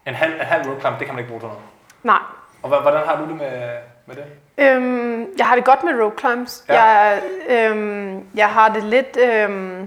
En 0.08 0.14
halv, 0.14 0.34
en 0.34 0.40
halv 0.40 0.70
rope 0.70 0.82
climb, 0.82 1.00
det 1.00 1.06
kan 1.06 1.16
man 1.16 1.20
ikke 1.20 1.30
bruge 1.30 1.42
til 1.42 1.48
noget. 1.48 1.62
Nej. 2.04 2.20
Og 2.64 2.82
hvordan 2.82 3.02
har 3.08 3.16
du 3.16 3.24
det 3.28 3.36
med, 3.36 3.70
med 4.06 4.16
det? 4.16 4.26
Øhm, 4.58 5.28
jeg 5.38 5.46
har 5.46 5.56
det 5.56 5.66
godt 5.66 5.84
med 5.84 6.04
rope 6.04 6.20
climbs. 6.20 6.64
Ja. 6.70 6.84
Jeg, 6.84 7.22
øhm, 7.50 8.26
jeg 8.36 8.50
har 8.50 8.70
det 8.70 8.84
lidt... 8.84 9.18
Øhm, 9.18 9.80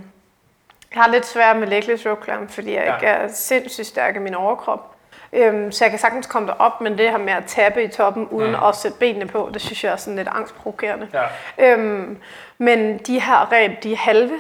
jeg 0.94 1.02
har 1.02 1.08
lidt 1.10 1.26
svært 1.26 1.56
med 1.56 1.66
legless 1.68 2.06
rope 2.06 2.24
climb, 2.24 2.50
fordi 2.50 2.74
jeg 2.74 2.84
Ja. 2.84 2.94
ikke 2.94 3.06
er 3.06 3.28
sindssygt 3.28 3.86
stærk 3.86 4.16
i 4.16 4.18
min 4.18 4.34
overkrop. 4.34 4.94
Øhm, 5.32 5.72
så 5.72 5.84
jeg 5.84 5.90
kan 5.90 5.98
sagtens 5.98 6.26
komme 6.26 6.48
derop, 6.48 6.80
men 6.80 6.98
det 6.98 7.10
her 7.10 7.18
med 7.18 7.32
at 7.32 7.44
tappe 7.46 7.82
i 7.84 7.88
toppen, 7.88 8.28
uden 8.28 8.50
mm. 8.50 8.64
at 8.64 8.76
sætte 8.76 8.98
benene 8.98 9.26
på, 9.26 9.50
det 9.54 9.62
synes 9.62 9.84
jeg 9.84 9.92
er 9.92 9.96
sådan 9.96 10.16
lidt 10.16 10.28
angstprovokerende. 10.32 11.08
Ja. 11.58 11.72
Øhm, 11.72 12.18
men 12.58 12.98
de 12.98 13.20
her 13.20 13.52
reb, 13.52 13.82
de 13.82 13.92
er 13.92 13.96
halve. 13.96 14.38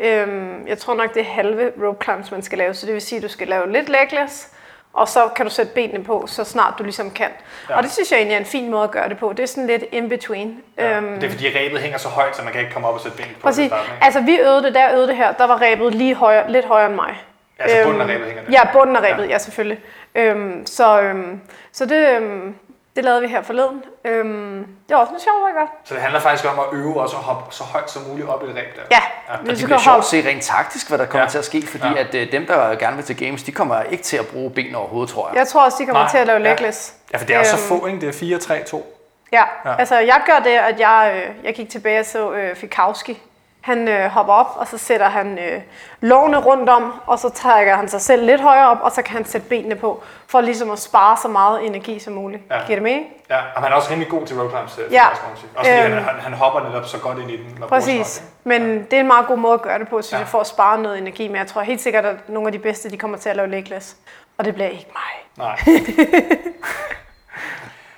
Øhm, 0.00 0.66
jeg 0.66 0.78
tror 0.78 0.94
nok, 0.94 1.14
det 1.14 1.20
er 1.20 1.24
halve 1.24 1.72
rope 1.86 2.04
climbs, 2.04 2.30
man 2.30 2.42
skal 2.42 2.58
lave. 2.58 2.74
Så 2.74 2.86
det 2.86 2.94
vil 2.94 3.02
sige, 3.02 3.16
at 3.16 3.22
du 3.22 3.28
skal 3.28 3.48
lave 3.48 3.72
lidt 3.72 3.88
legless, 3.88 4.48
og 4.92 5.08
så 5.08 5.28
kan 5.36 5.46
du 5.46 5.50
sætte 5.52 5.72
benene 5.74 6.04
på, 6.04 6.24
så 6.26 6.44
snart 6.44 6.74
du 6.78 6.82
ligesom 6.84 7.10
kan. 7.10 7.28
Ja. 7.70 7.76
Og 7.76 7.82
det 7.82 7.92
synes 7.92 8.10
jeg 8.12 8.16
egentlig 8.18 8.34
er 8.34 8.38
en 8.40 8.46
fin 8.46 8.70
måde 8.70 8.84
at 8.84 8.90
gøre 8.90 9.08
det 9.08 9.18
på. 9.18 9.32
Det 9.36 9.42
er 9.42 9.46
sådan 9.46 9.66
lidt 9.66 9.84
in 9.92 10.08
between. 10.08 10.62
Ja, 10.78 10.96
Øhm, 10.96 11.14
det 11.20 11.24
er 11.24 11.30
fordi 11.30 11.48
rebet 11.58 11.80
hænger 11.80 11.98
så 11.98 12.08
højt, 12.08 12.36
så 12.36 12.42
man 12.42 12.52
kan 12.52 12.60
ikke 12.60 12.72
komme 12.72 12.88
op 12.88 12.94
og 12.94 13.00
sætte 13.00 13.16
ben 13.16 13.26
på 13.34 13.40
præcis. 13.40 13.66
starten? 13.66 13.92
Altså 14.00 14.20
vi 14.20 14.36
øvede 14.36 14.62
det, 14.62 14.74
der 14.74 14.92
øvede 14.94 15.08
det 15.08 15.16
her, 15.16 15.32
der 15.32 15.46
var 15.46 15.60
rebet 15.62 15.94
lige 15.94 16.14
højere, 16.14 16.50
lidt 16.50 16.64
højere 16.64 16.86
end 16.86 16.94
mig. 16.94 17.22
Altså 17.58 17.76
bunden 17.84 18.00
af 18.00 18.14
rebet 18.14 18.26
hænger 18.26 18.42
der. 18.44 18.50
Ja, 18.52 18.72
bunden 18.72 18.96
af 18.96 19.00
rebet, 19.12 19.22
ja, 19.24 19.28
ja 19.28 19.38
selvfølgelig. 19.38 19.78
Øhm, 20.14 20.66
så 20.66 21.00
øhm, 21.00 21.40
så 21.72 21.86
det, 21.86 22.08
øhm, 22.16 22.54
det 22.96 23.04
lavede 23.04 23.20
vi 23.20 23.26
her 23.28 23.42
forleden. 23.42 23.84
Øhm, 24.04 24.66
det 24.88 24.94
var 24.94 25.00
også 25.00 25.10
noget 25.12 25.22
sjovt, 25.22 25.40
var 25.42 25.46
det 25.46 25.56
godt? 25.56 25.70
Så 25.84 25.94
det 25.94 26.02
handler 26.02 26.20
faktisk 26.20 26.44
om 26.52 26.58
at 26.58 26.64
øve 26.72 27.00
og 27.00 27.08
så 27.08 27.16
hoppe 27.16 27.54
så 27.54 27.64
højt 27.64 27.90
som 27.90 28.02
muligt 28.02 28.28
op 28.28 28.44
i 28.44 28.46
det 28.46 28.56
reb 28.56 28.76
der. 28.76 28.82
Ja, 28.90 28.96
Ja, 28.96 29.32
ja. 29.34 29.38
Og 29.40 29.46
det 29.46 29.56
det 29.58 29.64
bliver 29.64 29.78
sjovt 29.78 29.98
at 29.98 30.04
se 30.04 30.28
rent 30.28 30.42
taktisk, 30.42 30.88
hvad 30.88 30.98
der 30.98 31.04
kommer 31.06 31.18
Ja. 31.18 31.24
ja. 31.24 31.30
til 31.30 31.38
at 31.38 31.44
ske, 31.44 31.66
fordi 31.66 31.86
Ja. 31.86 31.92
ja. 31.92 32.00
at 32.00 32.14
øh, 32.14 32.32
dem, 32.32 32.46
der 32.46 32.74
gerne 32.74 32.96
vil 32.96 33.04
til 33.04 33.16
games, 33.26 33.42
de 33.42 33.52
kommer 33.52 33.82
ikke 33.82 34.04
til 34.04 34.16
at 34.16 34.26
bruge 34.26 34.50
ben 34.50 34.74
overhovedet, 34.74 35.10
tror 35.14 35.28
jeg. 35.28 35.36
Jeg 35.36 35.48
tror 35.48 35.64
også, 35.64 35.76
de 35.80 35.86
kommer 35.86 36.02
Nej, 36.02 36.10
til 36.10 36.18
at 36.18 36.26
lave 36.26 36.38
ja. 36.42 36.48
legless. 36.50 36.94
Ja, 37.12 37.18
for 37.18 37.24
det 37.24 37.36
er 37.36 37.42
så 37.42 37.56
Øhm, 37.74 37.80
få, 37.80 37.86
ikke? 37.86 38.00
Det 38.00 38.08
er 38.08 38.12
4, 38.12 38.38
3, 38.38 38.62
2. 38.64 38.98
Ja, 39.32 39.42
Ja. 39.64 39.70
ja. 39.70 39.76
altså 39.78 39.98
jeg 39.98 40.20
gør 40.26 40.38
det, 40.44 40.50
at 40.50 40.80
jeg, 40.80 41.24
øh, 41.38 41.44
jeg 41.46 41.54
gik 41.54 41.70
tilbage 41.70 42.00
og 42.00 42.06
så 42.06 42.32
øh, 42.32 42.56
Fikowski. 42.56 43.22
Han 43.62 43.88
øh, 43.88 44.10
hopper 44.10 44.32
op, 44.32 44.46
og 44.56 44.66
så 44.68 44.78
sætter 44.78 45.08
han 45.08 45.38
øh, 45.38 45.60
lårene 46.00 46.38
rundt 46.40 46.68
om, 46.68 46.92
og 47.06 47.18
så 47.18 47.28
trækker 47.28 47.76
han 47.76 47.88
sig 47.88 48.00
selv 48.00 48.26
lidt 48.26 48.40
højere 48.40 48.68
op, 48.68 48.78
og 48.82 48.92
så 48.92 49.02
kan 49.02 49.14
han 49.16 49.24
sætte 49.24 49.48
benene 49.48 49.74
på, 49.74 50.02
for 50.26 50.40
ligesom 50.40 50.70
at 50.70 50.78
spare 50.78 51.16
så 51.22 51.28
meget 51.28 51.66
energi 51.66 51.98
som 51.98 52.12
muligt. 52.12 52.42
Ja. 52.50 52.58
Ja. 52.58 52.66
Giver 52.66 52.76
det 52.76 52.82
mening? 52.82 53.06
Ja, 53.30 53.36
og 53.56 53.62
han 53.62 53.72
er 53.72 53.76
også 53.76 53.90
rimelig 53.90 54.10
god 54.10 54.26
til 54.26 54.36
rope 54.40 54.50
climbs. 54.50 54.78
øh, 54.78 54.92
Ja. 54.92 55.08
Også 55.08 55.20
fordi 55.56 55.68
Øhm. 55.70 55.92
han, 56.04 56.14
han, 56.20 56.32
hopper 56.32 56.68
netop 56.68 56.84
så 56.86 56.98
godt 56.98 57.18
ind 57.18 57.30
i 57.30 57.36
den. 57.36 57.64
Præcis. 57.68 58.24
Men 58.44 58.62
det 58.84 58.92
er 58.92 59.00
en 59.00 59.06
meget 59.06 59.26
god 59.26 59.36
måde 59.38 59.54
at 59.54 59.62
gøre 59.62 59.78
det 59.78 59.88
på, 59.88 60.02
synes 60.02 60.12
Ja. 60.12 60.16
ja. 60.16 60.20
jeg, 60.20 60.28
for 60.28 60.40
at 60.40 60.46
spare 60.46 60.78
noget 60.78 60.98
energi. 60.98 61.28
Men 61.28 61.36
jeg 61.36 61.46
tror 61.46 61.60
helt 61.62 61.80
sikkert, 61.80 62.04
at 62.04 62.28
nogle 62.28 62.48
af 62.48 62.52
de 62.52 62.58
bedste, 62.58 62.90
de 62.90 62.98
kommer 62.98 63.18
til 63.18 63.28
at 63.28 63.36
lave 63.36 63.48
legless. 63.50 63.96
Og 64.38 64.44
det 64.44 64.54
bliver 64.54 64.68
ikke 64.68 64.86
mig. 64.92 65.46
Nej. 65.46 65.58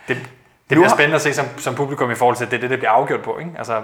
det, 0.09 0.17
det 0.17 0.27
bliver 0.69 0.89
spændende 0.89 1.15
at 1.15 1.21
se 1.23 1.35
som, 1.35 1.47
som 1.59 1.75
publikum 1.75 2.11
i 2.11 2.15
forhold 2.15 2.37
til, 2.37 2.45
at 2.45 2.51
det 2.51 2.57
er 2.57 2.61
det, 2.61 2.71
det 2.71 2.79
bliver 2.79 2.91
afgjort 2.91 3.23
på. 3.23 3.39
Ikke? 3.39 3.51
Altså, 3.59 3.83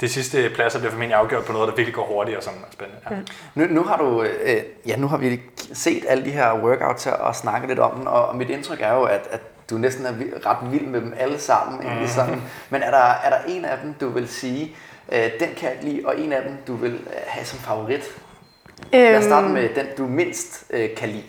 de 0.00 0.08
sidste 0.08 0.50
pladser 0.54 0.78
bliver 0.78 0.90
formentlig 0.90 1.16
afgjort 1.18 1.44
på 1.44 1.52
noget, 1.52 1.68
der 1.68 1.74
virkelig 1.74 1.94
går 1.94 2.06
hurtigt 2.06 2.36
og 2.36 2.42
som 2.42 2.52
er 2.52 2.72
spændende. 2.72 3.00
Ja. 3.10 3.16
Nu, 3.54 3.66
nu 3.74 3.82
har 3.82 3.96
du, 3.96 4.22
øh, 4.22 4.62
ja, 4.86 4.96
nu 4.96 5.08
har 5.08 5.16
vi 5.16 5.40
set 5.72 6.04
alle 6.08 6.24
de 6.24 6.30
her 6.30 6.54
workouts 6.54 7.04
her 7.04 7.12
og 7.12 7.36
snakket 7.36 7.68
lidt 7.68 7.78
om 7.78 7.96
dem, 7.96 8.06
og, 8.06 8.36
mit 8.36 8.50
indtryk 8.50 8.80
er 8.80 8.94
jo, 8.94 9.02
at, 9.02 9.28
at 9.30 9.40
du 9.70 9.78
næsten 9.78 10.06
er 10.06 10.12
ret 10.46 10.72
vild 10.72 10.86
med 10.86 11.00
dem 11.00 11.14
alle 11.16 11.38
sammen. 11.38 11.80
Mm. 12.00 12.06
Sådan. 12.06 12.42
Men 12.70 12.82
er 12.82 12.90
der, 12.90 13.14
er 13.24 13.30
der 13.30 13.38
en 13.48 13.64
af 13.64 13.78
dem, 13.84 13.94
du 13.94 14.08
vil 14.08 14.28
sige, 14.28 14.76
øh, 15.12 15.22
den 15.40 15.48
kan 15.56 15.68
jeg 15.68 15.72
ikke 15.72 15.84
lide, 15.84 16.06
og 16.06 16.20
en 16.20 16.32
af 16.32 16.42
dem, 16.42 16.52
du 16.66 16.74
vil 16.74 16.94
øh, 16.94 17.16
have 17.26 17.44
som 17.44 17.58
favorit? 17.58 18.20
Lad 18.92 19.18
os 19.18 19.24
starte 19.24 19.48
med 19.48 19.68
den, 19.74 19.86
du 19.98 20.06
mindst 20.06 20.64
øh, 20.70 20.94
kan 20.96 21.08
lide. 21.08 21.24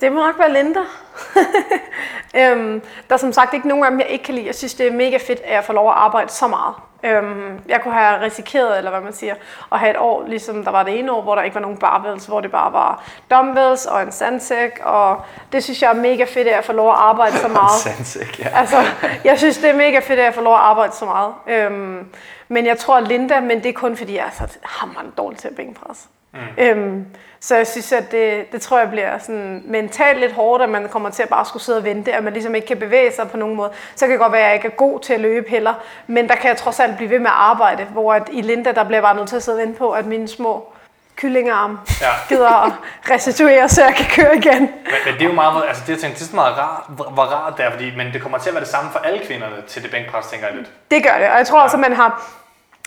Det 0.00 0.12
må 0.12 0.26
nok 0.26 0.38
være 0.38 0.52
Linda. 0.52 0.80
øhm, 2.40 2.82
der 3.08 3.14
er 3.14 3.16
som 3.16 3.32
sagt 3.32 3.54
ikke 3.54 3.68
nogen 3.68 3.84
af 3.84 3.90
dem, 3.90 4.00
jeg 4.00 4.08
ikke 4.08 4.24
kan 4.24 4.34
lide. 4.34 4.46
Jeg 4.46 4.54
synes, 4.54 4.74
det 4.74 4.86
er 4.86 4.92
mega 4.92 5.16
fedt, 5.16 5.40
at 5.40 5.54
jeg 5.54 5.64
får 5.64 5.72
lov 5.72 5.88
at 5.88 5.94
arbejde 5.96 6.32
så 6.32 6.46
meget. 6.46 6.74
Øhm, 7.04 7.60
jeg 7.68 7.80
kunne 7.82 7.94
have 7.94 8.20
risikeret, 8.20 8.78
eller 8.78 8.90
hvad 8.90 9.00
man 9.00 9.12
siger, 9.12 9.34
at 9.72 9.78
have 9.78 9.90
et 9.90 9.96
år, 9.98 10.26
ligesom 10.26 10.64
der 10.64 10.70
var 10.70 10.82
det 10.82 10.98
ene 10.98 11.12
år, 11.12 11.22
hvor 11.22 11.34
der 11.34 11.42
ikke 11.42 11.54
var 11.54 11.60
nogen 11.60 11.76
barbells, 11.76 12.26
hvor 12.26 12.40
det 12.40 12.50
bare 12.50 12.72
var 12.72 13.02
dumbbells 13.30 13.86
og 13.86 14.02
en 14.02 14.12
sandsæk, 14.12 14.80
og 14.82 15.22
det 15.52 15.64
synes 15.64 15.82
jeg 15.82 15.90
er 15.90 15.94
mega 15.94 16.24
fedt, 16.24 16.48
at 16.48 16.54
jeg 16.54 16.64
får 16.64 16.72
lov 16.72 16.88
at 16.90 16.96
arbejde 16.98 17.36
så 17.36 17.48
meget. 17.62 17.80
Sandsæk, 17.80 18.40
ja. 18.40 18.48
Altså, 18.54 18.76
jeg 19.24 19.38
synes, 19.38 19.58
det 19.58 19.70
er 19.70 19.76
mega 19.76 19.98
fedt, 19.98 20.18
at 20.18 20.24
jeg 20.24 20.34
får 20.34 20.42
lov 20.42 20.54
at 20.54 20.60
arbejde 20.60 20.92
så 20.92 21.04
meget. 21.04 21.34
Øhm, 21.46 22.08
men 22.48 22.66
jeg 22.66 22.78
tror, 22.78 23.00
Linda, 23.00 23.40
men 23.40 23.62
det 23.62 23.68
er 23.68 23.72
kun 23.72 23.96
fordi, 23.96 24.16
jeg 24.16 24.26
er 24.26 24.46
så 24.46 24.58
hammerende 24.62 25.12
dårlig 25.18 25.38
til 25.38 25.48
at 25.48 25.56
bænkpresse. 25.56 26.08
Mm. 26.34 26.64
Øhm, 26.64 27.06
så 27.40 27.56
jeg 27.56 27.66
synes, 27.66 27.92
at 27.92 28.12
det, 28.12 28.52
det 28.52 28.62
tror 28.62 28.78
jeg 28.78 28.90
bliver 28.90 29.18
sådan 29.18 29.62
mentalt 29.66 30.20
lidt 30.20 30.32
hårdt, 30.32 30.62
at 30.62 30.68
man 30.68 30.88
kommer 30.88 31.10
til 31.10 31.22
at 31.22 31.28
bare 31.28 31.44
skulle 31.44 31.62
sidde 31.62 31.78
og 31.78 31.84
vente, 31.84 32.12
at 32.12 32.24
man 32.24 32.32
ligesom 32.32 32.54
ikke 32.54 32.66
kan 32.66 32.76
bevæge 32.78 33.12
sig 33.12 33.30
på 33.30 33.36
nogen 33.36 33.56
måde. 33.56 33.70
Så 33.94 34.06
kan 34.06 34.10
det 34.12 34.20
godt 34.20 34.32
være, 34.32 34.40
at 34.40 34.46
jeg 34.46 34.54
ikke 34.54 34.68
er 34.68 34.72
god 34.72 35.00
til 35.00 35.12
at 35.12 35.20
løbe 35.20 35.50
heller, 35.50 35.74
men 36.06 36.28
der 36.28 36.34
kan 36.34 36.48
jeg 36.48 36.56
trods 36.56 36.80
alt 36.80 36.96
blive 36.96 37.10
ved 37.10 37.18
med 37.18 37.26
at 37.26 37.36
arbejde, 37.36 37.84
hvor 37.84 38.14
at 38.14 38.28
i 38.32 38.40
Linda, 38.42 38.72
der 38.72 38.84
bliver 38.84 39.00
bare 39.00 39.16
nødt 39.16 39.28
til 39.28 39.36
at 39.36 39.42
sidde 39.42 39.56
og 39.56 39.62
vente 39.62 39.78
på, 39.78 39.90
at 39.90 40.06
mine 40.06 40.28
små 40.28 40.72
kyllingearm 41.16 41.78
Ja. 42.00 42.06
gider 42.28 42.66
at 42.66 42.72
restituere, 43.10 43.68
så 43.68 43.84
jeg 43.84 43.94
kan 43.94 44.06
køre 44.06 44.36
igen. 44.36 44.60
Men, 44.60 44.70
men, 45.06 45.14
det 45.14 45.22
er 45.22 45.26
jo 45.26 45.32
meget, 45.32 45.62
altså 45.68 45.82
det, 45.86 45.92
jeg 45.92 45.98
tænkte, 45.98 46.24
det 46.24 46.30
er 46.30 46.34
meget 46.34 46.58
rart, 46.58 46.82
hvor, 46.88 47.04
hvor 47.04 47.22
rart 47.22 47.56
det 47.56 47.64
er, 47.64 47.70
fordi, 47.70 47.96
men 47.96 48.12
det 48.12 48.22
kommer 48.22 48.38
til 48.38 48.48
at 48.48 48.54
være 48.54 48.64
det 48.64 48.70
samme 48.70 48.90
for 48.90 48.98
alle 48.98 49.20
kvinderne 49.26 49.56
til 49.68 49.82
det 49.82 49.90
bænkpres, 49.90 50.26
tænker 50.26 50.46
jeg 50.46 50.56
lidt. 50.56 50.68
Det 50.90 51.02
gør 51.02 51.18
det, 51.18 51.28
og 51.30 51.38
jeg 51.38 51.46
tror 51.46 51.60
også, 51.60 51.76
at 51.76 51.80
man 51.80 51.92
har, 51.92 52.22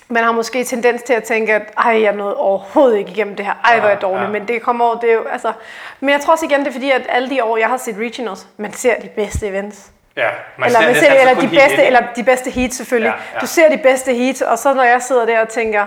man 0.10 0.24
har 0.24 0.32
måske 0.32 0.64
tendens 0.64 1.04
til 1.04 1.14
at 1.14 1.24
tænke, 1.24 1.54
at 1.54 1.74
ej, 1.78 2.02
jeg 2.02 2.14
nåede 2.14 2.36
overhovedet 2.36 2.98
ikke 2.98 3.12
igennem 3.12 3.36
det 3.36 3.46
her. 3.46 3.54
Ej, 3.64 3.80
hvor 3.80 3.88
er 3.88 3.92
jeg 3.92 4.02
dårlig. 4.02 4.24
ja. 4.24 4.30
Men 4.30 4.48
det 4.48 4.62
kommer 4.62 4.86
over, 4.86 5.00
det 5.00 5.10
er 5.10 5.14
jo, 5.14 5.24
altså... 5.24 5.52
Men 6.00 6.10
jeg 6.10 6.22
tror 6.22 6.34
også 6.34 6.46
igen, 6.46 6.60
det 6.60 6.68
er 6.68 6.72
fordi, 6.72 6.92
at 6.92 7.02
alle 7.10 7.30
de 7.30 7.44
år, 7.44 7.58
jeg 7.58 7.68
har 7.68 7.78
set 7.78 7.96
regionals, 7.98 8.48
man 8.58 8.74
ser 8.74 9.00
de 9.00 9.10
bedste 9.10 9.48
events. 9.48 9.92
Ja, 10.16 10.30
man 10.58 10.68
eller, 10.68 10.80
man 10.80 10.90
næsten 10.90 11.12
ser, 11.12 11.20
eller, 11.20 11.34
kun 11.34 11.44
de 11.44 11.50
bedste, 11.50 11.86
eller 11.86 12.02
de 12.16 12.24
bedste 12.24 12.50
heats 12.50 12.78
selvfølgelig. 12.78 13.14
Ja, 13.18 13.36
ja. 13.36 13.40
Du 13.40 13.48
ser 13.48 13.70
de 13.70 13.78
bedste 13.78 14.14
heats, 14.14 14.42
og 14.42 14.58
så 14.58 14.74
når 14.74 14.84
jeg 14.84 15.02
sidder 15.02 15.26
der 15.26 15.42
og 15.42 15.50
tænker, 15.50 15.86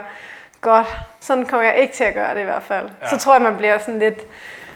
godt, 0.61 0.87
sådan 1.21 1.47
kommer 1.47 1.67
jeg 1.67 1.77
ikke 1.77 1.95
til 1.95 2.05
at 2.05 2.15
gøre 2.15 2.35
det 2.35 2.41
i 2.41 2.45
hvert 2.45 2.63
fald. 2.63 2.89
Ja. 3.03 3.09
Så 3.09 3.19
tror 3.19 3.35
jeg, 3.35 3.43
man 3.43 3.57
bliver 3.57 3.79
sådan 3.79 3.99
lidt, 3.99 4.21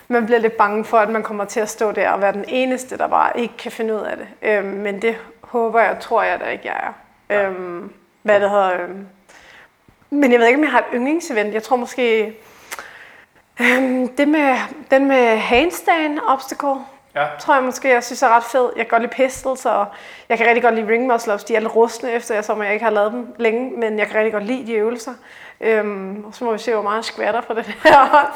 man 0.08 0.26
bliver 0.26 0.38
lidt 0.38 0.56
bange 0.56 0.84
for, 0.84 0.98
at 0.98 1.08
man 1.08 1.22
kommer 1.22 1.44
til 1.44 1.60
at 1.60 1.68
stå 1.68 1.92
der 1.92 2.10
og 2.10 2.20
være 2.20 2.32
den 2.32 2.44
eneste, 2.48 2.98
der 2.98 3.06
bare 3.08 3.40
ikke 3.40 3.56
kan 3.56 3.72
finde 3.72 3.94
ud 3.94 4.00
af 4.00 4.16
det. 4.16 4.26
Øhm, 4.42 4.66
men 4.66 5.02
det 5.02 5.16
håber 5.40 5.80
jeg, 5.80 5.96
tror 6.00 6.22
jeg 6.22 6.40
da 6.40 6.44
ikke, 6.44 6.64
jeg 6.66 6.76
er. 6.76 6.92
Ja. 7.34 7.42
Øhm, 7.42 7.92
hvad 8.22 8.40
det 8.40 8.50
hedder. 8.50 8.72
Øhm. 8.72 9.06
Men 10.10 10.32
jeg 10.32 10.40
ved 10.40 10.46
ikke, 10.46 10.58
om 10.58 10.62
jeg 10.64 10.70
har 10.72 10.78
et 10.78 10.84
yndlingsevent. 10.94 11.54
Jeg 11.54 11.62
tror 11.62 11.76
måske... 11.76 12.36
Øhm, 13.60 14.08
det 14.08 14.28
med, 14.28 14.56
den 14.90 15.08
med 15.08 15.36
handstand 15.36 16.18
obstacle, 16.26 16.74
Ja. 17.16 17.26
tror 17.40 17.54
jeg 17.54 17.64
måske, 17.64 17.88
jeg 17.88 18.04
synes 18.04 18.22
er 18.22 18.28
ret 18.36 18.44
fed. 18.44 18.70
Jeg 18.76 18.84
kan 18.86 18.90
godt 18.90 19.02
lide 19.02 19.12
pistols, 19.26 19.66
og 19.66 19.86
jeg 20.28 20.38
kan 20.38 20.46
rigtig 20.46 20.62
godt 20.62 20.74
lide 20.74 20.88
ring 20.88 21.06
muscle 21.06 21.34
ups. 21.34 21.44
De 21.44 21.56
er 21.56 21.60
lidt 21.60 21.76
rustne 21.76 22.10
efter, 22.12 22.34
jeg, 22.34 22.44
som 22.44 22.62
jeg 22.62 22.72
ikke 22.72 22.84
har 22.84 22.92
lavet 22.92 23.12
dem 23.12 23.34
længe, 23.38 23.70
men 23.76 23.98
jeg 23.98 24.06
kan 24.06 24.16
rigtig 24.16 24.32
godt 24.32 24.44
lide 24.44 24.66
de 24.66 24.72
øvelser. 24.72 25.12
Øhm, 25.60 26.24
og 26.24 26.34
så 26.34 26.44
må 26.44 26.52
vi 26.52 26.58
se, 26.58 26.72
hvor 26.72 26.82
meget 26.82 27.04
skvatter 27.04 27.40
på 27.40 27.54
det 27.54 27.64
her 27.82 28.32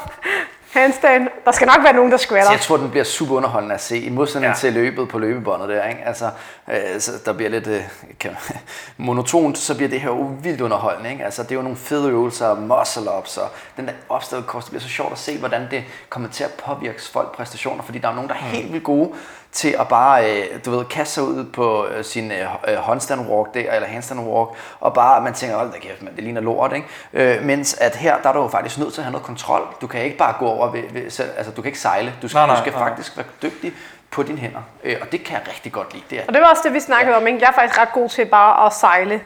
handstand. 0.73 1.27
Der 1.45 1.51
skal 1.51 1.67
nok 1.67 1.83
være 1.83 1.93
nogen, 1.93 2.11
der 2.11 2.17
skvatter. 2.17 2.45
Så 2.45 2.51
jeg 2.51 2.61
tror, 2.61 2.77
den 2.77 2.89
bliver 2.89 3.03
super 3.03 3.35
underholdende 3.35 3.75
at 3.75 3.81
se, 3.81 3.97
i 3.99 4.09
modsætning 4.09 4.51
Ja. 4.51 4.55
til 4.57 4.73
løbet 4.73 5.09
på 5.09 5.19
løbebåndet 5.19 5.69
der, 5.69 5.87
ikke? 5.87 6.01
Altså, 6.05 6.29
øh, 6.69 6.99
så 6.99 7.11
der 7.25 7.33
bliver 7.33 7.49
lidt 7.49 7.67
øh, 7.67 7.81
kan, 8.19 8.31
monotont, 8.97 9.57
så 9.57 9.75
bliver 9.75 9.89
det 9.89 10.01
her 10.01 10.09
jo 10.09 10.29
vildt 10.43 10.61
underholdende, 10.61 11.11
ikke? 11.11 11.25
Altså, 11.25 11.43
det 11.43 11.51
er 11.51 11.55
jo 11.55 11.61
nogle 11.61 11.77
fede 11.77 12.09
øvelser, 12.09 12.55
muscle-ups, 12.55 13.37
og 13.41 13.49
den 13.77 13.87
der 13.87 13.93
opstillet 14.09 14.47
kost, 14.47 14.65
det 14.65 14.71
bliver 14.71 14.81
så 14.81 14.89
sjovt 14.89 15.11
at 15.11 15.17
se, 15.17 15.37
hvordan 15.39 15.67
det 15.71 15.83
kommer 16.09 16.29
til 16.29 16.43
at 16.43 16.51
påvirke 16.65 17.01
folk 17.13 17.35
præstationer, 17.35 17.83
fordi 17.83 17.97
der 17.99 18.07
er 18.07 18.13
nogen, 18.15 18.29
der 18.29 18.35
er 18.35 18.39
helt 18.39 18.71
vildt 18.73 18.83
gode 18.85 19.11
til 19.51 19.75
at 19.79 19.87
bare, 19.87 20.31
øh, 20.31 20.45
du 20.65 20.71
ved, 20.71 20.85
kaste 20.85 21.13
sig 21.13 21.23
ud 21.23 21.43
på 21.43 21.85
øh, 21.85 22.03
sin 22.03 22.31
øh, 22.31 22.47
øh, 22.67 22.75
håndstand 22.75 23.21
walk 23.29 23.53
der, 23.53 23.71
eller 23.71 23.87
handstand 23.87 24.19
walk, 24.19 24.49
og 24.79 24.93
bare, 24.93 25.21
man 25.21 25.33
tænker, 25.33 25.57
hold 25.57 25.71
da 25.71 25.77
kæft, 25.79 26.01
man, 26.01 26.15
det 26.15 26.23
ligner 26.23 26.41
lort, 26.41 26.73
ikke? 26.73 26.87
Øh, 27.13 27.43
mens 27.43 27.73
at 27.73 27.95
her, 27.95 28.17
der 28.23 28.29
er 28.29 28.33
du 28.33 28.41
jo 28.41 28.47
faktisk 28.47 28.77
nødt 28.77 28.93
til 28.93 29.01
at 29.01 29.05
have 29.05 29.11
noget 29.11 29.25
kontrol. 29.25 29.61
Du 29.81 29.87
kan 29.87 30.01
ikke 30.01 30.17
bare 30.17 30.33
gå 30.39 30.47
over 30.47 30.71
ved, 30.71 30.83
ved 30.91 31.09
selv, 31.09 31.29
altså 31.37 31.51
du 31.51 31.61
kan 31.61 31.69
ikke 31.69 31.79
sejle. 31.79 32.13
Du 32.21 32.27
skal, 32.27 32.37
Nej, 32.37 32.47
nej, 32.47 32.55
du 32.55 32.61
skal 32.61 32.73
nej. 32.73 32.87
faktisk 32.89 33.17
være 33.17 33.25
dygtig 33.41 33.73
på 34.11 34.23
dine 34.23 34.37
hænder. 34.37 34.61
Øh, 34.83 34.95
og 35.01 35.11
det 35.11 35.23
kan 35.23 35.33
jeg 35.33 35.47
rigtig 35.47 35.71
godt 35.71 35.93
lide. 35.93 36.03
Det 36.09 36.19
er, 36.19 36.23
Og 36.27 36.33
det 36.33 36.41
var 36.41 36.47
også 36.47 36.61
det, 36.65 36.73
vi 36.73 36.79
snakkede 36.79 37.15
om. 37.17 37.27
Ikke? 37.27 37.39
Jeg 37.41 37.47
er 37.47 37.53
faktisk 37.53 37.79
ret 37.81 37.91
god 37.93 38.09
til 38.09 38.25
bare 38.25 38.65
at 38.65 38.73
sejle. 38.73 39.21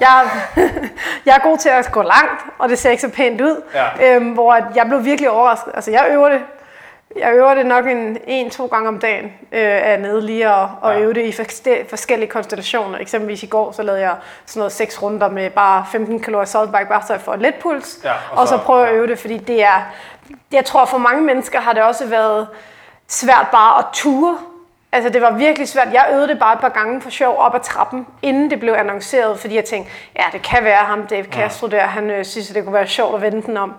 Jeg, 0.00 0.30
jeg 1.26 1.34
er 1.36 1.40
god 1.42 1.58
til 1.58 1.68
at 1.68 1.92
gå 1.92 2.02
langt, 2.02 2.42
og 2.58 2.68
det 2.68 2.78
ser 2.78 2.90
ikke 2.90 3.00
så 3.00 3.08
pænt 3.08 3.40
ud. 3.40 3.62
Ja. 3.74 4.14
Øhm, 4.14 4.28
hvor 4.28 4.52
at 4.54 4.64
jeg 4.74 4.86
blev 4.86 5.04
virkelig 5.04 5.30
overrasket. 5.30 5.72
Altså, 5.74 5.90
jeg 5.90 6.06
øver 6.10 6.28
det. 6.28 6.40
Jeg 7.18 7.32
øver 7.34 7.54
det 7.54 7.66
nok 7.66 7.86
en, 7.86 8.18
en 8.26 8.50
to 8.50 8.66
gange 8.66 8.88
om 8.88 8.98
dagen, 8.98 9.24
øh, 9.52 9.60
er 9.62 9.96
nede 9.96 10.26
lige 10.26 10.50
og, 10.50 10.70
og 10.80 10.92
Ja. 10.94 11.00
øve 11.00 11.14
det 11.14 11.24
i 11.24 11.32
forskellige 11.88 12.28
konstellationer. 12.30 12.98
Eksempelvis 12.98 13.42
i 13.42 13.46
går, 13.46 13.72
så 13.72 13.82
lavede 13.82 14.00
jeg 14.02 14.14
sådan 14.46 14.60
noget 14.60 14.72
seks 14.72 15.02
runder 15.02 15.28
med 15.28 15.50
bare 15.50 15.86
15 15.92 16.20
kalorier 16.20 16.44
saltbike, 16.46 16.88
bare 16.88 17.02
så 17.06 17.12
jeg 17.12 17.20
får 17.22 17.36
lidt 17.36 17.58
puls. 17.58 17.98
Ja, 18.04 18.12
og 18.12 18.38
og, 18.38 18.48
så, 18.48 18.56
så- 18.56 18.62
prøver 18.62 18.80
jeg 18.80 18.88
at 18.88 18.94
ja. 18.94 18.98
øve 18.98 19.06
det, 19.06 19.18
fordi 19.18 19.38
det 19.38 19.64
er, 19.64 19.82
jeg 20.52 20.64
tror 20.64 20.84
for 20.84 20.98
mange 20.98 21.22
mennesker 21.22 21.60
har 21.60 21.72
det 21.72 21.82
også 21.82 22.06
været 22.06 22.48
svært 23.08 23.46
bare 23.52 23.78
at 23.78 23.84
ture. 23.92 24.38
Altså 24.92 25.10
det 25.10 25.22
var 25.22 25.30
virkelig 25.30 25.68
svært. 25.68 25.88
Jeg 25.92 26.08
øvede 26.12 26.28
det 26.28 26.38
bare 26.38 26.54
et 26.54 26.60
par 26.60 26.68
gange 26.68 27.00
for 27.00 27.10
sjov 27.10 27.36
op 27.38 27.54
ad 27.54 27.60
trappen, 27.60 28.06
inden 28.22 28.50
det 28.50 28.60
blev 28.60 28.72
annonceret, 28.72 29.38
fordi 29.40 29.54
jeg 29.56 29.64
tænkte, 29.64 29.92
ja 30.16 30.22
det 30.32 30.42
kan 30.42 30.64
være 30.64 30.76
ham, 30.84 31.06
Dave 31.06 31.24
Castro 31.24 31.66
der, 31.66 31.80
han 31.80 32.10
øh, 32.10 32.24
synes, 32.24 32.50
at 32.50 32.54
det 32.56 32.64
kunne 32.64 32.74
være 32.74 32.86
sjovt 32.86 33.14
at 33.14 33.22
vende 33.22 33.42
den 33.42 33.56
om. 33.56 33.74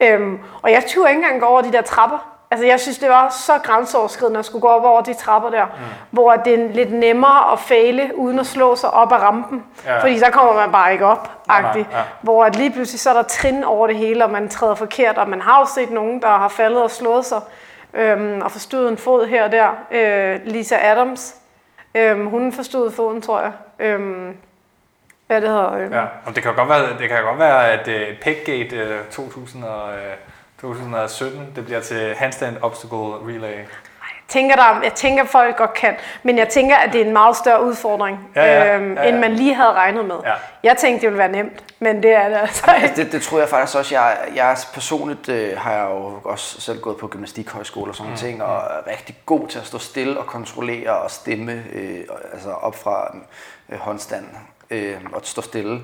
Øhm, 0.00 0.38
og 0.62 0.70
jeg 0.70 0.82
turde 0.88 1.10
ikke 1.10 1.22
engang 1.22 1.40
gå 1.40 1.46
over 1.46 1.60
de 1.62 1.72
der 1.72 1.82
trapper. 1.82 2.31
Altså 2.52 2.66
jeg 2.66 2.80
synes, 2.80 2.98
det 2.98 3.08
var 3.08 3.28
så 3.28 3.52
grænseoverskridende 3.62 4.38
at 4.38 4.44
skulle 4.44 4.62
gå 4.62 4.68
op 4.68 4.84
over 4.84 5.00
de 5.02 5.14
trapper 5.14 5.50
der, 5.50 5.64
mm. 5.64 5.72
hvor 6.10 6.32
det 6.32 6.54
er 6.60 6.68
lidt 6.68 6.92
nemmere 6.92 7.52
at 7.52 7.58
fejle, 7.58 8.10
uden 8.14 8.38
at 8.38 8.46
slå 8.46 8.76
sig 8.76 8.90
op 8.90 9.12
ad 9.12 9.16
rampen. 9.16 9.64
Ja. 9.86 10.02
Fordi 10.02 10.18
så 10.18 10.26
kommer 10.32 10.54
man 10.54 10.72
bare 10.72 10.92
ikke 10.92 11.06
op, 11.06 11.30
agtigt. 11.48 11.88
ja. 11.92 12.02
Hvor 12.20 12.44
at 12.44 12.56
lige 12.56 12.72
pludselig 12.72 13.00
så 13.00 13.10
er 13.10 13.14
der 13.14 13.22
trin 13.22 13.64
over 13.64 13.86
det 13.86 13.96
hele, 13.96 14.24
og 14.24 14.30
man 14.30 14.48
træder 14.48 14.74
forkert, 14.74 15.18
og 15.18 15.28
man 15.28 15.40
har 15.40 15.60
jo 15.60 15.66
set 15.74 15.90
nogen, 15.90 16.22
der 16.22 16.28
har 16.28 16.48
faldet 16.48 16.82
og 16.82 16.90
slået 16.90 17.24
sig, 17.24 17.40
øhm, 17.94 18.40
og 18.40 18.50
forstået 18.50 18.88
en 18.88 18.98
fod 18.98 19.26
her 19.26 19.44
og 19.44 19.52
der. 19.52 19.68
Øh, 19.90 20.40
Lisa 20.44 20.76
Adams, 20.82 21.34
øhm, 21.94 22.26
hun 22.26 22.52
forstod 22.52 22.90
foden, 22.90 23.22
tror 23.22 23.40
jeg. 23.40 23.52
Øhm, 23.78 24.36
hvad 25.26 25.40
det 25.40 25.48
hedder. 25.48 25.72
Øhm. 25.72 25.92
Ja, 25.92 26.04
og 26.26 26.34
det 26.34 26.42
kan 26.42 26.50
jo 26.52 26.56
godt 26.56 26.68
være, 26.68 26.98
det 26.98 27.08
kan 27.08 27.22
godt 27.22 27.38
være 27.38 27.70
at 27.70 27.88
uh, 27.88 28.18
Peggate 28.22 29.00
uh, 29.00 29.10
2000 29.10 29.64
og, 29.64 29.88
uh, 29.88 30.31
2017, 30.62 31.52
det 31.56 31.64
bliver 31.64 31.80
til 31.80 32.14
handstand 32.14 32.56
obstacle 32.62 32.98
relay. 32.98 33.64
tænker, 34.28 34.56
der, 34.56 34.80
jeg 34.82 34.92
tænker, 34.94 35.24
folk 35.24 35.56
godt 35.56 35.74
kan, 35.74 35.94
men 36.22 36.38
jeg 36.38 36.48
tænker, 36.48 36.76
at 36.76 36.92
det 36.92 37.00
er 37.00 37.04
en 37.04 37.12
meget 37.12 37.36
større 37.36 37.64
udfordring, 37.64 38.18
Ja, 38.36 38.44
ja, 38.44 38.76
øhm, 38.76 38.94
ja, 38.94 39.02
ja. 39.02 39.08
end 39.08 39.18
man 39.18 39.32
lige 39.32 39.54
havde 39.54 39.72
regnet 39.72 40.04
med. 40.04 40.14
Ja. 40.24 40.32
Jeg 40.62 40.76
tænkte, 40.76 41.00
det 41.00 41.06
ville 41.10 41.18
være 41.18 41.32
nemt, 41.32 41.64
men 41.78 42.02
det 42.02 42.12
er 42.12 42.28
det 42.28 42.36
altså 42.36 42.64
Altså, 42.70 42.86
ikke. 42.88 43.04
det, 43.04 43.12
det 43.12 43.22
tror 43.22 43.38
jeg 43.38 43.48
faktisk 43.48 43.78
også. 43.78 43.94
Jeg, 43.94 44.16
jeg 44.34 44.56
personligt 44.74 45.28
øh, 45.28 45.58
har 45.58 45.72
jeg 45.72 45.86
jo 45.90 46.20
også 46.24 46.60
selv 46.60 46.80
gået 46.80 46.96
på 46.96 47.08
gymnastikhøjskole 47.08 47.90
og 47.90 47.94
sådan 47.96 48.06
nogle 48.06 48.18
ting, 48.28 48.42
og 48.42 48.56
er 48.56 48.90
rigtig 48.90 49.16
god 49.26 49.48
til 49.48 49.58
at 49.58 49.66
stå 49.66 49.78
stille 49.78 50.18
og 50.18 50.26
kontrollere 50.26 50.90
og 50.98 51.10
stemme 51.10 51.64
øh, 51.72 52.00
altså 52.32 52.50
op 52.50 52.76
fra 52.76 53.16
øh, 53.68 53.78
håndstand 53.78 54.24
øh, 54.70 54.94
og 55.12 55.20
stå 55.24 55.42
stille. 55.42 55.80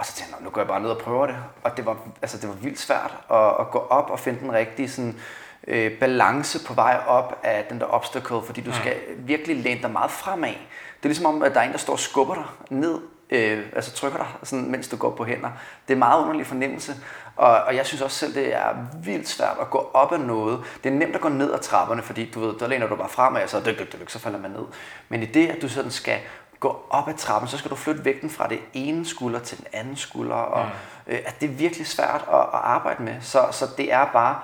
Og 0.00 0.06
så 0.06 0.12
tænkte 0.14 0.34
jeg, 0.34 0.40
"Nå, 0.40 0.44
nu 0.44 0.50
går 0.50 0.60
jeg 0.60 0.68
bare 0.68 0.80
ned 0.80 0.90
og 0.90 0.98
prøver 0.98 1.26
det. 1.26 1.36
Og 1.62 1.76
det 1.76 1.86
var, 1.86 1.96
altså, 2.22 2.38
det 2.38 2.48
var 2.48 2.54
vildt 2.54 2.78
svært 2.78 3.16
at, 3.30 3.60
at 3.60 3.70
gå 3.70 3.78
op 3.78 4.10
og 4.10 4.18
finde 4.20 4.40
den 4.40 4.52
rigtige 4.52 4.88
sådan, 4.88 5.20
øh, 5.66 5.98
balance 5.98 6.66
på 6.66 6.74
vej 6.74 7.00
op 7.06 7.40
af 7.42 7.66
den 7.70 7.80
der 7.80 7.86
obstacle, 7.94 8.42
fordi 8.46 8.60
du 8.60 8.72
skal 8.72 8.96
virkelig 9.18 9.56
læne 9.56 9.82
dig 9.82 9.90
meget 9.90 10.10
fremad. 10.10 10.48
Det 10.48 11.02
er 11.02 11.08
ligesom 11.08 11.26
om, 11.26 11.42
at 11.42 11.54
der 11.54 11.60
er 11.60 11.64
en, 11.64 11.72
der 11.72 11.78
står 11.78 11.92
og 11.92 11.98
skubber 11.98 12.34
dig 12.34 12.44
ned, 12.70 12.98
øh, 13.30 13.66
altså 13.76 13.92
trykker 13.92 14.18
dig, 14.18 14.26
sådan, 14.42 14.70
mens 14.70 14.88
du 14.88 14.96
går 14.96 15.10
på 15.10 15.24
hænder. 15.24 15.48
Det 15.86 15.92
er 15.92 15.96
en 15.96 15.98
meget 15.98 16.22
underlig 16.22 16.46
fornemmelse, 16.46 16.94
og, 17.36 17.60
og 17.60 17.76
jeg 17.76 17.86
synes 17.86 18.02
også 18.02 18.16
selv, 18.16 18.34
det 18.34 18.54
er 18.54 18.74
vildt 19.04 19.28
svært 19.28 19.56
at 19.60 19.70
gå 19.70 19.90
op 19.94 20.12
ad 20.12 20.18
noget. 20.18 20.60
Det 20.84 20.92
er 20.92 20.96
nemt 20.96 21.14
at 21.14 21.20
gå 21.20 21.28
ned 21.28 21.52
ad 21.52 21.58
trapperne, 21.58 22.02
fordi 22.02 22.30
du 22.30 22.40
ved, 22.40 22.58
der 22.58 22.66
læner 22.66 22.86
du 22.86 22.96
bare 22.96 23.08
fremad, 23.08 23.48
så, 23.48 23.60
dyk, 23.60 23.78
dyk, 23.78 24.00
dyk, 24.00 24.10
så 24.10 24.18
falder 24.18 24.38
man 24.38 24.50
ned. 24.50 24.64
Men 25.08 25.22
i 25.22 25.26
det, 25.26 25.48
at 25.48 25.62
du 25.62 25.68
sådan 25.68 25.90
skal 25.90 26.18
gå 26.60 26.86
op 26.90 27.08
ad 27.08 27.14
trappen, 27.14 27.48
så 27.48 27.58
skal 27.58 27.70
du 27.70 27.76
flytte 27.76 28.04
vægten 28.04 28.30
fra 28.30 28.48
det 28.48 28.60
ene 28.72 29.06
skulder 29.06 29.38
til 29.40 29.58
den 29.58 29.66
anden 29.72 29.96
skulder, 29.96 30.34
og 30.34 30.66
øh, 31.06 31.18
at 31.26 31.40
det 31.40 31.50
er 31.50 31.54
virkelig 31.54 31.86
svært 31.86 32.24
at, 32.32 32.38
at 32.40 32.60
arbejde 32.62 33.02
med. 33.02 33.14
Så, 33.20 33.44
så 33.50 33.66
det 33.76 33.92
er 33.92 34.04
bare 34.12 34.38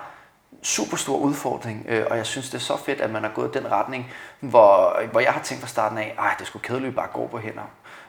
super 0.63 0.97
stor 0.97 1.17
udfordring, 1.17 1.85
øh, 1.89 2.05
og 2.09 2.17
jeg 2.17 2.25
synes, 2.25 2.49
det 2.49 2.55
er 2.57 2.61
så 2.61 2.77
fedt, 2.85 3.01
at 3.01 3.09
man 3.09 3.23
har 3.23 3.29
gået 3.31 3.53
den 3.53 3.71
retning, 3.71 4.13
hvor, 4.39 5.01
hvor 5.11 5.19
jeg 5.19 5.33
har 5.33 5.41
tænkt 5.41 5.61
fra 5.61 5.67
starten 5.67 5.97
af, 5.97 6.15
at 6.19 6.39
det 6.39 6.47
skulle 6.47 6.63
kedeligt 6.63 6.95
bare 6.95 7.07
gå 7.13 7.27
på 7.27 7.37
hænder. 7.37 7.61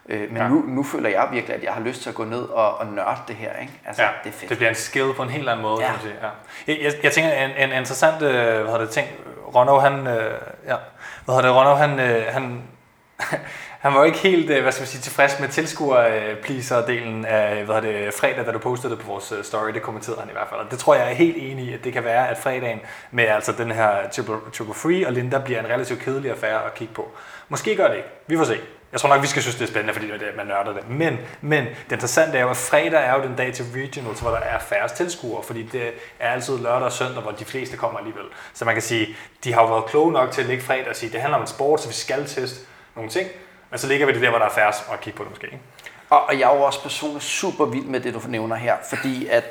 Øh, 0.09 0.28
men 0.32 0.36
Ja. 0.42 0.48
nu, 0.48 0.64
nu 0.66 0.82
føler 0.82 1.09
jeg 1.11 1.28
virkelig, 1.32 1.56
at 1.56 1.62
jeg 1.62 1.72
har 1.72 1.80
lyst 1.80 2.02
til 2.02 2.09
at 2.09 2.14
gå 2.14 2.24
ned 2.24 2.42
og, 2.42 2.76
og 2.78 2.86
nørde 2.86 3.20
det 3.28 3.36
her. 3.36 3.52
Ikke? 3.61 3.72
Altså, 3.86 4.02
Ja, 4.02 4.09
det 4.24 4.28
er 4.28 4.32
fedt. 4.34 4.48
det 4.48 4.59
bliver 4.59 4.68
en 4.70 4.74
skill 4.76 5.14
på 5.14 5.22
en 5.22 5.30
helt 5.30 5.48
anden 5.48 5.62
måde, 5.62 5.80
Ja. 5.80 5.86
kan 5.86 5.92
man 5.94 6.02
sige. 6.02 6.14
Ja. 6.22 6.28
Jeg, 6.72 6.82
jeg, 6.84 6.92
jeg 7.04 7.12
tænker, 7.12 7.32
en, 7.32 7.50
en 7.70 7.78
interessant 7.78 8.22
øh, 8.22 8.64
hvad 8.68 8.78
det, 8.78 8.90
ting, 8.90 9.09
Ronno, 9.54 9.78
han, 9.78 10.06
øh, 10.06 10.40
ja, 10.66 10.76
hvad 11.24 11.36
det, 11.42 11.54
Ronno, 11.54 11.74
han, 11.74 12.00
øh, 12.00 12.26
han, 12.32 12.62
han 13.78 13.94
var 13.94 14.04
ikke 14.04 14.18
helt, 14.18 14.50
øh, 14.50 14.62
hvad 14.62 14.72
skal 14.72 14.82
man 14.82 14.88
sige, 14.88 15.00
tilfreds 15.00 15.40
med 15.40 15.48
tilskuer-pleaser-delen 15.48 17.24
af, 17.24 17.64
hvad 17.64 17.82
det, 17.82 18.14
fredag, 18.14 18.46
da 18.46 18.52
du 18.52 18.58
postede 18.58 18.92
det 18.92 19.00
på 19.00 19.06
vores 19.06 19.32
øh, 19.32 19.44
story, 19.44 19.68
det 19.74 19.82
kommenterede 19.82 20.20
han 20.20 20.28
i 20.28 20.32
hvert 20.32 20.48
fald. 20.48 20.60
Og 20.60 20.70
det 20.70 20.78
tror 20.78 20.94
jeg 20.94 21.10
er 21.10 21.14
helt 21.14 21.36
enig 21.36 21.64
i, 21.64 21.72
at 21.72 21.84
det 21.84 21.92
kan 21.92 22.04
være, 22.04 22.28
at 22.28 22.38
fredagen 22.38 22.80
med 23.10 23.24
altså 23.24 23.52
den 23.52 23.70
her 23.70 24.08
Triple, 24.10 24.36
triple 24.52 24.74
Free 24.74 25.06
og 25.06 25.12
Linda 25.12 25.38
bliver 25.38 25.60
en 25.60 25.66
relativt 25.66 26.00
kedelig 26.00 26.30
affære 26.30 26.64
at 26.66 26.74
kigge 26.74 26.94
på. 26.94 27.08
Måske 27.48 27.76
gør 27.76 27.88
det 27.88 27.96
ikke. 27.96 28.08
Vi 28.26 28.36
får 28.36 28.44
se. 28.44 28.60
Jeg 28.92 29.00
tror 29.00 29.08
nok, 29.08 29.22
vi 29.22 29.26
skal 29.26 29.42
synes, 29.42 29.56
det 29.56 29.64
er 29.64 29.68
spændende, 29.68 29.92
fordi 29.92 30.06
det 30.06 30.14
er 30.14 30.18
det, 30.18 30.36
man 30.36 30.46
nørder 30.46 30.72
det. 30.72 30.90
Men, 30.90 31.18
men 31.40 31.64
det 31.64 31.92
interessante 31.92 32.38
er 32.38 32.42
jo, 32.42 32.50
at 32.50 32.56
fredag 32.56 33.06
er 33.06 33.14
jo 33.14 33.22
den 33.22 33.36
dag 33.36 33.54
til 33.54 33.64
regionals, 33.74 34.20
hvor 34.20 34.30
der 34.30 34.38
er 34.38 34.58
færrest 34.58 34.94
tilskuere, 34.94 35.42
fordi 35.42 35.62
det 35.62 35.82
er 36.20 36.30
altid 36.30 36.58
lørdag 36.58 36.82
og 36.82 36.92
søndag, 36.92 37.22
hvor 37.22 37.32
de 37.32 37.44
fleste 37.44 37.76
kommer 37.76 37.98
alligevel. 37.98 38.24
Så 38.54 38.64
man 38.64 38.74
kan 38.74 38.82
sige, 38.82 39.16
de 39.44 39.52
har 39.52 39.62
jo 39.62 39.68
været 39.68 39.86
kloge 39.86 40.12
nok 40.12 40.30
til 40.30 40.40
at 40.40 40.46
lægge 40.46 40.62
fredag 40.62 40.88
og 40.88 40.96
sige, 40.96 41.12
det 41.12 41.20
handler 41.20 41.36
om 41.36 41.42
en 41.42 41.48
sport, 41.48 41.80
så 41.80 41.88
vi 41.88 41.94
skal 41.94 42.26
teste 42.26 42.66
nogle 42.96 43.10
ting. 43.10 43.28
Men 43.70 43.78
så 43.78 43.86
ligger 43.86 44.06
vi 44.06 44.12
det 44.12 44.22
der, 44.22 44.30
hvor 44.30 44.38
der 44.38 44.46
er 44.46 44.50
færrest, 44.50 44.84
og 44.88 45.00
kigge 45.00 45.16
på 45.16 45.22
det 45.22 45.30
måske. 45.30 45.46
Ikke? 45.46 45.60
Og, 46.10 46.28
og 46.28 46.38
jeg 46.38 46.50
er 46.50 46.56
jo 46.56 46.62
også 46.62 46.82
personligt 46.82 47.24
super 47.24 47.64
vild 47.64 47.84
med 47.84 48.00
det, 48.00 48.14
du 48.14 48.20
nævner 48.28 48.56
her, 48.56 48.76
fordi 48.88 49.26
at 49.26 49.44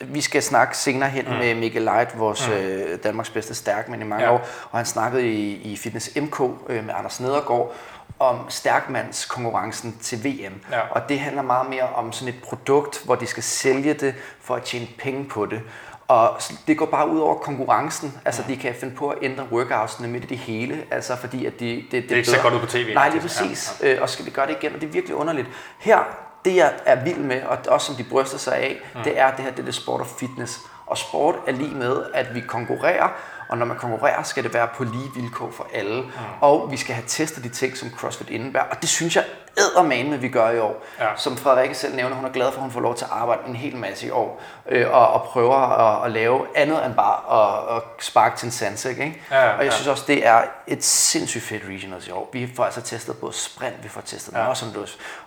vi 0.00 0.20
skal 0.20 0.42
snakke 0.42 0.76
senere 0.76 1.08
hen 1.08 1.24
mm. 1.24 1.34
med 1.34 1.54
Mikkel 1.54 1.82
Leit, 1.82 2.18
vores 2.18 2.48
mm. 2.48 2.54
øh, 2.54 2.98
Danmarks 3.04 3.30
bedste 3.30 3.54
stærkmand 3.54 4.02
i 4.02 4.04
mange 4.04 4.24
ja. 4.24 4.32
år, 4.32 4.48
og 4.70 4.78
han 4.78 4.86
snakkede 4.86 5.28
i, 5.28 5.72
i 5.72 5.76
Fitness 5.76 6.16
MK 6.16 6.40
øh, 6.68 6.84
med 6.86 6.94
Anders 6.96 7.20
Nedergaard 7.20 7.74
om 8.18 8.38
stærkmandskonkurrencen 8.48 9.98
til 10.02 10.24
VM. 10.24 10.60
Ja. 10.72 10.80
Og 10.90 11.08
det 11.08 11.20
handler 11.20 11.42
meget 11.42 11.70
mere 11.70 11.88
om 11.94 12.12
sådan 12.12 12.34
et 12.34 12.42
produkt, 12.42 13.02
hvor 13.04 13.14
de 13.14 13.26
skal 13.26 13.42
sælge 13.42 13.94
det 13.94 14.14
for 14.40 14.54
at 14.54 14.62
tjene 14.62 14.86
penge 14.98 15.24
på 15.24 15.46
det. 15.46 15.60
Og 16.08 16.40
det 16.66 16.78
går 16.78 16.86
bare 16.86 17.08
ud 17.08 17.20
over 17.20 17.34
konkurrencen. 17.34 18.20
Altså, 18.24 18.42
de 18.48 18.56
kan 18.56 18.74
finde 18.80 18.94
på 18.94 19.08
at 19.08 19.18
ændre 19.22 19.46
workoutsene 19.52 20.08
midt 20.08 20.24
i 20.24 20.26
det 20.26 20.38
hele, 20.38 20.84
altså 20.90 21.16
fordi 21.16 21.46
at 21.46 21.60
de, 21.60 21.84
det, 21.90 22.02
det, 22.08 22.10
ikke 22.10 22.28
så 22.28 22.42
godt 22.42 22.54
ud 22.54 22.60
på 22.60 22.66
TV, 22.66 22.94
Nej, 22.94 23.08
lige. 23.08 23.16
Ja, 23.16 23.22
præcis. 23.22 23.78
Ja, 23.82 23.88
ja. 23.88 23.94
Øh, 23.94 24.02
og 24.02 24.08
skal 24.08 24.24
vi 24.24 24.30
gøre 24.30 24.46
det 24.46 24.56
igen, 24.60 24.74
og 24.74 24.80
det 24.80 24.86
er 24.86 24.92
virkelig 24.92 25.16
underligt. 25.16 25.48
Her, 25.78 25.98
det 26.44 26.56
jeg 26.56 26.72
er 26.86 27.04
vild 27.04 27.18
med, 27.18 27.42
og 27.42 27.58
også 27.68 27.86
som 27.86 27.94
de 27.94 28.04
bryster 28.10 28.38
sig 28.38 28.56
af, 28.56 28.80
mm. 28.94 29.02
det 29.02 29.20
er 29.20 29.30
det 29.30 29.44
her, 29.44 29.50
det 29.50 29.58
er 29.58 29.64
det 29.64 29.74
sport 29.74 30.00
og 30.00 30.06
fitness. 30.06 30.60
Og 30.86 30.98
sport 30.98 31.34
er 31.46 31.52
lige 31.52 31.74
med, 31.74 31.96
at 32.14 32.34
vi 32.34 32.40
konkurrerer, 32.40 33.08
og 33.48 33.58
når 33.58 33.66
man 33.66 33.76
konkurrerer, 33.76 34.22
skal 34.22 34.44
det 34.44 34.54
være 34.54 34.68
på 34.74 34.84
lige 34.84 35.10
vilkår 35.14 35.50
for 35.50 35.66
alle. 35.74 36.02
Mm. 36.02 36.10
Og 36.40 36.70
vi 36.70 36.76
skal 36.76 36.94
have 36.94 37.04
testet 37.06 37.44
de 37.44 37.48
ting, 37.48 37.76
som 37.76 37.90
CrossFit 37.90 38.30
indebærer. 38.30 38.64
Og 38.64 38.80
det 38.80 38.88
synes 38.88 39.16
jeg 39.16 39.24
eddermane, 39.58 40.20
vi 40.20 40.28
gør 40.28 40.50
i 40.50 40.58
år. 40.58 40.84
Ja. 41.00 41.06
Som 41.16 41.36
Frederikke 41.36 41.74
selv 41.74 41.96
nævner, 41.96 42.16
hun 42.16 42.24
er 42.24 42.32
glad 42.32 42.52
for, 42.52 42.56
at 42.56 42.62
hun 42.62 42.70
får 42.70 42.80
lov 42.80 42.94
til 42.94 43.04
at 43.04 43.10
arbejde 43.10 43.42
en 43.46 43.56
hel 43.56 43.76
masse 43.76 44.06
i 44.06 44.10
år. 44.10 44.42
Øh, 44.68 44.90
og, 44.90 45.08
og 45.08 45.22
prøver 45.22 45.56
at, 45.56 46.06
at 46.06 46.12
lave 46.12 46.46
andet 46.54 46.86
end 46.86 46.94
bare 46.94 47.40
at, 47.42 47.76
at 47.76 47.82
sparke 48.00 48.36
til 48.36 48.46
en 48.46 48.52
sandsæk. 48.52 48.98
Ikke? 48.98 49.22
Ja, 49.30 49.44
ja, 49.44 49.52
og 49.52 49.58
jeg 49.58 49.64
ja. 49.64 49.70
synes 49.70 49.88
også, 49.88 50.04
det 50.06 50.26
er 50.26 50.42
et 50.66 50.84
sindssygt 50.84 51.44
fedt 51.44 51.62
regionals 51.68 52.06
i 52.06 52.10
år. 52.10 52.30
Vi 52.32 52.52
får 52.56 52.64
altså 52.64 52.80
testet 52.80 53.16
både 53.16 53.32
sprint, 53.32 53.82
vi 53.82 53.88
får 53.88 54.00
testet 54.00 54.32
ja. 54.32 54.54
Som, 54.54 54.68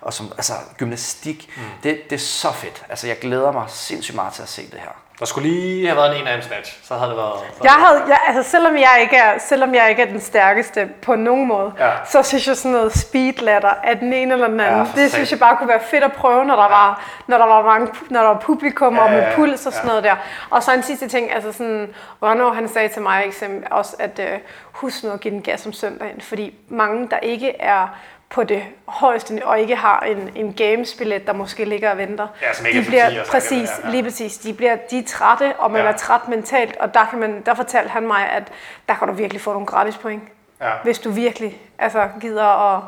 og 0.01 0.13
som 0.13 0.31
altså, 0.37 0.53
gymnastik. 0.77 1.49
Mm. 1.57 1.63
Det, 1.83 2.01
det 2.09 2.15
er 2.15 2.19
så 2.19 2.51
fedt. 2.51 2.85
Altså, 2.89 3.07
jeg 3.07 3.19
glæder 3.19 3.51
mig 3.51 3.65
sindssygt 3.67 4.15
meget 4.15 4.33
til 4.33 4.41
at 4.41 4.49
se 4.49 4.71
det 4.71 4.79
her. 4.79 4.91
Der 5.21 5.27
skulle 5.27 5.49
lige 5.49 5.85
have 5.87 5.97
været 5.97 6.19
en 6.19 6.27
af 6.27 6.33
dem 6.33 6.41
snatch, 6.41 6.79
så 6.87 6.93
havde 6.95 7.09
det 7.09 7.17
været... 7.17 7.33
Jeg 7.63 7.71
havde, 7.71 8.01
jeg, 8.07 8.17
altså 8.27 8.51
selvom 8.51 8.75
jeg 8.75 8.97
ikke 9.01 9.15
er, 9.15 9.37
selvom 9.39 9.75
jeg 9.75 9.89
ikke 9.89 10.01
er 10.01 10.05
den 10.05 10.19
stærkeste 10.21 10.89
på 11.01 11.15
nogen 11.15 11.47
måde, 11.47 11.71
Ja. 11.79 11.89
så 12.05 12.23
synes 12.23 12.47
jeg 12.47 12.57
sådan 12.57 12.71
noget 12.71 12.97
speedladder 12.97 13.69
af 13.83 13.99
den 13.99 14.13
ene 14.13 14.33
eller 14.33 14.47
den 14.47 14.59
anden, 14.59 14.79
Ja, 14.79 14.87
ja, 14.95 15.01
det 15.03 15.11
synes 15.13 15.31
jeg 15.31 15.39
bare 15.39 15.57
kunne 15.57 15.69
være 15.69 15.79
fedt 15.91 16.03
at 16.03 16.11
prøve, 16.13 16.45
når 16.45 16.55
der 16.55 16.67
var, 16.69 17.03
når 17.27 17.37
der 17.37 17.45
var 17.45 17.63
mange, 17.63 17.87
når 18.09 18.19
der 18.21 18.27
var 18.27 18.39
publikum 18.39 18.95
Ja, 18.95 19.01
og 19.03 19.09
med 19.09 19.19
ja, 19.19 19.29
ja. 19.29 19.35
puls 19.35 19.65
og 19.65 19.73
sådan 19.73 19.85
Ja. 19.87 19.87
noget 19.87 20.03
der. 20.03 20.15
Og 20.49 20.63
så 20.63 20.71
en 20.73 20.83
sidste 20.83 21.07
ting, 21.07 21.33
altså 21.33 21.51
sådan, 21.51 21.93
Ronno 22.23 22.51
han 22.53 22.67
sagde 22.67 22.87
til 22.87 23.01
mig 23.01 23.23
eksempel 23.25 23.67
også, 23.71 23.95
at 23.99 24.19
øh, 24.19 24.39
husk 24.71 25.03
nu 25.03 25.09
at 25.11 25.19
give 25.19 25.33
den 25.33 25.41
gas 25.41 25.65
om 25.65 25.73
søndagen, 25.73 26.21
fordi 26.21 26.53
mange, 26.69 27.07
der 27.11 27.17
ikke 27.17 27.61
er 27.61 27.87
på 28.31 28.43
det 28.43 28.63
højeste 28.87 29.41
og 29.43 29.59
ikke 29.59 29.75
har 29.75 29.99
en, 29.99 30.29
en 30.35 30.53
gamesbillet, 30.53 31.27
der 31.27 31.33
måske 31.33 31.65
ligger 31.65 31.91
og 31.91 31.97
venter. 31.97 32.27
Ja, 32.41 32.53
som 32.53 32.65
ikke 32.65 32.79
er 32.79 32.83
de 32.83 32.89
bliver, 32.89 33.09
10 33.09 33.17
og 33.17 33.25
så 33.25 33.31
præcis, 33.31 33.69
ja, 33.69 33.87
ja. 33.87 33.91
lige 33.91 34.03
præcis. 34.03 34.37
De, 34.37 34.53
bliver, 34.53 34.75
de 34.75 34.99
er 34.99 35.03
trætte, 35.07 35.53
og 35.57 35.71
man 35.71 35.81
ja. 35.81 35.87
er 35.87 35.97
træt 35.97 36.27
mentalt, 36.27 36.77
og 36.77 36.93
der, 36.93 37.05
kan 37.09 37.19
man, 37.19 37.41
der 37.45 37.53
fortalte 37.53 37.89
han 37.89 38.07
mig, 38.07 38.29
at 38.29 38.43
der 38.89 38.95
kan 38.95 39.07
du 39.07 39.13
virkelig 39.13 39.41
få 39.41 39.51
nogle 39.51 39.67
gratis 39.67 39.97
point, 39.97 40.23
Ja. 40.61 40.71
hvis 40.83 40.99
du 40.99 41.09
virkelig 41.11 41.61
altså, 41.79 42.07
gider 42.21 42.75
at, 42.75 42.81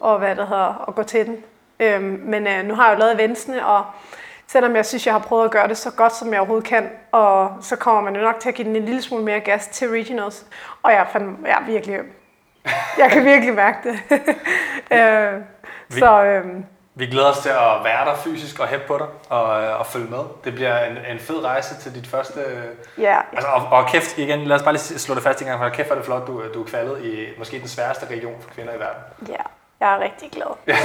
og, 0.00 0.18
hvad 0.18 0.36
det 0.36 0.48
hedder, 0.48 0.84
at 0.88 0.94
gå 0.94 1.02
til 1.02 1.26
den. 1.26 1.36
Øhm, 1.80 2.20
men 2.24 2.46
øh, 2.46 2.64
nu 2.64 2.74
har 2.74 2.86
jeg 2.88 2.94
jo 2.94 2.98
lavet 2.98 3.20
eventsene, 3.20 3.66
og 3.66 3.84
selvom 4.46 4.76
jeg 4.76 4.86
synes, 4.86 5.06
jeg 5.06 5.14
har 5.14 5.18
prøvet 5.18 5.44
at 5.44 5.50
gøre 5.50 5.68
det 5.68 5.76
så 5.78 5.90
godt, 5.90 6.14
som 6.14 6.32
jeg 6.32 6.40
overhovedet 6.40 6.68
kan, 6.68 6.90
og 7.12 7.50
så 7.60 7.76
kommer 7.76 8.00
man 8.02 8.16
jo 8.16 8.22
nok 8.22 8.40
til 8.40 8.48
at 8.48 8.54
give 8.54 8.68
den 8.68 8.76
en 8.76 8.84
lille 8.84 9.02
smule 9.02 9.24
mere 9.24 9.40
gas 9.40 9.66
til 9.66 9.88
regionals. 9.88 10.46
Og 10.82 10.92
jeg, 10.92 11.06
fandt, 11.12 11.46
jeg 11.46 11.58
er 11.60 11.64
virkelig 11.66 12.00
Jeg 12.98 13.10
kan 13.10 13.24
virkelig 13.24 13.54
mærke 13.54 13.78
det. 13.88 13.98
øh, 14.98 15.40
Vi- 15.88 15.98
så 16.00 16.22
øhm, 16.24 16.64
Vi 16.98 17.06
glæder 17.06 17.30
os 17.30 17.38
til 17.38 17.48
at 17.48 17.84
være 17.84 18.04
der 18.04 18.14
fysisk 18.14 18.60
og 18.60 18.66
hæppe 18.66 18.86
på 18.86 18.98
dig 18.98 19.06
og, 19.28 19.62
øh, 19.62 19.80
og 19.80 19.86
følge 19.86 20.06
med. 20.10 20.18
Det 20.44 20.54
bliver 20.54 20.84
en, 20.84 20.96
en 21.10 21.18
fed 21.18 21.44
rejse 21.44 21.74
til 21.80 21.94
dit 21.94 22.06
første... 22.06 22.40
ja, 22.98 23.16
Altså, 23.32 23.48
og, 23.48 23.66
og 23.78 23.86
kæft, 23.88 24.18
igen, 24.18 24.40
lad 24.44 24.56
os 24.56 24.62
bare 24.62 24.72
lige 24.74 24.98
slå 24.98 25.14
det 25.14 25.22
fast 25.22 25.40
en 25.40 25.46
gang, 25.46 25.60
for 25.60 25.68
kæft 25.68 25.90
er 25.90 25.94
det 25.94 26.04
flot, 26.04 26.26
du, 26.26 26.42
du 26.54 26.62
er 26.62 26.66
kvalet 26.66 27.04
i 27.04 27.26
måske 27.38 27.58
den 27.60 27.68
sværeste 27.68 28.06
region 28.10 28.34
for 28.40 28.50
kvinder 28.54 28.72
i 28.72 28.78
verden. 28.78 29.02
ja, 29.28 29.42
jeg 29.80 29.94
er 29.94 30.00
rigtig 30.00 30.30
glad. 30.30 30.76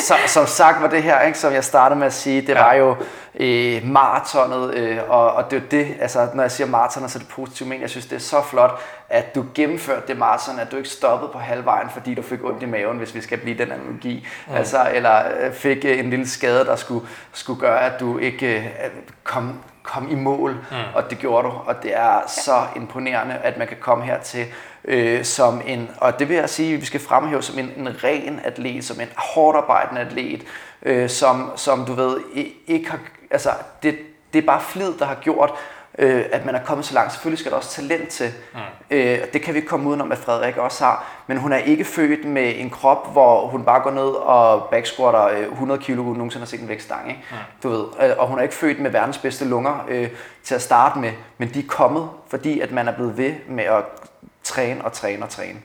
Så, 0.00 0.14
som 0.26 0.46
sagt 0.46 0.82
var 0.82 0.88
det 0.88 1.02
her, 1.02 1.20
ikke, 1.20 1.38
som 1.38 1.52
jeg 1.52 1.64
startede 1.64 1.98
med 1.98 2.06
at 2.06 2.12
sige, 2.12 2.40
det 2.40 2.48
Ja. 2.48 2.54
ja. 2.58 2.64
var 2.64 2.74
jo 2.74 2.96
øh, 3.40 3.86
maratonet, 3.86 4.74
øh, 4.74 4.98
og, 5.08 5.32
og 5.32 5.50
det 5.50 5.56
er 5.62 5.68
det, 5.70 5.96
altså 6.00 6.28
når 6.34 6.42
jeg 6.42 6.50
siger 6.50 6.66
maraton, 6.66 7.08
så 7.08 7.18
er 7.18 7.20
det 7.20 7.28
positivt, 7.28 7.68
men 7.68 7.80
jeg 7.80 7.90
synes, 7.90 8.06
det 8.06 8.16
er 8.16 8.20
så 8.20 8.42
flot, 8.42 8.80
at 9.08 9.34
du 9.34 9.44
gennemførte 9.54 10.02
det 10.08 10.18
maraton, 10.18 10.58
at 10.58 10.70
du 10.72 10.76
ikke 10.76 10.88
stoppede 10.88 11.30
på 11.32 11.38
halvvejen, 11.38 11.90
fordi 11.90 12.14
du 12.14 12.22
fik 12.22 12.44
ondt 12.44 12.62
i 12.62 12.66
maven, 12.66 12.98
hvis 12.98 13.14
vi 13.14 13.20
skal 13.20 13.38
blive 13.38 13.58
den 13.58 13.72
analogi, 13.72 14.26
mm. 14.48 14.54
altså, 14.54 14.90
eller 14.94 15.22
øh, 15.40 15.52
fik 15.52 15.84
øh, 15.84 15.98
en 15.98 16.10
lille 16.10 16.28
skade, 16.28 16.64
der 16.64 16.76
skulle, 16.76 17.06
skulle 17.32 17.60
gøre, 17.60 17.80
at 17.80 18.00
du 18.00 18.18
ikke 18.18 18.56
øh, 18.56 18.90
kom, 19.24 19.58
kom 19.82 20.10
i 20.10 20.14
mål, 20.14 20.52
mm. 20.52 20.76
og 20.94 21.10
det 21.10 21.18
gjorde 21.18 21.48
du, 21.48 21.52
og 21.66 21.82
det 21.82 21.96
er 21.96 22.20
så 22.26 22.62
imponerende, 22.76 23.34
at 23.34 23.58
man 23.58 23.66
kan 23.68 23.76
komme 23.80 24.04
hertil 24.04 24.46
øh, 24.84 25.24
som 25.24 25.60
en, 25.66 25.90
og 25.98 26.18
det 26.18 26.28
vil 26.28 26.36
jeg 26.36 26.50
sige, 26.50 26.76
vi 26.76 26.86
skal 26.86 27.00
fremhæve 27.00 27.42
som 27.42 27.58
en, 27.58 27.72
en 27.76 28.04
ren 28.04 28.40
atlet, 28.44 28.84
som 28.84 29.00
en 29.00 29.08
hårdt 29.16 29.56
arbejdende 29.56 30.00
atlet, 30.00 30.42
øh, 30.82 31.08
som, 31.08 31.52
som 31.56 31.84
du 31.84 31.92
ved, 31.92 32.20
ikke 32.66 32.90
har, 32.90 32.98
altså 33.30 33.50
det, 33.82 33.98
det 34.32 34.42
er 34.42 34.46
bare 34.46 34.60
flid, 34.60 34.92
der 34.98 35.04
har 35.04 35.14
gjort, 35.14 35.50
øh, 35.98 36.24
at 36.32 36.46
man 36.46 36.54
er 36.54 36.64
kommet 36.64 36.86
så 36.86 36.94
langt. 36.94 37.12
Selvfølgelig 37.12 37.38
skal 37.38 37.50
der 37.50 37.56
også 37.56 37.70
talent 37.70 38.08
til. 38.08 38.32
Mm. 38.54 38.58
Øh, 38.90 39.18
det 39.32 39.42
kan 39.42 39.54
vi 39.54 39.58
ikke 39.58 39.68
komme 39.68 39.88
udenom, 39.88 40.12
at 40.12 40.18
Frederik 40.18 40.56
også 40.56 40.84
har. 40.84 41.04
Men 41.26 41.36
hun 41.38 41.52
er 41.52 41.56
ikke 41.56 41.84
født 41.84 42.24
med 42.24 42.52
en 42.56 42.70
krop, 42.70 43.12
hvor 43.12 43.46
hun 43.46 43.64
bare 43.64 43.80
går 43.82 43.90
ned 43.90 44.08
og 44.08 44.62
backsquatter 44.70 45.24
øh, 45.24 45.42
100 45.52 45.80
kilo, 45.82 46.02
uden 46.02 46.14
nogensinde 46.18 46.42
har 46.44 46.48
set 46.48 46.60
en 46.60 46.68
vægtstang. 46.68 47.08
Ikke? 47.08 47.20
Mm. 47.30 47.36
Du 47.62 47.68
ved. 47.68 47.84
Øh, 48.02 48.10
Og 48.18 48.28
hun 48.28 48.38
er 48.38 48.42
ikke 48.42 48.54
født 48.54 48.80
med 48.80 48.90
verdens 48.90 49.18
bedste 49.18 49.44
lunger 49.44 49.84
øh, 49.88 50.08
til 50.44 50.54
at 50.54 50.62
starte 50.62 50.98
med. 50.98 51.12
Men 51.38 51.48
de 51.54 51.58
er 51.58 51.66
kommet, 51.68 52.08
fordi 52.28 52.60
at 52.60 52.72
man 52.72 52.88
er 52.88 52.92
blevet 52.92 53.16
ved 53.18 53.32
med 53.48 53.64
at 53.64 53.84
træne 54.44 54.84
og 54.84 54.92
træne 54.92 55.24
og 55.24 55.30
træne. 55.30 55.58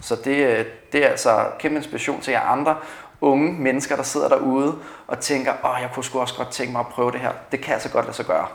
Så 0.00 0.16
det, 0.24 0.36
øh, 0.36 0.64
det 0.92 1.04
er 1.04 1.08
altså 1.08 1.46
kæmpe 1.58 1.76
inspiration 1.76 2.20
til 2.20 2.30
jer 2.30 2.40
andre 2.40 2.76
unge 3.20 3.52
mennesker, 3.52 3.96
der 3.96 4.02
sidder 4.02 4.28
derude 4.28 4.74
og 5.06 5.20
tænker, 5.20 5.52
åh, 5.64 5.82
jeg 5.82 5.90
kunne 5.94 6.04
sgu 6.04 6.20
også 6.20 6.34
godt 6.36 6.50
tænke 6.50 6.72
mig 6.72 6.80
at 6.80 6.86
prøve 6.86 7.12
det 7.12 7.20
her. 7.20 7.32
Det 7.52 7.60
kan 7.60 7.74
altså 7.74 7.90
godt 7.90 8.04
lade 8.04 8.16
sig 8.16 8.26
gøre. 8.26 8.46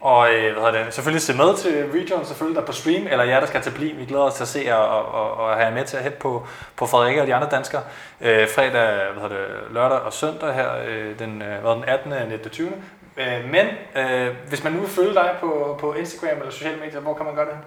Og 0.00 0.34
øh, 0.34 0.52
hvad 0.52 0.64
hedder 0.64 0.84
det, 0.84 0.94
selvfølgelig 0.94 1.22
se 1.22 1.36
med 1.36 1.56
til 1.56 1.90
Region, 1.92 2.24
selvfølgelig 2.24 2.60
der 2.60 2.66
på 2.66 2.72
stream, 2.72 3.06
eller 3.06 3.24
jer, 3.24 3.40
der 3.40 3.46
skal 3.46 3.62
til 3.62 3.70
Blim. 3.70 3.98
Vi 3.98 4.04
glæder 4.04 4.22
os 4.22 4.34
til 4.34 4.42
at 4.42 4.48
se 4.48 4.74
og, 4.74 4.88
og, 4.88 5.06
og, 5.06 5.36
og 5.36 5.54
have 5.54 5.66
jer 5.66 5.74
med 5.74 5.84
til 5.84 5.96
at 5.96 6.02
hætte 6.02 6.18
på, 6.18 6.46
på 6.76 6.86
Frederik 6.86 7.18
og 7.18 7.26
de 7.26 7.34
andre 7.34 7.48
danskere. 7.50 7.82
Øh, 8.20 8.48
fredag, 8.48 9.12
hvad 9.12 9.22
hedder 9.22 9.28
det, 9.28 9.46
lørdag 9.70 9.98
og 9.98 10.12
søndag 10.12 10.54
her, 10.54 10.68
øh, 10.88 11.18
den, 11.18 11.42
øh, 11.42 11.60
hvad, 11.60 11.74
den 11.74 11.84
18. 11.84 12.12
19. 12.28 12.50
20. 12.50 12.72
Øh, 13.16 13.24
men 13.50 13.66
øh, 13.96 14.34
hvis 14.48 14.64
man 14.64 14.72
nu 14.72 14.80
vil 14.80 14.88
følge 14.88 15.14
dig 15.14 15.30
på, 15.40 15.76
på 15.80 15.92
Instagram 15.92 16.38
eller 16.38 16.50
sociale 16.50 16.80
medier, 16.80 17.00
hvor 17.00 17.14
kan 17.14 17.26
man 17.26 17.34
gøre 17.34 17.46
det? 17.46 17.58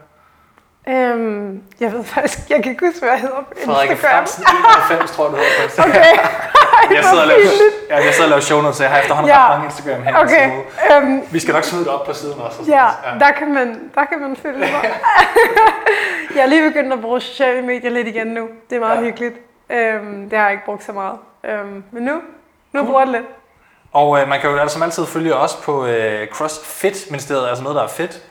Øhm, 0.87 1.63
jeg 1.79 1.91
ved 1.93 2.03
faktisk, 2.03 2.39
jeg 2.49 2.63
kan 2.63 2.71
ikke 2.71 2.85
huske, 2.85 2.99
hvad 2.99 3.09
jeg 3.09 3.19
hedder 3.19 3.35
på 3.35 3.53
Frederik 3.65 3.89
Instagram. 3.91 4.15
Fransen 4.17 4.43
91, 4.89 5.11
tror 5.11 5.27
du 5.29 5.35
hedder 5.35 5.69
på. 5.77 5.81
Okay. 5.89 6.17
Jeg 6.95 7.03
sidder 7.03 7.21
og 7.21 7.27
laver, 7.27 7.41
ja, 7.89 7.95
jeg 7.95 8.13
sidder 8.13 8.23
og 8.23 8.29
laver 8.29 8.41
show 8.41 8.61
notes, 8.61 8.77
så 8.77 8.83
jeg 8.83 8.91
har 8.91 8.99
efterhånden 8.99 9.29
Ja. 9.31 9.43
ret 9.45 9.49
mange 9.49 9.65
Instagram 9.65 10.03
her. 10.03 10.17
Okay. 10.19 10.51
Øhm, 10.95 11.21
Vi 11.31 11.39
skal 11.39 11.53
nok 11.53 11.63
smide 11.63 11.83
det 11.83 11.91
op 11.93 12.05
på 12.05 12.13
siden 12.13 12.39
også. 12.41 12.59
og 12.61 12.67
ja, 12.67 12.87
noget. 13.05 13.19
der 13.21 13.31
kan 13.31 13.53
man, 13.53 13.79
der 13.95 14.05
kan 14.05 14.21
man 14.21 14.35
følge 14.35 14.59
mig. 14.59 14.69
jeg 16.35 16.41
er 16.43 16.45
lige 16.45 16.69
begyndt 16.69 16.93
at 16.93 17.01
bruge 17.01 17.21
sociale 17.21 17.61
medier 17.61 17.89
lidt 17.91 18.07
igen 18.07 18.27
nu. 18.27 18.47
Det 18.69 18.75
er 18.75 18.79
meget 18.79 18.95
Ja. 18.95 18.99
ja. 19.01 19.05
hyggeligt. 19.05 19.35
Øhm, 19.69 20.29
det 20.29 20.37
har 20.39 20.45
jeg 20.45 20.51
ikke 20.53 20.65
brugt 20.65 20.83
så 20.83 20.91
meget. 20.91 21.17
Øhm, 21.45 21.83
men 21.91 22.03
nu, 22.03 22.13
nu 22.73 22.83
bruger 22.85 22.99
jeg 22.99 23.07
det 23.07 23.15
lidt. 23.15 23.25
Og 23.93 24.21
øh, 24.21 24.27
man 24.27 24.39
kan 24.41 24.49
jo 24.49 24.57
altså 24.57 24.73
som 24.73 24.83
altid 24.83 25.05
følge 25.05 25.35
os 25.35 25.55
på 25.55 25.85
øh, 25.85 26.27
CrossFit-ministeriet, 26.27 27.47
altså 27.49 27.63
noget, 27.63 27.75
der 27.75 27.83
er 27.83 27.87
fedt. 27.87 28.21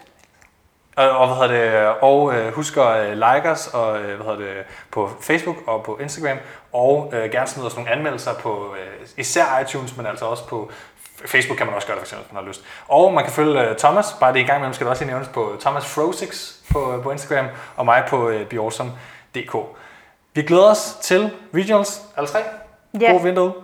Og, 0.97 1.11
og, 1.11 1.27
hvad 1.27 1.49
hedder 1.49 1.81
det, 1.81 1.89
og 2.01 2.35
øh, 2.35 2.53
husk 2.53 2.77
at 2.77 3.07
øh, 3.07 3.13
like 3.13 3.51
os 3.51 3.67
og, 3.67 3.99
øh, 3.99 4.17
hvad 4.17 4.27
hedder 4.27 4.55
det, 4.55 4.65
på 4.91 5.11
Facebook 5.21 5.57
og 5.67 5.83
på 5.83 5.99
Instagram. 6.03 6.39
Og 6.73 7.13
øh, 7.15 7.31
gerne 7.31 7.47
smide 7.47 7.67
os 7.67 7.77
nogle 7.77 7.91
anmeldelser 7.91 8.35
på 8.35 8.75
øh, 8.79 9.09
især 9.17 9.61
iTunes, 9.63 9.97
men 9.97 10.07
altså 10.07 10.25
også 10.25 10.47
på 10.47 10.71
Facebook 11.27 11.57
kan 11.57 11.67
man 11.67 11.75
også 11.75 11.87
gøre 11.87 11.97
det, 11.97 12.01
for 12.01 12.07
eksempel, 12.07 12.25
hvis 12.25 12.33
man 12.35 12.43
har 12.43 12.49
lyst. 12.49 12.65
Og 12.89 13.15
man 13.15 13.25
kan 13.25 13.33
følge 13.33 13.69
øh, 13.69 13.77
Thomas, 13.77 14.17
bare 14.21 14.33
det 14.33 14.41
en 14.41 14.47
gang 14.47 14.59
imellem 14.59 14.75
skal 14.75 14.85
det 14.85 14.91
også 14.91 15.05
lige 15.05 15.13
nævnes 15.13 15.29
på 15.29 15.57
Thomas 15.61 15.87
Frosix 15.87 16.53
på, 16.73 16.95
øh, 16.97 17.03
på 17.03 17.11
Instagram, 17.11 17.47
og 17.77 17.85
mig 17.85 18.05
på 18.09 18.29
øh, 18.29 18.47
biawesome.dk. 18.47 19.57
Vi 20.35 20.43
glæder 20.43 20.71
os 20.71 20.97
til 21.03 21.31
regionals, 21.55 22.03
alle 22.17 22.29
tre. 22.29 22.39
Ja. 23.01 23.13
God 23.13 23.23
vinter. 23.23 23.64